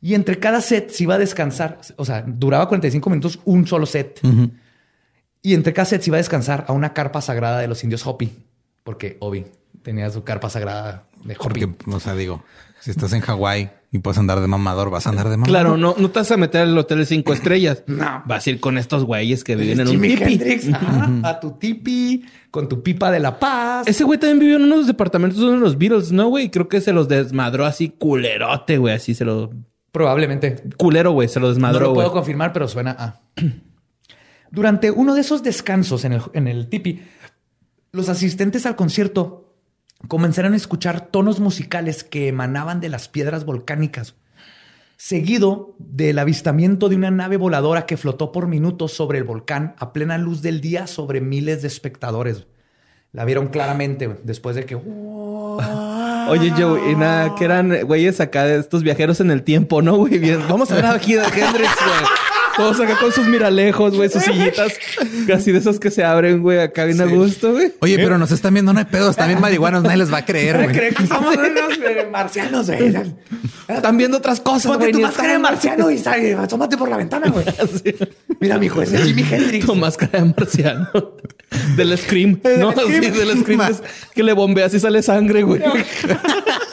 Y 0.00 0.14
entre 0.14 0.38
cada 0.38 0.60
set 0.62 0.90
se 0.90 1.02
iba 1.02 1.16
a 1.16 1.18
descansar. 1.18 1.80
O 1.96 2.04
sea, 2.06 2.24
duraba 2.26 2.66
45 2.68 3.10
minutos 3.10 3.38
un 3.44 3.66
solo 3.66 3.84
set. 3.86 4.20
Y 5.42 5.54
entre 5.54 5.72
cada 5.74 5.84
set 5.84 6.00
se 6.02 6.10
iba 6.10 6.16
a 6.16 6.18
descansar 6.24 6.64
a 6.68 6.72
una 6.72 6.94
carpa 6.94 7.20
sagrada 7.20 7.58
de 7.60 7.68
los 7.68 7.84
indios 7.84 8.06
Hopi. 8.06 8.32
Porque 8.84 9.16
Obi 9.20 9.44
tenía 9.82 10.08
su 10.10 10.24
carpa 10.24 10.48
sagrada 10.48 11.06
de 11.24 11.34
Hopi. 11.38 11.66
Porque, 11.66 11.90
o 11.94 12.00
sea, 12.00 12.14
digo, 12.14 12.42
si 12.80 12.90
estás 12.90 13.12
en 13.12 13.20
Hawái 13.20 13.70
y 13.92 13.98
puedes 13.98 14.18
andar 14.18 14.40
de 14.40 14.46
mamador, 14.46 14.90
vas 14.90 15.06
a 15.06 15.10
andar 15.10 15.28
de 15.28 15.36
mamador. 15.36 15.48
Claro, 15.48 15.76
no, 15.76 15.94
no 15.98 16.10
te 16.10 16.20
vas 16.20 16.30
a 16.30 16.36
meter 16.36 16.62
al 16.62 16.78
hotel 16.78 16.98
de 16.98 17.06
cinco 17.06 17.32
estrellas. 17.32 17.82
No. 17.86 18.22
Vas 18.26 18.46
a 18.46 18.50
ir 18.50 18.60
con 18.60 18.78
estos 18.78 19.04
güeyes 19.04 19.44
que 19.44 19.56
viven 19.56 19.80
en 19.80 19.88
un 19.88 20.00
tipi. 20.00 20.22
Hendrix, 20.34 20.72
ajá, 20.72 21.10
a 21.24 21.40
tu 21.40 21.52
tipi, 21.52 22.24
con 22.50 22.68
tu 22.68 22.82
pipa 22.82 23.10
de 23.10 23.20
la 23.20 23.38
paz. 23.38 23.86
Ese 23.86 24.04
güey 24.04 24.18
también 24.18 24.38
vivió 24.38 24.56
en 24.56 24.62
unos 24.62 24.86
departamentos 24.86 25.38
de 25.40 25.56
los 25.58 25.76
Beatles, 25.76 26.12
¿no, 26.12 26.28
güey? 26.28 26.50
Creo 26.50 26.68
que 26.68 26.80
se 26.80 26.92
los 26.92 27.08
desmadró 27.08 27.66
así 27.66 27.88
culerote, 27.90 28.78
güey. 28.78 28.94
Así 28.94 29.14
se 29.14 29.24
lo... 29.24 29.50
Probablemente. 29.92 30.62
Culero, 30.76 31.10
güey. 31.12 31.28
Se 31.28 31.40
lo 31.40 31.46
No 31.48 31.52
desmadró, 31.52 31.80
lo 31.80 31.86
güey. 31.94 31.96
puedo 32.06 32.12
confirmar, 32.12 32.52
pero 32.52 32.68
suena 32.68 32.92
a. 32.98 33.20
Durante 34.52 34.90
uno 34.90 35.14
de 35.14 35.20
esos 35.20 35.42
descansos 35.42 36.04
en 36.04 36.12
el, 36.14 36.22
en 36.32 36.48
el 36.48 36.68
tipi, 36.68 37.02
los 37.92 38.08
asistentes 38.08 38.66
al 38.66 38.76
concierto 38.76 39.49
comenzaron 40.08 40.54
a 40.54 40.56
escuchar 40.56 41.00
tonos 41.00 41.40
musicales 41.40 42.04
que 42.04 42.28
emanaban 42.28 42.80
de 42.80 42.88
las 42.88 43.08
piedras 43.08 43.44
volcánicas, 43.44 44.14
seguido 44.96 45.74
del 45.78 46.18
avistamiento 46.18 46.88
de 46.88 46.96
una 46.96 47.10
nave 47.10 47.36
voladora 47.36 47.86
que 47.86 47.96
flotó 47.96 48.32
por 48.32 48.46
minutos 48.46 48.92
sobre 48.92 49.18
el 49.18 49.24
volcán 49.24 49.74
a 49.78 49.92
plena 49.92 50.18
luz 50.18 50.42
del 50.42 50.60
día 50.60 50.86
sobre 50.86 51.20
miles 51.20 51.62
de 51.62 51.68
espectadores. 51.68 52.46
La 53.12 53.24
vieron 53.24 53.48
claramente 53.48 54.20
después 54.22 54.56
de 54.56 54.66
que... 54.66 54.76
Oye, 56.28 56.52
Joe, 56.56 56.92
y 56.92 56.94
nada, 56.94 57.34
que 57.34 57.44
eran 57.44 57.86
güeyes 57.86 58.20
acá 58.20 58.44
de 58.44 58.60
estos 58.60 58.82
viajeros 58.82 59.20
en 59.20 59.30
el 59.30 59.42
tiempo, 59.42 59.82
¿no, 59.82 59.96
güey? 59.96 60.18
Bien, 60.18 60.40
vamos 60.48 60.70
a 60.70 60.76
ver 60.76 60.86
aquí 60.86 61.14
a 61.16 61.24
Hendrix, 61.24 61.74
güey. 61.84 62.29
Todos 62.60 62.80
acá 62.80 62.96
con 62.98 63.12
sus 63.12 63.26
miralejos, 63.26 63.96
güey, 63.96 64.10
sus 64.10 64.22
sillitas 64.22 64.74
casi 65.26 65.52
de 65.52 65.58
esas 65.58 65.78
que 65.78 65.90
se 65.90 66.04
abren, 66.04 66.42
güey, 66.42 66.58
acá 66.58 66.84
bien 66.84 67.00
a 67.00 67.06
gusto, 67.06 67.52
güey. 67.52 67.72
Oye, 67.80 67.96
pero 67.96 68.18
nos 68.18 68.30
están 68.32 68.52
viendo, 68.52 68.72
no 68.72 68.78
hay 68.78 68.84
pedo, 68.84 69.10
están 69.10 69.28
bien 69.28 69.40
marihuanos, 69.40 69.82
nadie 69.82 69.96
les 69.96 70.12
va 70.12 70.18
a 70.18 70.24
creer, 70.24 70.56
güey. 70.56 70.68
Creen 70.68 70.94
que 70.94 71.06
somos 71.06 71.36
unos 71.36 71.78
eh, 71.78 72.08
marcianos, 72.10 72.66
güey. 72.66 72.94
Están 73.68 73.96
viendo 73.96 74.18
otras 74.18 74.40
cosas, 74.40 74.76
güey. 74.76 74.92
tu 74.92 75.00
máscara 75.00 75.32
de 75.32 75.38
marciano 75.38 75.90
y 75.90 75.98
sal, 75.98 76.20
asómate 76.38 76.76
por 76.76 76.88
la 76.88 76.96
ventana, 76.96 77.28
güey. 77.30 77.44
Mira, 78.40 78.58
mijo, 78.58 78.82
ese 78.82 78.96
es 78.96 79.04
Jimi 79.04 79.24
Hendrix. 79.30 79.66
Tu 79.66 79.74
máscara 79.74 80.22
de 80.22 80.34
marciano. 80.36 80.88
Del 81.76 81.96
Scream. 81.98 82.40
No, 82.58 82.72
Scream. 82.72 83.02
sí, 83.02 83.10
del 83.10 83.40
Scream. 83.40 83.60
es 83.62 83.82
que 84.14 84.22
le 84.22 84.32
bombeas 84.32 84.74
y 84.74 84.80
sale 84.80 85.02
sangre, 85.02 85.42
güey. 85.42 85.62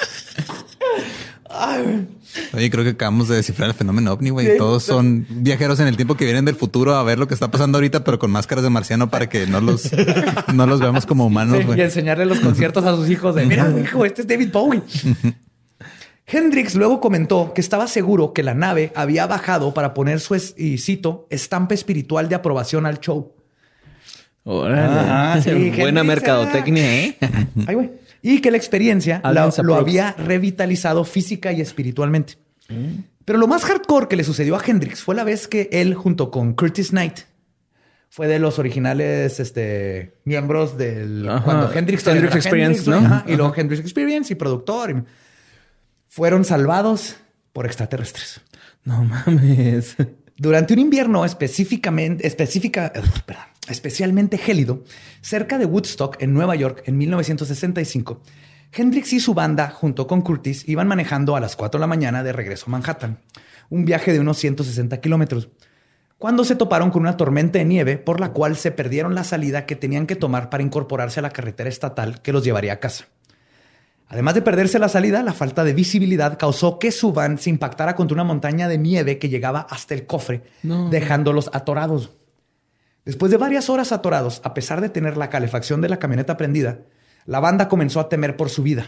Ay. 1.60 2.08
Oye, 2.53 2.70
creo 2.70 2.84
que 2.84 2.91
acabamos 2.91 3.28
de 3.30 3.38
descifrar 3.38 3.70
el 3.70 3.76
fenómeno 3.76 4.12
ovni, 4.14 4.30
güey. 4.30 4.58
Todos 4.58 4.84
son 4.84 5.26
viajeros 5.30 5.80
en 5.80 5.88
el 5.88 5.95
tiempo 5.95 6.16
que 6.16 6.26
vienen 6.26 6.45
del 6.45 6.55
futuro 6.55 6.95
a 6.95 7.03
ver 7.03 7.18
lo 7.20 7.28
que 7.28 7.34
está 7.34 7.49
pasando 7.49 7.78
ahorita, 7.78 8.03
pero 8.03 8.20
con 8.20 8.30
máscaras 8.32 8.64
de 8.64 8.70
marciano 8.70 9.10
para 9.10 9.28
que 9.30 9.47
no 9.47 9.60
los, 9.62 9.89
no 10.53 10.68
los 10.68 10.80
veamos 10.80 11.05
como 11.05 11.26
humanos, 11.26 11.58
Sí, 11.60 11.68
y 11.76 11.82
enseñarle 11.82 12.26
los 12.26 12.39
conciertos 12.39 12.86
a 12.86 12.95
sus 12.95 13.10
hijos 13.10 13.34
de, 13.36 13.45
mira, 13.45 13.74
hijo, 13.82 14.05
este 14.05 14.22
es 14.22 14.28
David 14.28 14.49
Bowie. 14.51 14.82
Hendrix 16.30 16.76
luego 16.76 16.99
comentó 16.99 17.53
que 17.53 17.62
estaba 17.62 17.88
seguro 17.88 18.34
que 18.34 18.43
la 18.43 18.53
nave 18.53 18.91
había 18.95 19.26
bajado 19.28 19.74
para 19.74 19.93
poner 19.93 20.20
su, 20.20 20.36
es- 20.36 20.53
y 20.58 20.78
cito, 20.78 21.26
estampa 21.30 21.74
espiritual 21.74 22.28
de 22.28 22.36
aprobación 22.36 22.86
al 22.86 22.99
show. 22.99 23.34
Órale. 24.43 25.41
Sí, 25.41 25.49
Buena 25.51 26.01
Hendrix, 26.01 26.05
mercadotecnia, 26.05 26.95
¿eh? 27.03 27.18
Ay, 27.66 27.76
güey. 27.76 27.91
Y 28.22 28.41
que 28.41 28.51
la 28.51 28.57
experiencia 28.57 29.22
la- 29.24 29.51
lo 29.63 29.76
había 29.76 30.13
revitalizado 30.13 31.03
física 31.03 31.51
y 31.51 31.61
espiritualmente. 31.61 32.36
Pero 33.26 33.39
lo 33.39 33.47
más 33.47 33.63
hardcore 33.65 34.07
que 34.07 34.15
le 34.15 34.24
sucedió 34.24 34.55
a 34.55 34.61
Hendrix 34.65 35.01
fue 35.01 35.15
la 35.15 35.24
vez 35.24 35.47
que 35.47 35.70
él, 35.72 35.93
junto 35.95 36.32
con 36.32 36.53
Curtis 36.53 36.89
Knight, 36.91 37.20
fue 38.09 38.28
de 38.28 38.39
los 38.39 38.57
originales 38.57 39.39
este, 39.39 40.13
miembros 40.24 40.78
del. 40.78 41.28
Ajá. 41.30 41.43
Cuando 41.43 41.74
Hendrix 41.74 42.07
Hendrix 42.07 42.36
Experience, 42.36 42.89
¿no? 42.89 42.97
ajá, 42.97 43.26
Y 43.28 43.36
luego 43.36 43.53
Hendrix 43.55 43.82
Experience 43.82 44.32
y 44.34 44.36
productor. 44.36 44.91
y- 44.91 45.03
fueron 46.09 46.45
salvados 46.45 47.18
por 47.53 47.65
extraterrestres. 47.65 48.41
No 48.86 49.03
mames. 49.03 49.95
Durante 50.38 50.74
un 50.74 50.80
invierno 50.80 51.26
específicamente, 51.26 52.26
específica, 52.26 52.91
eh, 52.95 53.01
perdón, 53.26 53.43
especialmente 53.70 54.38
gélido, 54.38 54.84
cerca 55.22 55.57
de 55.57 55.65
Woodstock, 55.65 56.22
en 56.22 56.34
Nueva 56.34 56.55
York, 56.55 56.84
en 56.86 56.97
1965, 56.97 58.22
Hendrix 58.74 59.13
y 59.13 59.20
su 59.20 59.34
banda, 59.34 59.70
junto 59.70 60.07
con 60.07 60.22
Curtis, 60.22 60.68
iban 60.68 60.88
manejando 60.88 61.36
a 61.36 61.39
las 61.39 61.55
4 61.55 61.78
de 61.78 61.82
la 61.82 61.88
mañana 61.88 62.24
de 62.24 62.34
regreso 62.34 62.65
a 62.68 62.72
Manhattan, 62.72 63.20
un 63.70 63.86
viaje 63.86 64.11
de 64.13 64.20
unos 64.20 64.38
160 64.38 64.99
kilómetros, 64.99 65.49
cuando 66.18 66.43
se 66.43 66.55
toparon 66.55 66.89
con 66.89 67.03
una 67.03 67.15
tormenta 67.18 67.59
de 67.59 67.65
nieve 67.65 67.97
por 67.97 68.20
la 68.20 68.30
cual 68.34 68.57
se 68.57 68.72
perdieron 68.72 69.13
la 69.15 69.24
salida 69.24 69.65
que 69.65 69.76
tenían 69.76 70.07
que 70.07 70.15
tomar 70.15 70.49
para 70.49 70.63
incorporarse 70.63 71.20
a 71.20 71.24
la 71.24 71.30
carretera 71.30 71.70
estatal 71.70 72.22
que 72.22 72.34
los 72.34 72.43
llevaría 72.43 72.74
a 72.74 72.80
casa. 72.80 73.05
Además 74.09 74.36
de 74.36 74.41
perderse 74.41 74.80
la 74.80 74.89
salida, 74.89 75.22
la 75.22 75.34
falta 75.34 75.63
de 75.63 75.74
visibilidad 75.74 76.38
causó 76.39 76.80
que 76.80 76.91
su 76.91 77.11
van 77.11 77.38
se 77.38 77.49
impactara 77.49 77.95
contra 77.95 78.15
una 78.15 78.24
montaña 78.24 78.68
de 78.68 78.78
nieve 78.78 79.20
que 79.20 79.30
llegaba 79.30 79.68
hasta 79.70 79.93
el 79.93 80.05
cofre, 80.05 80.43
No. 80.63 80.89
dejándolos 80.89 81.49
atorados. 81.53 82.11
Después 83.08 83.32
de 83.32 83.38
varias 83.38 83.70
horas 83.70 83.93
atorados, 83.93 84.41
a 84.43 84.53
pesar 84.53 84.82
de 84.82 84.89
tener 84.89 85.16
la 85.16 85.30
calefacción 85.30 85.80
de 85.80 85.88
la 85.88 85.97
camioneta 85.97 86.36
prendida, 86.36 86.82
la 87.26 87.39
banda 87.39 87.70
comenzó 87.70 88.01
a 88.01 88.10
temer 88.10 88.36
por 88.36 88.49
su 88.49 88.64
vida. 88.64 88.88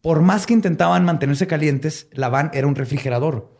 Por 0.00 0.22
más 0.22 0.46
que 0.46 0.52
intentaban 0.54 1.04
mantenerse 1.04 1.48
calientes, 1.48 2.06
la 2.12 2.28
van 2.28 2.52
era 2.54 2.68
un 2.68 2.76
refrigerador. 2.76 3.52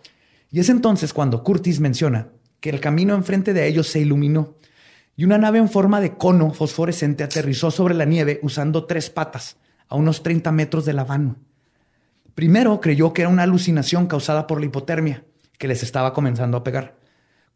Y 0.52 0.60
es 0.60 0.68
entonces 0.68 1.12
cuando 1.12 1.42
Curtis 1.42 1.80
menciona 1.80 2.28
que 2.60 2.70
el 2.70 2.78
camino 2.78 3.16
enfrente 3.16 3.52
de 3.52 3.66
ellos 3.66 3.88
se 3.88 3.98
iluminó 3.98 4.54
y 5.16 5.24
una 5.24 5.36
nave 5.36 5.58
en 5.58 5.68
forma 5.68 6.00
de 6.00 6.16
cono 6.16 6.52
fosforescente 6.52 7.24
aterrizó 7.24 7.72
sobre 7.72 7.94
la 7.94 8.04
nieve 8.04 8.38
usando 8.44 8.84
tres 8.84 9.10
patas 9.10 9.56
a 9.88 9.96
unos 9.96 10.22
30 10.22 10.52
metros 10.52 10.84
de 10.84 10.92
la 10.92 11.02
van. 11.02 11.38
Primero 12.36 12.80
creyó 12.80 13.12
que 13.12 13.22
era 13.22 13.28
una 13.28 13.42
alucinación 13.42 14.06
causada 14.06 14.46
por 14.46 14.60
la 14.60 14.66
hipotermia 14.66 15.24
que 15.58 15.66
les 15.66 15.82
estaba 15.82 16.14
comenzando 16.14 16.56
a 16.56 16.62
pegar. 16.62 16.99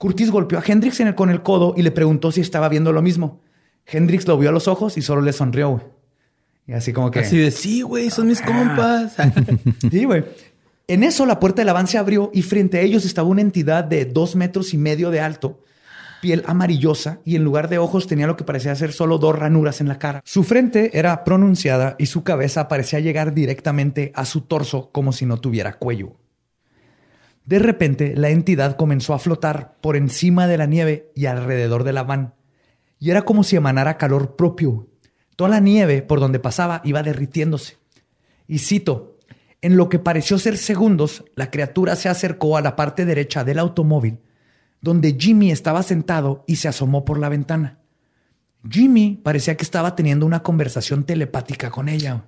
Curtis 0.05 0.31
golpeó 0.31 0.59
a 0.59 0.63
Hendrix 0.67 1.01
en 1.01 1.07
el- 1.09 1.15
con 1.15 1.31
el 1.31 1.43
codo 1.43 1.73
y 1.79 1.83
le 1.83 1.91
preguntó 1.91 2.31
si 2.31 2.43
estaba 2.43 2.69
viendo 2.69 2.93
lo 2.93 3.01
mismo. 3.01 3.41
Hendrix 3.87 4.29
lo 4.29 4.37
vio 4.37 4.51
a 4.51 4.53
los 4.53 4.69
ojos 4.69 4.99
y 4.99 5.03
solo 5.03 5.23
le 5.23 5.33
sonrió. 5.33 5.71
güey. 5.71 5.83
Y 6.67 6.73
así 6.75 6.93
como 6.93 7.11
que... 7.11 7.21
Así 7.21 7.39
de, 7.39 7.51
sí, 7.51 7.81
güey, 7.81 8.11
son 8.11 8.27
mis 8.27 8.43
compas. 8.43 9.15
Sí, 9.91 10.05
güey. 10.05 10.23
En 10.89 11.05
eso 11.05 11.25
la 11.25 11.41
puerta 11.41 11.65
del 11.65 11.73
van 11.73 11.87
se 11.87 11.97
abrió 11.97 12.31
y 12.35 12.43
frente 12.43 12.77
a 12.77 12.81
ellos 12.83 13.07
estaba 13.07 13.27
una 13.29 13.41
entidad 13.41 13.83
de 13.83 14.05
dos 14.05 14.37
metros 14.37 14.75
y 14.75 14.77
medio 14.77 15.11
de 15.11 15.21
alto, 15.21 15.63
piel 16.21 16.43
amarillosa 16.47 17.21
y 17.25 17.37
en 17.37 17.45
lugar 17.45 17.71
de 17.71 17.79
ojos 17.79 18.07
tenía 18.07 18.27
lo 18.27 18.37
que 18.37 18.45
parecía 18.45 18.75
ser 18.75 18.93
solo 18.93 19.17
dos 19.17 19.39
ranuras 19.39 19.81
en 19.81 19.89
la 19.89 19.99
cara. 19.99 20.21
Su 20.27 20.45
frente 20.45 20.91
era 20.99 21.25
pronunciada 21.25 21.97
y 21.99 22.05
su 22.05 22.23
cabeza 22.25 22.69
parecía 22.69 23.01
llegar 23.01 23.33
directamente 23.33 24.13
a 24.15 24.27
su 24.27 24.43
torso 24.43 24.91
como 24.93 25.13
si 25.15 25.25
no 25.25 25.39
tuviera 25.39 25.79
cuello. 25.79 26.13
De 27.45 27.59
repente, 27.59 28.15
la 28.17 28.31
entidad 28.31 28.77
comenzó 28.77 29.13
a 29.13 29.19
flotar 29.19 29.77
por 29.81 29.97
encima 29.97 30.47
de 30.47 30.57
la 30.57 30.67
nieve 30.67 31.13
y 31.15 31.27
alrededor 31.27 31.85
de 31.85 31.93
la 31.93 32.03
van. 32.03 32.35
Y 32.99 33.11
era 33.11 33.23
como 33.23 33.45
si 33.45 33.57
emanara 33.57 33.99
calor 33.99 34.37
propio. 34.37 34.89
Toda 35.37 35.51
la 35.51 35.61
nieve 35.61 36.01
por 36.03 36.21
donde 36.21 36.39
pasaba 36.39 36.81
iba 36.85 37.03
derritiéndose. 37.03 37.77
Y 38.47 38.59
cito, 38.59 39.19
en 39.61 39.77
lo 39.77 39.89
que 39.89 39.99
pareció 39.99 40.39
ser 40.39 40.57
segundos, 40.57 41.25
la 41.35 41.51
criatura 41.51 41.97
se 41.97 42.09
acercó 42.09 42.57
a 42.57 42.63
la 42.63 42.77
parte 42.77 43.05
derecha 43.05 43.45
del 43.45 43.59
automóvil, 43.59 44.21
donde 44.81 45.17
Jimmy 45.19 45.51
estaba 45.51 45.83
sentado 45.83 46.45
y 46.47 46.57
se 46.57 46.69
asomó 46.69 47.05
por 47.05 47.19
la 47.19 47.29
ventana. 47.29 47.81
Jimmy 48.69 49.21
parecía 49.23 49.57
que 49.57 49.65
estaba 49.65 49.95
teniendo 49.97 50.25
una 50.25 50.43
conversación 50.43 51.05
telepática 51.05 51.71
con 51.71 51.89
ella. 51.89 52.27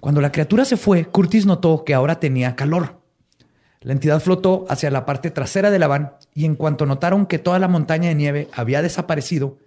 Cuando 0.00 0.20
la 0.20 0.32
criatura 0.32 0.64
se 0.64 0.76
fue, 0.76 1.06
Curtis 1.06 1.46
notó 1.46 1.84
que 1.84 1.94
ahora 1.94 2.18
tenía 2.18 2.56
calor. 2.56 3.03
La 3.84 3.92
entidad 3.92 4.20
flotó 4.20 4.64
hacia 4.70 4.90
la 4.90 5.04
parte 5.04 5.30
trasera 5.30 5.70
de 5.70 5.78
la 5.78 5.86
van 5.86 6.14
y 6.34 6.46
en 6.46 6.56
cuanto 6.56 6.86
notaron 6.86 7.26
que 7.26 7.38
toda 7.38 7.58
la 7.58 7.68
montaña 7.68 8.08
de 8.08 8.14
nieve 8.14 8.48
había 8.52 8.80
desaparecido, 8.80 9.58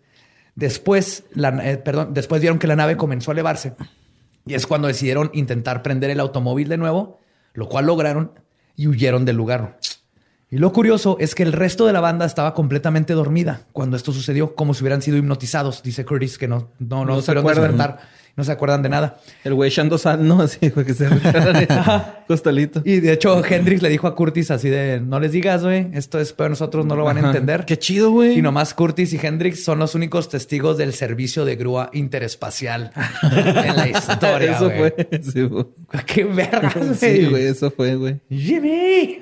después, 0.55 1.25
la, 1.35 1.49
eh, 1.63 1.77
perdón, 1.77 2.15
después 2.15 2.41
vieron 2.41 2.57
que 2.57 2.65
la 2.65 2.75
nave 2.75 2.97
comenzó 2.97 3.29
a 3.29 3.33
elevarse 3.33 3.75
y 4.47 4.55
es 4.55 4.65
cuando 4.65 4.87
decidieron 4.87 5.29
intentar 5.33 5.83
prender 5.83 6.09
el 6.09 6.19
automóvil 6.19 6.67
de 6.67 6.77
nuevo, 6.77 7.19
lo 7.53 7.69
cual 7.69 7.85
lograron 7.85 8.31
y 8.75 8.87
huyeron 8.87 9.23
del 9.23 9.35
lugar. 9.35 9.77
Y 10.49 10.57
lo 10.57 10.73
curioso 10.73 11.17
es 11.19 11.35
que 11.35 11.43
el 11.43 11.53
resto 11.53 11.85
de 11.85 11.93
la 11.93 11.99
banda 11.99 12.25
estaba 12.25 12.55
completamente 12.55 13.13
dormida 13.13 13.67
cuando 13.71 13.97
esto 13.97 14.13
sucedió, 14.13 14.55
como 14.55 14.73
si 14.73 14.81
hubieran 14.81 15.03
sido 15.03 15.17
hipnotizados. 15.17 15.83
Dice 15.83 16.05
Curtis 16.05 16.39
que 16.39 16.47
no, 16.47 16.69
no, 16.79 17.05
no, 17.05 17.17
No 17.17 17.21
se 17.21 17.33
acuerdan. 17.33 17.77
despertar, 17.77 17.99
no 18.37 18.43
se 18.43 18.51
acuerdan 18.51 18.83
de 18.83 18.89
nada. 18.89 19.19
El 19.43 19.55
güey 19.55 19.69
echando 19.69 19.97
sal, 19.97 20.25
¿no? 20.25 20.39
Así, 20.41 20.59
que 20.59 20.93
se 20.93 21.09
costalito. 22.27 22.83
Y 22.85 22.99
de 22.99 23.11
hecho, 23.11 23.43
Hendrix 23.43 23.81
le 23.81 23.89
dijo 23.89 24.07
a 24.07 24.15
Curtis 24.15 24.51
así 24.51 24.69
de, 24.69 25.01
no 25.01 25.19
les 25.19 25.31
digas, 25.31 25.63
güey, 25.63 25.87
esto 25.93 26.19
es 26.19 26.33
para 26.33 26.49
nosotros, 26.49 26.85
no 26.85 26.95
lo 26.95 27.03
van 27.03 27.17
a 27.17 27.27
entender. 27.27 27.65
Qué 27.65 27.79
chido, 27.79 28.11
güey. 28.11 28.37
Y 28.37 28.41
nomás 28.41 28.73
Curtis 28.73 29.11
y 29.13 29.19
Hendrix 29.21 29.63
son 29.63 29.79
los 29.79 29.95
únicos 29.95 30.29
testigos 30.29 30.77
del 30.77 30.93
servicio 30.93 31.45
de 31.45 31.55
grúa 31.55 31.89
interespacial 31.93 32.91
en 33.23 33.75
la 33.75 33.89
historia. 33.89 34.55
Eso 34.55 34.69
fue. 34.69 34.95
Sí. 35.21 35.49
¡Qué 36.05 36.23
verga, 36.23 36.73
Sí, 36.95 37.25
güey, 37.25 37.47
eso 37.47 37.71
fue, 37.71 37.95
güey. 37.95 38.19
¡Jimmy! 38.29 39.19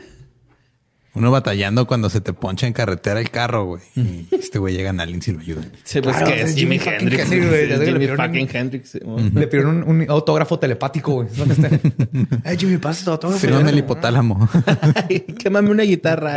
Uno 1.16 1.32
batallando 1.32 1.88
cuando 1.88 2.10
se 2.10 2.20
te 2.22 2.34
poncha 2.34 2.68
en 2.68 2.74
carretera 2.74 3.20
el 3.22 3.30
carro, 3.32 3.66
güey. 3.66 3.82
Y 3.96 4.28
este 4.36 4.60
güey 4.60 4.76
llega 4.76 4.90
a 4.90 4.94
Nalins 4.94 5.28
y 5.30 5.32
lo 5.32 5.40
ayudan. 5.40 5.72
Sí, 5.84 6.02
pues 6.02 6.16
Claro, 6.18 6.32
que 6.32 6.42
es 6.42 6.56
Jimi 6.56 6.78
Jimi 6.78 6.80
fucking 6.80 7.00
Hendrix. 7.10 8.18
Fucking 8.18 8.44
un- 8.44 8.50
Hendrix. 8.56 8.90
sí, 8.90 9.00
güey. 9.02 9.30
Le 9.32 9.48
pidieron 9.48 9.84
un, 9.84 10.02
un 10.02 10.06
autógrafo 10.10 10.60
telepático, 10.60 11.14
güey. 11.14 11.28
¿Dónde 11.36 11.54
está? 11.56 11.70
Ay, 12.44 12.58
Jimmy, 12.58 12.78
pasa 12.78 13.06
tu 13.06 13.12
autógrafo. 13.12 13.40
Firmame 13.40 13.70
el 13.72 13.78
hipotálamo. 13.80 14.50
Ay, 15.10 15.22
Quémame 15.22 15.70
una 15.70 15.84
guitarra. 15.84 16.36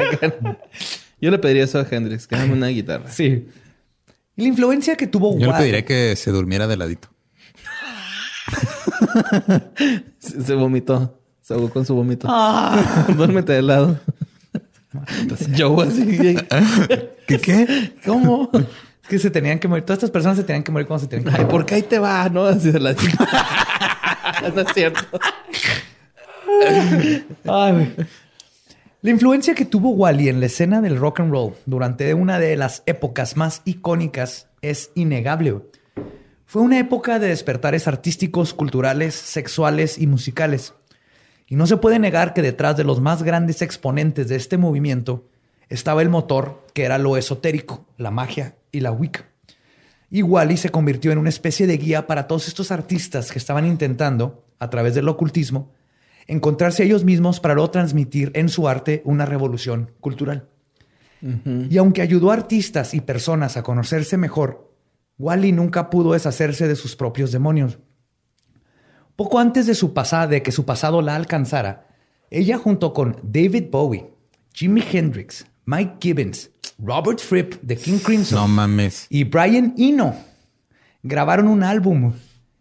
Yo 1.20 1.30
le 1.32 1.38
pediría 1.38 1.64
eso 1.64 1.80
a 1.80 1.86
Hendrix. 1.90 2.26
Quémame 2.28 2.52
una 2.52 2.68
guitarra. 2.68 3.10
Sí. 3.10 3.48
Y 4.36 4.42
la 4.42 4.48
influencia 4.48 4.94
que 4.96 5.08
tuvo 5.08 5.36
Yo 5.38 5.48
le 5.48 5.52
pediría 5.58 5.84
que 5.84 6.14
se 6.14 6.30
durmiera 6.30 6.68
de 6.68 6.76
ladito. 6.76 7.08
Se, 10.18 10.42
se 10.42 10.54
vomitó. 10.54 11.20
Se 11.40 11.54
ahogó 11.54 11.70
con 11.70 11.84
su 11.86 11.94
vómito. 11.94 12.26
Ah. 12.30 13.06
Duérmete 13.16 13.52
de 13.54 13.62
lado. 13.62 13.98
Yo 15.54 15.80
así. 15.80 16.36
¿Qué 17.26 17.38
qué? 17.38 17.92
¿Cómo? 18.04 18.50
Es 18.54 19.08
que 19.08 19.18
se 19.18 19.30
tenían 19.30 19.58
que 19.58 19.68
morir. 19.68 19.84
Todas 19.84 19.98
estas 19.98 20.10
personas 20.10 20.38
se 20.38 20.44
tenían 20.44 20.62
que 20.62 20.72
morir 20.72 20.86
cuando 20.86 21.04
se 21.04 21.08
tenían 21.08 21.24
que 21.24 21.30
Ay, 21.30 21.44
morir. 21.44 21.50
¿por 21.50 21.66
qué 21.66 21.74
ahí 21.76 21.82
te 21.82 21.98
va? 21.98 22.28
No, 22.28 22.44
así 22.44 22.70
de 22.70 22.80
la 22.80 22.94
No 24.54 24.60
es 24.62 24.72
cierto. 24.74 25.20
Ay. 27.46 27.94
La 29.00 29.10
influencia 29.10 29.54
que 29.54 29.64
tuvo 29.64 29.90
Wally 29.90 30.28
en 30.28 30.40
la 30.40 30.46
escena 30.46 30.80
del 30.80 30.98
rock 30.98 31.20
and 31.20 31.30
roll 31.30 31.54
durante 31.66 32.12
una 32.14 32.38
de 32.38 32.56
las 32.56 32.82
épocas 32.86 33.36
más 33.36 33.62
icónicas 33.64 34.48
es 34.60 34.90
innegable. 34.94 35.60
Fue 36.46 36.62
una 36.62 36.78
época 36.78 37.18
de 37.18 37.28
despertares 37.28 37.86
artísticos, 37.86 38.54
culturales, 38.54 39.14
sexuales 39.14 39.98
y 39.98 40.06
musicales. 40.06 40.74
Y 41.48 41.56
no 41.56 41.66
se 41.66 41.78
puede 41.78 41.98
negar 41.98 42.34
que 42.34 42.42
detrás 42.42 42.76
de 42.76 42.84
los 42.84 43.00
más 43.00 43.22
grandes 43.22 43.62
exponentes 43.62 44.28
de 44.28 44.36
este 44.36 44.58
movimiento 44.58 45.28
estaba 45.68 46.02
el 46.02 46.10
motor, 46.10 46.66
que 46.74 46.84
era 46.84 46.98
lo 46.98 47.16
esotérico, 47.16 47.86
la 47.96 48.10
magia 48.10 48.56
y 48.70 48.80
la 48.80 48.92
Wicca. 48.92 49.24
Y 50.10 50.22
Wally 50.22 50.56
se 50.56 50.70
convirtió 50.70 51.10
en 51.10 51.18
una 51.18 51.28
especie 51.30 51.66
de 51.66 51.78
guía 51.78 52.06
para 52.06 52.26
todos 52.26 52.48
estos 52.48 52.70
artistas 52.70 53.32
que 53.32 53.38
estaban 53.38 53.66
intentando, 53.66 54.44
a 54.58 54.70
través 54.70 54.94
del 54.94 55.08
ocultismo, 55.08 55.72
encontrarse 56.26 56.82
a 56.82 56.86
ellos 56.86 57.04
mismos 57.04 57.40
para 57.40 57.54
luego 57.54 57.70
transmitir 57.70 58.30
en 58.34 58.48
su 58.48 58.68
arte 58.68 59.02
una 59.04 59.24
revolución 59.24 59.92
cultural. 60.00 60.48
Y 61.20 61.76
aunque 61.78 62.02
ayudó 62.02 62.30
a 62.30 62.34
artistas 62.34 62.94
y 62.94 63.00
personas 63.00 63.56
a 63.56 63.62
conocerse 63.62 64.16
mejor, 64.16 64.72
Wally 65.18 65.52
nunca 65.52 65.90
pudo 65.90 66.12
deshacerse 66.12 66.68
de 66.68 66.76
sus 66.76 66.94
propios 66.94 67.32
demonios. 67.32 67.78
Poco 69.18 69.40
antes 69.40 69.66
de, 69.66 69.74
su 69.74 69.94
pasada, 69.94 70.28
de 70.28 70.44
que 70.44 70.52
su 70.52 70.64
pasado 70.64 71.02
la 71.02 71.16
alcanzara, 71.16 71.88
ella 72.30 72.56
junto 72.56 72.92
con 72.92 73.16
David 73.24 73.64
Bowie, 73.68 74.12
Jimi 74.54 74.80
Hendrix, 74.92 75.44
Mike 75.64 75.96
Gibbons, 76.00 76.52
Robert 76.78 77.18
Fripp 77.18 77.54
de 77.60 77.76
King 77.76 77.98
Crimson 77.98 78.38
No 78.38 78.46
mames. 78.46 79.08
y 79.10 79.24
Brian 79.24 79.74
Eno 79.76 80.14
grabaron 81.02 81.48
un 81.48 81.64
álbum 81.64 82.12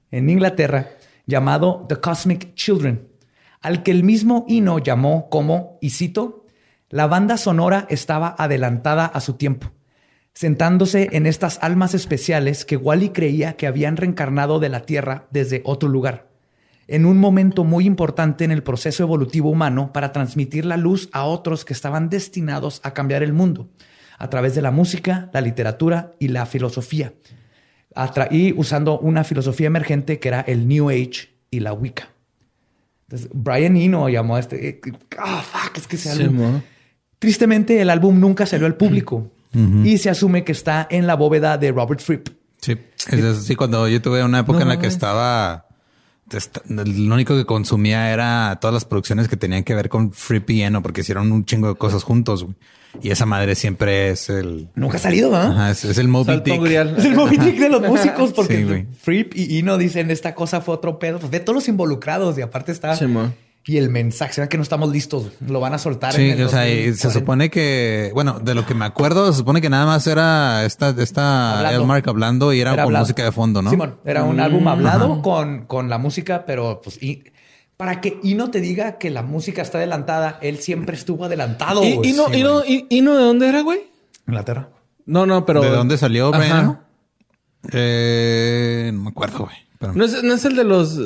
en 0.10 0.32
Inglaterra 0.32 0.88
llamado 1.28 1.86
The 1.88 1.98
Cosmic 1.98 2.56
Children, 2.56 3.08
al 3.62 3.84
que 3.84 3.92
el 3.92 4.04
mismo 4.04 4.44
Eno 4.50 4.80
llamó 4.80 5.30
como, 5.30 5.78
y 5.80 5.92
cito, 5.92 6.48
la 6.90 7.06
banda 7.06 7.38
sonora 7.38 7.86
estaba 7.92 8.36
adelantada 8.36 9.06
a 9.06 9.22
su 9.22 9.34
tiempo, 9.34 9.74
sentándose 10.34 11.10
en 11.12 11.28
estas 11.28 11.60
almas 11.62 11.94
especiales 11.94 12.66
que 12.66 12.78
Wally 12.78 13.10
creía 13.10 13.58
que 13.58 13.68
habían 13.68 13.96
reencarnado 13.96 14.58
de 14.58 14.70
la 14.70 14.88
Tierra 14.88 15.28
desde 15.30 15.62
otro 15.64 15.88
lugar, 15.88 16.26
en 16.88 17.06
un 17.06 17.18
momento 17.20 17.64
muy 17.64 17.86
importante 17.86 18.46
en 18.46 18.52
el 18.52 18.64
proceso 18.64 19.04
evolutivo 19.04 19.50
humano 19.50 19.92
para 19.94 20.12
transmitir 20.12 20.66
la 20.66 20.78
luz 20.78 21.10
a 21.12 21.26
otros 21.26 21.66
que 21.66 21.74
estaban 21.74 22.10
destinados 22.10 22.80
a 22.84 22.94
cambiar 22.94 23.24
el 23.24 23.34
mundo, 23.34 23.68
a 24.18 24.30
través 24.30 24.56
de 24.56 24.62
la 24.62 24.72
música, 24.72 25.30
la 25.34 25.42
literatura 25.42 26.14
y 26.20 26.30
la 26.30 26.46
filosofía, 26.46 27.14
atra- 27.96 28.30
y 28.32 28.54
usando 28.58 29.00
una 29.00 29.24
filosofía 29.24 29.68
emergente 29.68 30.20
que 30.20 30.28
era 30.30 30.42
el 30.42 30.68
New 30.68 30.90
Age 30.90 31.30
y 31.52 31.60
la 31.60 31.74
Wicca. 31.74 32.10
Entonces, 33.10 33.30
Brian 33.34 33.78
Eno 33.78 34.10
llamó 34.10 34.36
a 34.36 34.40
este. 34.40 34.68
eh, 34.70 34.82
Ah, 35.18 35.42
fuck, 35.42 35.78
es 35.78 35.88
que 35.88 35.96
ese 35.96 36.14
Sí, 36.14 36.24
álbum. 36.24 36.62
Tristemente, 37.20 37.82
el 37.82 37.90
álbum 37.90 38.20
nunca 38.20 38.46
salió 38.46 38.66
al 38.68 38.76
público 38.76 39.32
y 39.84 39.98
se 39.98 40.10
asume 40.12 40.44
que 40.44 40.52
está 40.52 40.88
en 40.92 41.08
la 41.08 41.16
bóveda 41.16 41.58
de 41.58 41.72
Robert 41.72 42.00
Fripp. 42.02 42.28
Sí, 42.62 42.78
es 43.10 43.24
así 43.24 43.56
cuando 43.56 43.88
yo 43.88 44.00
tuve 44.02 44.24
una 44.24 44.40
época 44.40 44.60
No 44.60 44.64
en 44.64 44.68
la 44.70 44.80
que 44.80 44.86
estaba, 44.88 45.66
est- 45.67 45.67
lo 46.68 47.14
único 47.16 47.36
que 47.36 47.46
consumía 47.46 48.12
era 48.12 48.58
todas 48.62 48.74
las 48.74 48.86
producciones 48.86 49.28
que 49.28 49.38
tenían 49.38 49.64
que 49.64 49.74
ver 49.76 49.90
con 49.90 50.12
Free 50.12 50.40
Piano, 50.42 50.82
porque 50.82 51.02
hicieron 51.02 51.32
un 51.32 51.46
chingo 51.46 51.70
de 51.70 51.76
cosas 51.76 52.04
juntos, 52.04 52.44
güey. 52.44 52.56
Y 53.02 53.12
esa 53.12 53.26
madre 53.28 53.54
siempre 53.56 54.10
es 54.10 54.30
el, 54.30 54.70
Nunca 54.74 54.98
ha 54.98 55.00
salido, 55.00 55.36
¿ah? 55.36 55.50
ajá, 55.52 55.72
es, 55.72 55.86
es 55.86 55.98
el 56.00 56.08
Moby 56.08 56.26
Salto 56.26 56.52
Dick. 56.52 56.62
grial. 56.62 56.96
Es 56.98 57.06
el 57.06 57.16
Moby 57.16 57.38
Dick 57.38 57.60
de 57.60 57.70
los 57.70 57.82
músicos 57.82 58.34
porque 58.34 58.66
Sí. 58.90 58.98
Fripp 59.00 59.34
y 59.36 59.60
Eno 59.60 59.78
dicen 59.78 60.10
esta 60.10 60.34
cosa 60.34 60.62
fue 60.62 60.74
otro 60.74 60.98
pedo. 60.98 61.20
Pues 61.20 61.32
ve 61.32 61.40
todos 61.40 61.54
los 61.56 61.68
involucrados 61.68 62.38
y 62.40 62.42
aparte 62.42 62.72
está. 62.72 62.96
Sí. 62.96 63.06
Y 63.68 63.78
el 63.78 63.90
mensaje, 63.90 64.34
será 64.34 64.48
que 64.50 64.58
no 64.58 64.64
estamos 64.64 64.90
listos, 64.90 65.32
lo 65.46 65.60
van 65.60 65.74
a 65.74 65.78
soltar. 65.78 66.14
Sí, 66.14 66.30
en 66.30 66.40
el 66.40 66.46
o 66.46 66.50
sea, 66.50 66.68
y 66.70 66.94
se 66.94 67.08
2040. 67.10 67.20
supone 67.20 67.50
que, 67.50 68.12
bueno, 68.14 68.40
de 68.40 68.56
lo 68.56 68.66
que 68.66 68.74
me 68.74 68.86
acuerdo, 68.86 69.32
se 69.32 69.38
supone 69.40 69.60
que 69.62 69.70
nada 69.70 69.86
más 69.86 70.08
era 70.08 70.64
esta, 70.66 70.90
esta 70.98 71.58
Hablando. 71.60 71.82
Elmark 71.82 72.08
hablando 72.08 72.54
y 72.54 72.62
era, 72.62 72.72
Era 72.74 72.84
con 72.84 72.90
hablado. 72.92 73.04
música 73.06 73.24
de 73.24 73.32
fondo, 73.32 73.62
¿no? 73.62 73.70
Simón, 73.70 73.98
era 74.06 74.24
un 74.24 74.40
álbum 74.40 74.68
hablado 74.70 75.22
con, 75.22 75.66
con 75.66 75.90
la 75.90 75.98
música, 75.98 76.46
pero 76.46 76.80
pues 76.82 77.02
y 77.04 77.24
para 77.76 78.02
que 78.02 78.20
Ino 78.24 78.50
te 78.50 78.60
diga 78.62 78.98
que 78.98 79.10
la 79.12 79.22
música 79.22 79.62
está 79.62 79.78
adelantada, 79.78 80.40
él 80.42 80.58
siempre 80.60 80.96
estuvo 80.96 81.26
adelantado. 81.26 81.84
¿Y, 81.84 81.94
güey. 81.96 82.10
y 82.10 82.14
no, 82.14 82.26
Sí, 82.30 82.38
y 82.40 82.44
no, 82.44 82.54
güey. 82.60 82.88
y, 82.90 82.98
y 82.98 83.02
no 83.02 83.16
de 83.16 83.24
dónde 83.24 83.50
era, 83.50 83.62
güey? 83.62 83.82
Inglaterra. 84.28 84.70
No, 85.06 85.26
no, 85.26 85.46
pero. 85.46 85.62
¿De 85.62 85.70
dónde 85.70 85.98
salió 85.98 86.34
Eno? 86.34 86.82
Eh, 87.72 88.92
no 88.94 89.02
me 89.02 89.10
acuerdo, 89.10 89.40
güey. 89.40 89.56
Pero- 89.80 89.94
¿No 89.94 90.06
es, 90.06 90.24
no 90.24 90.34
es 90.34 90.46
el 90.46 90.56
de 90.56 90.64
los. 90.64 90.98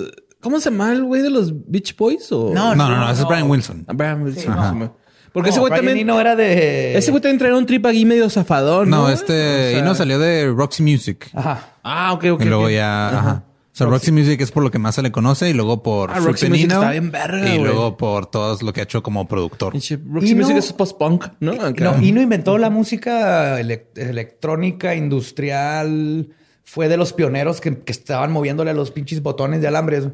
¿Cómo 0.41 0.59
se 0.59 0.69
llama 0.71 0.91
el 0.91 1.03
güey 1.03 1.21
de 1.21 1.29
los 1.29 1.51
Beach 1.69 1.95
Boys? 1.95 2.31
O... 2.31 2.51
No, 2.53 2.75
no, 2.75 2.89
no, 2.89 2.97
no, 2.97 3.11
ese 3.11 3.21
es 3.21 3.27
Brian 3.27 3.49
Wilson. 3.49 3.85
Ah, 3.87 3.93
Brian 3.93 4.21
Wilson. 4.23 4.43
Sí. 4.43 4.89
Porque 5.33 5.49
ese 5.51 5.59
güey 5.61 5.71
también. 5.73 5.97
Eno 5.97 6.19
era 6.19 6.35
de. 6.35 6.97
Ese 6.97 7.11
güey 7.11 7.21
también 7.21 7.37
traía 7.39 7.55
un 7.55 7.65
trip 7.65 7.85
aquí 7.85 8.03
medio 8.05 8.29
zafadón. 8.29 8.89
No, 8.89 9.03
No, 9.03 9.09
este, 9.09 9.23
O 9.33 9.69
sea- 9.71 9.79
y 9.79 9.81
no 9.81 9.95
salió 9.95 10.19
de 10.19 10.51
Roxy 10.51 10.83
Music. 10.83 11.29
Ajá. 11.33 11.69
Ah, 11.83 12.11
ok, 12.11 12.25
ok. 12.33 12.41
y 12.41 12.45
luego 12.45 12.69
ya, 12.69 13.07
ajá. 13.17 13.43
O 13.47 13.73
sea, 13.73 13.87
Roxy 13.87 14.11
Music 14.11 14.41
es 14.41 14.51
por 14.51 14.61
lo 14.63 14.69
que 14.71 14.79
más 14.79 14.95
se 14.95 15.01
le 15.01 15.13
conoce 15.13 15.49
y 15.49 15.53
luego 15.53 15.81
por 15.81 16.11
Ah, 16.11 16.15
Roxy 16.19 16.49
Music 16.49 16.63
Nino, 16.67 16.81
está 16.81 16.91
bien 16.91 17.09
verga, 17.09 17.55
y 17.55 17.57
luego 17.57 17.95
por 17.95 18.25
todo 18.25 18.57
lo 18.61 18.73
que 18.73 18.81
ha 18.81 18.83
hecho 18.83 19.01
como 19.01 19.25
productor. 19.29 19.71
Roxy 19.73 19.93
Eno- 19.93 20.41
Music 20.41 20.57
es 20.57 20.73
post-punk, 20.73 21.27
¿no? 21.39 21.53
Acá. 21.53 21.81
No, 21.95 22.01
Ino 22.01 22.21
inventó 22.21 22.57
la 22.57 22.69
música 22.69 23.57
ele- 23.61 23.87
electrónica 23.95 24.93
industrial. 24.95 26.27
Fue 26.63 26.87
de 26.87 26.95
los 26.95 27.11
pioneros 27.11 27.59
que, 27.59 27.79
que 27.79 27.91
estaban 27.91 28.31
moviéndole 28.31 28.71
a 28.71 28.73
los 28.73 28.91
pinches 28.91 29.21
botones 29.21 29.61
de 29.61 29.67
alambres. 29.67 30.07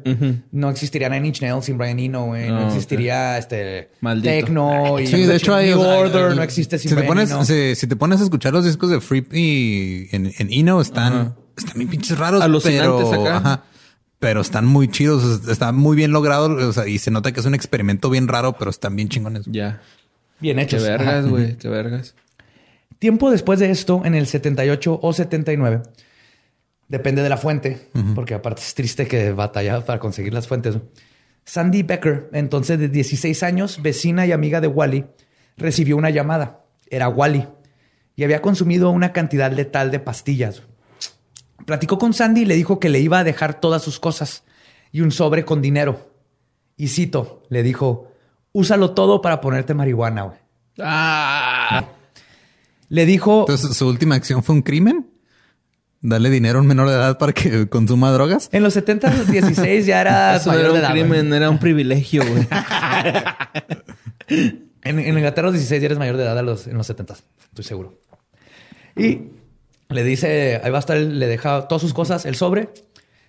No 0.50 0.70
existiría 0.70 1.08
Nine 1.08 1.28
Inch 1.28 1.40
Nails 1.42 1.66
sin 1.66 1.78
Brian 1.78 1.98
Eno, 2.00 2.26
güey. 2.26 2.48
No, 2.50 2.62
ok. 2.62 2.66
existiría 2.72 3.38
este 3.38 3.90
Maldito. 4.00 4.28
techno 4.30 4.98
y 4.98 5.06
Sí, 5.06 5.22
de 5.24 5.36
hecho 5.36 5.54
hay 5.54 5.72
Order 5.72 6.30
el- 6.32 6.36
no 6.36 6.42
existe 6.42 6.78
sin 6.78 6.88
si 6.88 6.94
te 6.96 7.00
Brian 7.02 7.08
pones, 7.14 7.30
Eno. 7.30 7.44
si, 7.44 7.74
si 7.76 7.86
te 7.86 7.94
pones 7.96 8.20
a 8.20 8.24
escuchar 8.24 8.52
los 8.52 8.64
discos 8.64 8.90
de 8.90 9.00
Free 9.00 9.24
y 9.30 10.08
en, 10.16 10.32
en 10.38 10.52
Eno 10.52 10.80
están, 10.80 11.36
están 11.56 11.74
bien 11.76 11.88
pinches 11.90 12.18
raros, 12.18 12.42
Alucinantes 12.42 13.06
pero, 13.08 13.22
acá. 13.22 13.36
ajá, 13.36 13.64
pero 14.18 14.40
están 14.40 14.66
muy 14.66 14.88
chidos, 14.88 15.46
está 15.48 15.70
muy 15.70 15.96
bien 15.96 16.10
logrado, 16.10 16.46
o 16.68 16.72
sea, 16.72 16.88
y 16.88 16.98
se 16.98 17.12
nota 17.12 17.30
que 17.30 17.38
es 17.38 17.46
un 17.46 17.54
experimento 17.54 18.10
bien 18.10 18.26
raro, 18.26 18.54
pero 18.58 18.70
están 18.70 18.96
bien 18.96 19.08
chingones. 19.08 19.44
Ya. 19.46 19.80
Bien 20.40 20.56
Qué 20.56 20.62
hechos. 20.62 20.82
Ajá. 20.82 20.90
vergas, 20.96 21.26
güey. 21.28 21.56
Qué 21.56 21.68
vergas. 21.68 22.14
Tiempo 22.98 23.30
después 23.30 23.60
de 23.60 23.70
esto, 23.70 24.02
en 24.04 24.14
el 24.16 24.26
78 24.26 24.98
o 25.00 25.12
79, 25.12 25.82
depende 26.88 27.22
de 27.22 27.28
la 27.28 27.36
fuente, 27.36 27.88
porque 28.14 28.34
aparte 28.34 28.62
es 28.62 28.74
triste 28.74 29.06
que 29.06 29.32
batalla 29.32 29.84
para 29.84 29.98
conseguir 29.98 30.32
las 30.34 30.48
fuentes. 30.48 30.78
Sandy 31.44 31.82
Becker, 31.82 32.28
entonces 32.32 32.78
de 32.78 32.88
16 32.88 33.42
años, 33.42 33.80
vecina 33.82 34.26
y 34.26 34.32
amiga 34.32 34.60
de 34.60 34.68
Wally, 34.68 35.06
recibió 35.56 35.96
una 35.96 36.10
llamada. 36.10 36.64
Era 36.90 37.08
Wally 37.08 37.46
y 38.16 38.24
había 38.24 38.42
consumido 38.42 38.90
una 38.90 39.12
cantidad 39.12 39.52
letal 39.52 39.90
de 39.90 40.00
pastillas. 40.00 40.62
Platicó 41.64 41.98
con 41.98 42.12
Sandy 42.14 42.42
y 42.42 42.44
le 42.46 42.56
dijo 42.56 42.80
que 42.80 42.88
le 42.88 43.00
iba 43.00 43.18
a 43.18 43.24
dejar 43.24 43.60
todas 43.60 43.82
sus 43.82 44.00
cosas 44.00 44.44
y 44.90 45.02
un 45.02 45.10
sobre 45.10 45.44
con 45.44 45.62
dinero. 45.62 46.10
Y 46.76 46.88
cito, 46.88 47.42
le 47.48 47.62
dijo, 47.62 48.10
úsalo 48.52 48.92
todo 48.92 49.20
para 49.20 49.40
ponerte 49.40 49.74
marihuana. 49.74 50.22
güey". 50.22 50.38
Ah. 50.80 51.84
Le 52.88 53.06
dijo, 53.06 53.40
Entonces, 53.40 53.76
su 53.76 53.86
última 53.86 54.14
acción 54.14 54.42
fue 54.42 54.54
un 54.54 54.62
crimen. 54.62 55.10
Darle 56.00 56.30
dinero 56.30 56.58
a 56.58 56.62
un 56.62 56.68
menor 56.68 56.88
de 56.88 56.94
edad 56.94 57.18
para 57.18 57.32
que 57.32 57.68
consuma 57.70 58.10
drogas. 58.12 58.48
En 58.52 58.62
los 58.62 58.74
70, 58.74 59.24
16 59.24 59.86
ya 59.86 60.00
era 60.00 60.36
Eso 60.36 60.52
no 60.52 60.56
mayor 60.56 60.76
era 60.76 60.88
de 60.94 61.02
un 61.02 61.08
güey. 61.08 61.20
crimen, 61.20 61.34
era 61.34 61.50
un 61.50 61.58
privilegio, 61.58 62.22
güey. 62.26 62.46
En, 64.82 64.98
en 64.98 65.16
Inglaterra, 65.18 65.46
los 65.48 65.54
16 65.54 65.82
ya 65.82 65.86
eres 65.86 65.98
mayor 65.98 66.16
de 66.16 66.22
edad 66.22 66.38
a 66.38 66.42
los, 66.42 66.66
en 66.66 66.76
los 66.78 66.86
70, 66.86 67.14
estoy 67.48 67.64
seguro. 67.64 68.00
Y 68.96 69.22
le 69.88 70.04
dice, 70.04 70.60
ahí 70.62 70.70
va 70.70 70.78
a 70.78 70.80
estar, 70.80 70.96
le 70.96 71.26
deja 71.26 71.66
todas 71.66 71.82
sus 71.82 71.92
cosas, 71.92 72.24
el 72.26 72.36
sobre. 72.36 72.70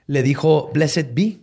Le 0.05 0.23
dijo, 0.23 0.69
blessed 0.73 1.07
be, 1.13 1.39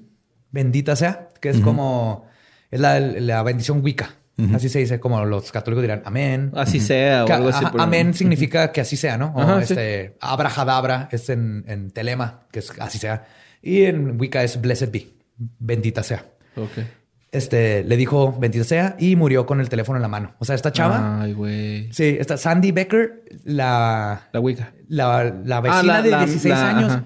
bendita 0.52 0.94
sea, 0.96 1.28
que 1.40 1.50
es 1.50 1.60
como, 1.60 2.26
es 2.70 2.80
la, 2.80 3.00
la 3.00 3.42
bendición 3.42 3.82
Wicca. 3.82 4.14
Así 4.54 4.68
se 4.68 4.80
dice, 4.80 5.00
como 5.00 5.24
los 5.24 5.50
católicos 5.50 5.82
dirán, 5.82 6.02
amén. 6.04 6.50
Así 6.54 6.78
sea 6.78 7.24
o 7.24 7.26
Que- 7.26 7.32
algo 7.32 7.48
así. 7.48 7.64
ajá, 7.64 7.72
pero- 7.72 7.82
amén 7.84 8.12
significa 8.12 8.70
que 8.70 8.82
así 8.82 8.96
sea, 8.98 9.16
¿no? 9.16 9.32
O 9.34 9.40
Ajá, 9.40 9.62
sí. 9.64 9.72
este, 9.72 10.16
abrahadabra 10.20 11.08
es 11.10 11.30
en, 11.30 11.64
en 11.66 11.90
telema, 11.90 12.40
que 12.52 12.58
es 12.58 12.70
así 12.78 12.98
sea. 12.98 13.24
Y 13.62 13.84
en 13.84 14.20
Wicca 14.20 14.42
es 14.44 14.60
blessed 14.60 14.90
be, 14.92 15.08
bendita 15.38 16.02
sea. 16.02 16.26
Ok. 16.56 16.84
Este 17.32 17.82
le 17.84 17.96
dijo 17.96 18.32
bendita 18.38 18.64
sea 18.64 18.96
y 18.98 19.16
murió 19.16 19.46
con 19.46 19.60
el 19.60 19.68
teléfono 19.68 19.96
en 19.96 20.02
la 20.02 20.08
mano. 20.08 20.34
O 20.38 20.44
sea, 20.44 20.54
esta 20.54 20.70
chava, 20.72 21.20
Ay, 21.22 21.32
güey. 21.32 21.92
sí, 21.92 22.16
esta 22.18 22.36
Sandy 22.36 22.72
Becker, 22.72 23.24
la, 23.44 24.28
La 24.32 24.40
Wicca. 24.40 24.72
la, 24.88 25.34
la 25.44 25.60
vecina 25.60 25.82
la- 25.82 26.02
de 26.02 26.10
la- 26.10 26.18
16 26.24 26.54
la- 26.54 26.68
años, 26.68 26.92
ajá. 26.92 27.04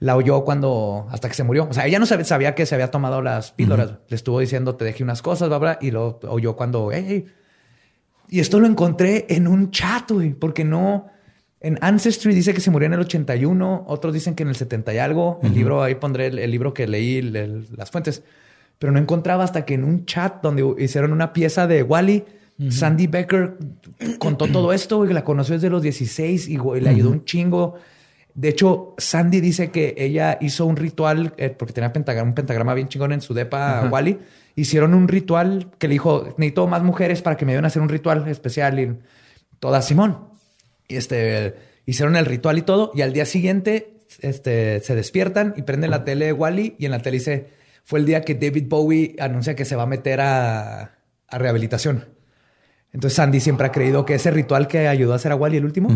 La 0.00 0.16
oyó 0.16 0.44
cuando 0.44 1.06
hasta 1.10 1.28
que 1.28 1.34
se 1.34 1.44
murió. 1.44 1.68
O 1.70 1.72
sea, 1.72 1.86
ella 1.86 1.98
no 1.98 2.06
sabía, 2.06 2.54
que 2.54 2.66
se 2.66 2.74
había 2.74 2.90
tomado 2.90 3.22
las 3.22 3.52
píldoras. 3.52 3.92
Le 4.08 4.16
estuvo 4.16 4.40
diciendo 4.40 4.74
te 4.74 4.84
dejé 4.84 5.02
unas 5.04 5.22
cosas, 5.22 5.48
bla, 5.48 5.58
bla, 5.58 5.78
y 5.80 5.90
lo 5.92 6.18
oyó 6.28 6.56
cuando, 6.56 6.90
hey. 6.92 7.26
Y 8.28 8.40
esto 8.40 8.60
lo 8.60 8.66
encontré 8.66 9.26
en 9.28 9.46
un 9.46 9.70
chat, 9.70 10.10
güey, 10.10 10.32
porque 10.32 10.64
no. 10.64 11.06
En 11.62 11.78
Ancestry 11.82 12.34
dice 12.34 12.54
que 12.54 12.60
se 12.62 12.70
murió 12.70 12.86
en 12.86 12.94
el 12.94 13.00
81, 13.00 13.84
otros 13.86 14.14
dicen 14.14 14.34
que 14.34 14.42
en 14.44 14.48
el 14.48 14.54
70 14.56 14.94
y 14.94 14.98
algo. 14.98 15.40
El 15.42 15.52
libro, 15.54 15.82
ahí 15.82 15.94
pondré 15.96 16.28
el, 16.28 16.38
el 16.38 16.50
libro 16.50 16.72
que 16.72 16.88
leí, 16.88 17.18
el- 17.18 17.36
el- 17.36 17.66
las 17.76 17.90
fuentes. 17.90 18.22
Pero 18.78 18.92
no 18.92 18.98
encontraba 18.98 19.44
hasta 19.44 19.66
que 19.66 19.74
en 19.74 19.84
un 19.84 20.06
chat 20.06 20.40
donde 20.42 20.64
hicieron 20.82 21.12
una 21.12 21.34
pieza 21.34 21.66
de 21.66 21.82
Wally, 21.82 22.24
Sandy 22.70 23.06
Becker 23.08 23.58
contó 24.18 24.46
todo 24.46 24.72
esto, 24.72 24.96
güey, 24.98 25.08
que 25.08 25.14
la 25.14 25.24
conoció 25.24 25.54
desde 25.56 25.68
los 25.68 25.82
16 25.82 26.48
y 26.48 26.56
güey, 26.56 26.80
le 26.80 26.88
ayudó 26.88 27.10
un 27.10 27.24
chingo. 27.26 27.74
De 28.34 28.48
hecho, 28.48 28.94
Sandy 28.98 29.40
dice 29.40 29.70
que 29.70 29.94
ella 29.96 30.38
hizo 30.40 30.66
un 30.66 30.76
ritual, 30.76 31.34
eh, 31.36 31.50
porque 31.50 31.72
tenía 31.72 31.92
pentagrama, 31.92 32.28
un 32.28 32.34
pentagrama 32.34 32.74
bien 32.74 32.88
chingón 32.88 33.12
en 33.12 33.20
su 33.20 33.34
depa, 33.34 33.88
Wally. 33.90 34.18
Hicieron 34.56 34.94
un 34.94 35.08
ritual 35.08 35.70
que 35.78 35.88
le 35.88 35.92
dijo, 35.92 36.24
necesito 36.38 36.66
más 36.66 36.82
mujeres 36.82 37.22
para 37.22 37.36
que 37.36 37.44
me 37.44 37.52
ayuden 37.52 37.64
a 37.64 37.68
hacer 37.68 37.82
un 37.82 37.88
ritual 37.88 38.26
especial. 38.28 38.78
Y 38.78 38.98
toda 39.58 39.82
Simón. 39.82 40.28
Y 40.88 40.96
este, 40.96 41.54
hicieron 41.86 42.16
el 42.16 42.26
ritual 42.26 42.58
y 42.58 42.62
todo. 42.62 42.90
Y 42.94 43.02
al 43.02 43.12
día 43.12 43.26
siguiente 43.26 43.94
este, 44.20 44.80
se 44.80 44.94
despiertan 44.94 45.54
y 45.56 45.62
prenden 45.62 45.90
la 45.90 46.04
tele 46.04 46.26
de 46.26 46.32
Wally. 46.32 46.76
Y 46.78 46.86
en 46.86 46.92
la 46.92 47.00
tele 47.00 47.18
dice, 47.18 47.48
fue 47.84 48.00
el 48.00 48.06
día 48.06 48.22
que 48.22 48.34
David 48.34 48.66
Bowie 48.68 49.16
anuncia 49.18 49.54
que 49.54 49.64
se 49.64 49.76
va 49.76 49.84
a 49.84 49.86
meter 49.86 50.20
a, 50.20 50.80
a 51.28 51.38
rehabilitación. 51.38 52.06
Entonces 52.92 53.16
Sandy 53.16 53.40
siempre 53.40 53.66
ha 53.66 53.72
creído 53.72 54.04
que 54.04 54.14
ese 54.14 54.30
ritual 54.30 54.66
que 54.66 54.88
ayudó 54.88 55.12
a 55.12 55.16
hacer 55.16 55.32
a 55.32 55.36
Wally 55.36 55.58
el 55.58 55.64
último 55.64 55.88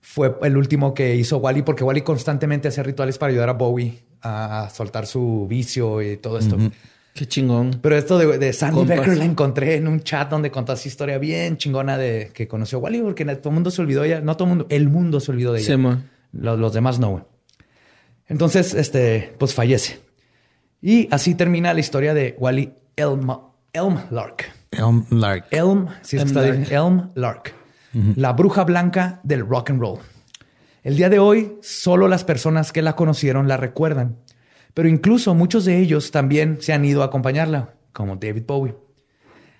fue 0.00 0.36
el 0.42 0.56
último 0.56 0.94
que 0.94 1.14
hizo 1.16 1.38
Wally 1.38 1.62
porque 1.62 1.84
Wally 1.84 2.02
constantemente 2.02 2.68
hacía 2.68 2.82
rituales 2.82 3.18
para 3.18 3.30
ayudar 3.30 3.48
a 3.48 3.52
Bowie 3.52 3.98
a 4.22 4.68
soltar 4.72 5.06
su 5.06 5.46
vicio 5.48 6.02
y 6.02 6.16
todo 6.16 6.38
esto. 6.38 6.56
Qué 7.14 7.26
chingón. 7.26 7.78
Pero 7.82 7.96
esto 7.96 8.16
de, 8.16 8.38
de 8.38 8.52
Sandy 8.52 8.76
Compas. 8.76 8.98
Becker 8.98 9.16
la 9.18 9.24
encontré 9.24 9.76
en 9.76 9.88
un 9.88 10.00
chat 10.00 10.30
donde 10.30 10.50
contó 10.50 10.72
esa 10.72 10.86
historia 10.86 11.18
bien 11.18 11.56
chingona 11.56 11.98
de 11.98 12.30
que 12.32 12.46
conoció 12.46 12.78
a 12.78 12.82
Wally 12.82 13.02
porque 13.02 13.24
todo 13.24 13.48
el 13.48 13.54
mundo 13.54 13.70
se 13.70 13.82
olvidó 13.82 14.02
de 14.02 14.08
ella. 14.08 14.20
No 14.20 14.36
todo 14.36 14.44
el 14.44 14.48
mundo, 14.50 14.66
el 14.70 14.88
mundo 14.88 15.20
se 15.20 15.32
olvidó 15.32 15.52
de 15.52 15.60
ella. 15.60 15.76
Sí. 15.76 16.02
Los, 16.32 16.58
los 16.58 16.72
demás 16.72 16.98
no. 16.98 17.26
Entonces, 18.28 18.74
este, 18.74 19.34
pues 19.38 19.54
fallece. 19.54 20.00
Y 20.80 21.08
así 21.10 21.34
termina 21.34 21.74
la 21.74 21.80
historia 21.80 22.14
de 22.14 22.36
Wally 22.38 22.72
Elm, 22.96 23.30
Elm 23.72 23.98
Lark. 24.10 24.52
Elm 24.70 25.06
Lark. 25.10 25.46
Elm, 25.50 25.88
sí, 26.02 26.18
está 26.18 26.42
bien, 26.42 26.66
Elm 26.70 27.10
Lark, 27.14 27.54
la 27.92 28.32
bruja 28.32 28.64
blanca 28.64 29.20
del 29.22 29.46
rock 29.46 29.70
and 29.70 29.80
roll. 29.80 29.98
El 30.82 30.96
día 30.96 31.08
de 31.08 31.18
hoy, 31.18 31.56
solo 31.62 32.08
las 32.08 32.24
personas 32.24 32.72
que 32.72 32.82
la 32.82 32.96
conocieron 32.96 33.48
la 33.48 33.56
recuerdan, 33.56 34.18
pero 34.74 34.88
incluso 34.88 35.34
muchos 35.34 35.64
de 35.64 35.78
ellos 35.78 36.10
también 36.10 36.58
se 36.60 36.72
han 36.72 36.84
ido 36.84 37.02
a 37.02 37.06
acompañarla, 37.06 37.74
como 37.92 38.16
David 38.16 38.44
Bowie. 38.46 38.76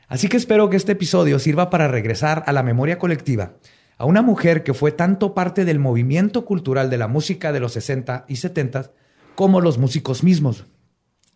Así 0.06 0.28
que 0.28 0.36
espero 0.36 0.70
que 0.70 0.76
este 0.76 0.92
episodio 0.92 1.38
sirva 1.38 1.70
para 1.70 1.88
regresar 1.88 2.44
a 2.46 2.52
la 2.52 2.62
memoria 2.62 2.98
colectiva 2.98 3.55
a 3.98 4.05
una 4.05 4.22
mujer 4.22 4.62
que 4.62 4.74
fue 4.74 4.92
tanto 4.92 5.34
parte 5.34 5.64
del 5.64 5.80
movimiento 5.80 6.44
cultural 6.44 6.88
de 6.88 6.98
la 6.98 7.09
música 7.09 7.52
de 7.52 7.60
los 7.60 7.72
60 7.72 8.26
y 8.28 8.36
70 8.36 8.92
como 9.34 9.60
los 9.60 9.76
músicos 9.76 10.22
mismos 10.22 10.66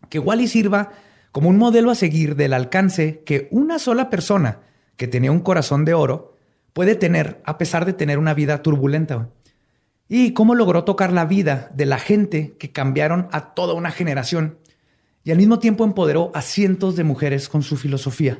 que 0.09 0.19
Wally 0.19 0.47
sirva 0.47 0.91
como 1.31 1.49
un 1.49 1.57
modelo 1.57 1.91
a 1.91 1.95
seguir 1.95 2.35
del 2.35 2.53
alcance 2.53 3.23
que 3.25 3.47
una 3.51 3.79
sola 3.79 4.09
persona 4.09 4.59
que 4.95 5.07
tenía 5.07 5.31
un 5.31 5.39
corazón 5.39 5.85
de 5.85 5.93
oro 5.93 6.32
puede 6.73 6.95
tener 6.95 7.41
a 7.45 7.57
pesar 7.57 7.85
de 7.85 7.93
tener 7.93 8.17
una 8.17 8.33
vida 8.33 8.61
turbulenta. 8.61 9.29
Y 10.09 10.33
cómo 10.33 10.55
logró 10.55 10.83
tocar 10.83 11.13
la 11.13 11.25
vida 11.25 11.71
de 11.73 11.85
la 11.85 11.97
gente 11.97 12.55
que 12.59 12.71
cambiaron 12.71 13.27
a 13.31 13.53
toda 13.53 13.73
una 13.73 13.91
generación 13.91 14.57
y 15.23 15.31
al 15.31 15.37
mismo 15.37 15.59
tiempo 15.59 15.85
empoderó 15.85 16.31
a 16.33 16.41
cientos 16.41 16.95
de 16.95 17.03
mujeres 17.03 17.47
con 17.47 17.63
su 17.63 17.77
filosofía. 17.77 18.39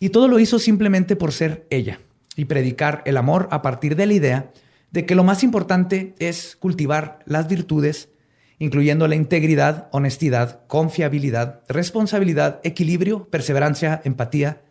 Y 0.00 0.10
todo 0.10 0.28
lo 0.28 0.38
hizo 0.38 0.58
simplemente 0.58 1.16
por 1.16 1.32
ser 1.32 1.66
ella 1.70 2.00
y 2.34 2.46
predicar 2.46 3.02
el 3.06 3.16
amor 3.16 3.48
a 3.50 3.62
partir 3.62 3.96
de 3.96 4.06
la 4.06 4.12
idea 4.12 4.50
de 4.90 5.06
que 5.06 5.14
lo 5.14 5.24
más 5.24 5.42
importante 5.42 6.14
es 6.18 6.56
cultivar 6.56 7.20
las 7.24 7.48
virtudes, 7.48 8.10
incluyendo 8.58 9.08
la 9.08 9.14
integridad, 9.14 9.88
honestidad, 9.92 10.66
confiabilidad, 10.66 11.62
responsabilidad, 11.68 12.60
equilibrio, 12.64 13.28
perseverancia, 13.28 14.00
empatía, 14.04 14.62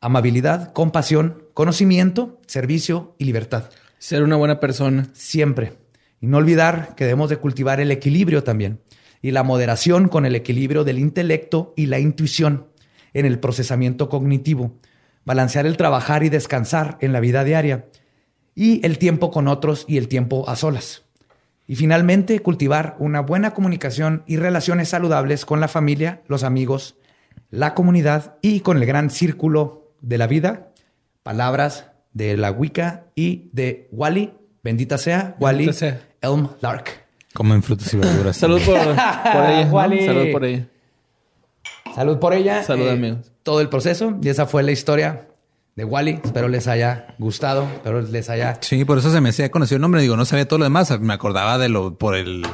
amabilidad, 0.00 0.72
compasión, 0.72 1.43
conocimiento, 1.54 2.40
servicio 2.46 3.14
y 3.18 3.24
libertad. 3.24 3.70
Ser 3.98 4.22
una 4.22 4.36
buena 4.36 4.60
persona. 4.60 5.08
Siempre. 5.14 5.78
Y 6.20 6.26
no 6.26 6.38
olvidar 6.38 6.94
que 6.96 7.04
debemos 7.04 7.30
de 7.30 7.38
cultivar 7.38 7.80
el 7.80 7.90
equilibrio 7.90 8.44
también 8.44 8.80
y 9.22 9.30
la 9.30 9.42
moderación 9.42 10.08
con 10.08 10.26
el 10.26 10.34
equilibrio 10.34 10.84
del 10.84 10.98
intelecto 10.98 11.72
y 11.76 11.86
la 11.86 11.98
intuición 11.98 12.66
en 13.14 13.24
el 13.24 13.38
procesamiento 13.38 14.10
cognitivo, 14.10 14.76
balancear 15.24 15.64
el 15.64 15.78
trabajar 15.78 16.24
y 16.24 16.28
descansar 16.28 16.98
en 17.00 17.12
la 17.12 17.20
vida 17.20 17.44
diaria 17.44 17.86
y 18.54 18.84
el 18.84 18.98
tiempo 18.98 19.30
con 19.30 19.48
otros 19.48 19.86
y 19.88 19.96
el 19.96 20.08
tiempo 20.08 20.48
a 20.48 20.56
solas. 20.56 21.04
Y 21.66 21.76
finalmente, 21.76 22.40
cultivar 22.40 22.96
una 22.98 23.20
buena 23.20 23.52
comunicación 23.52 24.24
y 24.26 24.36
relaciones 24.36 24.90
saludables 24.90 25.46
con 25.46 25.60
la 25.60 25.68
familia, 25.68 26.22
los 26.26 26.42
amigos, 26.44 26.96
la 27.48 27.72
comunidad 27.72 28.36
y 28.42 28.60
con 28.60 28.76
el 28.76 28.84
gran 28.84 29.08
círculo 29.08 29.94
de 30.02 30.18
la 30.18 30.26
vida. 30.26 30.73
Palabras 31.24 31.86
de 32.12 32.36
la 32.36 32.52
Wicca 32.52 33.06
y 33.16 33.48
de 33.52 33.88
Wally. 33.90 34.32
Bendita 34.62 34.96
sea, 34.98 35.36
Wally 35.40 35.66
Bendita 35.66 35.72
sea. 35.78 36.00
Elm 36.22 36.48
Lark. 36.60 37.04
Comen 37.34 37.62
frutas 37.64 37.92
y 37.92 37.96
verduras. 37.96 38.36
Salud 38.36 38.60
por, 38.64 38.76
por 38.78 38.86
ella. 39.50 39.64
¿no? 39.64 39.72
Wally. 39.72 40.06
Salud 40.06 40.32
por 40.32 40.44
ella. 40.44 40.66
Salud 41.94 42.18
por 42.18 42.34
ella. 42.34 42.60
eh, 42.60 42.64
Salud, 42.64 42.88
amigos. 42.88 43.32
Todo 43.42 43.60
el 43.60 43.68
proceso. 43.68 44.16
Y 44.22 44.28
esa 44.28 44.46
fue 44.46 44.62
la 44.62 44.70
historia 44.72 45.28
de 45.76 45.84
Wally. 45.84 46.20
Espero 46.24 46.48
les 46.48 46.68
haya 46.68 47.14
gustado. 47.18 47.64
Espero 47.74 48.00
les 48.02 48.30
haya 48.30 48.58
Sí, 48.60 48.84
por 48.84 48.98
eso 48.98 49.10
se 49.10 49.20
me 49.20 49.30
hacía 49.30 49.50
conocido 49.50 49.76
el 49.76 49.82
nombre. 49.82 50.00
Digo, 50.02 50.16
no 50.16 50.24
sabía 50.24 50.46
todo 50.46 50.58
lo 50.58 50.64
demás. 50.64 50.98
Me 51.00 51.12
acordaba 51.14 51.58
de 51.58 51.68
lo 51.68 51.96
por 51.98 52.14
el 52.14 52.46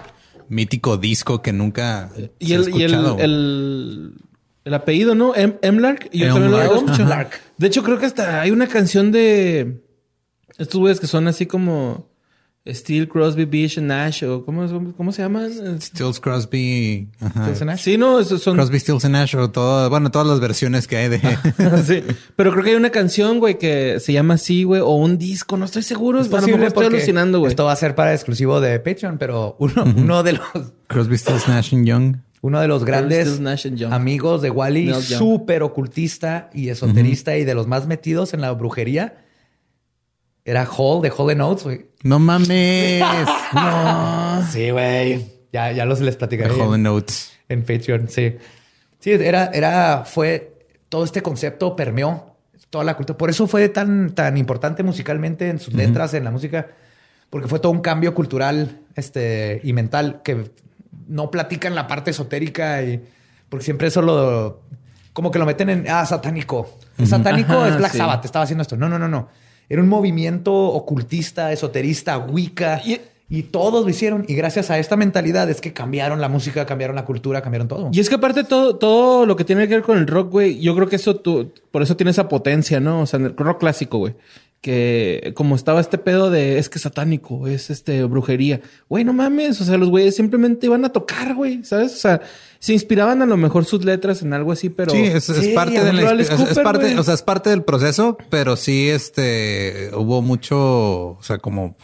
mítico 0.49 0.97
disco 0.97 1.43
que 1.43 1.53
nunca 1.53 2.11
Y 2.39 2.49
se 2.49 2.55
ha 2.55 2.59
el, 2.59 2.69
y 2.77 2.83
el, 2.83 4.15
el 4.65 4.74
apellido, 4.74 5.15
¿no? 5.15 5.35
Em- 5.35 5.57
Emlark. 5.62 6.09
Y 6.12 6.20
yo 6.20 6.27
Em 6.27 6.32
también 6.35 6.53
lo 6.53 6.74
escucho. 6.77 7.05
Lark. 7.05 7.41
De 7.57 7.66
hecho, 7.66 7.82
creo 7.82 7.99
que 7.99 8.07
hasta 8.07 8.41
hay 8.41 8.51
una 8.51 8.66
canción 8.66 9.12
de 9.12 9.81
estos 10.59 10.81
güeyes 10.81 11.01
que 11.01 11.07
son 11.07 11.28
así 11.28 11.47
como 11.47 12.11
Steel, 12.69 13.09
Crosby, 13.09 13.47
Beach, 13.47 13.78
Nash 13.78 14.23
o 14.24 14.45
¿cómo, 14.45 14.93
cómo 14.95 15.12
se 15.12 15.23
llaman? 15.23 15.81
Stills 15.81 16.20
Crosby. 16.20 17.09
Ajá. 17.19 17.45
Stills 17.45 17.62
and 17.62 17.70
Nash. 17.70 17.81
Sí, 17.81 17.97
no, 17.97 18.20
esos 18.20 18.43
son. 18.43 18.55
Crosby, 18.55 18.78
Stills 18.78 19.05
and 19.07 19.15
Nash 19.15 19.35
o 19.35 19.51
todo, 19.51 19.89
bueno, 19.89 20.11
todas 20.11 20.28
las 20.28 20.41
versiones 20.41 20.87
que 20.87 20.99
hay 20.99 21.09
de 21.09 21.19
sí. 21.87 22.03
Pero 22.37 22.53
creo 22.53 22.62
que 22.62 22.70
hay 22.70 22.77
una 22.77 22.91
canción, 22.91 23.39
güey, 23.41 23.59
que 23.59 23.99
se 23.99 24.12
llama 24.12 24.35
así, 24.35 24.65
güey, 24.65 24.82
o 24.82 24.91
un 24.91 25.16
disco, 25.16 25.57
no 25.57 25.65
estoy 25.65 25.82
seguro. 25.82 26.20
Es 26.20 26.28
posible 26.28 26.66
estoy 26.66 26.85
porque 26.85 26.97
alucinando, 26.97 27.39
güey. 27.39 27.49
Esto 27.51 27.65
va 27.65 27.73
a 27.73 27.77
ser 27.77 27.95
para 27.95 28.12
exclusivo 28.12 28.61
de 28.61 28.78
Patreon, 28.78 29.16
pero 29.16 29.57
uno, 29.59 29.85
uno 29.97 30.23
de 30.23 30.35
los 30.35 30.43
Crosby, 30.87 31.16
Stills, 31.16 31.49
Nash 31.49 31.74
and 31.74 31.87
Young. 31.87 32.16
Uno 32.43 32.61
de 32.61 32.69
los 32.69 32.85
grandes 32.85 33.41
amigos 33.91 34.41
de 34.43 34.51
Wally, 34.51 34.95
súper 34.95 35.62
ocultista 35.62 36.51
y 36.55 36.71
esoterista 36.71 37.37
y 37.37 37.45
de 37.45 37.55
los 37.55 37.67
más 37.67 37.87
metidos 37.87 38.33
en 38.33 38.41
la 38.41 38.51
brujería, 38.53 39.25
era 40.45 40.67
Hall 40.67 41.03
de 41.03 41.12
Hall 41.17 41.37
Notes, 41.37 41.65
güey. 41.65 41.87
No 42.03 42.19
mames. 42.19 43.03
No. 43.53 44.43
Sí, 44.51 44.71
güey. 44.71 45.27
Ya, 45.53 45.73
ya 45.73 45.85
los 45.85 46.01
les 46.01 46.17
platicaré. 46.17 46.55
Hall 46.55 46.75
and 46.75 46.85
Notes. 46.85 47.33
En 47.49 47.62
Patreon, 47.62 48.09
sí. 48.09 48.37
Sí, 49.01 49.11
era, 49.11 49.51
era, 49.53 50.05
fue, 50.05 50.67
todo 50.89 51.05
este 51.05 51.21
concepto 51.21 51.75
permeó 51.75 52.37
toda 52.71 52.85
la 52.85 52.97
cultura. 52.97 53.19
Por 53.19 53.29
eso 53.29 53.47
fue 53.47 53.69
tan, 53.69 54.15
tan 54.15 54.37
importante 54.37 54.83
musicalmente 54.83 55.49
en 55.49 55.59
sus 55.59 55.75
letras, 55.75 56.15
en 56.15 56.25
la 56.25 56.31
música, 56.31 56.69
porque 57.29 57.49
fue 57.49 57.59
todo 57.59 57.73
un 57.73 57.81
cambio 57.81 58.15
cultural 58.15 58.81
este, 58.95 59.61
y 59.65 59.73
mental 59.73 60.21
que 60.23 60.51
no 61.11 61.31
platican 61.31 61.74
la 61.74 61.87
parte 61.87 62.11
esotérica 62.12 62.82
y 62.82 63.03
porque 63.49 63.65
siempre 63.65 63.89
eso 63.89 64.01
lo, 64.01 64.61
como 65.12 65.31
que 65.31 65.39
lo 65.39 65.45
meten 65.47 65.69
en, 65.70 65.87
ah, 65.91 66.07
satánico. 66.07 66.78
El 66.97 67.07
satánico 67.07 67.53
Ajá, 67.55 67.69
es 67.69 67.77
Black 67.77 67.93
sí. 67.93 67.99
Sabbath, 67.99 68.24
estaba 68.24 68.45
haciendo 68.45 68.62
esto. 68.62 68.77
No, 68.77 68.89
no, 68.89 68.99
no, 68.99 69.09
no. 69.09 69.28
Era 69.69 69.82
un 69.82 69.89
movimiento 69.89 70.53
ocultista, 70.55 71.53
esoterista, 71.53 72.19
wicca. 72.19 72.81
Y- 72.85 73.01
Y 73.32 73.45
todos 73.45 73.85
lo 73.85 73.89
hicieron. 73.91 74.24
Y 74.27 74.35
gracias 74.35 74.73
a 74.73 74.78
esta 74.81 74.97
mentalidad 74.97 75.49
es 75.49 75.61
que 75.61 75.73
cambiaron 75.73 76.20
la 76.20 76.28
música, 76.28 76.66
cambiaron 76.66 76.97
la 76.97 77.05
cultura, 77.05 77.41
cambiaron 77.43 77.69
todo. 77.69 77.89
Y 77.93 78.01
es 78.01 78.09
que 78.09 78.16
aparte 78.16 78.43
todo, 78.43 78.74
todo 78.74 79.24
lo 79.24 79.37
que 79.37 79.45
tiene 79.45 79.69
que 79.69 79.74
ver 79.74 79.85
con 79.85 79.99
el 79.99 80.09
rock, 80.09 80.31
güey, 80.32 80.59
yo 80.61 80.74
creo 80.74 80.89
que 80.89 80.97
eso 80.97 81.15
tú, 81.15 81.53
por 81.70 81.81
eso 81.82 81.97
tiene 81.97 82.11
esa 82.11 82.28
potencia, 82.28 82.81
¿no? 82.81 83.03
O 83.03 83.07
sea, 83.07 83.20
el 83.20 83.37
rock 83.37 83.61
clásico, 83.61 83.99
güey. 83.99 84.15
Que 84.61 85.32
como 85.37 85.57
estaba 85.57 85.81
este 85.81 85.97
pedo 85.97 86.28
de 86.31 86.59
es 86.59 86.69
que 86.69 86.77
es 86.77 86.82
satánico, 86.82 87.47
es 87.47 87.70
este 87.70 88.05
brujería. 88.05 88.61
Güey, 88.91 89.05
no 89.05 89.15
mames. 89.15 89.59
O 89.62 89.65
sea, 89.65 89.78
los 89.78 89.89
güeyes 89.89 90.16
simplemente 90.16 90.66
iban 90.66 90.85
a 90.85 90.91
tocar, 90.91 91.35
güey. 91.35 91.65
¿Sabes? 91.65 91.95
O 91.95 91.97
sea, 91.97 92.20
se 92.59 92.74
inspiraban 92.74 93.23
a 93.23 93.27
lo 93.27 93.39
mejor 93.39 93.65
sus 93.65 93.87
letras 93.87 94.20
en 94.20 94.35
algo 94.35 94.53
así, 94.53 94.69
pero. 94.69 94.91
sí, 94.93 94.99
es, 94.99 95.31
es 95.31 95.37
Sí, 95.47 95.53
parte 95.55 95.82
de 95.82 95.93
la 95.95 96.11
Alice 96.11 96.31
es- 96.35 96.39
Cooper, 96.39 96.62
parte, 96.62 96.99
o 96.99 97.03
sea, 97.03 97.15
es 97.15 97.23
parte 97.23 97.49
del 97.49 97.62
proceso, 97.62 98.19
pero 98.28 98.55
sí, 98.57 98.91
este, 98.91 99.91
hubo 99.97 100.20
mucho, 100.20 100.59
o 101.12 101.19
sea, 101.23 101.39
como 101.39 101.74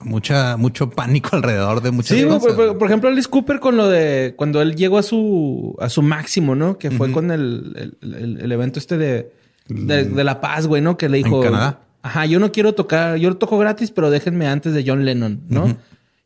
mucha, 0.00 0.56
mucho 0.56 0.90
pánico 0.90 1.30
alrededor 1.32 1.82
de 1.82 1.90
muchas 1.90 2.16
Sí, 2.16 2.24
cosas. 2.24 2.40
por, 2.40 2.54
por- 2.54 2.78
por 2.78 2.86
ejemplo, 2.86 3.08
Alice 3.10 3.28
Cooper 3.28 3.58
con 3.58 3.76
lo 3.76 3.88
de 3.88 4.34
cuando 4.36 4.62
él 4.62 4.76
llegó 4.76 4.98
a 4.98 5.02
su 5.02 5.74
a 5.80 5.88
su 5.88 6.02
máximo, 6.02 6.54
¿no? 6.54 6.78
Que 6.78 6.92
fue 6.92 7.10
con 7.10 7.32
el, 7.32 7.96
el- 8.00 8.14
el- 8.14 8.40
el 8.42 8.52
evento 8.52 8.78
este 8.78 8.96
de, 8.96 9.32
de, 9.66 10.04
de 10.04 10.22
La 10.24 10.40
Paz, 10.40 10.68
güey, 10.68 10.82
¿no? 10.82 10.96
Que 10.96 11.08
le 11.08 11.16
dijo. 11.18 11.40
Canadá? 11.40 11.80
Ajá, 12.02 12.26
yo 12.26 12.38
no 12.38 12.52
quiero 12.52 12.74
tocar, 12.74 13.16
yo 13.16 13.28
lo 13.30 13.36
toco 13.36 13.58
gratis, 13.58 13.90
pero 13.90 14.10
déjenme 14.10 14.46
antes 14.46 14.72
de 14.74 14.84
John 14.86 15.04
Lennon, 15.04 15.40
¿no? 15.48 15.76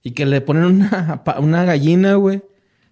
Y 0.02 0.12
que 0.12 0.26
le 0.26 0.40
ponen 0.40 0.64
una, 0.64 1.22
una 1.38 1.64
gallina, 1.64 2.14
güey. 2.14 2.42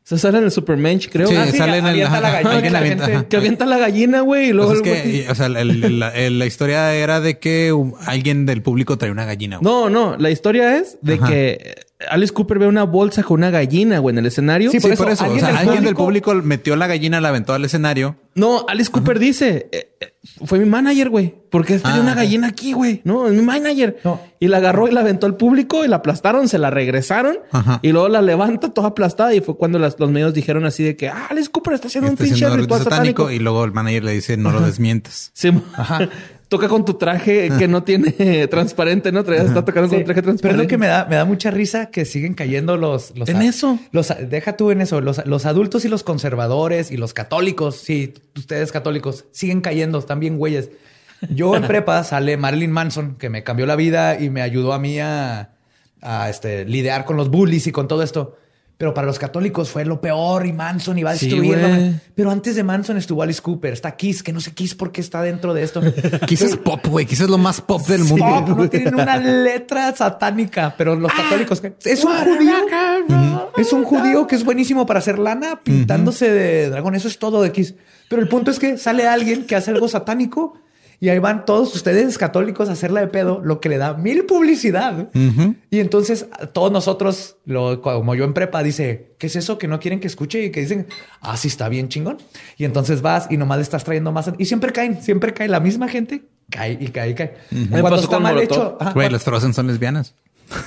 Eso 0.04 0.16
sale 0.16 0.38
en 0.38 0.44
el 0.44 0.50
Supermensch, 0.50 1.10
creo. 1.10 1.28
Sí, 1.28 1.36
Ah, 1.36 1.46
sale 1.54 1.76
en 1.78 1.86
el- 1.86 1.98
la 1.98 2.06
ajá, 2.06 2.20
gallina, 2.20 2.50
alguien 2.52 2.72
la 2.72 2.78
avienta, 2.78 3.04
gente- 3.04 3.16
ajá. 3.18 3.28
Que 3.28 3.36
avienta 3.36 3.66
la 3.66 3.76
gallina, 3.76 4.20
güey, 4.22 4.48
y 4.48 4.52
luego. 4.54 4.70
Pues 4.72 4.80
es 4.80 4.86
el 4.96 5.02
que, 5.02 5.16
y, 5.18 5.28
o 5.28 5.34
sea, 5.34 5.46
el- 5.46 5.98
la, 5.98 6.08
el- 6.14 6.38
la 6.38 6.46
historia 6.46 6.94
era 6.94 7.20
de 7.20 7.38
que 7.38 7.74
alguien 8.06 8.46
del 8.46 8.62
público 8.62 8.96
traía 8.96 9.12
una 9.12 9.26
gallina. 9.26 9.58
güey. 9.58 9.64
No, 9.70 9.90
no, 9.90 10.16
la 10.16 10.30
historia 10.30 10.78
es 10.78 10.96
de 11.02 11.14
Ajá. 11.14 11.28
que 11.28 11.74
Alice 12.10 12.32
Cooper 12.32 12.60
ve 12.60 12.66
una 12.68 12.84
bolsa 12.84 13.24
con 13.24 13.38
una 13.40 13.50
gallina, 13.50 13.98
güey, 13.98 14.14
en 14.14 14.18
el 14.18 14.26
escenario. 14.26 14.70
Sí, 14.70 14.78
Sí, 14.78 14.86
por 14.88 14.96
por 14.96 15.06
eso, 15.08 15.14
eso. 15.14 15.24
alguien 15.24 15.44
o 15.44 15.48
sea, 15.48 15.58
del 15.58 15.68
alguien 15.68 15.84
del 15.84 15.94
público- 15.96 16.30
público 16.30 16.46
metió 16.46 16.76
la 16.76 16.86
gallina, 16.86 17.20
la 17.20 17.30
aventó 17.30 17.54
al 17.54 17.64
escenario. 17.64 18.14
No, 18.36 18.64
Alice 18.68 18.88
Cooper 18.90 19.18
dice, 19.18 19.68
eh, 19.72 19.96
eh, 20.00 20.12
fue 20.44 20.60
mi 20.60 20.66
manager, 20.66 21.08
güey. 21.10 21.34
Porque 21.50 21.78
tenía 21.78 21.96
Ah, 21.96 22.00
una 22.02 22.12
ok. 22.12 22.18
gallina 22.18 22.46
aquí, 22.46 22.72
güey. 22.72 23.00
No, 23.02 23.26
es 23.26 23.32
mi 23.32 23.42
manager. 23.42 23.98
No. 24.04 24.20
Y 24.38 24.46
la 24.46 24.58
agarró 24.58 24.86
y 24.86 24.92
la 24.92 25.00
aventó 25.00 25.26
al 25.26 25.36
público 25.36 25.84
y 25.84 25.88
la 25.88 25.96
aplastaron, 25.96 26.46
se 26.48 26.58
la 26.58 26.70
regresaron. 26.70 27.38
Ajá. 27.50 27.80
Y 27.82 27.90
luego 27.90 28.08
la 28.08 28.22
levanta 28.22 28.68
toda 28.72 28.88
aplastada. 28.88 29.34
Y 29.34 29.40
fue 29.40 29.56
cuando 29.56 29.80
las- 29.80 29.98
los 29.98 30.10
medios 30.10 30.34
dijeron 30.34 30.66
así 30.66 30.84
de 30.84 30.94
que, 30.96 31.08
ah, 31.08 31.26
Alice 31.30 31.50
Cooper 31.50 31.72
está 31.74 31.88
haciendo 31.88 32.10
Está 32.12 32.22
un 32.22 32.28
pinche 32.30 32.48
ritual 32.48 32.82
satánico. 32.84 33.22
satánico 33.24 33.30
y 33.32 33.38
luego 33.40 33.64
el 33.64 33.72
manager 33.72 34.04
le 34.04 34.12
dice 34.12 34.36
no 34.36 34.52
lo 34.52 34.60
desmientas. 34.60 35.30
Sí, 35.34 35.50
Toca 36.48 36.68
con 36.68 36.84
tu 36.84 36.94
traje 36.94 37.50
que 37.58 37.68
no 37.68 37.82
tiene 37.82 38.46
transparente, 38.50 39.12
¿no? 39.12 39.20
Está 39.20 39.64
tocando 39.64 39.88
con 39.90 39.98
un 39.98 40.04
traje 40.04 40.22
Pero 40.22 40.22
transparente. 40.22 40.62
es 40.62 40.66
lo 40.66 40.68
que 40.68 40.78
me 40.78 40.86
da, 40.86 41.04
me 41.04 41.16
da 41.16 41.26
mucha 41.26 41.50
risa 41.50 41.90
que 41.90 42.06
siguen 42.06 42.32
cayendo 42.32 42.78
los... 42.78 43.16
los 43.16 43.28
En 43.28 43.42
eso. 43.42 43.78
Los, 43.92 44.12
deja 44.28 44.56
tú 44.56 44.70
en 44.70 44.80
eso. 44.80 45.02
Los, 45.02 45.26
los 45.26 45.44
adultos 45.44 45.84
y 45.84 45.88
los 45.88 46.02
conservadores 46.04 46.90
y 46.90 46.96
los 46.96 47.12
católicos, 47.12 47.76
sí, 47.76 48.14
ustedes 48.34 48.72
católicos, 48.72 49.26
siguen 49.30 49.60
cayendo, 49.60 49.98
están 49.98 50.20
bien 50.20 50.38
güeyes. 50.38 50.70
Yo 51.28 51.54
en 51.54 51.62
prepa 51.66 52.02
sale 52.04 52.36
Marilyn 52.36 52.70
Manson, 52.70 53.16
que 53.16 53.28
me 53.28 53.44
cambió 53.44 53.66
la 53.66 53.76
vida 53.76 54.18
y 54.18 54.30
me 54.30 54.40
ayudó 54.40 54.72
a 54.72 54.78
mí 54.78 54.98
a, 55.00 55.50
a, 56.00 56.30
este, 56.30 56.64
lidiar 56.64 57.04
con 57.04 57.16
los 57.16 57.30
bullies 57.30 57.66
y 57.66 57.72
con 57.72 57.88
todo 57.88 58.02
esto. 58.02 58.36
Pero 58.78 58.94
para 58.94 59.08
los 59.08 59.18
católicos 59.18 59.70
fue 59.70 59.84
lo 59.84 60.00
peor 60.00 60.46
y 60.46 60.52
Manson 60.52 60.96
iba 60.98 61.10
a 61.10 61.12
destruirlo. 61.14 61.66
Pero 62.14 62.30
antes 62.30 62.54
de 62.54 62.62
Manson 62.62 62.96
estuvo 62.96 63.24
Alice 63.24 63.42
Cooper, 63.42 63.72
está 63.72 63.96
Kiss, 63.96 64.22
que 64.22 64.32
no 64.32 64.40
sé 64.40 64.52
Kiss 64.52 64.76
por 64.76 64.92
qué 64.92 65.00
está 65.00 65.20
dentro 65.20 65.52
de 65.52 65.64
esto. 65.64 65.80
Kiss 66.28 66.42
es 66.42 66.56
pop, 66.56 66.86
güey. 66.86 67.04
Kiss 67.04 67.22
es 67.22 67.28
lo 67.28 67.38
más 67.38 67.60
pop 67.60 67.84
del 67.88 68.04
Sí, 68.04 68.14
mundo. 68.14 68.54
no 68.54 68.68
tienen 68.70 68.94
una 68.94 69.16
letra 69.16 69.94
satánica, 69.96 70.74
pero 70.78 70.94
los 70.94 71.12
católicos 71.12 71.60
es 71.84 72.04
un 72.04 72.16
judío. 72.18 72.54
Es 73.56 73.72
un 73.72 73.82
judío 73.82 74.28
que 74.28 74.36
es 74.36 74.44
buenísimo 74.44 74.86
para 74.86 75.00
hacer 75.00 75.18
lana 75.18 75.60
pintándose 75.62 76.30
de 76.30 76.70
dragón. 76.70 76.94
Eso 76.94 77.08
es 77.08 77.18
todo 77.18 77.42
de 77.42 77.48
X. 77.48 77.74
Pero 78.08 78.22
el 78.22 78.28
punto 78.28 78.52
es 78.52 78.60
que 78.60 78.78
sale 78.78 79.08
alguien 79.08 79.44
que 79.44 79.56
hace 79.56 79.72
algo 79.72 79.88
satánico 79.88 80.54
y 81.00 81.10
ahí 81.10 81.18
van 81.20 81.44
todos 81.44 81.74
ustedes 81.74 82.18
católicos 82.18 82.68
a 82.68 82.72
hacerla 82.72 83.00
de 83.00 83.06
pedo, 83.06 83.40
lo 83.44 83.60
que 83.60 83.68
le 83.68 83.78
da 83.78 83.94
mil 83.94 84.24
publicidad. 84.26 85.10
Y 85.70 85.78
entonces 85.80 86.26
todos 86.52 86.72
nosotros, 86.72 87.36
lo, 87.44 87.80
como 87.82 88.14
yo 88.14 88.24
en 88.24 88.32
prepa, 88.34 88.62
dice, 88.62 89.14
¿qué 89.18 89.28
es 89.28 89.36
eso 89.36 89.58
que 89.58 89.68
no 89.68 89.78
quieren 89.80 90.00
que 90.00 90.06
escuche? 90.08 90.44
Y 90.44 90.50
que 90.50 90.60
dicen, 90.60 90.86
ah, 91.20 91.36
sí, 91.36 91.48
está 91.48 91.68
bien 91.68 91.88
chingón. 91.88 92.18
Y 92.56 92.64
entonces 92.64 93.00
vas 93.02 93.28
y 93.30 93.36
nomás 93.36 93.58
le 93.58 93.62
estás 93.62 93.84
trayendo 93.84 94.10
más. 94.12 94.30
Y 94.38 94.44
siempre 94.46 94.72
caen, 94.72 95.00
siempre 95.02 95.32
cae 95.34 95.46
la 95.48 95.60
misma 95.60 95.88
gente. 95.88 96.22
Cae 96.50 96.78
y 96.80 96.88
cae 96.88 97.10
y 97.10 97.14
cae. 97.14 97.34
Me 97.50 97.66
Cuando 97.80 97.90
pasó 97.90 98.02
está 98.04 98.16
con 98.16 98.22
mal 98.22 98.34
Molotov. 98.34 98.56
hecho. 98.58 98.76
ajá, 98.80 98.92
Güey, 98.92 99.10
los 99.10 99.22
Frozen 99.22 99.54
son 99.54 99.66
lesbianas. 99.66 100.14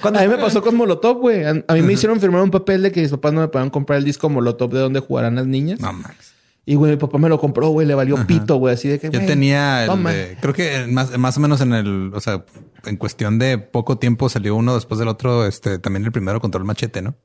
cuando- 0.00 0.18
A 0.18 0.22
mí 0.22 0.28
me 0.28 0.38
pasó 0.38 0.62
con 0.62 0.74
Molotov, 0.74 1.18
güey. 1.18 1.44
A, 1.44 1.52
mí 1.74 1.82
me 1.82 1.92
hicieron 1.92 2.20
firmar 2.20 2.42
un 2.42 2.50
papel 2.50 2.82
de 2.82 2.92
que 2.92 3.02
mis 3.02 3.10
papás 3.10 3.32
no 3.32 3.40
me 3.42 3.48
podían 3.48 3.70
comprar 3.70 3.98
el 3.98 4.04
disco 4.04 4.28
Molotov 4.28 4.70
de 4.72 4.80
donde 4.80 5.00
jugarán 5.00 5.34
las 5.36 5.46
niñas. 5.46 5.80
No 5.80 5.92
mames. 5.92 6.32
Y, 6.66 6.74
güey, 6.76 6.92
mi 6.92 6.96
papá 6.98 7.18
me 7.18 7.28
lo 7.28 7.40
compró, 7.40 7.68
güey. 7.70 7.86
Le 7.86 7.94
valió 7.94 8.26
pito, 8.26 8.56
güey. 8.56 8.74
Así 8.74 8.88
de 8.88 8.98
que, 9.00 9.10
Yo 9.10 9.24
tenía, 9.24 9.86
el 9.86 10.04
de- 10.04 10.36
creo 10.40 10.54
que 10.54 10.86
más, 10.88 11.16
más 11.18 11.36
o 11.36 11.40
menos 11.40 11.60
en 11.60 11.72
el, 11.72 12.12
o 12.14 12.20
sea, 12.20 12.44
en 12.84 12.96
cuestión 12.96 13.38
de 13.38 13.58
poco 13.58 13.98
tiempo 13.98 14.28
salió 14.28 14.54
uno 14.54 14.74
después 14.74 14.98
del 14.98 15.08
otro, 15.08 15.46
este, 15.46 15.78
también 15.78 16.04
el 16.04 16.12
primero 16.12 16.40
control 16.40 16.64
machete, 16.64 17.02
¿no? 17.02 17.16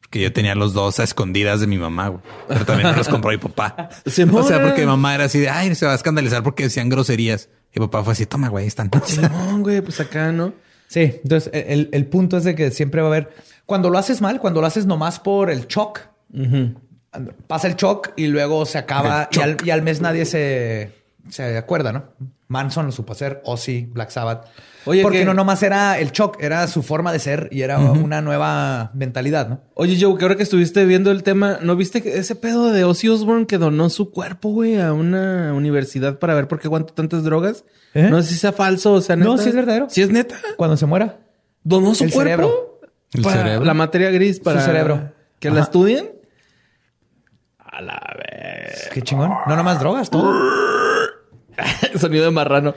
Porque 0.00 0.20
yo 0.20 0.32
tenía 0.32 0.54
los 0.54 0.72
dos 0.74 0.98
a 1.00 1.04
escondidas 1.04 1.60
de 1.60 1.66
mi 1.66 1.78
mamá, 1.78 2.08
güey. 2.08 2.22
Pero 2.48 2.64
también 2.64 2.90
me 2.90 2.96
los 2.96 3.08
compró 3.08 3.30
mi 3.30 3.38
papá. 3.38 3.88
O 4.06 4.10
sea, 4.42 4.60
porque 4.62 4.80
mi 4.82 4.86
mamá 4.86 5.14
era 5.14 5.24
así 5.24 5.38
de, 5.38 5.48
ay, 5.50 5.74
se 5.74 5.86
va 5.86 5.92
a 5.92 5.94
escandalizar 5.96 6.42
porque 6.42 6.64
decían 6.64 6.88
groserías. 6.88 7.48
Y 7.74 7.80
mi 7.80 7.86
papá 7.86 8.02
fue 8.04 8.12
así, 8.12 8.26
toma, 8.26 8.48
güey, 8.48 8.66
están. 8.66 8.90
Simón, 9.04 9.62
güey, 9.62 9.80
pues 9.82 10.00
acá, 10.00 10.32
¿no? 10.32 10.52
Sí, 10.88 11.20
entonces 11.22 11.50
el, 11.54 11.88
el 11.92 12.06
punto 12.06 12.36
es 12.36 12.44
de 12.44 12.54
que 12.54 12.70
siempre 12.70 13.00
va 13.02 13.08
a 13.08 13.10
haber. 13.10 13.30
Cuando 13.66 13.88
lo 13.90 13.98
haces 13.98 14.20
mal, 14.20 14.40
cuando 14.40 14.60
lo 14.60 14.66
haces 14.66 14.84
nomás 14.86 15.18
por 15.20 15.50
el 15.50 15.66
shock, 15.66 16.00
pasa 17.46 17.68
el 17.68 17.76
shock 17.76 18.12
y 18.16 18.26
luego 18.26 18.66
se 18.66 18.78
acaba 18.78 19.28
y 19.32 19.40
al, 19.40 19.56
y 19.64 19.70
al 19.70 19.82
mes 19.82 20.00
nadie 20.00 20.24
se, 20.24 20.92
se 21.28 21.56
acuerda, 21.56 21.92
¿no? 21.92 22.04
Manson 22.48 22.86
lo 22.86 22.92
supo 22.92 23.12
hacer, 23.14 23.40
Ozzy, 23.44 23.86
Black 23.86 24.10
Sabbath. 24.10 24.46
Oye, 24.84 25.00
porque 25.02 25.20
que- 25.20 25.24
no 25.24 25.32
nomás 25.32 25.62
era 25.62 25.98
el 25.98 26.12
shock, 26.12 26.36
era 26.40 26.66
su 26.68 26.82
forma 26.82 27.10
de 27.10 27.18
ser 27.18 27.48
y 27.50 27.62
era 27.62 27.78
una 27.80 28.20
nueva 28.20 28.90
mentalidad, 28.94 29.48
¿no? 29.48 29.60
Oye, 29.74 29.96
Joe, 29.98 30.16
que 30.18 30.24
ahora 30.24 30.36
que 30.36 30.42
estuviste 30.42 30.84
viendo 30.84 31.10
el 31.10 31.22
tema, 31.22 31.58
¿no 31.62 31.74
viste 31.74 32.02
que 32.02 32.18
ese 32.18 32.36
pedo 32.36 32.70
de 32.70 32.84
Ozzy 32.84 33.08
Osbourne 33.08 33.46
que 33.46 33.56
donó 33.56 33.88
su 33.88 34.10
cuerpo, 34.10 34.50
güey, 34.50 34.78
a 34.78 34.92
una 34.92 35.54
universidad 35.54 36.18
para 36.18 36.34
ver 36.34 36.46
por 36.46 36.60
qué 36.60 36.66
aguantó 36.68 36.92
tantas 36.92 37.24
drogas? 37.24 37.64
¿Eh? 37.94 38.08
No 38.10 38.20
sé 38.22 38.28
si 38.28 38.34
sea 38.36 38.52
falso 38.52 38.92
o 38.92 39.00
sea 39.00 39.16
neta. 39.16 39.28
No, 39.30 39.38
sí 39.38 39.48
es 39.48 39.54
verdadero. 39.54 39.86
¿Sí 39.88 40.02
es 40.02 40.10
neta? 40.10 40.36
Cuando 40.56 40.76
se 40.76 40.84
muera. 40.84 41.16
¿Donó 41.62 41.94
su 41.94 42.04
El 42.04 42.12
cuerpo? 42.12 42.30
cerebro. 42.30 42.80
El 43.14 43.22
Para 43.22 43.36
cerebro. 43.36 43.64
La 43.64 43.74
materia 43.74 44.10
gris 44.10 44.38
para... 44.40 44.60
cerebro. 44.60 45.12
¿Que 45.38 45.50
la 45.50 45.60
estudien? 45.62 46.10
A 47.76 47.80
la 47.80 48.00
vez. 48.18 48.88
Qué 48.92 49.02
chingón. 49.02 49.32
No 49.46 49.56
nomás 49.56 49.80
drogas, 49.80 50.08
todo. 50.08 50.32
Sonido 51.98 52.24
de 52.24 52.30
marrano. 52.30 52.72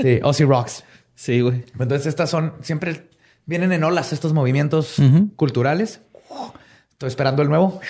Sí, 0.00 0.20
Ozzy 0.22 0.44
Rocks. 0.44 0.84
Sí, 1.14 1.42
güey. 1.42 1.66
Entonces 1.78 2.06
estas 2.06 2.30
son, 2.30 2.54
siempre 2.62 3.10
vienen 3.44 3.72
en 3.72 3.84
olas 3.84 4.14
estos 4.14 4.32
movimientos 4.32 4.96
culturales. 5.36 6.00
Estoy 6.90 7.08
esperando 7.08 7.42
el 7.42 7.50
nuevo. 7.50 7.80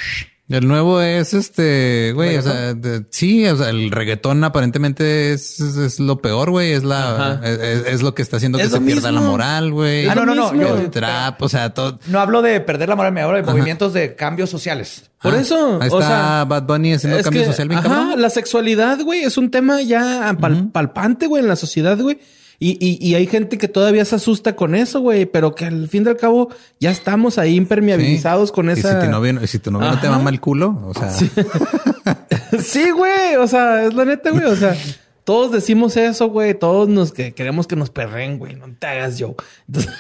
El 0.51 0.67
nuevo 0.67 1.01
es 1.01 1.33
este, 1.33 2.11
güey, 2.15 2.37
o 2.37 2.43
sea, 2.43 2.75
de- 2.75 3.05
sí, 3.11 3.47
o 3.47 3.57
sea, 3.57 3.71
el 3.71 3.91
reggaetón 3.91 4.43
aparentemente 4.43 5.33
es, 5.33 5.61
es, 5.61 5.77
es 5.77 6.01
lo 6.01 6.21
peor, 6.21 6.51
güey, 6.51 6.73
es 6.73 6.83
la, 6.83 7.41
es, 7.43 8.03
lo 8.03 8.15
que 8.15 8.23
está 8.23 8.39
haciendo 8.39 8.59
que 8.59 8.69
se 8.69 8.81
pierda 8.81 9.13
la 9.13 9.21
moral, 9.21 9.71
güey. 9.73 10.09
Ah, 10.09 10.15
no, 10.17 10.27
no, 10.27 10.35
no, 10.35 10.55
yo- 10.55 10.77
El 10.77 10.91
trap, 10.91 11.41
o 11.41 11.49
sea, 11.49 11.73
todo. 11.73 11.99
No 12.09 12.19
hablo 12.21 12.43
de 12.43 12.61
perder 12.61 12.89
la 12.89 12.97
moral, 12.97 13.13
me 13.13 13.21
hablo 13.23 13.37
de 13.37 13.45
movimientos 13.45 13.93
de 13.93 14.17
cambios 14.17 14.51
sociales. 14.51 15.05
Por 15.23 15.35
Ah, 15.35 15.41
eso. 15.41 15.79
Ahí 15.81 15.89
o 15.93 16.01
está 16.01 16.09
sea, 16.09 16.45
Bad 16.49 16.63
Bunny 16.65 16.95
haciendo 16.95 17.19
es 17.19 17.25
cambio 17.25 17.43
que, 17.43 17.49
social 17.49 17.69
bien 17.69 17.79
ajá, 17.81 17.89
cabrón. 17.89 18.21
la 18.21 18.31
sexualidad, 18.31 19.01
güey, 19.03 19.23
es 19.23 19.37
un 19.39 19.51
tema 19.51 19.83
ya 19.83 20.35
pal- 20.41 20.73
palpante, 20.73 21.27
güey, 21.27 21.43
en 21.43 21.49
la 21.49 21.57
sociedad, 21.57 21.97
güey. 21.99 22.19
Y, 22.63 22.77
y, 22.79 22.99
y 23.05 23.15
hay 23.15 23.27
gente 23.27 23.57
que 23.57 23.69
todavía 23.69 24.05
se 24.05 24.17
asusta 24.17 24.55
con 24.55 24.75
eso, 24.75 25.01
güey, 25.01 25.25
pero 25.25 25.55
que 25.55 25.65
al 25.65 25.89
fin 25.89 26.05
y 26.05 26.09
al 26.11 26.19
cabo 26.19 26.51
ya 26.79 26.91
estamos 26.91 27.39
ahí 27.39 27.57
impermeabilizados 27.57 28.53
con 28.53 28.69
Y 28.69 28.73
esa. 28.73 29.01
si 29.01 29.07
tu 29.07 29.11
novio, 29.11 29.43
y 29.43 29.47
si 29.47 29.59
tu 29.59 29.71
novio 29.71 29.91
no 29.91 29.99
te 29.99 30.11
mama 30.11 30.29
el 30.29 30.41
culo, 30.41 30.79
o 30.87 30.93
sea, 30.93 31.11
sí, 32.63 32.91
güey, 32.91 33.37
o 33.39 33.49
sea, 33.49 33.87
es 33.87 33.95
la 33.95 34.05
neta, 34.05 34.31
güey, 34.31 34.45
o 34.45 34.57
sea, 34.57 34.77
todos 35.25 35.53
decimos 35.53 35.97
eso, 35.97 36.29
güey, 36.29 36.53
todos 36.53 36.87
nos 36.87 37.13
que 37.13 37.33
queremos 37.33 37.67
que 37.67 37.77
nos 37.77 37.89
perren, 37.89 38.39
güey, 38.39 38.57
no 38.57 38.67
te 38.79 38.87
hagas 38.87 39.19
yo. 39.19 39.35
Entonces, 39.67 39.91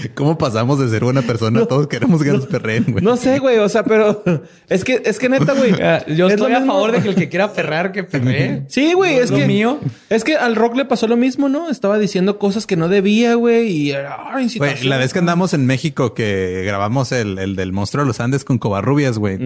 ¿cómo 0.14 0.36
pasamos 0.38 0.78
de 0.78 0.88
ser 0.88 1.04
buena 1.04 1.22
persona? 1.22 1.64
Todos 1.66 1.86
queremos 1.86 2.22
que 2.22 2.30
nos 2.32 2.46
perreen, 2.46 2.84
güey. 2.88 3.04
no 3.04 3.16
sé, 3.16 3.38
güey, 3.38 3.58
o 3.58 3.68
sea, 3.68 3.84
pero 3.84 4.22
es 4.68 4.84
que 4.84 5.02
es 5.04 5.18
que 5.18 5.28
neta, 5.28 5.52
güey, 5.52 5.72
Ah, 5.82 6.04
Yo 6.06 6.26
es 6.28 6.34
estoy 6.34 6.52
a 6.52 6.60
mismo. 6.60 6.72
favor 6.74 6.92
de 6.92 7.00
que 7.02 7.08
el 7.08 7.14
que 7.14 7.28
quiera 7.28 7.52
perrar, 7.52 7.92
que 7.92 8.04
perree. 8.04 8.64
Sí, 8.68 8.92
güey, 8.94 9.16
No 9.16 9.20
es 9.22 9.30
lo 9.30 9.36
que 9.38 9.46
mío. 9.46 9.80
Es 10.08 10.24
que 10.24 10.36
al 10.36 10.56
rock 10.56 10.76
le 10.76 10.84
pasó 10.84 11.06
lo 11.06 11.16
mismo, 11.16 11.48
¿no? 11.48 11.70
Estaba 11.70 11.98
diciendo 11.98 12.38
cosas 12.38 12.66
que 12.66 12.76
no 12.76 12.88
debía, 12.88 13.34
güey, 13.34 13.68
y 13.68 13.90
era 13.92 14.16
ay, 14.26 14.30
Güey, 14.32 14.42
incitación. 14.44 14.88
la 14.88 14.96
vez 14.98 15.12
que 15.12 15.18
andamos 15.18 15.54
en 15.54 15.66
México 15.66 16.14
que 16.14 16.62
grabamos 16.66 17.12
el, 17.12 17.38
el 17.38 17.56
del 17.56 17.72
monstruo 17.72 18.04
de 18.04 18.08
los 18.08 18.20
Andes 18.20 18.44
con 18.44 18.58
Covarrubias, 18.58 19.18
güey. 19.18 19.38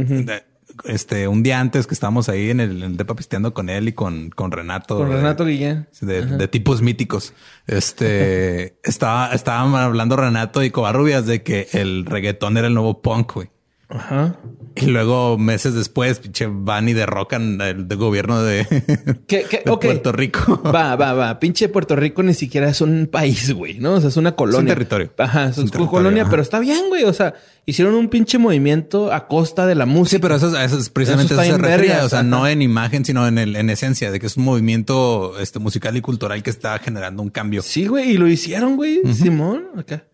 Este, 0.84 1.28
un 1.28 1.42
día 1.42 1.60
antes 1.60 1.86
que 1.86 1.94
estábamos 1.94 2.28
ahí 2.28 2.50
en 2.50 2.58
el, 2.60 2.78
en 2.82 2.90
el 2.92 2.96
depa 2.96 3.14
pisteando 3.14 3.54
con 3.54 3.68
él 3.70 3.88
y 3.88 3.92
con, 3.92 4.30
con 4.30 4.50
Renato. 4.50 4.96
con 4.98 5.08
de- 5.10 5.16
Renato 5.16 5.44
Guillén. 5.46 5.88
De, 6.00 6.26
de 6.26 6.48
tipos 6.48 6.82
míticos. 6.82 7.32
Este, 7.66 8.76
estaba, 8.84 9.32
estaban 9.32 9.74
hablando 9.74 10.16
Renato 10.16 10.62
y 10.62 10.70
Covarrubias 10.70 11.26
de 11.26 11.42
que 11.42 11.68
el 11.72 12.04
reggaetón 12.06 12.56
era 12.56 12.66
el 12.66 12.74
nuevo 12.74 13.02
punk, 13.02 13.34
güey. 13.34 13.50
Ajá. 13.88 14.36
Y 14.76 14.86
luego, 14.86 15.38
meses 15.38 15.74
después, 15.74 16.18
pinche, 16.18 16.48
van 16.50 16.88
y 16.88 16.94
derrocan 16.94 17.60
el, 17.60 17.86
gobierno 17.96 18.42
de, 18.42 18.66
¿Qué, 19.28 19.44
qué? 19.48 19.62
de 19.64 19.70
Ok. 19.70 19.84
Puerto 19.84 20.10
Rico. 20.12 20.62
Va, 20.64 20.96
va, 20.96 21.12
va. 21.12 21.38
Pinche 21.38 21.68
Puerto 21.68 21.94
Rico 21.94 22.22
ni 22.22 22.34
siquiera 22.34 22.68
es 22.68 22.80
un 22.80 23.06
país, 23.10 23.52
güey, 23.52 23.78
¿no? 23.78 23.92
O 23.94 24.00
sea, 24.00 24.08
es 24.08 24.16
una 24.16 24.32
colonia. 24.34 24.74
territorio. 24.74 25.12
Ajá, 25.18 25.44
es, 25.50 25.58
Es 25.58 25.70
un 25.70 25.86
colonia, 25.86 26.22
ajá. 26.22 26.30
pero 26.30 26.42
está 26.42 26.58
bien, 26.58 26.88
güey. 26.88 27.04
O 27.04 27.12
sea, 27.12 27.34
hicieron 27.66 27.94
un 27.94 28.08
pinche 28.08 28.38
movimiento 28.38 29.12
a 29.12 29.28
costa 29.28 29.66
de 29.66 29.74
la 29.76 29.86
música. 29.86 30.16
Sí, 30.16 30.18
pero 30.20 30.36
eso, 30.36 30.48
es- 30.48 30.64
eso 30.64 30.78
es 30.78 30.88
precisamente 30.90 31.34
Eso 31.34 31.42
eso, 31.42 31.52
está 31.54 31.62
se 31.68 31.76
vergas, 31.76 32.04
O 32.06 32.08
sea, 32.08 32.20
ajá. 32.20 32.28
no 32.28 32.48
en 32.48 32.62
imagen, 32.62 33.04
sino 33.04 33.28
en 33.28 33.38
el, 33.38 33.54
en 33.54 33.70
esencia 33.70 34.10
de 34.10 34.18
que 34.18 34.26
es 34.26 34.36
un 34.36 34.44
movimiento 34.44 35.38
este, 35.38 35.58
musical 35.60 35.96
y 35.96 36.00
cultural 36.00 36.42
que 36.42 36.50
está 36.50 36.78
generando 36.78 37.22
un 37.22 37.30
cambio. 37.30 37.62
Sí, 37.62 37.86
güey, 37.86 38.12
y 38.12 38.16
lo 38.16 38.26
hicieron, 38.26 38.76
güey. 38.76 39.02
Simón, 39.14 39.66
acá. 39.76 40.04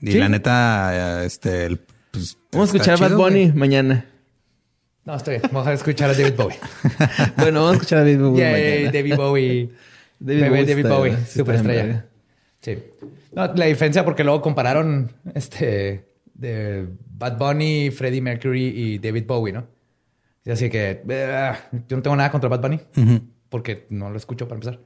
Y 0.00 0.12
Sí. 0.12 0.18
la 0.18 0.28
neta, 0.28 1.22
eh, 1.22 1.26
este, 1.26 1.66
el, 1.66 1.80
pues, 2.10 2.36
Vamos 2.52 2.68
a 2.68 2.76
escuchar 2.76 2.94
a 2.94 2.96
Bad 2.98 3.08
chido, 3.08 3.18
Bunny 3.18 3.44
güey. 3.46 3.52
mañana. 3.52 4.06
No, 5.04 5.14
estoy 5.16 5.38
bien. 5.38 5.42
Vamos 5.52 5.66
a 5.66 5.72
escuchar 5.72 6.10
a 6.10 6.14
David 6.14 6.34
Bowie. 6.36 6.56
bueno, 7.36 7.60
vamos 7.60 7.70
a 7.70 7.74
escuchar 7.76 7.98
a 7.98 8.02
David 8.02 8.18
Bowie 8.20 8.38
Yay. 8.40 8.84
David 8.90 9.16
Bowie. 9.16 9.70
David 10.20 10.40
Bebé 10.42 10.48
Bowie 10.50 10.66
David 10.66 10.84
está- 10.84 10.96
Bowie, 10.98 11.12
sí 11.12 11.18
está 11.22 11.32
superestrella. 11.38 12.06
Sí. 12.60 12.78
No, 13.32 13.54
la 13.54 13.66
diferencia 13.66 14.04
porque 14.04 14.24
luego 14.24 14.42
compararon 14.42 15.12
este 15.34 16.08
de 16.34 16.88
Bad 17.10 17.38
Bunny, 17.38 17.90
Freddie 17.90 18.20
Mercury 18.20 18.66
y 18.66 18.98
David 18.98 19.24
Bowie, 19.26 19.52
¿no? 19.52 19.66
Y 20.44 20.50
así 20.50 20.68
que 20.68 21.02
yo 21.88 21.96
no 21.96 22.02
tengo 22.02 22.16
nada 22.16 22.30
contra 22.32 22.48
Bad 22.48 22.60
Bunny. 22.62 22.80
porque 23.48 23.86
no 23.90 24.10
lo 24.10 24.16
escucho 24.16 24.48
para 24.48 24.56
empezar. 24.60 24.80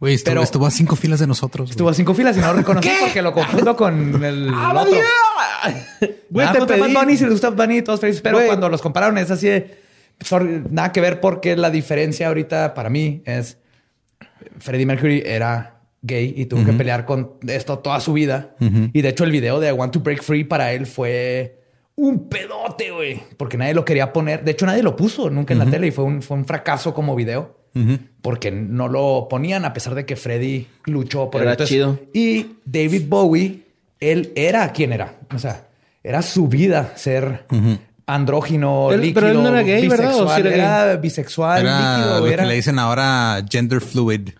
Güey, 0.00 0.14
estuvo, 0.14 0.32
Pero- 0.32 0.42
estuvo 0.44 0.66
a 0.66 0.70
cinco 0.70 0.94
filas 0.96 1.18
de 1.18 1.26
nosotros. 1.26 1.70
Estuvo 1.70 1.88
a 1.88 1.94
cinco 1.94 2.14
filas 2.14 2.36
y 2.36 2.40
no 2.40 2.46
lo 2.48 2.52
reconocí 2.54 2.88
porque 3.00 3.20
lo 3.20 3.32
confundo 3.32 3.74
con 3.76 4.24
el 4.24 4.48
otro. 4.54 4.92
Güey, 6.30 6.46
Nada 6.46 6.66
te 6.66 6.74
pedí. 6.78 6.94
Bunny, 6.94 7.16
si 7.16 7.24
les 7.24 7.32
gusta 7.32 7.50
Bunny, 7.50 7.82
todos 7.82 8.00
felices. 8.00 8.22
Pero 8.22 8.38
cuando 8.46 8.68
los 8.68 8.80
compararon 8.80 9.18
es 9.18 9.30
así 9.30 9.48
de... 9.48 9.78
sorry, 10.20 10.62
nada 10.70 10.92
que 10.92 11.00
ver 11.00 11.20
porque 11.20 11.56
la 11.56 11.70
diferencia 11.70 12.28
ahorita 12.28 12.74
para 12.74 12.90
mí 12.90 13.22
es... 13.24 13.58
Freddie 14.60 14.86
Mercury 14.86 15.22
era 15.26 15.80
gay 16.02 16.32
y 16.36 16.46
tuvo 16.46 16.64
que 16.64 16.72
pelear 16.72 17.04
con 17.04 17.32
esto 17.48 17.80
toda 17.80 18.00
su 18.00 18.12
vida. 18.12 18.54
Y 18.60 19.02
de 19.02 19.08
hecho 19.08 19.24
el 19.24 19.32
video 19.32 19.58
de 19.58 19.68
I 19.70 19.72
Want 19.72 19.92
to 19.92 20.00
Break 20.00 20.22
Free 20.22 20.44
para 20.44 20.72
él 20.72 20.86
fue 20.86 21.58
un 21.96 22.28
pedote, 22.28 22.92
güey. 22.92 23.20
Porque 23.36 23.56
nadie 23.56 23.74
lo 23.74 23.84
quería 23.84 24.12
poner. 24.12 24.44
De 24.44 24.52
hecho 24.52 24.64
nadie 24.64 24.84
lo 24.84 24.94
puso 24.94 25.28
nunca 25.28 25.54
en 25.54 25.58
la 25.58 25.66
tele 25.66 25.88
y 25.88 25.90
fue 25.90 26.04
un, 26.04 26.22
fue 26.22 26.36
un 26.36 26.44
fracaso 26.44 26.94
como 26.94 27.16
video. 27.16 27.57
Porque 28.22 28.50
no 28.50 28.88
lo 28.88 29.26
ponían 29.28 29.64
a 29.64 29.72
pesar 29.72 29.94
de 29.94 30.04
que 30.04 30.16
Freddie 30.16 30.66
luchó 30.84 31.30
por 31.30 31.42
Era 31.42 31.52
él. 31.52 31.56
chido. 31.66 31.98
Y 32.12 32.46
David 32.64 33.04
Bowie, 33.08 33.62
él 34.00 34.32
era 34.34 34.72
quien 34.72 34.92
era. 34.92 35.14
O 35.34 35.38
sea, 35.38 35.66
era 36.02 36.22
su 36.22 36.48
vida 36.48 36.92
ser 36.96 37.44
andrógino, 38.08 38.90
Él- 38.90 39.00
líquido, 39.02 39.14
pero 39.20 39.28
él 39.32 39.42
no 39.42 39.48
era 39.50 39.62
gay, 39.62 39.86
¿verdad? 39.86 40.06
¿O 40.14 40.24
bisexual. 40.24 40.42
sí 40.42 40.48
era 40.48 40.84
era 40.84 40.96
bisexual, 40.96 41.60
Era 41.60 41.98
líquido. 41.98 42.20
lo 42.20 42.26
Era, 42.26 42.42
que 42.42 42.48
le 42.48 42.54
dicen 42.54 42.78
ahora 42.78 43.44
gender 43.48 43.80
fluid. 43.80 44.30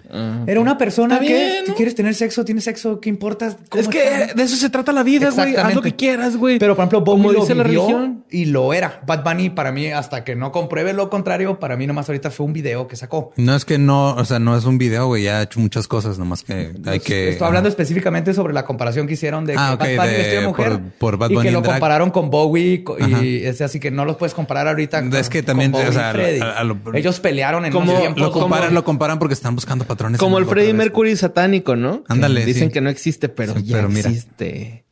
era 0.46 0.58
una 0.60 0.78
persona 0.78 1.20
que 1.20 1.64
¿no? 1.68 1.74
quieres 1.74 1.94
tener 1.94 2.14
sexo, 2.14 2.44
tienes 2.44 2.64
sexo, 2.64 2.98
¿qué 3.00 3.08
importa? 3.10 3.54
cómo 3.68 3.80
Es 3.82 3.88
que 3.88 4.32
de 4.34 4.42
eso 4.42 4.56
se 4.56 4.70
trata 4.70 4.90
la 4.92 5.02
vida, 5.02 5.30
güey. 5.30 5.54
Haz 5.56 5.74
lo 5.74 5.82
que 5.82 5.94
quieras, 5.94 6.36
güey. 6.36 6.58
Pero 6.58 6.74
por 6.74 6.82
ejemplo, 6.84 7.04
como 7.04 7.24
Bowie 7.24 7.40
dice 7.40 7.54
lo 7.54 7.62
la 7.62 7.68
religión. 7.68 8.24
y 8.30 8.46
lo 8.46 8.72
era. 8.72 9.02
Bad 9.06 9.22
Bunny 9.22 9.50
para 9.50 9.70
mí, 9.70 9.88
hasta 9.88 10.24
que 10.24 10.34
no 10.34 10.50
compruebe 10.50 10.92
lo 10.94 11.10
contrario, 11.10 11.60
para 11.60 11.76
mí 11.76 11.86
nomás 11.86 12.08
ahorita 12.08 12.30
fue 12.30 12.46
un 12.46 12.52
video 12.54 12.88
que 12.88 12.96
sacó. 12.96 13.32
No 13.36 13.54
es 13.54 13.64
que 13.64 13.76
no, 13.78 14.14
o 14.14 14.24
sea, 14.24 14.38
no 14.38 14.56
es 14.56 14.64
un 14.64 14.78
video, 14.78 15.06
güey. 15.08 15.24
Ya 15.24 15.38
ha 15.40 15.42
hecho 15.42 15.60
muchas 15.60 15.86
cosas, 15.86 16.18
nomás 16.18 16.42
que 16.42 16.72
hay 16.86 17.00
que. 17.00 17.30
Estoy 17.30 17.46
hablando 17.46 17.68
específicamente 17.68 18.32
sobre 18.32 18.54
la 18.54 18.64
comparación 18.64 19.06
que 19.06 19.12
hicieron 19.14 19.44
de 19.44 19.54
Ah, 19.58 19.76
que 19.78 19.92
ok, 19.92 19.96
Bad 19.98 20.06
Bunny 20.06 20.22
de- 20.22 20.46
mujer 20.46 20.72
por- 20.72 20.82
por 20.98 21.16
Bad 21.18 21.30
y 21.30 21.34
Bunny 21.34 21.42
que 21.42 21.48
en 21.48 21.54
lo 21.54 21.60
drag. 21.60 21.74
compararon 21.74 22.10
con 22.10 22.30
Bowie 22.30 22.84
y 23.00 23.44
es 23.64 23.70
así 23.70 23.80
que 23.80 23.90
no 23.90 24.04
los 24.04 24.16
puedes 24.16 24.34
comparar 24.34 24.68
ahorita. 24.68 25.00
con- 25.00 25.14
Es 25.14 25.28
que 25.28 25.42
también, 25.42 25.70
con 25.72 25.80
Bowie 25.82 25.90
o 25.90 25.92
sea, 25.92 26.10
y 26.10 26.12
Freddie. 26.14 26.42
a- 26.42 26.58
a 26.58 26.64
lo- 26.64 26.78
ellos 26.94 27.20
pelearon 27.20 27.64
en 27.66 27.72
Como- 27.72 27.98
tiempos 27.98 28.20
Lo 28.22 28.32
comparan, 28.32 28.66
como- 28.68 28.74
lo 28.74 28.84
comparan 28.84 29.18
porque 29.18 29.34
están 29.34 29.54
buscando 29.54 29.84
patrones. 29.84 30.18
Como 30.20 30.38
el 30.38 30.44
vez. 30.44 30.74
Mercury 30.74 31.16
satánico, 31.16 31.76
¿no? 31.76 32.04
Ándale, 32.08 32.44
Dicen 32.44 32.68
sí. 32.68 32.72
que 32.74 32.80
no 32.80 32.90
existe, 32.90 33.28
pero 33.28 33.54
Sí, 33.54 33.64
ya 33.64 33.76
pero 33.76 33.88
mira. 33.88 34.08
existe. 34.08 34.84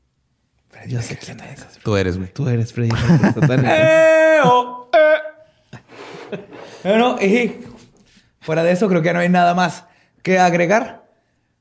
Yo 0.88 1.02
sé 1.02 1.16
quién 1.16 1.40
es. 1.40 1.66
Tú 1.82 1.96
eres, 1.96 2.16
güey. 2.16 2.32
Tú 2.32 2.48
eres 2.48 2.72
Freddie 2.72 2.92
Mercury 2.92 3.32
satánico. 3.40 3.68
¡Eh, 3.72 4.38
oh, 4.44 4.88
eh! 4.92 6.38
Bueno, 6.84 7.16
y 7.20 7.52
fuera 8.40 8.62
de 8.62 8.72
eso 8.72 8.88
creo 8.88 9.02
que 9.02 9.12
no 9.12 9.18
hay 9.20 9.28
nada 9.28 9.54
más 9.54 9.84
que 10.22 10.38
agregar. 10.38 11.05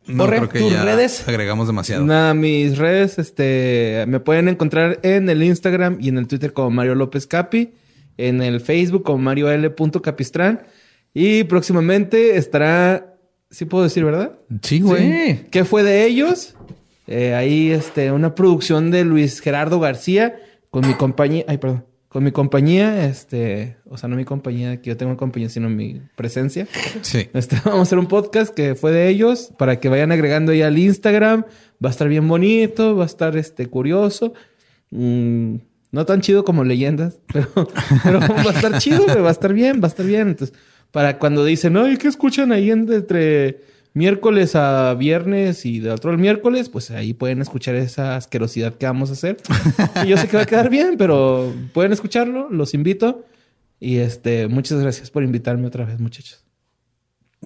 No, 0.08 0.24
Borre, 0.24 0.38
creo 0.38 0.50
que 0.50 0.60
tus 0.60 0.72
ya 0.72 0.84
redes. 0.84 1.28
agregamos 1.28 1.68
demasiado. 1.68 2.06
Nada, 2.06 2.34
mis 2.34 2.78
redes, 2.78 3.18
este, 3.18 4.06
me 4.08 4.20
pueden 4.20 4.48
encontrar 4.48 5.00
en 5.04 5.30
el 5.30 5.42
Instagram 5.44 5.98
y 6.00 6.10
en 6.10 6.18
el 6.18 6.28
Twitter 6.28 6.54
como 6.54 6.70
Mario 6.70 6.96
López 6.96 7.26
Capi, 7.26 7.74
en 8.18 8.42
el 8.42 8.62
Facebook 8.62 9.04
como 9.04 9.18
Mario 9.20 9.50
L. 9.50 9.74
Capistrán 10.04 10.62
y 11.14 11.44
próximamente 11.46 12.38
estará, 12.38 13.16
sí 13.50 13.66
puedo 13.66 13.84
decir, 13.84 14.04
¿verdad? 14.04 14.38
Sí, 14.62 14.82
güey. 14.82 15.12
Sí. 15.12 15.42
¿Qué 15.50 15.66
fue 15.66 15.84
de 15.84 16.06
ellos? 16.06 16.56
Eh, 17.08 17.34
ahí, 17.34 17.72
este, 17.72 18.12
una 18.12 18.36
producción 18.36 18.92
de 18.92 19.06
Luis 19.06 19.40
Gerardo 19.40 19.80
García 19.80 20.36
con 20.70 20.88
mi 20.88 20.94
compañía, 20.94 21.46
ay, 21.48 21.58
perdón, 21.58 21.86
con 22.16 22.24
mi 22.24 22.32
compañía, 22.32 23.06
este, 23.10 23.76
o 23.90 23.98
sea, 23.98 24.08
no 24.08 24.16
mi 24.16 24.24
compañía, 24.24 24.82
que 24.82 24.88
yo 24.92 24.96
tengo 24.96 25.18
compañía, 25.18 25.50
sino 25.50 25.70
mi 25.70 26.02
presencia. 26.16 26.66
Sí. 27.02 27.28
Este, 27.34 27.58
vamos 27.66 27.80
a 27.80 27.82
hacer 27.82 28.00
un 28.00 28.06
podcast 28.08 28.54
que 28.56 28.74
fue 28.74 28.94
de 28.94 29.10
ellos 29.10 29.52
para 29.58 29.82
que 29.82 29.90
vayan 29.90 30.14
agregando 30.14 30.54
ahí 30.54 30.62
al 30.62 30.78
Instagram. 30.78 31.44
Va 31.84 31.90
a 31.90 31.92
estar 31.92 32.08
bien 32.08 32.26
bonito, 32.26 32.96
va 32.96 33.04
a 33.04 33.06
estar 33.06 33.36
este 33.36 33.68
curioso. 33.68 34.34
Mm, 34.92 35.56
no 35.92 36.06
tan 36.06 36.22
chido 36.22 36.46
como 36.46 36.64
leyendas, 36.64 37.20
pero, 37.34 37.50
pero 38.02 38.20
va 38.22 38.52
a 38.52 38.54
estar 38.54 38.78
chido, 38.78 39.06
va 39.22 39.28
a 39.28 39.32
estar 39.34 39.54
bien, 39.54 39.82
va 39.82 39.88
a 39.88 39.90
estar 39.90 40.06
bien. 40.06 40.30
Entonces, 40.30 40.56
para 40.92 41.20
cuando 41.20 41.44
dicen, 41.44 41.76
ay, 41.76 41.98
¿qué 41.98 42.08
escuchan 42.08 42.54
ahí 42.54 42.72
en- 42.72 42.90
entre 42.94 43.60
miércoles 43.96 44.56
a 44.56 44.94
viernes 44.94 45.66
y 45.66 45.80
de 45.80 45.90
otro 45.90 46.12
al 46.12 46.20
miércoles? 46.20 46.70
Pues 46.70 46.92
ahí 46.92 47.14
pueden 47.14 47.42
escuchar 47.42 47.74
esa 47.74 48.16
asquerosidad 48.16 48.76
que 48.76 48.86
vamos 48.86 49.10
a 49.10 49.14
hacer. 49.14 49.38
Y 50.06 50.10
yo 50.10 50.18
sé 50.18 50.28
que 50.28 50.38
va 50.38 50.44
a 50.44 50.46
quedar 50.46 50.70
bien, 50.70 50.98
pero 50.98 51.52
pueden 51.74 51.92
escucharlo, 51.92 52.50
los 52.52 52.76
invito. 52.76 53.26
Y 53.80 53.98
este, 53.98 54.48
muchas 54.48 54.80
gracias 54.80 55.10
por 55.10 55.24
invitarme 55.24 55.66
otra 55.66 55.86
vez, 55.86 56.00
muchachos. 56.00 56.46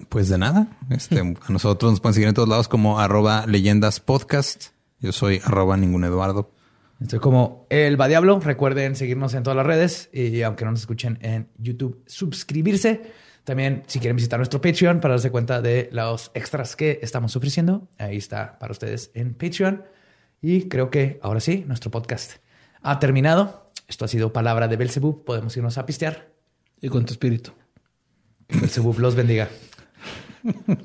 Pues 0.08 0.28
de 0.28 0.38
nada. 0.38 0.76
Este, 0.90 1.20
a 1.20 1.52
nosotros 1.52 1.92
nos 1.92 2.00
pueden 2.00 2.14
seguir 2.14 2.28
en 2.28 2.34
todos 2.34 2.48
lados 2.48 2.68
como 2.68 3.00
arroba 3.00 3.46
leyendas 3.46 4.00
podcast. 4.00 4.68
Yo 4.98 5.12
soy 5.12 5.40
arroba 5.44 5.76
ningún 5.76 6.04
Eduardo. 6.04 6.52
Estoy 7.00 7.20
como 7.20 7.66
El 7.70 7.98
Va 7.98 8.08
Diablo. 8.08 8.40
Recuerden 8.40 8.96
seguirnos 8.96 9.32
en 9.34 9.42
todas 9.42 9.56
las 9.56 9.64
redes 9.64 10.10
y 10.12 10.42
aunque 10.42 10.64
no 10.64 10.72
nos 10.72 10.80
escuchen 10.80 11.18
en 11.22 11.48
YouTube, 11.58 12.02
suscribirse. 12.06 13.00
También, 13.44 13.82
si 13.86 13.98
quieren 13.98 14.16
visitar 14.16 14.38
nuestro 14.38 14.60
Patreon 14.60 15.00
para 15.00 15.14
darse 15.14 15.30
cuenta 15.30 15.60
de 15.60 15.88
los 15.92 16.30
extras 16.34 16.76
que 16.76 17.00
estamos 17.02 17.34
ofreciendo, 17.36 17.88
ahí 17.98 18.16
está 18.16 18.58
para 18.58 18.72
ustedes 18.72 19.10
en 19.14 19.34
Patreon. 19.34 19.84
Y 20.42 20.68
creo 20.68 20.90
que 20.90 21.18
ahora 21.22 21.40
sí, 21.40 21.64
nuestro 21.66 21.90
podcast 21.90 22.36
ha 22.82 22.98
terminado. 22.98 23.66
Esto 23.88 24.04
ha 24.04 24.08
sido 24.08 24.32
Palabra 24.32 24.68
de 24.68 24.76
Belzebub. 24.76 25.24
Podemos 25.24 25.56
irnos 25.56 25.78
a 25.78 25.86
pistear. 25.86 26.28
Y 26.80 26.88
con 26.88 27.04
tu 27.04 27.12
espíritu. 27.12 27.52
Belzebub 28.48 28.98
los 28.98 29.14
bendiga. 29.14 29.48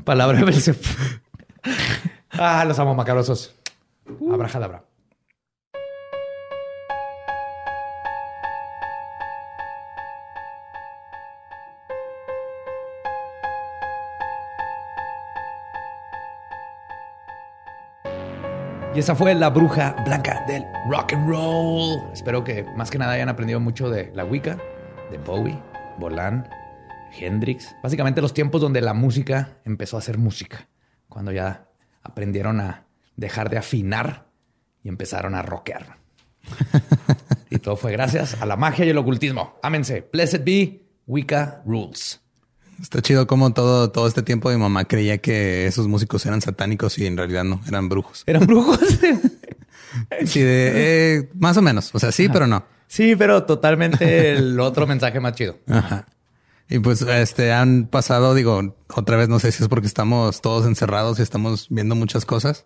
Palabra 0.03 0.39
de 0.39 0.45
Belzebub. 0.45 0.81
Ah, 2.37 2.65
los 2.65 2.77
amo 2.79 2.93
macabrosos. 2.93 3.55
Abrajadabra. 4.29 4.83
Y 18.95 18.99
esa 18.99 19.13
fue 19.13 19.35
la 19.35 19.49
bruja 19.49 19.93
blanca 20.05 20.45
del 20.47 20.63
rock 20.89 21.11
and 21.11 21.27
roll. 21.27 21.99
Espero 22.13 22.45
que 22.45 22.63
más 22.77 22.89
que 22.89 22.97
nada 22.97 23.11
hayan 23.11 23.27
aprendido 23.27 23.59
mucho 23.59 23.89
de 23.89 24.09
la 24.15 24.23
Wicca, 24.23 24.57
de 25.11 25.17
Bowie, 25.17 25.61
Bolan, 25.99 26.47
Hendrix. 27.19 27.75
Básicamente 27.83 28.21
los 28.21 28.33
tiempos 28.33 28.61
donde 28.61 28.79
la 28.79 28.93
música 28.93 29.59
empezó 29.65 29.97
a 29.97 30.01
ser 30.01 30.17
música. 30.17 30.69
Cuando 31.09 31.33
ya 31.33 31.67
aprendieron 32.03 32.61
a 32.61 32.85
dejar 33.17 33.49
de 33.49 33.57
afinar 33.57 34.29
y 34.81 34.87
empezaron 34.87 35.35
a 35.35 35.41
rockear. 35.41 35.97
y 37.49 37.57
todo 37.57 37.75
fue 37.75 37.91
gracias 37.91 38.41
a 38.41 38.45
la 38.45 38.55
magia 38.55 38.85
y 38.85 38.91
el 38.91 38.97
ocultismo. 38.97 39.59
Ámense. 39.61 40.07
Blessed 40.09 40.45
be 40.45 40.85
Wicca 41.05 41.61
rules. 41.65 42.24
Está 42.81 43.01
chido 43.01 43.25
como 43.27 43.53
todo, 43.53 43.89
todo 43.91 44.07
este 44.07 44.21
tiempo 44.21 44.49
mi 44.49 44.57
mamá 44.57 44.85
creía 44.85 45.17
que 45.17 45.65
esos 45.67 45.87
músicos 45.87 46.25
eran 46.25 46.41
satánicos 46.41 46.97
y 46.97 47.05
en 47.05 47.17
realidad 47.17 47.43
no, 47.43 47.61
eran 47.67 47.89
brujos. 47.89 48.23
¿Eran 48.25 48.45
brujos? 48.45 48.79
Sí, 50.25 50.41
de, 50.41 50.71
eh, 50.75 51.29
más 51.35 51.55
o 51.55 51.61
menos. 51.61 51.95
O 51.95 51.99
sea, 51.99 52.11
sí, 52.11 52.27
pero 52.27 52.47
no. 52.47 52.65
sí, 52.87 53.15
pero 53.15 53.43
totalmente 53.43 54.33
el 54.33 54.59
otro 54.59 54.85
mensaje 54.87 55.21
más 55.21 55.35
chido. 55.35 55.57
Ajá. 55.69 56.05
Y 56.69 56.79
pues 56.79 57.01
este 57.01 57.53
han 57.53 57.87
pasado, 57.87 58.33
digo, 58.33 58.75
otra 58.93 59.15
vez 59.17 59.29
no 59.29 59.39
sé 59.39 59.53
si 59.53 59.63
es 59.63 59.69
porque 59.69 59.87
estamos 59.87 60.41
todos 60.41 60.65
encerrados 60.65 61.19
y 61.19 61.21
estamos 61.21 61.67
viendo 61.69 61.95
muchas 61.95 62.25
cosas, 62.25 62.65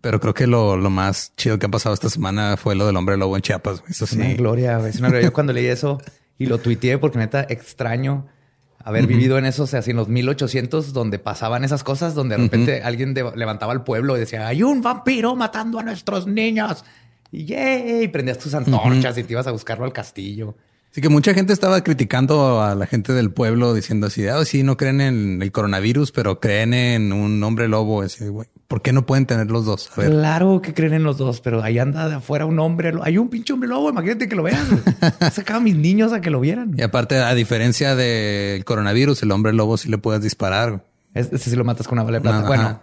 pero 0.00 0.20
creo 0.20 0.32
que 0.32 0.46
lo, 0.46 0.76
lo 0.76 0.90
más 0.90 1.34
chido 1.36 1.58
que 1.58 1.66
ha 1.66 1.70
pasado 1.70 1.94
esta 1.94 2.08
semana 2.08 2.56
fue 2.56 2.74
lo 2.74 2.86
del 2.86 2.96
hombre 2.96 3.16
lobo 3.16 3.36
en 3.36 3.42
Chiapas. 3.42 3.82
Eso 3.88 4.04
Es 4.06 4.12
una 4.12 4.26
sí. 4.26 4.34
gloria. 4.34 4.78
Es 4.88 4.98
una 4.98 5.08
gloria. 5.08 5.26
Yo 5.26 5.32
cuando 5.32 5.52
leí 5.52 5.66
eso 5.66 6.00
y 6.38 6.46
lo 6.46 6.58
tuiteé 6.58 6.98
porque 6.98 7.18
neta 7.18 7.44
extraño 7.48 8.28
haber 8.86 9.06
vivido 9.08 9.36
en 9.36 9.44
esos, 9.46 9.74
así 9.74 9.90
en 9.90 9.96
los 9.96 10.08
1800, 10.08 10.92
donde 10.92 11.18
pasaban 11.18 11.64
esas 11.64 11.82
cosas, 11.82 12.14
donde 12.14 12.36
de 12.36 12.42
repente 12.44 12.82
alguien 12.82 13.14
de- 13.14 13.32
levantaba 13.34 13.72
al 13.72 13.82
pueblo 13.82 14.16
y 14.16 14.20
decía, 14.20 14.46
hay 14.46 14.62
un 14.62 14.80
vampiro 14.80 15.34
matando 15.34 15.80
a 15.80 15.82
nuestros 15.82 16.26
niños. 16.28 16.84
Y 17.32 17.44
yay, 17.46 18.06
prendías 18.08 18.38
tus 18.38 18.54
antorchas 18.54 19.18
y 19.18 19.24
te 19.24 19.32
ibas 19.32 19.46
a 19.48 19.50
buscarlo 19.50 19.84
al 19.84 19.92
castillo. 19.92 20.54
Así 20.92 21.00
que 21.00 21.08
mucha 21.08 21.34
gente 21.34 21.52
estaba 21.52 21.82
criticando 21.82 22.62
a 22.62 22.74
la 22.76 22.86
gente 22.86 23.12
del 23.12 23.30
pueblo 23.32 23.74
diciendo 23.74 24.06
así, 24.06 24.26
ah, 24.28 24.44
sí, 24.44 24.62
no 24.62 24.76
creen 24.76 25.00
en 25.00 25.42
el 25.42 25.50
coronavirus, 25.52 26.12
pero 26.12 26.38
creen 26.40 26.72
en 26.72 27.12
un 27.12 27.42
hombre 27.42 27.68
lobo. 27.68 28.02
Así, 28.02 28.26
güey, 28.28 28.46
¿Por 28.68 28.82
qué 28.82 28.92
no 28.92 29.06
pueden 29.06 29.26
tener 29.26 29.48
los 29.50 29.64
dos? 29.64 29.90
A 29.96 30.00
ver. 30.00 30.10
Claro 30.10 30.60
que 30.60 30.74
creen 30.74 30.94
en 30.94 31.04
los 31.04 31.18
dos, 31.18 31.40
pero 31.40 31.62
ahí 31.62 31.78
anda 31.78 32.08
de 32.08 32.16
afuera 32.16 32.46
un 32.46 32.58
hombre. 32.58 32.92
Hay 33.02 33.16
un 33.16 33.28
pinche 33.28 33.52
hombre 33.52 33.68
lobo, 33.68 33.90
imagínate 33.90 34.28
que 34.28 34.34
lo 34.34 34.42
vean. 34.42 34.66
Sacaba 35.32 35.58
a 35.60 35.62
mis 35.62 35.76
niños 35.76 36.12
a 36.12 36.20
que 36.20 36.30
lo 36.30 36.40
vieran. 36.40 36.74
Y 36.76 36.82
aparte, 36.82 37.18
a 37.18 37.32
diferencia 37.34 37.94
del 37.94 38.64
coronavirus, 38.64 39.22
el 39.22 39.30
hombre 39.30 39.52
lobo 39.52 39.76
sí 39.76 39.88
le 39.88 39.98
puedes 39.98 40.20
disparar. 40.22 40.84
Es- 41.14 41.32
Ese 41.32 41.50
sí 41.50 41.54
lo 41.56 41.64
matas 41.64 41.86
con 41.86 41.96
una 41.98 42.02
bala 42.04 42.18
de 42.18 42.22
plata. 42.22 42.46
Bueno, 42.46 42.80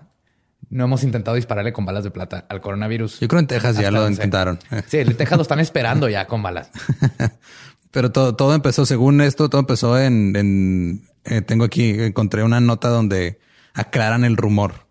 no 0.69 0.85
hemos 0.85 1.03
intentado 1.03 1.35
dispararle 1.35 1.73
con 1.73 1.85
balas 1.85 2.05
de 2.05 2.11
plata 2.11 2.45
al 2.47 2.61
coronavirus. 2.61 3.19
Yo 3.19 3.27
creo 3.27 3.41
en 3.41 3.47
Texas 3.47 3.77
ya 3.77 3.91
lo 3.91 4.07
intentaron. 4.09 4.59
Sí, 4.87 4.99
en 4.99 5.15
Texas 5.17 5.37
lo 5.37 5.41
están 5.41 5.59
esperando 5.59 6.07
ya 6.07 6.27
con 6.27 6.41
balas. 6.41 6.69
Pero 7.91 8.11
todo, 8.11 8.35
todo 8.35 8.55
empezó, 8.55 8.85
según 8.85 9.21
esto, 9.21 9.49
todo 9.49 9.59
empezó 9.59 9.99
en, 9.99 10.35
en 10.35 11.01
eh, 11.25 11.41
tengo 11.41 11.63
aquí, 11.65 11.89
encontré 11.91 12.41
una 12.43 12.59
nota 12.59 12.87
donde 12.89 13.39
aclaran 13.73 14.23
el 14.23 14.35
rumor. 14.37 14.87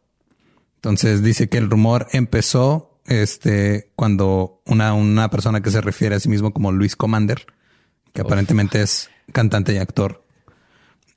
Entonces 0.83 1.23
dice 1.23 1.49
que 1.49 1.59
el 1.59 1.71
rumor 1.71 2.09
empezó 2.11 2.99
este, 3.07 3.93
cuando 3.95 4.61
una, 4.67 4.95
una 4.95 5.31
persona 5.31 5.61
que 5.61 5.71
se 5.71 5.81
refiere 5.81 6.17
a 6.17 6.21
sí 6.21 6.29
mismo 6.29 6.53
como 6.53 6.73
Luis 6.73 6.97
Commander, 6.97 7.47
que 8.13 8.23
aparentemente 8.23 8.83
es 8.83 9.09
cantante 9.33 9.73
y 9.75 9.77
actor, 9.77 10.23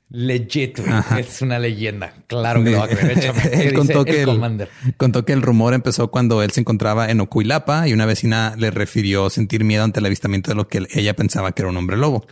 Legit, 0.08 0.78
es 1.18 1.42
una 1.42 1.58
leyenda. 1.58 2.14
Claro 2.28 2.62
que 2.62 2.70
lo 2.70 2.78
va 2.78 2.84
a 2.84 2.88
creer. 2.88 3.18
Échame. 3.18 3.42
¿Qué 3.50 3.68
él 3.68 3.74
contó 3.74 4.00
el 4.00 4.04
que, 4.04 4.20
el, 4.20 4.26
Commander? 4.26 4.68
contó 4.96 5.24
que 5.24 5.32
el 5.32 5.42
rumor 5.42 5.74
empezó 5.74 6.12
cuando 6.12 6.44
él 6.44 6.52
se 6.52 6.60
encontraba 6.60 7.10
en 7.10 7.20
Ocuilapa 7.20 7.88
y 7.88 7.92
una 7.92 8.06
vecina 8.06 8.54
le 8.56 8.70
refirió 8.70 9.30
sentir 9.30 9.64
miedo 9.64 9.82
ante 9.82 9.98
el 9.98 10.06
avistamiento 10.06 10.52
de 10.52 10.54
lo 10.54 10.68
que 10.68 10.86
ella 10.92 11.16
pensaba 11.16 11.50
que 11.52 11.62
era 11.62 11.70
un 11.70 11.76
hombre 11.76 11.96
lobo. 11.96 12.24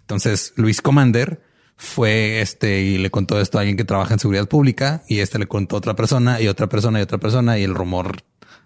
Entonces 0.00 0.54
Luis 0.56 0.80
Commander 0.80 1.42
fue 1.80 2.40
este 2.40 2.82
y 2.82 2.98
le 2.98 3.08
contó 3.10 3.40
esto 3.40 3.56
a 3.56 3.60
alguien 3.60 3.76
que 3.76 3.84
trabaja 3.84 4.12
en 4.12 4.18
seguridad 4.18 4.48
pública 4.48 5.04
y 5.08 5.20
este 5.20 5.38
le 5.38 5.46
contó 5.46 5.76
a 5.76 5.78
otra 5.78 5.94
persona 5.94 6.40
y 6.40 6.48
otra 6.48 6.68
persona 6.68 6.98
y 6.98 7.02
otra 7.02 7.18
persona 7.18 7.56
y 7.58 7.62
el 7.62 7.74
rumor 7.74 8.16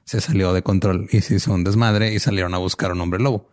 se 0.05 0.20
salió 0.22 0.52
de 0.55 0.62
control 0.62 1.09
y 1.12 1.20
se 1.20 1.34
hizo 1.36 1.52
un 1.52 1.62
desmadre 1.62 2.14
y 2.14 2.18
salieron 2.18 2.55
a 2.55 2.59
buscar 2.59 2.90
un 2.93 3.01
hombre 3.02 3.20
lobo. 3.22 3.48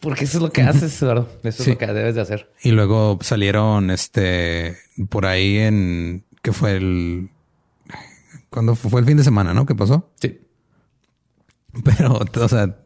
Porque 0.00 0.24
eso 0.24 0.38
es 0.38 0.42
lo 0.42 0.50
que 0.52 0.62
haces, 0.62 1.00
Eduardo. 1.00 1.28
Eso 1.44 1.62
Sí. 1.62 1.70
es 1.70 1.74
lo 1.76 1.78
que 1.78 1.86
debes 1.92 2.14
de 2.16 2.20
hacer. 2.20 2.50
Y 2.62 2.72
luego 2.72 3.18
salieron 3.22 3.90
este 3.90 4.76
por 5.08 5.26
ahí 5.26 5.58
en 5.58 6.24
que 6.42 6.52
fue 6.52 6.76
el 6.76 7.30
cuando 8.50 8.74
fue 8.74 9.00
el 9.00 9.06
fin 9.06 9.16
de 9.16 9.22
semana, 9.24 9.54
¿no? 9.54 9.64
¿Qué 9.64 9.76
pasó? 9.76 10.10
Sí. 10.20 10.40
Pero, 11.84 12.18
o 12.18 12.48
sea, 12.48 12.76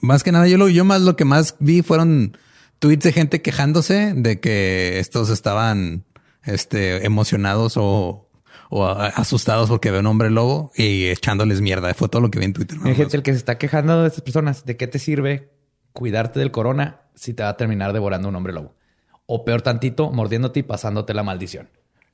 más 0.00 0.24
que 0.24 0.32
nada, 0.32 0.48
yo 0.48 0.58
lo, 0.58 0.68
yo 0.68 0.84
más 0.84 1.00
lo 1.02 1.14
que 1.14 1.24
más 1.24 1.54
vi 1.60 1.82
fueron 1.82 2.36
tweets 2.78 3.04
de 3.04 3.12
gente 3.12 3.42
quejándose 3.42 4.12
de 4.14 4.40
que 4.40 4.98
estos 4.98 5.30
estaban 5.30 6.04
este 6.44 7.04
emocionados 7.04 7.76
o, 7.76 8.28
o 8.70 8.86
asustados 8.86 9.68
porque 9.68 9.90
ve 9.90 10.00
un 10.00 10.06
hombre 10.06 10.30
lobo 10.30 10.72
y 10.76 11.06
echándoles 11.06 11.60
mierda. 11.60 11.92
Fue 11.94 12.08
todo 12.08 12.22
lo 12.22 12.30
que 12.30 12.38
vi 12.38 12.44
en 12.46 12.52
Twitter. 12.52 12.78
más. 12.78 12.96
gente 12.96 13.16
el 13.16 13.22
que 13.22 13.32
se 13.32 13.38
está 13.38 13.58
quejando 13.58 14.02
de 14.02 14.08
estas 14.08 14.22
personas. 14.22 14.64
¿De 14.64 14.76
qué 14.76 14.86
te 14.86 14.98
sirve 14.98 15.50
cuidarte 15.92 16.38
del 16.38 16.50
corona 16.50 17.00
si 17.14 17.34
te 17.34 17.42
va 17.42 17.50
a 17.50 17.56
terminar 17.56 17.92
devorando 17.92 18.28
un 18.28 18.36
hombre 18.36 18.52
lobo? 18.52 18.74
O 19.26 19.44
peor 19.44 19.62
tantito, 19.62 20.12
mordiéndote 20.12 20.60
y 20.60 20.62
pasándote 20.62 21.14
la 21.14 21.22
maldición. 21.24 21.68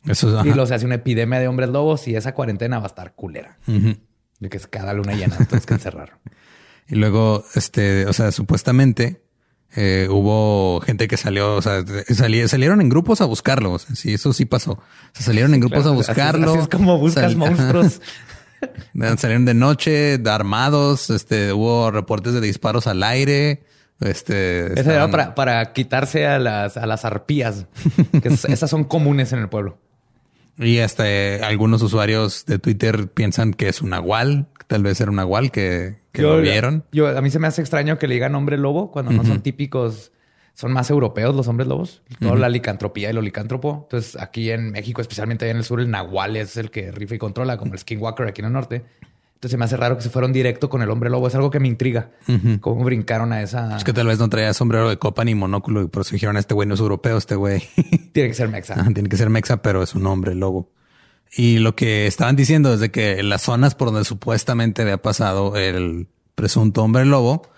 Eso 0.06 0.28
es, 0.28 0.46
Y 0.46 0.48
ajá. 0.48 0.56
lo 0.56 0.66
se 0.66 0.74
hace 0.74 0.86
una 0.86 0.96
epidemia 0.96 1.38
de 1.38 1.46
hombres 1.48 1.68
lobos 1.68 2.08
y 2.08 2.16
esa 2.16 2.34
cuarentena 2.34 2.78
va 2.78 2.84
a 2.84 2.88
estar 2.88 3.14
culera. 3.14 3.58
De 3.66 4.48
que 4.48 4.56
es 4.56 4.66
cada 4.66 4.92
luna 4.94 5.12
llena, 5.14 5.36
entonces 5.38 5.66
que 5.66 5.74
encerrar. 5.74 6.18
Y 6.88 6.96
luego, 6.96 7.44
este, 7.54 8.06
o 8.06 8.12
sea, 8.12 8.32
supuestamente 8.32 9.22
eh, 9.74 10.06
hubo 10.10 10.80
gente 10.82 11.08
que 11.08 11.16
salió, 11.16 11.56
o 11.56 11.62
sea, 11.62 11.84
sali- 12.14 12.46
salieron 12.48 12.80
en 12.80 12.88
grupos 12.88 13.20
a 13.20 13.24
buscarlo. 13.24 13.72
O 13.72 13.78
sea, 13.78 13.94
sí, 13.96 14.14
eso 14.14 14.32
sí 14.32 14.44
pasó. 14.44 14.72
O 14.72 14.82
sea, 15.12 15.26
salieron 15.26 15.54
en 15.54 15.60
grupos 15.60 15.82
Claro, 15.82 15.90
a 15.90 15.92
así 15.92 16.00
es- 16.02 16.06
buscarlo. 16.08 16.50
Así 16.52 16.58
es, 16.60 16.68
como 16.68 16.98
buscas 16.98 17.34
monstruos. 17.36 18.00
Salieron 19.18 19.44
de 19.44 19.54
noche, 19.54 20.18
de 20.18 20.30
armados, 20.30 21.10
este, 21.10 21.52
hubo 21.52 21.90
reportes 21.90 22.32
de 22.32 22.40
disparos 22.40 22.86
al 22.86 23.02
aire. 23.02 23.64
Este, 24.00 24.78
Esa 24.80 24.94
era 24.94 25.10
para, 25.10 25.34
para 25.34 25.72
quitarse 25.72 26.26
a 26.28 26.38
las, 26.38 26.76
a 26.76 26.86
las 26.86 27.04
arpías. 27.04 27.66
Que 28.22 28.28
es- 28.28 28.44
esas 28.44 28.70
son 28.70 28.84
comunes 28.84 29.32
en 29.32 29.40
el 29.40 29.48
pueblo. 29.48 29.78
Y 30.58 30.78
hasta 30.80 31.04
eh, 31.08 31.40
algunos 31.42 31.80
usuarios 31.80 32.44
de 32.44 32.58
Twitter 32.58 33.08
piensan 33.08 33.54
que 33.54 33.68
es 33.70 33.80
un 33.80 33.88
nahual, 33.88 34.48
tal 34.66 34.82
vez 34.82 35.00
era 35.00 35.10
un 35.10 35.16
nahual 35.16 35.50
que, 35.50 35.96
que 36.12 36.22
lo 36.22 36.40
vieron. 36.40 36.84
Yo, 36.92 37.08
a 37.08 37.20
mí 37.20 37.30
se 37.30 37.38
me 37.38 37.46
hace 37.46 37.60
extraño 37.62 37.98
que 37.98 38.06
le 38.06 38.14
digan 38.14 38.34
hombre 38.34 38.58
lobo 38.58 38.90
cuando 38.90 39.12
no 39.12 39.24
son 39.24 39.40
típicos. 39.40 40.12
Son 40.54 40.70
más 40.70 40.90
europeos 40.90 41.34
los 41.34 41.48
hombres 41.48 41.66
lobos. 41.66 42.02
Toda 42.20 42.36
la 42.36 42.50
licantropía 42.50 43.10
y 43.10 43.12
lo 43.14 43.22
licántropo. 43.22 43.80
Entonces, 43.84 44.20
aquí 44.20 44.50
en 44.50 44.70
México, 44.70 45.00
especialmente 45.00 45.46
allá 45.46 45.52
en 45.52 45.56
el 45.56 45.64
sur, 45.64 45.80
el 45.80 45.90
nahual 45.90 46.36
es 46.36 46.58
el 46.58 46.70
que 46.70 46.92
rifa 46.92 47.14
y 47.14 47.18
controla, 47.18 47.56
como 47.56 47.72
el 47.72 47.78
skinwalker 47.78 48.28
aquí 48.28 48.42
en 48.42 48.46
el 48.48 48.52
norte. 48.52 48.84
Entonces, 49.34 49.52
se 49.52 49.56
me 49.56 49.64
hace 49.64 49.78
raro 49.78 49.96
que 49.96 50.02
se 50.02 50.10
fueron 50.10 50.32
directo 50.32 50.68
con 50.68 50.82
el 50.82 50.90
hombre 50.90 51.08
lobo. 51.08 51.26
Es 51.26 51.34
algo 51.34 51.50
que 51.50 51.58
me 51.58 51.68
intriga. 51.68 52.10
Cómo 52.60 52.84
brincaron 52.84 53.32
a 53.32 53.40
esa... 53.42 53.76
Es 53.76 53.82
que 53.82 53.94
tal 53.94 54.06
vez 54.06 54.18
no 54.18 54.28
traía 54.28 54.52
sombrero 54.52 54.90
de 54.90 54.98
copa 54.98 55.24
ni 55.24 55.34
monóculo 55.34 55.82
y 55.82 55.88
por 55.88 56.02
eso 56.02 56.12
dijeron, 56.12 56.36
este 56.36 56.52
güey 56.52 56.68
no 56.68 56.74
es 56.74 56.80
europeo, 56.80 57.16
este 57.16 57.34
güey 57.34 57.62
Tiene 58.12 58.28
que 58.28 58.34
ser 58.34 58.48
mexa. 58.50 58.74
Ajá, 58.74 58.90
tiene 58.94 59.08
que 59.08 59.16
ser 59.16 59.30
mexa, 59.30 59.62
pero 59.62 59.82
es 59.82 59.94
un 59.94 60.06
hombre 60.06 60.34
lobo. 60.34 60.70
Y 61.34 61.58
lo 61.58 61.74
que 61.74 62.06
estaban 62.06 62.36
diciendo 62.36 62.74
es 62.74 62.80
de 62.80 62.90
que 62.90 63.22
las 63.22 63.42
zonas 63.42 63.74
por 63.74 63.90
donde 63.90 64.04
supuestamente 64.04 64.82
había 64.82 65.00
pasado 65.00 65.56
el 65.56 66.08
presunto 66.34 66.82
hombre 66.82 67.04
lobo 67.06 67.48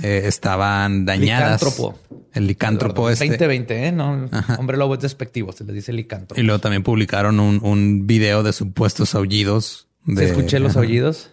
eh, 0.00 0.22
estaban 0.24 1.04
dañadas. 1.04 1.60
Licántropo. 1.60 1.98
El 2.32 2.46
licántropo 2.46 3.10
este. 3.10 3.26
2020, 3.26 3.86
¿eh? 3.86 3.92
No, 3.92 4.28
hombre 4.58 4.76
lobo 4.76 4.94
es 4.94 5.00
despectivo. 5.00 5.52
Se 5.52 5.64
les 5.64 5.74
dice 5.74 5.92
licántropo. 5.92 6.40
Y 6.40 6.44
luego 6.44 6.60
también 6.60 6.82
publicaron 6.82 7.40
un, 7.40 7.60
un 7.62 8.06
video 8.06 8.42
de 8.42 8.52
supuestos 8.52 9.14
aullidos. 9.14 9.88
De, 10.04 10.22
Se 10.22 10.30
escuché 10.30 10.58
los 10.60 10.70
Ajá. 10.72 10.80
aullidos. 10.80 11.32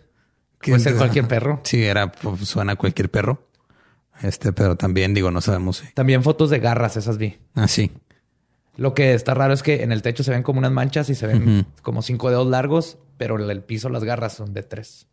Puede 0.59 0.79
ser 0.79 0.95
cualquier 0.95 1.27
perro. 1.27 1.61
Sí, 1.63 1.83
era, 1.83 2.11
pues, 2.11 2.47
suena 2.47 2.73
a 2.73 2.75
cualquier 2.75 3.09
perro. 3.11 3.47
Este, 4.21 4.51
pero 4.51 4.75
también 4.75 5.13
digo, 5.13 5.29
no 5.29 5.41
sabemos 5.41 5.77
si. 5.77 5.93
También 5.93 6.23
fotos 6.23 6.49
de 6.49 6.59
garras, 6.59 6.97
esas 6.97 7.17
vi. 7.17 7.37
Ah, 7.53 7.67
sí. 7.67 7.91
Lo 8.77 8.93
que 8.93 9.13
está 9.13 9.33
raro 9.33 9.53
es 9.53 9.63
que 9.63 9.83
en 9.83 9.91
el 9.91 10.01
techo 10.01 10.23
se 10.23 10.31
ven 10.31 10.43
como 10.43 10.59
unas 10.59 10.71
manchas 10.71 11.09
y 11.09 11.15
se 11.15 11.27
ven 11.27 11.65
como 11.81 12.01
cinco 12.01 12.29
dedos 12.29 12.47
largos, 12.47 12.97
pero 13.17 13.41
en 13.41 13.49
el 13.49 13.61
piso 13.63 13.89
las 13.89 14.03
garras 14.03 14.33
son 14.33 14.53
de 14.53 14.63
tres. 14.63 15.07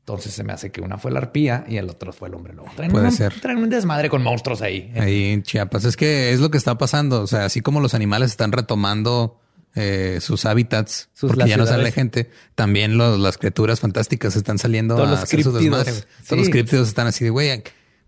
Entonces 0.00 0.34
se 0.34 0.44
me 0.44 0.52
hace 0.52 0.70
que 0.70 0.82
una 0.82 0.98
fue 0.98 1.10
la 1.10 1.18
arpía 1.20 1.64
y 1.66 1.78
el 1.78 1.88
otro 1.88 2.12
fue 2.12 2.28
el 2.28 2.34
hombre 2.34 2.52
lobo. 2.52 2.68
Traen 2.76 2.92
Puede 2.92 3.10
ser. 3.10 3.40
Traen 3.40 3.58
un 3.58 3.70
desmadre 3.70 4.10
con 4.10 4.22
monstruos 4.22 4.60
ahí. 4.60 4.92
¿eh? 4.94 5.00
Ahí 5.00 5.24
en 5.32 5.42
Chiapas. 5.42 5.84
Es 5.86 5.96
que 5.96 6.32
es 6.32 6.40
lo 6.40 6.50
que 6.50 6.58
está 6.58 6.76
pasando. 6.76 7.22
O 7.22 7.26
sea, 7.26 7.46
así 7.46 7.62
como 7.62 7.80
los 7.80 7.94
animales 7.94 8.30
están 8.32 8.52
retomando 8.52 9.40
eh, 9.74 10.18
sus 10.20 10.44
hábitats 10.44 11.08
Sus- 11.14 11.30
porque 11.32 11.48
ya 11.48 11.56
no 11.56 11.64
sale 11.66 11.90
gente, 11.90 12.30
también 12.54 12.98
los- 12.98 13.18
las 13.18 13.38
criaturas 13.38 13.80
fantásticas 13.80 14.36
están 14.36 14.58
saliendo 14.58 14.94
Todos 14.94 15.08
a 15.08 15.10
los 15.12 15.22
hacer 15.22 15.42
su 15.42 15.50
críptidos. 15.52 15.78
desmadre. 15.86 15.90
güey. 15.92 16.02
Sí. 16.20 16.26
Todos 16.28 16.38
los 16.40 16.48
críptidos 16.50 16.88
están 16.88 17.06
así 17.06 17.24
de 17.24 17.30
güey. 17.30 17.62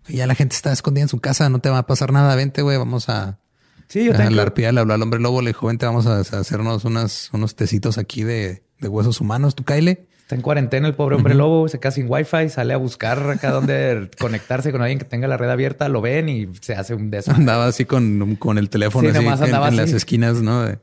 Ya 0.07 0.27
la 0.27 0.35
gente 0.35 0.55
está 0.55 0.71
escondida 0.71 1.01
en 1.01 1.09
su 1.09 1.19
casa, 1.19 1.49
no 1.49 1.59
te 1.59 1.69
va 1.69 1.79
a 1.79 1.87
pasar 1.87 2.13
nada. 2.13 2.35
Vente, 2.35 2.61
güey, 2.61 2.77
vamos 2.77 3.09
a. 3.09 3.39
Sí, 3.87 4.05
yo 4.05 4.13
tengo. 4.13 4.31
la 4.31 4.41
arpía 4.41 4.71
le 4.71 4.81
habló 4.81 4.93
al 4.93 5.01
hombre 5.01 5.19
lobo, 5.19 5.41
le 5.41 5.49
dijo, 5.49 5.67
vente, 5.67 5.85
vamos 5.85 6.07
a, 6.07 6.19
hacernos 6.19 6.83
unas, 6.85 7.29
unos 7.33 7.55
tecitos 7.55 7.97
aquí 7.97 8.23
de, 8.23 8.63
de 8.79 8.87
huesos 8.87 9.21
humanos. 9.21 9.55
Tú, 9.55 9.63
Kyle. 9.63 10.07
Está 10.21 10.35
en 10.35 10.41
cuarentena 10.41 10.87
el 10.89 10.93
pobre 10.93 11.15
hombre 11.15 11.35
lobo, 11.35 11.69
se 11.69 11.79
queda 11.79 11.91
sin 11.91 12.07
wifi, 12.09 12.49
sale 12.49 12.73
a 12.73 12.77
buscar 12.77 13.29
acá 13.29 13.49
donde 13.51 14.11
conectarse 14.19 14.73
con 14.73 14.81
alguien 14.81 14.99
que 14.99 15.05
tenga 15.05 15.25
la 15.29 15.37
red 15.37 15.49
abierta, 15.49 15.87
lo 15.87 16.01
ven 16.01 16.27
y 16.27 16.49
se 16.59 16.75
hace 16.75 16.93
un 16.93 17.09
desmadre. 17.09 17.39
Andaba 17.39 17.67
así 17.67 17.85
con, 17.85 18.35
con 18.35 18.57
el 18.57 18.69
teléfono 18.69 19.09
Sí, 19.09 19.25
así 19.25 19.43
en, 19.45 19.77
las 19.77 19.93
esquinas, 19.93 20.41
¿no? 20.41 20.63
De, 20.63 20.79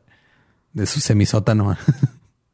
de 0.72 0.86
su 0.86 1.01
semisótano. 1.01 1.76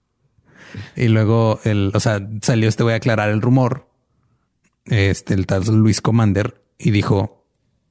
y 0.97 1.06
luego, 1.06 1.60
el, 1.62 1.93
o 1.94 2.01
sea, 2.01 2.27
salió 2.43 2.68
este 2.68 2.82
voy 2.82 2.94
a 2.94 2.97
aclarar 2.97 3.28
el 3.28 3.40
rumor. 3.40 3.86
Este, 4.86 5.35
el 5.35 5.47
tal 5.47 5.62
Luis 5.66 6.01
Commander 6.01 6.60
y 6.77 6.90
dijo, 6.90 7.39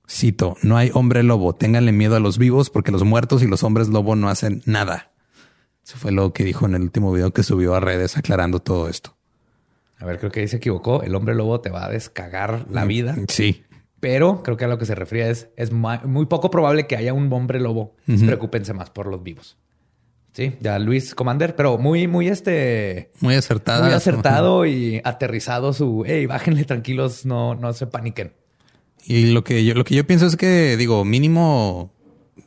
cito, 0.10 0.58
no 0.64 0.78
hay 0.78 0.92
hombre 0.94 1.24
lobo, 1.24 1.54
ténganle 1.56 1.92
miedo 1.92 2.16
a 2.16 2.20
los 2.20 2.38
vivos 2.38 2.70
porque 2.70 2.92
los 2.92 3.04
muertos 3.04 3.44
y 3.44 3.48
los 3.48 3.64
hombres 3.64 3.90
lobo 3.90 4.16
no 4.16 4.30
hacen 4.30 4.62
nada. 4.66 5.12
Eso 5.86 5.98
fue 5.98 6.12
lo 6.12 6.34
que 6.34 6.44
dijo 6.44 6.66
en 6.66 6.76
el 6.76 6.82
último 6.82 7.12
video 7.12 7.32
que 7.32 7.44
subió 7.44 7.76
a 7.76 7.80
redes 7.80 8.18
aclarando 8.18 8.60
todo 8.60 8.90
esto. 8.90 9.16
A 9.98 10.06
ver, 10.06 10.20
creo 10.20 10.32
que 10.32 10.40
ahí 10.42 10.48
se 10.48 10.58
equivocó. 10.58 11.04
El 11.04 11.16
hombre 11.16 11.36
lobo 11.36 11.60
te 11.62 11.70
va 11.70 11.86
a 11.86 11.90
descagar 11.90 12.66
la 12.70 12.86
vida. 12.86 13.16
Sí. 13.28 13.64
Pero 14.00 14.44
creo 14.44 14.56
que 14.56 14.66
a 14.66 14.68
lo 14.68 14.78
que 14.78 14.86
se 14.86 14.96
refiere 14.96 15.30
es, 15.30 15.50
es 15.58 15.72
muy 15.74 16.26
poco 16.28 16.50
probable 16.52 16.88
que 16.88 16.96
haya 16.96 17.14
un 17.14 17.32
hombre 17.34 17.60
lobo. 17.60 17.96
Preocúpense 18.06 18.74
más 18.74 18.90
por 18.92 19.08
los 19.08 19.22
vivos. 19.24 19.58
Sí, 20.32 20.56
ya 20.62 20.80
Luis 20.80 21.16
Commander, 21.16 21.56
pero 21.56 21.78
muy, 21.78 22.08
muy 22.08 22.28
este, 22.28 23.12
Muy 23.20 23.34
acertada. 23.36 23.84
muy 23.86 23.94
acertado 23.94 24.66
y 24.66 25.02
aterrizado 25.04 25.74
su, 25.74 26.04
hey, 26.06 26.28
bájenle 26.28 26.64
tranquilos, 26.66 27.26
no, 27.26 27.56
no 27.56 27.74
se 27.74 27.88
paniquen. 27.88 28.34
Y 29.10 29.32
lo 29.32 29.44
que 29.44 29.66
yo, 29.66 29.74
lo 29.74 29.84
que 29.84 29.96
yo 29.96 30.06
pienso 30.06 30.28
es 30.28 30.36
que, 30.38 30.78
digo, 30.78 31.04
mínimo 31.04 31.92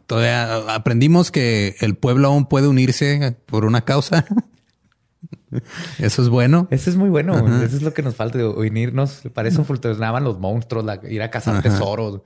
todavía 0.07 0.75
aprendimos 0.75 1.33
que 1.33 1.75
el 1.81 1.97
pueblo 1.97 2.29
aún 2.29 2.47
puede 2.47 2.69
unirse 2.69 3.37
por 3.47 3.65
una 3.65 3.85
causa. 3.85 4.25
Eso 5.99 6.23
es 6.23 6.29
bueno. 6.29 6.69
Eso 6.71 6.89
es 6.89 6.97
muy 6.97 7.09
bueno. 7.11 7.37
Eso 7.63 7.77
es 7.77 7.83
lo 7.83 7.93
que 7.93 8.03
nos 8.03 8.15
falta, 8.15 8.39
unirnos. 8.49 9.23
Para 9.35 9.49
eso 9.49 9.65
funcionaban 9.65 10.25
los 10.25 10.39
monstruos, 10.39 10.85
la- 10.85 11.01
ir 11.09 11.21
a 11.21 11.31
cazar 11.31 11.55
Ajá. 11.57 11.63
tesoros. 11.63 12.23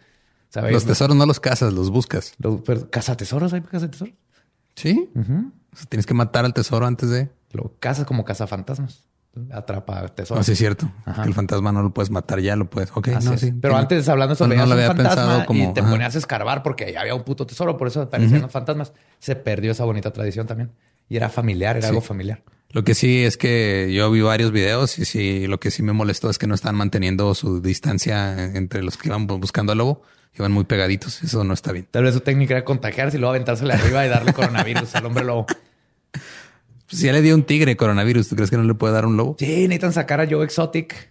¿sabes? 0.50 0.72
Los 0.72 0.84
tesoros 0.84 1.16
no 1.16 1.26
los 1.26 1.40
cazas, 1.40 1.72
los 1.72 1.90
buscas. 1.90 2.34
Los, 2.38 2.60
pero, 2.60 2.88
¿Cazatesoros? 2.90 3.52
¿Hay 3.52 3.62
cazatesoros? 3.62 4.14
Sí. 4.76 5.08
O 5.16 5.76
sea, 5.76 5.86
tienes 5.88 6.06
que 6.06 6.14
matar 6.14 6.44
al 6.44 6.54
tesoro 6.54 6.86
antes 6.86 7.10
de. 7.10 7.30
Lo 7.52 7.74
cazas 7.80 8.06
como 8.06 8.24
cazafantasmas. 8.24 9.04
Atrapa 9.52 10.02
No, 10.02 10.08
tesoros. 10.08 10.46
sí 10.46 10.52
es 10.52 10.58
cierto. 10.58 10.90
Ajá. 11.04 11.24
El 11.24 11.34
fantasma 11.34 11.72
no 11.72 11.82
lo 11.82 11.90
puedes 11.92 12.10
matar 12.10 12.40
ya, 12.40 12.56
lo 12.56 12.68
puedes. 12.70 12.90
Ok, 12.94 13.08
no, 13.08 13.36
sí. 13.38 13.52
Pero 13.52 13.76
antes 13.76 14.08
hablando 14.08 14.32
No, 14.32 14.36
sobre 14.36 14.56
no 14.56 14.66
lo 14.66 14.74
un 14.74 14.80
había 14.80 14.94
pensado 14.94 15.46
como- 15.46 15.70
y 15.70 15.74
te 15.74 15.80
ajá. 15.80 15.90
ponías 15.90 16.14
a 16.14 16.18
escarbar 16.18 16.62
porque 16.62 16.92
ya 16.92 17.00
había 17.02 17.14
un 17.14 17.22
puto 17.24 17.46
tesoro, 17.46 17.76
por 17.76 17.88
eso 17.88 18.02
aparecían 18.02 18.42
los 18.42 18.50
fantasmas. 18.52 18.92
Se 19.18 19.36
perdió 19.36 19.72
esa 19.72 19.84
bonita 19.84 20.12
tradición 20.12 20.46
también. 20.46 20.70
Y 21.08 21.16
era 21.16 21.28
familiar, 21.28 21.76
era 21.76 21.88
algo 21.88 22.00
familiar. 22.00 22.42
Lo 22.70 22.82
que 22.84 22.94
sí 22.94 23.22
es 23.24 23.36
que 23.36 23.92
yo 23.94 24.10
vi 24.10 24.20
varios 24.22 24.50
videos 24.52 24.98
y 24.98 25.04
sí, 25.04 25.46
lo 25.46 25.60
que 25.60 25.70
sí 25.70 25.82
me 25.82 25.92
molestó 25.92 26.28
es 26.30 26.38
que 26.38 26.46
no 26.46 26.54
están 26.54 26.74
manteniendo 26.74 27.32
su 27.34 27.60
distancia 27.62 28.44
entre 28.56 28.82
los 28.82 28.96
que 28.96 29.08
iban 29.08 29.26
buscando 29.26 29.72
al 29.72 29.78
lobo. 29.78 30.02
Iban 30.38 30.52
muy 30.52 30.64
pegaditos. 30.64 31.22
Eso 31.22 31.44
no 31.44 31.54
está 31.54 31.72
bien. 31.72 31.86
Tal 31.90 32.02
vez 32.04 32.12
su 32.12 32.20
técnica 32.20 32.52
era 32.54 32.64
contagiarse 32.64 33.16
y 33.16 33.20
luego 33.20 33.30
aventársele 33.30 33.72
arriba 33.72 34.04
y 34.04 34.10
darle 34.10 34.34
coronavirus 34.34 34.94
al 34.94 35.06
hombre 35.06 35.24
lobo. 35.24 35.46
Pues 36.88 37.00
si 37.00 37.06
ya 37.06 37.12
le 37.12 37.22
dio 37.22 37.34
un 37.34 37.44
tigre 37.44 37.76
coronavirus, 37.76 38.28
¿tú 38.28 38.36
crees 38.36 38.50
que 38.50 38.56
no 38.56 38.62
le 38.62 38.74
puede 38.74 38.94
dar 38.94 39.06
un 39.06 39.16
lobo? 39.16 39.36
Sí, 39.38 39.46
necesitan 39.68 39.92
sacar 39.92 40.20
a 40.20 40.28
Joe 40.28 40.44
Exotic 40.44 41.10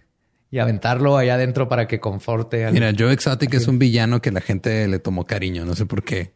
y 0.50 0.58
aventarlo 0.58 1.16
allá 1.18 1.34
adentro 1.34 1.68
para 1.68 1.86
que 1.86 2.00
conforte 2.00 2.64
al... 2.64 2.72
Mira, 2.72 2.92
Joe 2.96 3.12
Exotic 3.12 3.52
es 3.54 3.68
un 3.68 3.78
villano 3.78 4.22
que 4.22 4.30
la 4.30 4.40
gente 4.40 4.88
le 4.88 4.98
tomó 4.98 5.26
cariño. 5.26 5.64
No 5.64 5.74
sé 5.74 5.86
por 5.86 6.02
qué. 6.02 6.34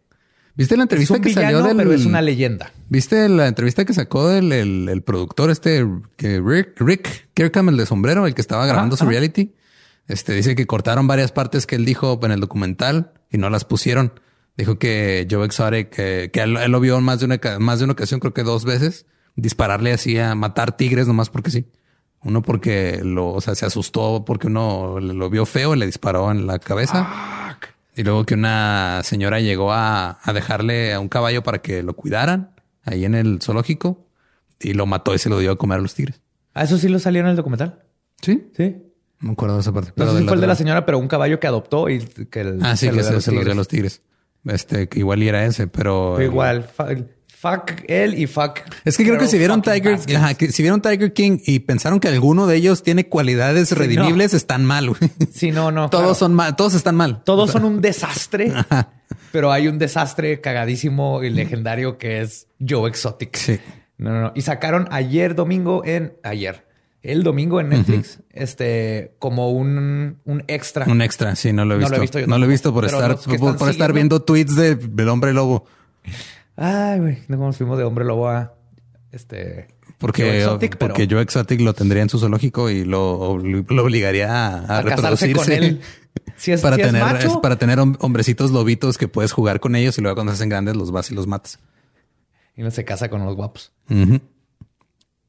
¿Viste 0.57 0.77
la 0.77 0.83
entrevista 0.83 1.15
es 1.15 1.19
un 1.21 1.25
que 1.25 1.33
salió 1.33 1.59
villano, 1.59 1.69
del... 1.69 1.77
pero 1.77 1.93
es 1.93 2.05
una 2.05 2.21
leyenda. 2.21 2.73
¿Viste 2.89 3.29
la 3.29 3.47
entrevista 3.47 3.85
que 3.85 3.95
sacó 3.95 4.29
del 4.29 4.53
el, 4.53 4.89
el 4.89 5.03
productor 5.03 5.51
este, 5.51 5.87
que 6.17 6.41
Rick, 6.45 6.79
Rick 6.81 7.29
Kirkham, 7.35 7.71
el 7.71 7.77
de 7.77 7.87
sombrero, 7.87 8.27
el 8.27 8.35
que 8.35 8.41
estaba 8.41 8.67
grabando 8.67 8.97
su 8.97 9.07
reality? 9.07 9.55
Este 10.07 10.35
dice 10.35 10.57
que 10.57 10.67
cortaron 10.67 11.07
varias 11.07 11.31
partes 11.31 11.67
que 11.67 11.77
él 11.77 11.85
dijo 11.85 12.19
en 12.25 12.33
el 12.33 12.41
documental 12.41 13.12
y 13.31 13.39
no 13.39 13.49
las 13.49 13.65
pusieron. 13.65 14.12
Dijo 14.57 14.79
que 14.79 15.27
Joe 15.31 15.47
Exotic, 15.47 15.89
que, 15.89 16.31
que 16.33 16.41
él, 16.43 16.57
él 16.57 16.73
lo 16.73 16.81
vio 16.81 17.01
más 17.01 17.21
de 17.21 17.27
una, 17.27 17.41
más 17.61 17.79
de 17.79 17.85
una 17.85 17.93
ocasión, 17.93 18.19
creo 18.19 18.35
que 18.35 18.43
dos 18.43 18.65
veces, 18.65 19.07
dispararle 19.36 19.93
así 19.93 20.19
a 20.19 20.35
matar 20.35 20.77
tigres 20.77 21.07
nomás 21.07 21.31
porque 21.31 21.51
sí. 21.51 21.66
Uno 22.23 22.43
porque 22.43 23.01
lo, 23.02 23.28
o 23.32 23.40
sea, 23.40 23.55
se 23.55 23.65
asustó 23.65 24.24
porque 24.27 24.47
uno 24.48 25.01
lo 25.01 25.31
vio 25.31 25.47
feo 25.47 25.74
y 25.74 25.78
le 25.78 25.86
disparó 25.86 26.31
en 26.31 26.47
la 26.47 26.59
cabeza. 26.59 27.57
Y 27.97 28.02
luego 28.02 28.24
que 28.24 28.35
una 28.35 29.01
señora 29.05 29.40
llegó 29.40 29.73
a, 29.73 30.19
a 30.23 30.32
dejarle 30.32 30.93
a 30.93 31.01
un 31.01 31.09
caballo 31.09 31.43
para 31.43 31.59
que 31.62 31.82
lo 31.82 31.94
cuidaran 31.97 32.51
ahí 32.85 33.05
en 33.05 33.15
el 33.15 33.40
zoológico 33.43 34.07
y 34.61 34.74
lo 34.74 34.85
mató 34.86 35.15
y 35.15 35.19
se 35.19 35.31
lo 35.31 35.39
dio 35.39 35.52
a 35.52 35.57
comer 35.59 35.78
a 35.78 35.82
los 35.82 35.94
tigres. 35.94 36.20
Ah, 36.55 36.65
eso 36.65 36.77
sí 36.78 36.89
lo 36.89 36.98
salió 36.98 37.23
en 37.23 37.28
el 37.28 37.36
documental. 37.36 37.82
Sí. 38.20 38.51
Sí. 38.57 38.77
No 39.20 39.28
me 39.28 39.32
acuerdo 39.32 39.55
de 39.57 39.61
esa 39.62 39.73
parte. 39.73 39.93
No 39.97 40.12
sé 40.12 40.19
si 40.19 40.24
fue 40.24 40.35
el 40.35 40.40
de 40.40 40.47
la 40.47 40.55
señora, 40.55 40.85
pero 40.86 40.98
un 40.98 41.09
caballo 41.09 41.40
que 41.40 41.47
adoptó 41.47 41.89
y 41.89 42.01
que 42.01 42.40
el- 42.40 42.59
Ah, 42.62 42.77
sí, 42.77 42.86
que 42.90 42.97
lo 42.97 43.01
a 43.01 43.05
se, 43.05 43.20
se 43.20 43.32
los 43.32 43.44
dio 43.44 43.52
a 43.52 43.57
los 43.57 43.69
tigres. 43.69 44.02
Este, 44.44 44.89
que 44.89 44.98
igual 44.98 45.23
y 45.23 45.28
era 45.28 45.44
ese, 45.44 45.66
pero. 45.66 46.15
Pero 46.16 46.31
igual, 46.31 46.66
fuck 47.41 47.73
él 47.89 48.19
y 48.19 48.27
fuck. 48.27 48.61
Es 48.85 48.99
que 48.99 49.05
creo 49.05 49.19
que 49.19 49.27
si 49.27 49.39
vieron 49.39 49.62
Tiger, 49.62 49.99
ajá, 50.15 50.35
que 50.35 50.53
si 50.53 50.62
vieron 50.62 50.83
Tiger 50.83 51.12
King 51.15 51.39
y 51.47 51.61
pensaron 51.61 51.99
que 51.99 52.09
alguno 52.09 52.47
de 52.47 52.57
ellos 52.57 52.83
tiene 52.83 53.07
cualidades 53.09 53.73
redimibles, 53.73 54.35
están 54.35 54.65
mal. 54.67 54.91
güey. 54.91 55.01
Sí, 55.33 55.51
no, 55.51 55.73
no. 55.73 55.89
todos 55.89 56.03
claro. 56.03 56.15
son 56.15 56.35
mal, 56.35 56.57
todos 56.57 56.75
están 56.75 56.97
mal. 56.97 57.23
Todos 57.25 57.51
son 57.51 57.65
un 57.65 57.81
desastre, 57.81 58.53
pero 59.33 59.53
hay 59.53 59.69
un 59.69 59.79
desastre 59.79 60.41
cagadísimo 60.41 61.23
y 61.23 61.31
legendario 61.31 61.97
que 61.97 62.21
es 62.21 62.47
Joe 62.67 62.89
Exotic. 62.91 63.37
Sí. 63.37 63.59
No, 63.97 64.11
no, 64.11 64.21
no. 64.21 64.33
Y 64.35 64.43
sacaron 64.43 64.89
ayer 64.91 65.35
domingo 65.35 65.83
en 65.85 66.15
ayer, 66.23 66.67
el 67.03 67.23
domingo 67.23 67.61
en 67.61 67.71
Netflix, 67.71 68.21
este 68.33 69.15
como 69.19 69.51
un, 69.51 70.19
un 70.25 70.45
extra. 70.47 70.85
Un 70.87 71.01
extra, 71.01 71.37
sí, 71.37 71.53
no 71.55 71.65
lo 71.65 71.75
he 71.75 71.79
No 71.79 71.81
visto. 71.81 71.91
lo 71.91 71.97
he 71.97 72.01
visto 72.01 72.19
yo 72.19 72.27
no 72.27 72.39
lo 72.39 72.45
he 72.45 72.49
visto 72.49 72.75
por 72.75 72.85
estar, 72.85 73.17
por, 73.59 73.71
estar 73.71 73.93
viendo 73.95 74.21
tweets 74.21 74.57
de, 74.57 74.75
del 74.75 75.09
hombre 75.09 75.33
lobo. 75.33 75.67
Ay, 76.62 77.01
güey, 77.01 77.19
no 77.28 77.39
nos 77.39 77.57
fuimos 77.57 77.78
de 77.78 77.85
hombre 77.85 78.05
lobo 78.05 78.28
a 78.28 78.53
este 79.12 79.66
Porque, 79.99 80.23
pero 80.23 80.59
porque 80.78 81.09
Joe 81.11 81.23
Exotic 81.23 81.61
lo 81.62 81.73
tendría 81.73 82.03
en 82.03 82.11
su 82.11 82.19
zoológico 82.19 82.69
y 82.69 82.85
lo, 82.85 83.39
lo 83.39 83.82
obligaría 83.82 84.28
a, 84.31 84.59
a 84.66 84.78
a 84.81 84.82
con 84.85 85.51
él. 85.53 85.81
Si 86.37 86.51
es, 86.53 86.61
para 86.61 86.74
si 86.77 86.82
es 86.82 86.89
tener 86.89 87.03
macho, 87.05 87.28
es 87.28 87.37
para 87.37 87.57
tener 87.57 87.78
hom- 87.78 87.97
hombrecitos 88.01 88.51
lobitos 88.51 88.99
que 88.99 89.07
puedes 89.09 89.31
jugar 89.32 89.61
con 89.61 89.77
ellos 89.77 89.97
y 89.97 90.01
luego 90.03 90.16
cuando 90.16 90.32
se 90.32 90.37
hacen 90.37 90.49
grandes 90.49 90.74
los 90.77 90.91
vas 90.91 91.11
y 91.11 91.15
los 91.15 91.27
matas. 91.28 91.59
y 92.57 92.62
no 92.62 92.70
se 92.70 92.85
casa 92.85 93.09
con 93.09 93.24
los 93.24 93.37
guapos. 93.37 93.73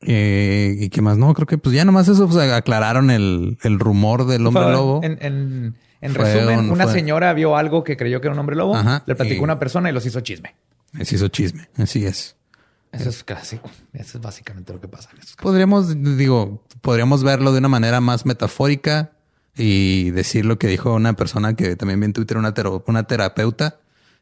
Eh, 0.01 0.75
y 0.79 0.89
qué 0.89 1.01
más 1.01 1.17
no 1.17 1.31
creo 1.35 1.45
que 1.45 1.57
pues 1.59 1.75
ya 1.75 1.85
nomás 1.85 2.07
eso 2.07 2.27
pues, 2.27 2.37
aclararon 2.51 3.11
el, 3.11 3.57
el 3.61 3.79
rumor 3.79 4.25
del 4.25 4.45
hombre 4.47 4.63
Fue- 4.63 4.71
lobo 4.71 5.01
En, 5.03 5.17
en- 5.21 5.75
resumen, 6.15 6.59
un- 6.59 6.71
una 6.71 6.85
fue- 6.85 6.93
señora 6.93 7.31
vio 7.33 7.55
algo 7.55 7.83
que 7.83 7.95
creyó 7.97 8.19
que 8.21 8.27
era 8.27 8.33
un 8.33 8.39
hombre 8.39 8.55
lobo, 8.55 8.75
Ajá, 8.75 9.03
le 9.05 9.13
platicó 9.15 9.35
y- 9.35 9.39
a 9.39 9.43
una 9.43 9.59
persona 9.59 9.89
y 9.89 9.93
los 9.93 10.03
hizo 10.07 10.19
chisme. 10.21 10.55
Se 11.03 11.15
hizo 11.15 11.27
chisme 11.29 11.69
así 11.77 12.05
es 12.05 12.35
Eso 12.91 13.09
es 13.09 13.23
clásico. 13.23 13.69
Eso 13.93 14.17
es 14.17 14.21
básicamente 14.23 14.73
lo 14.73 14.81
que 14.81 14.87
pasa. 14.89 15.09
en 15.13 15.19
esos 15.19 15.35
casos. 15.35 15.43
podríamos 15.43 16.17
digo 16.17 16.63
podríamos 16.81 17.23
verlo 17.23 17.51
de 17.53 17.59
una 17.59 17.69
manera 17.69 18.01
más 18.01 18.25
metafórica 18.25 19.11
y 19.55 20.11
decir 20.11 20.45
lo 20.45 20.57
que 20.59 20.67
dijo 20.67 20.93
una 20.93 21.13
persona 21.13 21.55
que 21.55 21.75
también 21.75 21.99
vi 21.99 22.05
en 22.07 22.13
Twitter 22.13 22.37
una, 22.37 22.53
tero- 22.53 22.83
una 22.87 23.03
terapeuta 23.03 23.79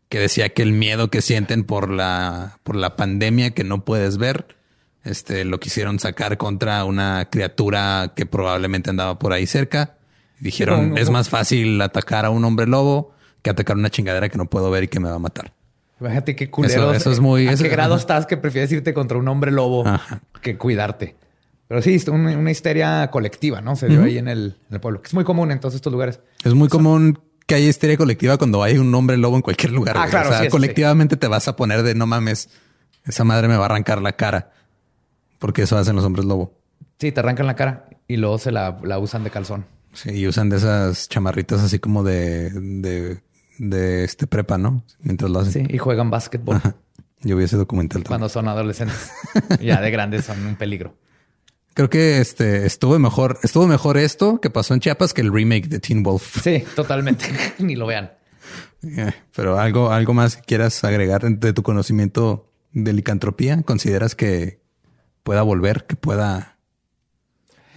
que 0.10 0.20
decía 0.20 0.50
que 0.50 0.64
el 0.64 0.72
miedo 0.74 1.10
que 1.12 1.22
sienten 1.22 1.64
por 1.64 1.90
la 1.92 2.58
por 2.64 2.76
la 2.76 2.96
pandemia 2.96 3.52
que 3.52 3.64
no 3.64 3.86
puedes 3.86 4.18
ver 4.18 4.56
este 5.04 5.46
lo 5.46 5.60
quisieron 5.60 6.00
sacar 6.00 6.38
contra 6.38 6.84
una 6.86 7.30
criatura 7.32 8.14
que 8.16 8.26
probablemente 8.26 8.90
andaba 8.90 9.18
por 9.20 9.34
ahí 9.34 9.46
cerca 9.48 9.98
dijeron 10.40 10.98
es 10.98 11.10
más 11.10 11.30
fácil 11.30 11.80
atacar 11.82 12.26
a 12.26 12.30
un 12.32 12.44
hombre 12.46 12.66
lobo 12.68 13.14
que 13.44 13.50
atacar 13.52 13.78
una 13.78 13.90
chingadera 13.90 14.30
que 14.30 14.38
no 14.38 14.50
puedo 14.50 14.70
ver 14.72 14.84
y 14.84 14.88
que 14.88 15.00
me 15.00 15.10
va 15.10 15.16
a 15.16 15.20
matar 15.20 15.54
Imagínate 16.00 16.36
qué 16.36 16.50
culeros. 16.50 16.76
Eso- 16.76 16.94
eso 16.96 17.12
es 17.12 17.20
muy- 17.20 17.48
¿A 17.48 17.52
eso- 17.54 17.64
qué 17.64 17.70
grado 17.70 17.94
ajá. 17.96 18.02
estás 18.02 18.26
que 18.26 18.38
prefieres 18.38 18.72
irte 18.72 18.94
contra 18.94 19.18
un 19.18 19.28
hombre 19.28 19.52
lobo 19.52 19.86
Ajá. 19.88 20.22
que 20.42 20.58
cuidarte? 20.58 21.16
Pero 21.68 21.82
sí, 21.82 22.02
una, 22.10 22.36
una 22.38 22.50
histeria 22.52 23.10
colectiva, 23.12 23.62
¿no? 23.62 23.76
Se 23.76 23.88
dio 23.88 24.02
ahí 24.04 24.18
en 24.18 24.28
el, 24.28 24.58
en 24.70 24.76
el 24.76 24.80
pueblo, 24.80 25.02
que 25.02 25.08
es 25.08 25.14
muy 25.14 25.24
común 25.24 25.52
en 25.52 25.60
todos 25.60 25.76
estos 25.76 25.92
lugares. 25.94 26.20
Es 26.44 26.54
muy 26.56 26.68
común 26.68 27.20
que 27.46 27.56
haya 27.56 27.68
histeria 27.68 27.96
colectiva 27.98 28.38
cuando 28.38 28.64
hay 28.64 28.78
un 28.80 28.94
hombre 28.96 29.18
lobo 29.18 29.36
en 29.36 29.42
cualquier 29.44 29.72
lugar. 29.72 29.96
Ah, 29.98 30.08
claro, 30.10 30.30
o 30.30 30.32
sea, 30.32 30.42
sí, 30.44 30.50
colectivamente 30.50 31.16
te 31.18 31.28
vas 31.28 31.48
a 31.48 31.56
poner 31.56 31.84
de 31.84 31.94
no 31.96 32.08
mames, 32.08 32.50
esa 33.06 33.24
madre 33.24 33.48
me 33.48 33.56
va 33.56 33.64
a 33.64 33.66
arrancar 33.66 34.02
la 34.02 34.14
cara. 34.14 34.52
Porque 35.38 35.62
eso 35.64 35.78
hacen 35.78 35.96
los 35.96 36.04
hombres 36.06 36.26
lobo. 36.26 36.54
Sí, 37.00 37.12
te 37.12 37.20
arrancan 37.20 37.46
la 37.48 37.56
cara 37.56 37.86
y 38.08 38.18
luego 38.18 38.38
se 38.40 38.52
la, 38.52 38.80
la 38.84 38.98
usan 39.00 39.24
de 39.24 39.30
calzón. 39.30 39.66
Sí, 39.94 40.10
y 40.12 40.28
usan 40.28 40.50
de 40.50 40.58
esas 40.58 41.08
chamarritas 41.08 41.62
así 41.62 41.80
como 41.80 42.04
de, 42.04 42.50
de, 42.52 43.22
de 43.60 44.04
este 44.04 44.26
prepa, 44.26 44.58
¿no? 44.58 44.84
Mientras 45.02 45.30
lo 45.30 45.40
hacen. 45.40 45.68
Sí, 45.68 45.76
y 45.76 45.78
juegan 45.78 46.10
básquetbol 46.10 46.56
Ajá. 46.56 46.76
Yo 47.22 47.36
vi 47.36 47.44
ese 47.44 47.58
documental 47.58 48.02
también. 48.04 48.08
cuando 48.08 48.30
son 48.30 48.48
adolescentes. 48.48 49.12
ya 49.62 49.82
de 49.82 49.92
grandes 49.92 50.26
son 50.26 50.46
un 50.46 50.56
peligro. 50.56 50.96
Creo 51.74 51.90
que 51.90 52.20
este 52.20 52.66
estuvo 52.66 52.98
mejor, 52.98 53.40
estuvo 53.44 53.68
mejor 53.68 53.98
esto 53.98 54.40
que 54.42 54.50
pasó 54.50 54.74
en 54.74 54.80
Chiapas 54.80 55.14
que 55.14 55.22
el 55.22 55.32
remake 55.34 55.68
de 55.68 55.80
Teen 55.80 56.02
Wolf. 56.02 56.42
Sí, 56.42 56.64
totalmente. 56.76 57.26
Ni 57.60 57.76
lo 57.76 57.86
vean. 57.88 58.12
Eh, 58.84 59.12
Pero 59.36 59.60
algo, 59.60 59.92
algo 59.92 60.14
más 60.14 60.38
que 60.38 60.42
quieras 60.44 60.82
agregar 60.86 61.22
de 61.24 61.54
tu 61.54 61.62
conocimiento 61.62 62.50
de 62.72 62.94
licantropía, 62.94 63.62
¿consideras 63.64 64.16
que 64.16 64.62
pueda 65.24 65.42
volver, 65.42 65.86
que 65.86 65.98
pueda? 65.98 66.58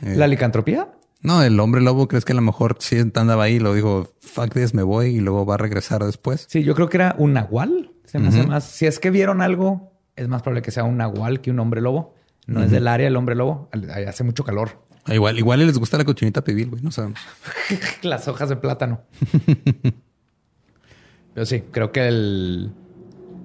Eh. 0.03 0.15
¿La 0.17 0.29
licantropía? 0.29 0.89
No, 1.23 1.43
el 1.43 1.59
hombre 1.61 1.81
lobo, 1.81 2.09
¿crees 2.09 2.25
que 2.25 2.33
a 2.33 2.37
lo 2.37 2.43
mejor 2.43 2.77
sí 2.81 2.99
andaba 3.15 3.45
ahí 3.45 3.55
y 3.55 3.59
lo 3.61 3.75
dijo, 3.75 4.13
fuck 4.21 4.53
this, 4.53 4.75
me 4.75 4.83
voy 4.83 5.07
y 5.17 5.21
luego 5.21 5.47
va 5.47 5.55
a 5.55 5.59
regresar 5.59 6.05
después? 6.05 6.47
Sí, 6.51 6.65
yo 6.65 6.75
creo 6.75 6.89
que 6.89 6.97
era 6.97 7.15
un 7.19 7.33
nahual. 7.33 7.93
Se 8.05 8.19
me 8.19 8.29
hace 8.29 8.47
más. 8.47 8.65
Si 8.65 8.87
es 8.87 8.99
que 8.99 9.11
vieron 9.11 9.41
algo, 9.41 9.93
es 10.17 10.29
más 10.29 10.43
probable 10.43 10.63
que 10.63 10.71
sea 10.71 10.85
un 10.85 10.97
nahual 10.99 11.41
que 11.41 11.51
un 11.51 11.61
hombre 11.61 11.81
lobo. 11.81 12.15
No 12.47 12.63
es 12.63 12.71
del 12.71 12.89
área 12.89 13.07
el 13.07 13.17
hombre 13.17 13.35
lobo. 13.37 13.71
Hace 14.07 14.25
mucho 14.25 14.45
calor. 14.45 14.83
Ah, 15.05 15.15
Igual, 15.15 15.39
igual 15.39 15.65
les 15.67 15.79
gusta 15.79 15.97
la 15.97 16.05
cochinita 16.05 16.43
pibil, 16.45 16.71
güey, 16.71 16.83
no 16.83 16.91
sabemos. 16.91 17.21
Las 18.03 18.29
hojas 18.29 18.49
de 18.49 18.57
plátano. 18.57 19.01
Pero 21.35 21.47
sí, 21.47 21.63
creo 21.71 21.93
que 21.93 22.07
el. 22.09 22.73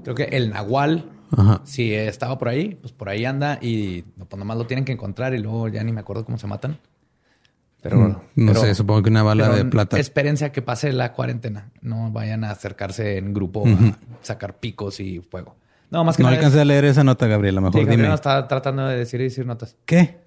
Creo 0.04 0.16
que 0.16 0.24
el 0.24 0.50
nahual, 0.50 1.10
Ajá. 1.32 1.62
si 1.66 1.94
estaba 1.94 2.38
por 2.38 2.50
ahí, 2.50 2.76
pues 2.82 2.94
por 2.94 3.10
ahí 3.10 3.26
anda 3.26 3.60
y 3.62 4.02
pues 4.04 4.38
nomás 4.38 4.58
lo 4.58 4.66
tienen 4.68 4.86
que 4.86 4.92
encontrar 4.94 5.34
y 5.34 5.40
luego 5.40 5.68
ya 5.68 5.84
ni 5.84 5.92
me 5.92 6.00
acuerdo 6.02 6.26
cómo 6.26 6.38
se 6.38 6.48
matan. 6.48 6.80
Pero 7.82 7.98
Mm, 7.98 8.16
no 8.36 8.52
pero- 8.54 8.62
sé, 8.66 8.76
supongo 8.76 9.04
que 9.04 9.10
una 9.10 9.24
bala 9.24 9.50
de 9.50 9.66
plata. 9.66 10.00
Espérense 10.00 10.46
a 10.46 10.52
que 10.52 10.62
pase 10.62 10.92
la 10.94 11.14
cuarentena. 11.14 11.70
No 11.82 12.12
vayan 12.12 12.44
a 12.44 12.52
acercarse 12.52 13.18
en 13.18 13.34
grupo 13.34 13.66
a 13.68 13.98
sacar 14.24 14.60
picos 14.60 15.00
y 15.00 15.20
fuego. 15.22 15.56
No, 15.90 16.04
más 16.04 16.18
que 16.18 16.24
No 16.24 16.30
alcancé 16.30 16.60
a 16.60 16.66
leer 16.66 16.86
esa 16.86 17.04
nota, 17.04 17.28
Gabriela. 17.28 17.60
Sí, 17.62 17.66
Mejor 17.66 17.80
Gabriela 17.82 18.04
dime. 18.04 18.16
estaba 18.16 18.48
tratando 18.48 18.86
de 18.88 18.98
decir 18.98 19.22
y 19.22 19.26
decir 19.26 19.46
notas. 19.46 19.76
¿Qué? 19.86 20.18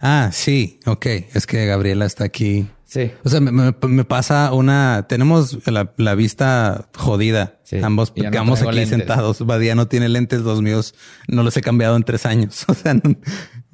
Ah, 0.00 0.30
sí, 0.32 0.80
ok. 0.86 1.06
Es 1.32 1.46
que 1.46 1.64
Gabriela 1.66 2.04
está 2.06 2.24
aquí. 2.24 2.66
Sí. 2.84 3.12
O 3.24 3.28
sea, 3.28 3.40
me, 3.40 3.52
me- 3.52 3.72
me 3.88 4.04
pasa 4.04 4.52
una. 4.52 5.06
Tenemos 5.08 5.66
la, 5.68 5.92
la 5.96 6.14
vista 6.16 6.88
jodida. 6.96 7.60
Sí, 7.62 7.78
Ambos 7.78 8.12
no 8.16 8.28
traigo 8.30 8.52
aquí 8.68 8.76
lentes. 8.76 8.88
sentados. 8.98 9.46
Badía 9.46 9.74
no 9.76 9.86
tiene 9.88 10.08
lentes, 10.08 10.40
los 10.40 10.60
míos 10.60 10.94
no 11.28 11.42
los 11.44 11.56
he 11.56 11.62
cambiado 11.62 11.96
en 11.96 12.02
tres 12.02 12.26
años. 12.26 12.64
O 12.68 12.74
sea, 12.74 12.94
no- 12.94 13.00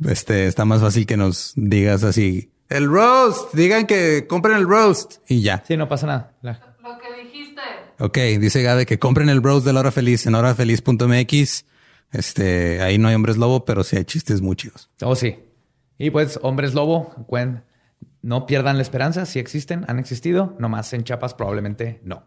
este 0.08 0.46
está 0.46 0.64
más 0.66 0.80
fácil 0.82 1.06
que 1.06 1.16
nos 1.16 1.52
digas 1.56 2.04
así. 2.04 2.52
El 2.68 2.86
roast, 2.86 3.54
digan 3.54 3.86
que 3.86 4.26
compren 4.28 4.56
el 4.56 4.68
roast 4.68 5.16
y 5.28 5.40
ya. 5.42 5.62
Sí, 5.66 5.76
no 5.76 5.88
pasa 5.88 6.06
nada. 6.06 6.36
La- 6.42 6.76
Lo 6.82 6.98
que 6.98 7.22
dijiste. 7.22 7.60
Ok, 7.98 8.16
dice 8.40 8.62
Gabe 8.62 8.84
que 8.86 8.98
compren 8.98 9.28
el 9.28 9.42
roast 9.42 9.64
de 9.66 9.72
la 9.72 9.80
hora 9.80 9.90
feliz 9.90 10.26
en 10.26 10.34
horafeliz.mx. 10.34 11.64
Este, 12.12 12.80
ahí 12.82 12.98
no 12.98 13.08
hay 13.08 13.14
hombres 13.14 13.36
lobo, 13.36 13.64
pero 13.64 13.84
sí 13.84 13.96
hay 13.96 14.04
chistes 14.04 14.40
muy 14.40 14.56
chidos. 14.56 14.90
Oh, 15.02 15.14
sí. 15.14 15.36
Y 15.98 16.10
pues, 16.10 16.38
hombres 16.42 16.74
lobo, 16.74 17.12
cuen- 17.28 17.64
no 18.22 18.46
pierdan 18.46 18.76
la 18.76 18.82
esperanza. 18.82 19.26
Si 19.26 19.38
existen, 19.38 19.84
han 19.88 19.98
existido. 19.98 20.54
Nomás 20.58 20.92
en 20.92 21.04
Chiapas 21.04 21.34
probablemente 21.34 22.00
no. 22.04 22.24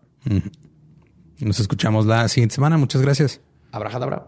Nos 1.40 1.60
escuchamos 1.60 2.06
la 2.06 2.28
siguiente 2.28 2.56
semana. 2.56 2.78
Muchas 2.78 3.02
gracias. 3.02 3.42
Abrajadabra. 3.72 4.28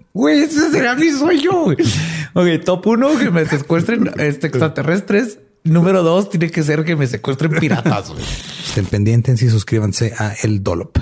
Güey, 0.13 0.41
ese 0.41 0.71
será 0.71 0.95
mi 0.95 1.09
sueño. 1.11 1.65
Ok, 2.33 2.63
top 2.65 2.87
uno, 2.87 3.17
que 3.17 3.31
me 3.31 3.45
secuestren 3.45 4.09
este, 4.17 4.47
extraterrestres. 4.47 5.39
Número 5.63 6.01
dos, 6.03 6.29
tiene 6.29 6.49
que 6.49 6.63
ser 6.63 6.83
que 6.83 6.95
me 6.95 7.07
secuestren 7.07 7.51
piratas. 7.59 8.09
güey. 8.09 8.23
Estén 8.65 8.85
pendientes 8.85 9.41
y 9.41 9.49
suscríbanse 9.49 10.13
a 10.17 10.33
El 10.43 10.63
Dolop. 10.63 10.97